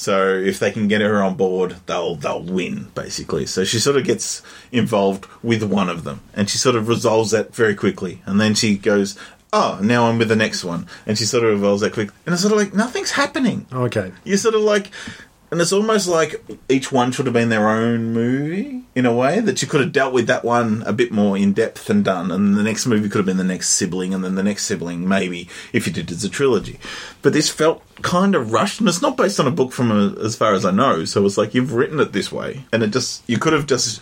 so 0.00 0.32
if 0.32 0.58
they 0.58 0.70
can 0.70 0.88
get 0.88 1.02
her 1.02 1.22
on 1.22 1.34
board, 1.34 1.76
they'll 1.84 2.14
they'll 2.14 2.42
win 2.42 2.90
basically. 2.94 3.44
So 3.44 3.64
she 3.64 3.78
sort 3.78 3.98
of 3.98 4.04
gets 4.04 4.40
involved 4.72 5.26
with 5.42 5.62
one 5.62 5.90
of 5.90 6.04
them, 6.04 6.22
and 6.32 6.48
she 6.48 6.56
sort 6.56 6.74
of 6.74 6.88
resolves 6.88 7.32
that 7.32 7.54
very 7.54 7.74
quickly. 7.74 8.22
And 8.24 8.40
then 8.40 8.54
she 8.54 8.78
goes, 8.78 9.18
"Oh, 9.52 9.78
now 9.82 10.08
I'm 10.08 10.16
with 10.16 10.28
the 10.28 10.36
next 10.36 10.64
one," 10.64 10.86
and 11.04 11.18
she 11.18 11.26
sort 11.26 11.44
of 11.44 11.60
resolves 11.60 11.82
that 11.82 11.92
quick. 11.92 12.08
And 12.24 12.32
it's 12.32 12.40
sort 12.40 12.52
of 12.52 12.58
like 12.58 12.72
nothing's 12.72 13.10
happening. 13.10 13.66
Okay. 13.70 14.12
You're 14.24 14.38
sort 14.38 14.54
of 14.54 14.62
like, 14.62 14.90
and 15.50 15.60
it's 15.60 15.72
almost 15.72 16.06
like 16.06 16.44
each 16.68 16.92
one 16.92 17.12
should 17.12 17.26
have 17.26 17.32
been 17.32 17.48
their 17.48 17.68
own 17.68 18.12
movie 18.12 18.84
in 18.94 19.06
a 19.06 19.14
way 19.14 19.40
that 19.40 19.62
you 19.62 19.68
could 19.68 19.80
have 19.80 19.92
dealt 19.92 20.12
with 20.12 20.26
that 20.26 20.44
one 20.44 20.82
a 20.86 20.92
bit 20.92 21.12
more 21.12 21.36
in 21.36 21.52
depth 21.52 21.88
and 21.90 22.04
done, 22.04 22.30
and 22.30 22.56
the 22.56 22.62
next 22.62 22.86
movie 22.86 23.08
could 23.08 23.18
have 23.18 23.26
been 23.26 23.36
the 23.36 23.44
next 23.44 23.70
sibling, 23.70 24.14
and 24.14 24.24
then 24.24 24.34
the 24.34 24.42
next 24.42 24.64
sibling 24.64 25.06
maybe 25.06 25.48
if 25.72 25.86
you 25.86 25.92
did 25.92 26.10
it 26.10 26.14
as 26.14 26.24
a 26.24 26.28
trilogy. 26.28 26.78
But 27.22 27.32
this 27.32 27.48
felt 27.48 27.82
kind 28.02 28.34
of 28.34 28.52
rushed, 28.52 28.80
and 28.80 28.88
it's 28.88 29.02
not 29.02 29.16
based 29.16 29.40
on 29.40 29.46
a 29.46 29.52
book 29.52 29.72
from 29.72 29.90
a, 29.90 30.20
as 30.24 30.36
far 30.36 30.54
as 30.54 30.64
I 30.64 30.70
know. 30.70 31.04
So 31.04 31.24
it's 31.24 31.38
like 31.38 31.54
you've 31.54 31.72
written 31.72 32.00
it 32.00 32.12
this 32.12 32.30
way, 32.32 32.64
and 32.72 32.82
it 32.82 32.90
just 32.90 33.22
you 33.28 33.38
could 33.38 33.52
have 33.52 33.66
just 33.66 34.00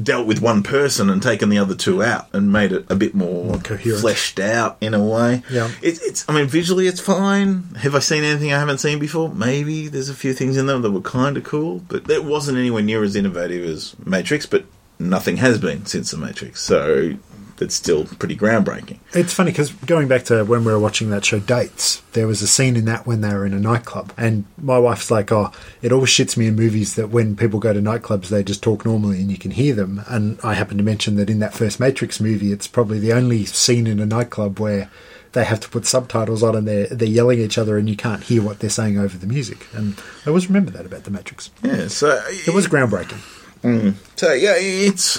dealt 0.00 0.26
with 0.26 0.40
one 0.40 0.62
person 0.62 1.10
and 1.10 1.22
taken 1.22 1.48
the 1.48 1.58
other 1.58 1.74
two 1.74 2.02
out 2.02 2.28
and 2.32 2.52
made 2.52 2.72
it 2.72 2.86
a 2.88 2.96
bit 2.96 3.14
more 3.14 3.58
coherent. 3.58 4.00
fleshed 4.00 4.40
out 4.40 4.76
in 4.80 4.94
a 4.94 5.04
way. 5.04 5.42
Yeah. 5.50 5.70
It's, 5.82 6.00
it's, 6.02 6.28
I 6.28 6.34
mean, 6.34 6.46
visually 6.46 6.86
it's 6.86 7.00
fine. 7.00 7.62
Have 7.78 7.94
I 7.94 7.98
seen 8.00 8.24
anything 8.24 8.52
I 8.52 8.58
haven't 8.58 8.78
seen 8.78 8.98
before? 8.98 9.28
Maybe. 9.28 9.88
There's 9.88 10.08
a 10.08 10.14
few 10.14 10.32
things 10.32 10.56
in 10.56 10.66
there 10.66 10.78
that 10.78 10.90
were 10.90 11.00
kind 11.00 11.36
of 11.36 11.44
cool, 11.44 11.80
but 11.88 12.08
it 12.08 12.24
wasn't 12.24 12.58
anywhere 12.58 12.82
near 12.82 13.02
as 13.02 13.16
innovative 13.16 13.64
as 13.64 13.94
Matrix, 14.04 14.46
but 14.46 14.64
nothing 14.98 15.36
has 15.38 15.58
been 15.58 15.84
since 15.86 16.10
The 16.10 16.16
Matrix, 16.16 16.60
so 16.62 17.14
it's 17.62 17.74
still 17.74 18.04
pretty 18.04 18.36
groundbreaking. 18.36 18.98
It's 19.14 19.32
funny 19.32 19.50
because 19.50 19.72
going 19.72 20.08
back 20.08 20.24
to 20.24 20.44
when 20.44 20.64
we 20.64 20.72
were 20.72 20.78
watching 20.78 21.10
that 21.10 21.24
show 21.24 21.38
Dates, 21.38 22.02
there 22.12 22.26
was 22.26 22.42
a 22.42 22.46
scene 22.46 22.76
in 22.76 22.84
that 22.84 23.06
when 23.06 23.20
they 23.20 23.32
were 23.32 23.46
in 23.46 23.54
a 23.54 23.60
nightclub, 23.60 24.12
and 24.16 24.44
my 24.60 24.78
wife's 24.78 25.10
like, 25.10 25.32
"Oh, 25.32 25.50
it 25.80 25.92
always 25.92 26.10
shits 26.10 26.36
me 26.36 26.46
in 26.46 26.56
movies 26.56 26.96
that 26.96 27.08
when 27.08 27.36
people 27.36 27.60
go 27.60 27.72
to 27.72 27.80
nightclubs, 27.80 28.28
they 28.28 28.42
just 28.42 28.62
talk 28.62 28.84
normally 28.84 29.20
and 29.20 29.30
you 29.30 29.38
can 29.38 29.52
hear 29.52 29.74
them." 29.74 30.02
And 30.08 30.38
I 30.44 30.54
happened 30.54 30.78
to 30.78 30.84
mention 30.84 31.16
that 31.16 31.30
in 31.30 31.38
that 31.38 31.54
first 31.54 31.80
Matrix 31.80 32.20
movie, 32.20 32.52
it's 32.52 32.66
probably 32.66 32.98
the 32.98 33.12
only 33.12 33.46
scene 33.46 33.86
in 33.86 34.00
a 34.00 34.06
nightclub 34.06 34.58
where 34.60 34.90
they 35.32 35.44
have 35.44 35.60
to 35.60 35.68
put 35.68 35.86
subtitles 35.86 36.42
on 36.42 36.54
and 36.54 36.68
they're 36.68 36.86
they're 36.88 37.08
yelling 37.08 37.38
at 37.40 37.46
each 37.46 37.58
other 37.58 37.78
and 37.78 37.88
you 37.88 37.96
can't 37.96 38.24
hear 38.24 38.42
what 38.42 38.60
they're 38.60 38.70
saying 38.70 38.98
over 38.98 39.16
the 39.16 39.26
music. 39.26 39.66
And 39.72 40.00
I 40.26 40.28
always 40.28 40.48
remember 40.48 40.70
that 40.72 40.86
about 40.86 41.04
the 41.04 41.10
Matrix. 41.10 41.50
Yeah, 41.62 41.88
so 41.88 42.22
It 42.28 42.54
was 42.54 42.66
groundbreaking. 42.66 43.20
Mm. 43.62 43.94
So 44.16 44.32
yeah, 44.32 44.54
it's. 44.56 45.18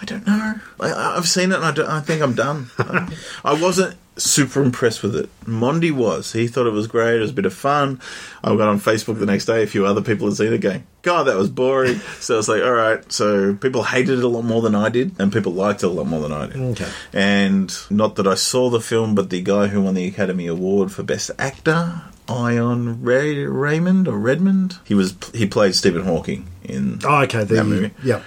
I 0.00 0.04
don't 0.06 0.26
know. 0.26 0.54
I, 0.80 1.16
I've 1.16 1.28
seen 1.28 1.52
it, 1.52 1.56
and 1.56 1.64
I, 1.64 1.72
don't- 1.72 1.88
I 1.88 2.00
think 2.00 2.22
I'm 2.22 2.34
done. 2.34 2.70
I, 2.78 3.12
I 3.44 3.60
wasn't 3.60 3.96
super 4.16 4.62
impressed 4.62 5.02
with 5.02 5.14
it. 5.16 5.28
Mondi 5.44 5.90
was. 5.92 6.32
He 6.32 6.46
thought 6.48 6.66
it 6.66 6.72
was 6.72 6.86
great. 6.86 7.16
It 7.16 7.20
was 7.20 7.30
a 7.30 7.34
bit 7.34 7.46
of 7.46 7.54
fun. 7.54 8.00
I 8.42 8.48
got 8.56 8.68
on 8.68 8.80
Facebook 8.80 9.18
the 9.18 9.26
next 9.26 9.44
day. 9.46 9.62
A 9.62 9.66
few 9.66 9.86
other 9.86 10.00
people 10.02 10.26
had 10.26 10.36
seen 10.36 10.52
it. 10.52 10.58
Going, 10.60 10.84
God, 11.02 11.24
that 11.24 11.36
was 11.36 11.48
boring. 11.50 11.98
so 12.20 12.34
I 12.34 12.36
was 12.38 12.48
like, 12.48 12.62
all 12.62 12.72
right. 12.72 13.10
So 13.12 13.54
people 13.54 13.82
hated 13.84 14.18
it 14.18 14.24
a 14.24 14.28
lot 14.28 14.42
more 14.44 14.62
than 14.62 14.74
I 14.74 14.88
did, 14.88 15.18
and 15.20 15.32
people 15.32 15.52
liked 15.52 15.82
it 15.82 15.86
a 15.86 15.90
lot 15.90 16.06
more 16.06 16.20
than 16.22 16.32
I 16.32 16.46
did. 16.46 16.56
Okay. 16.56 16.88
And 17.12 17.74
not 17.90 18.16
that 18.16 18.26
I 18.26 18.34
saw 18.34 18.70
the 18.70 18.80
film, 18.80 19.14
but 19.14 19.30
the 19.30 19.42
guy 19.42 19.66
who 19.68 19.82
won 19.82 19.94
the 19.94 20.06
Academy 20.06 20.46
Award 20.46 20.92
for 20.92 21.02
Best 21.02 21.30
Actor. 21.38 22.02
Ion 22.28 23.02
Ray- 23.02 23.44
Raymond 23.44 24.06
or 24.06 24.16
Redmond. 24.16 24.78
He 24.84 24.94
was 24.94 25.14
he 25.34 25.46
played 25.46 25.74
Stephen 25.74 26.04
Hawking 26.04 26.46
in 26.62 27.00
Oh, 27.04 27.22
okay. 27.22 27.42
The, 27.44 27.56
That 27.56 27.64
movie. 27.64 27.90
Yeah. 28.04 28.22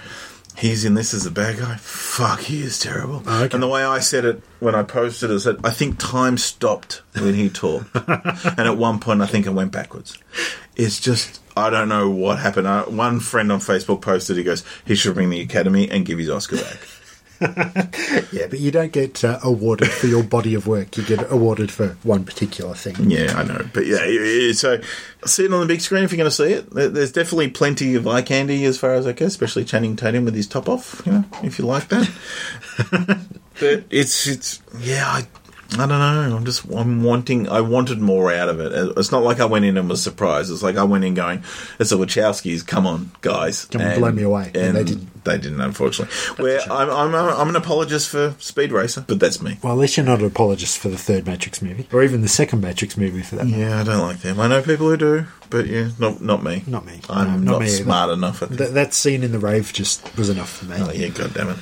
He's 0.56 0.84
in 0.84 0.94
this 0.94 1.12
as 1.14 1.26
a 1.26 1.30
bad 1.30 1.58
guy. 1.58 1.76
Fuck, 1.76 2.40
he 2.40 2.62
is 2.62 2.78
terrible. 2.78 3.22
Oh, 3.26 3.44
okay. 3.44 3.54
And 3.54 3.62
the 3.62 3.68
way 3.68 3.82
I 3.84 3.98
said 3.98 4.24
it 4.24 4.40
when 4.60 4.74
I 4.74 4.84
posted 4.84 5.30
it, 5.30 5.34
I 5.34 5.38
said, 5.38 5.56
I 5.64 5.70
think 5.70 5.98
time 5.98 6.38
stopped 6.38 7.02
when 7.14 7.34
he 7.34 7.50
talked. 7.50 7.90
and 7.94 8.60
at 8.60 8.76
one 8.76 9.00
point, 9.00 9.20
I 9.20 9.26
think 9.26 9.46
it 9.46 9.50
went 9.50 9.72
backwards. 9.72 10.16
It's 10.76 11.00
just, 11.00 11.40
I 11.56 11.70
don't 11.70 11.88
know 11.88 12.08
what 12.08 12.38
happened. 12.38 12.68
I, 12.68 12.82
one 12.82 13.18
friend 13.18 13.50
on 13.50 13.58
Facebook 13.58 14.00
posted, 14.00 14.36
he 14.36 14.44
goes, 14.44 14.64
he 14.86 14.94
should 14.94 15.16
ring 15.16 15.30
the 15.30 15.40
Academy 15.40 15.90
and 15.90 16.06
give 16.06 16.18
his 16.18 16.30
Oscar 16.30 16.56
back. 16.56 16.78
Yeah, 18.32 18.48
but 18.48 18.58
you 18.58 18.72
don't 18.72 18.92
get 18.92 19.22
uh, 19.22 19.38
awarded 19.44 19.90
for 19.90 20.08
your 20.08 20.24
body 20.24 20.54
of 20.54 20.66
work. 20.66 20.96
You 20.96 21.04
get 21.04 21.30
awarded 21.30 21.70
for 21.70 21.90
one 22.02 22.24
particular 22.24 22.74
thing. 22.74 23.10
Yeah, 23.10 23.32
I 23.36 23.44
know. 23.44 23.64
But 23.72 23.86
yeah, 23.86 24.52
so 24.52 24.80
see 25.24 25.44
it 25.44 25.52
on 25.52 25.60
the 25.60 25.66
big 25.66 25.80
screen 25.80 26.02
if 26.02 26.10
you're 26.10 26.18
going 26.18 26.30
to 26.30 26.34
see 26.34 26.52
it. 26.52 26.70
There's 26.70 27.12
definitely 27.12 27.50
plenty 27.50 27.94
of 27.94 28.08
eye 28.08 28.22
candy 28.22 28.64
as 28.64 28.76
far 28.76 28.94
as 28.94 29.06
I 29.06 29.12
go, 29.12 29.26
especially 29.26 29.64
Channing 29.64 29.94
Tatum 29.94 30.24
with 30.24 30.34
his 30.34 30.48
top 30.48 30.68
off, 30.68 31.02
you 31.06 31.12
know, 31.12 31.24
if 31.44 31.58
you 31.58 31.64
like 31.64 31.88
that. 31.88 32.10
but 33.60 33.84
it's, 33.90 34.26
it's, 34.26 34.60
yeah, 34.80 35.04
I, 35.06 35.26
I 35.74 35.86
don't 35.86 35.88
know. 35.88 36.36
I'm 36.36 36.44
just, 36.44 36.64
I'm 36.72 37.02
wanting, 37.02 37.48
I 37.48 37.60
wanted 37.60 38.00
more 38.00 38.32
out 38.32 38.48
of 38.48 38.60
it. 38.60 38.72
Uh, 38.72 38.92
it's 38.96 39.10
not 39.12 39.22
like 39.22 39.40
I 39.40 39.44
went 39.44 39.64
in 39.64 39.76
and 39.76 39.88
was 39.88 40.02
surprised. 40.02 40.50
It's 40.52 40.62
like 40.62 40.76
I 40.76 40.84
went 40.84 41.04
in 41.04 41.14
going, 41.14 41.42
it's 41.78 41.90
the 41.90 41.96
Wachowskis, 41.98 42.66
come 42.66 42.86
on, 42.86 43.10
guys. 43.20 43.64
Come 43.66 43.82
on, 43.82 43.98
blow 43.98 44.12
me 44.12 44.22
away. 44.22 44.46
And 44.54 44.56
And 44.56 44.76
they 44.76 44.84
didn't. 44.84 45.24
They 45.24 45.38
didn't, 45.38 45.60
unfortunately. 45.62 46.14
Where 46.42 46.60
I'm, 46.70 46.90
I'm, 46.90 47.14
I'm 47.14 47.48
an 47.48 47.56
apologist 47.56 48.10
for 48.10 48.34
Speed 48.38 48.72
Racer, 48.72 49.04
but 49.06 49.18
that's 49.18 49.40
me. 49.40 49.58
Well, 49.62 49.72
at 49.72 49.78
least 49.78 49.96
you're 49.96 50.04
not 50.04 50.20
an 50.20 50.26
apologist 50.26 50.76
for 50.78 50.90
the 50.90 50.98
third 50.98 51.26
Matrix 51.26 51.62
movie, 51.62 51.88
or 51.92 52.02
even 52.02 52.20
the 52.20 52.28
second 52.28 52.60
Matrix 52.60 52.98
movie 52.98 53.22
for 53.22 53.36
that. 53.36 53.46
matter. 53.46 53.56
Yeah, 53.58 53.80
I 53.80 53.84
don't 53.84 54.00
like 54.02 54.18
them. 54.20 54.38
I 54.38 54.48
know 54.48 54.60
people 54.60 54.90
who 54.90 54.98
do, 54.98 55.24
but 55.48 55.66
yeah, 55.66 55.88
not 55.98 56.20
not 56.20 56.42
me. 56.44 56.62
Not 56.66 56.84
me. 56.84 57.00
I'm 57.08 57.26
No, 57.42 57.52
not 57.52 57.52
not, 57.52 57.60
me 57.62 57.66
either. 57.68 57.84
smart 57.84 58.10
enough 58.10 58.42
at 58.42 58.50
Th- 58.50 58.68
that 58.70 58.92
scene 58.92 59.22
in 59.22 59.32
the 59.32 59.38
rave 59.38 59.72
just 59.72 60.14
was 60.18 60.28
enough 60.28 60.50
for 60.58 60.66
me. 60.66 60.76
Oh 60.78 60.92
yeah, 60.92 61.08
god 61.08 61.32
damn 61.32 61.48
it. 61.48 61.56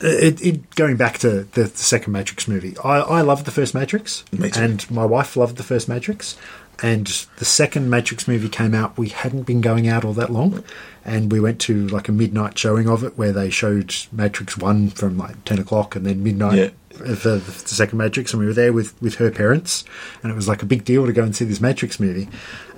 It, 0.00 0.40
it, 0.44 0.74
going 0.74 0.96
back 0.96 1.18
to 1.18 1.44
the, 1.44 1.64
the 1.64 1.68
second 1.68 2.12
Matrix 2.12 2.48
movie, 2.48 2.76
I, 2.84 2.98
I 3.00 3.20
loved 3.22 3.44
the 3.46 3.50
first 3.50 3.74
Matrix, 3.74 4.24
and 4.60 4.90
my 4.90 5.04
wife 5.04 5.36
loved 5.36 5.56
the 5.56 5.62
first 5.62 5.88
Matrix. 5.88 6.36
And 6.82 7.06
the 7.38 7.46
second 7.46 7.88
Matrix 7.88 8.28
movie 8.28 8.50
came 8.50 8.74
out, 8.74 8.98
we 8.98 9.08
hadn't 9.08 9.44
been 9.44 9.62
going 9.62 9.88
out 9.88 10.04
all 10.04 10.12
that 10.12 10.30
long, 10.30 10.62
and 11.06 11.32
we 11.32 11.40
went 11.40 11.58
to 11.62 11.88
like 11.88 12.08
a 12.08 12.12
midnight 12.12 12.58
showing 12.58 12.86
of 12.86 13.02
it 13.02 13.16
where 13.16 13.32
they 13.32 13.48
showed 13.48 13.94
Matrix 14.12 14.58
One 14.58 14.90
from 14.90 15.16
like 15.16 15.42
ten 15.46 15.58
o'clock, 15.58 15.96
and 15.96 16.04
then 16.04 16.22
midnight 16.22 16.58
Yeah. 16.58 16.70
For 16.96 17.36
the 17.38 17.40
second 17.40 17.98
Matrix, 17.98 18.32
and 18.32 18.40
we 18.40 18.46
were 18.46 18.52
there 18.52 18.72
with 18.72 19.00
with 19.00 19.16
her 19.16 19.30
parents, 19.30 19.84
and 20.22 20.32
it 20.32 20.34
was 20.34 20.48
like 20.48 20.62
a 20.62 20.66
big 20.66 20.84
deal 20.84 21.06
to 21.06 21.12
go 21.12 21.22
and 21.22 21.34
see 21.34 21.44
this 21.44 21.60
Matrix 21.60 22.00
movie. 22.00 22.28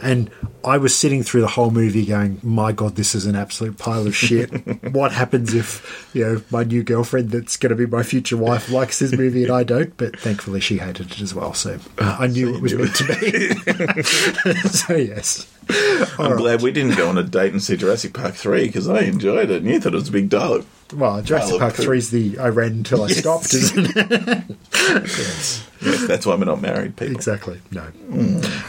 And 0.01 0.31
I 0.64 0.79
was 0.79 0.97
sitting 0.97 1.23
through 1.23 1.41
the 1.41 1.49
whole 1.49 1.71
movie 1.71 2.05
going, 2.05 2.41
"My 2.43 2.73
God, 2.73 2.97
this 2.97 3.14
is 3.14 3.27
an 3.27 3.37
absolute 3.37 3.79
pile 3.79 4.07
of 4.07 4.14
shit. 4.14 4.51
what 4.93 5.12
happens 5.12 5.55
if 5.55 6.09
you 6.14 6.25
know 6.25 6.43
my 6.51 6.64
new 6.64 6.83
girlfriend, 6.83 7.31
that's 7.31 7.57
going 7.57 7.71
to 7.71 7.77
be 7.77 7.87
my 7.87 8.03
future 8.03 8.37
wife, 8.37 8.71
likes 8.71 8.99
this 8.99 9.12
movie 9.12 9.45
and 9.45 9.53
I 9.53 9.64
don't?" 9.64 9.97
But 9.97 10.19
thankfully, 10.19 10.61
she 10.61 10.79
hated 10.79 11.12
it 11.12 11.21
as 11.21 11.35
well, 11.35 11.55
so 11.55 11.79
uh, 11.99 12.16
I 12.21 12.27
knew 12.27 12.53
so 12.53 12.57
it 12.57 12.62
was 12.62 12.73
you 12.73 12.79
meant 12.79 12.97
to 12.97 14.53
be. 14.53 14.53
so 14.69 14.95
yes, 14.95 15.47
I'm 16.19 16.37
glad 16.37 16.62
we 16.62 16.73
didn't 16.73 16.97
go 16.97 17.09
on 17.09 17.19
a 17.19 17.23
date 17.23 17.53
and 17.53 17.62
see 17.62 17.77
Jurassic 17.77 18.14
Park 18.14 18.35
three 18.35 18.66
because 18.66 18.89
I 18.89 19.01
enjoyed 19.01 19.51
it 19.51 19.62
and 19.62 19.66
you 19.71 19.81
thought 19.81 19.93
it 19.93 19.97
was 19.97 20.09
a 20.09 20.12
big 20.12 20.29
dialogue. 20.29 20.64
well, 20.95 21.21
Jurassic 21.23 21.59
Park 21.59 21.79
of 21.79 21.85
three 21.85 21.99
is 21.99 22.11
the 22.11 22.39
I 22.39 22.49
ran 22.49 22.73
until 22.73 23.03
I 23.05 23.09
Yes. 23.09 23.19
stopped, 23.19 23.55
isn't 23.55 23.97
it? 23.97 24.57
yes. 24.73 25.64
Yes, 25.83 26.07
that's 26.09 26.26
why 26.26 26.35
we're 26.35 26.45
not 26.45 26.61
married 26.61 26.97
people. 26.97 27.14
Exactly. 27.14 27.61
No. 27.70 27.87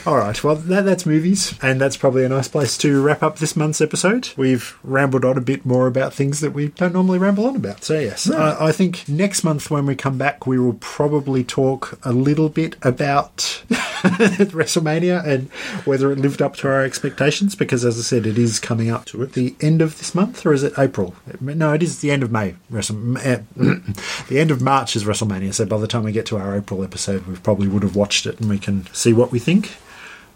All 0.05 0.18
right. 0.18 0.41
Well, 0.43 0.55
that, 0.55 0.86
that's 0.86 1.05
movies, 1.05 1.53
and 1.62 1.80
that's 1.80 1.97
probably 1.97 2.24
a 2.26 2.30
nice 2.30 2.47
place 2.47 2.78
to 2.80 3.01
wrap 3.01 3.24
up 3.24 3.38
this 3.39 3.55
month's 3.55 3.82
episode. 3.82 4.30
We've 4.38 4.78
rambled 4.84 5.26
on 5.26 5.38
a 5.38 5.41
bit 5.41 5.66
more 5.66 5.88
about 5.88 6.14
things 6.14 6.39
that 6.41 6.51
we 6.51 6.70
don't 6.70 6.93
normally 6.93 7.20
ramble 7.20 7.45
on 7.47 7.55
about. 7.55 7.84
So 7.84 7.99
yes, 7.99 8.30
I, 8.30 8.68
I 8.68 8.72
think 8.72 9.07
next 9.07 9.43
month 9.43 9.70
when 9.72 9.86
we 9.86 9.95
come 9.95 10.18
back, 10.18 10.45
we 10.47 10.60
will 10.60 10.78
probably 10.80 11.43
talk 11.43 11.99
a 12.03 12.12
little 12.12 12.49
bit 12.49 12.76
about 12.84 13.38
WrestleMania 13.70 15.26
and 15.26 15.49
whether 15.86 16.12
it 16.12 16.20
lived 16.20 16.41
up 16.41 16.55
to 16.57 16.68
our 16.68 16.84
expectations. 16.84 17.55
Because 17.55 17.86
as 17.86 17.97
I 17.97 18.01
said, 18.01 18.26
it 18.26 18.38
is 18.38 18.60
coming 18.60 18.89
up 18.89 19.05
to 19.05 19.26
the 19.26 19.55
end 19.62 19.82
of 19.82 19.97
this 19.97 20.14
month, 20.16 20.45
or 20.45 20.53
is 20.53 20.64
it 20.64 20.74
April? 20.78 21.16
No, 21.39 21.74
it 21.74 21.84
is 21.84 21.99
the 21.99 22.12
end 22.12 22.24
of 22.24 22.32
May. 22.32 22.55
Wrestle- 22.70 23.18
eh, 23.20 23.41
the 23.55 24.39
end 24.39 24.51
of 24.51 24.62
March 24.62 24.95
is 24.95 25.03
WrestleMania. 25.03 25.53
So 25.53 25.66
by 25.66 25.78
the 25.78 25.88
time 25.88 26.03
we 26.03 26.12
get 26.12 26.26
to 26.28 26.38
our 26.38 26.55
April 26.55 26.84
episode, 26.84 26.99
we 27.08 27.36
probably 27.38 27.68
would 27.68 27.84
have 27.84 27.95
watched 27.95 28.26
it 28.26 28.39
and 28.39 28.50
we 28.50 28.60
can 28.60 28.88
see 28.93 29.14
what 29.14 29.32
we 29.32 29.39
think. 29.39 29.78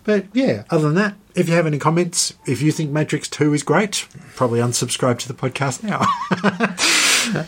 But 0.03 0.25
yeah, 0.33 0.63
other 0.69 0.83
than 0.83 0.95
that, 0.95 1.15
if 1.33 1.47
you 1.47 1.55
have 1.55 1.65
any 1.65 1.79
comments, 1.79 2.33
if 2.45 2.61
you 2.61 2.71
think 2.71 2.91
Matrix 2.91 3.27
2 3.29 3.53
is 3.53 3.63
great, 3.63 4.07
probably 4.35 4.59
unsubscribe 4.59 5.17
to 5.19 5.27
the 5.27 5.33
podcast 5.33 5.81
now. 5.81 6.05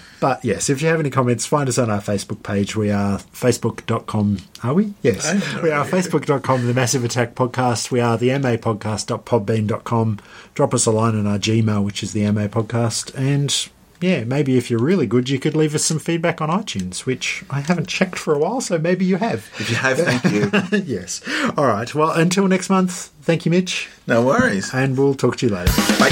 but 0.20 0.43
yes, 0.43 0.70
if 0.70 0.82
you 0.82 0.88
have 0.88 0.99
any 0.99 1.09
comments, 1.09 1.45
find 1.45 1.68
us 1.68 1.78
on 1.78 1.89
our 1.89 1.99
Facebook 1.99 2.43
page. 2.43 2.76
We 2.76 2.91
are 2.91 3.20
facebook.com. 3.20 4.38
Are 4.63 4.74
we? 4.74 4.93
Yes. 5.01 5.26
I 5.26 5.36
have 5.36 5.55
no 5.57 5.61
We 5.63 5.72
are 5.72 5.86
facebook.com, 5.86 6.66
the 6.66 6.74
Massive 6.74 7.03
Attack 7.03 7.36
Podcast. 7.36 7.91
We 7.91 7.99
are 7.99 8.18
the 8.18 8.30
MA 8.39 8.55
Podcast.podbean.com. 8.55 10.20
Drop 10.53 10.74
us 10.74 10.86
a 10.86 10.91
line 10.91 11.16
on 11.16 11.28
our 11.28 11.38
Gmail, 11.38 11.84
which 11.84 12.01
is 12.03 12.13
the 12.13 12.30
MA 12.32 12.47
Podcast. 12.47 13.13
And 13.16 13.70
yeah, 14.01 14.23
maybe 14.23 14.57
if 14.57 14.69
you're 14.69 14.79
really 14.79 15.07
good, 15.07 15.29
you 15.29 15.39
could 15.39 15.55
leave 15.55 15.73
us 15.73 15.83
some 15.83 15.99
feedback 15.99 16.41
on 16.41 16.49
iTunes, 16.49 17.05
which 17.05 17.43
I 17.49 17.61
haven't 17.61 17.87
checked 17.87 18.17
for 18.17 18.33
a 18.33 18.37
while, 18.39 18.61
so 18.61 18.77
maybe 18.77 19.05
you 19.05 19.15
have. 19.17 19.49
If 19.59 19.69
you 19.69 19.75
have, 19.77 19.97
thank 19.97 20.23
you. 20.25 20.51
yes. 20.85 21.21
All 21.57 21.65
right. 21.65 21.93
Well, 21.95 22.11
until 22.11 22.47
next 22.47 22.69
month, 22.69 23.11
thank 23.21 23.45
you, 23.45 23.51
Mitch, 23.51 23.89
No 24.07 24.23
worries. 24.23 24.73
and 24.73 24.97
we'll 24.97 25.15
talk 25.15 25.37
to 25.37 25.47
you 25.47 25.53
later. 25.55 25.71
Bye. 25.99 26.09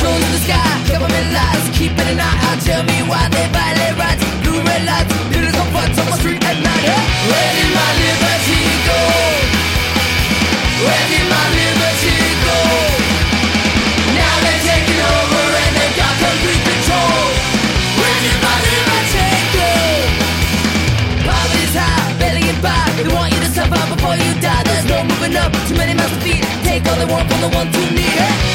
Drones 0.00 0.24
in 0.26 0.32
the 0.36 0.42
sky, 0.46 0.68
government 0.90 1.28
lies, 1.36 1.64
keeping 1.78 2.08
an 2.12 2.20
eye 2.20 2.38
out. 2.48 2.58
Tell 2.68 2.82
me 2.84 2.98
why 3.10 3.22
they 3.34 3.46
violate 3.56 3.96
rights. 4.02 4.22
Blue 4.44 4.60
red 4.68 4.82
lights, 4.90 5.12
little 5.32 5.60
on 5.62 5.68
butts 5.74 5.98
on 6.00 6.06
my 6.10 6.16
street 6.20 6.42
at 6.50 6.56
night. 6.68 6.86
Where 7.30 7.50
did 7.56 7.70
my 7.78 7.88
liberty 8.00 8.20
go? 8.20 8.25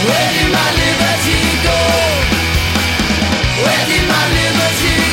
Where 0.07 0.29
did 0.33 0.49
my 0.55 0.67
liberty 0.77 1.39
go? 1.65 1.77
Where 3.63 3.85
did 3.89 4.03
my 4.11 4.23
liberty 4.35 4.95
go? 5.05 5.10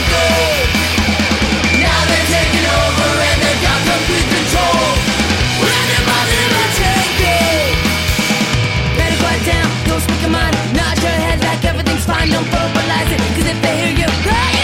Don't 12.39 12.47
verbalize 12.51 13.11
it, 13.11 13.19
cause 13.35 13.51
if 13.51 13.63
they 13.63 13.77
hear 13.79 13.99
you 13.99 14.07
cry, 14.23 14.58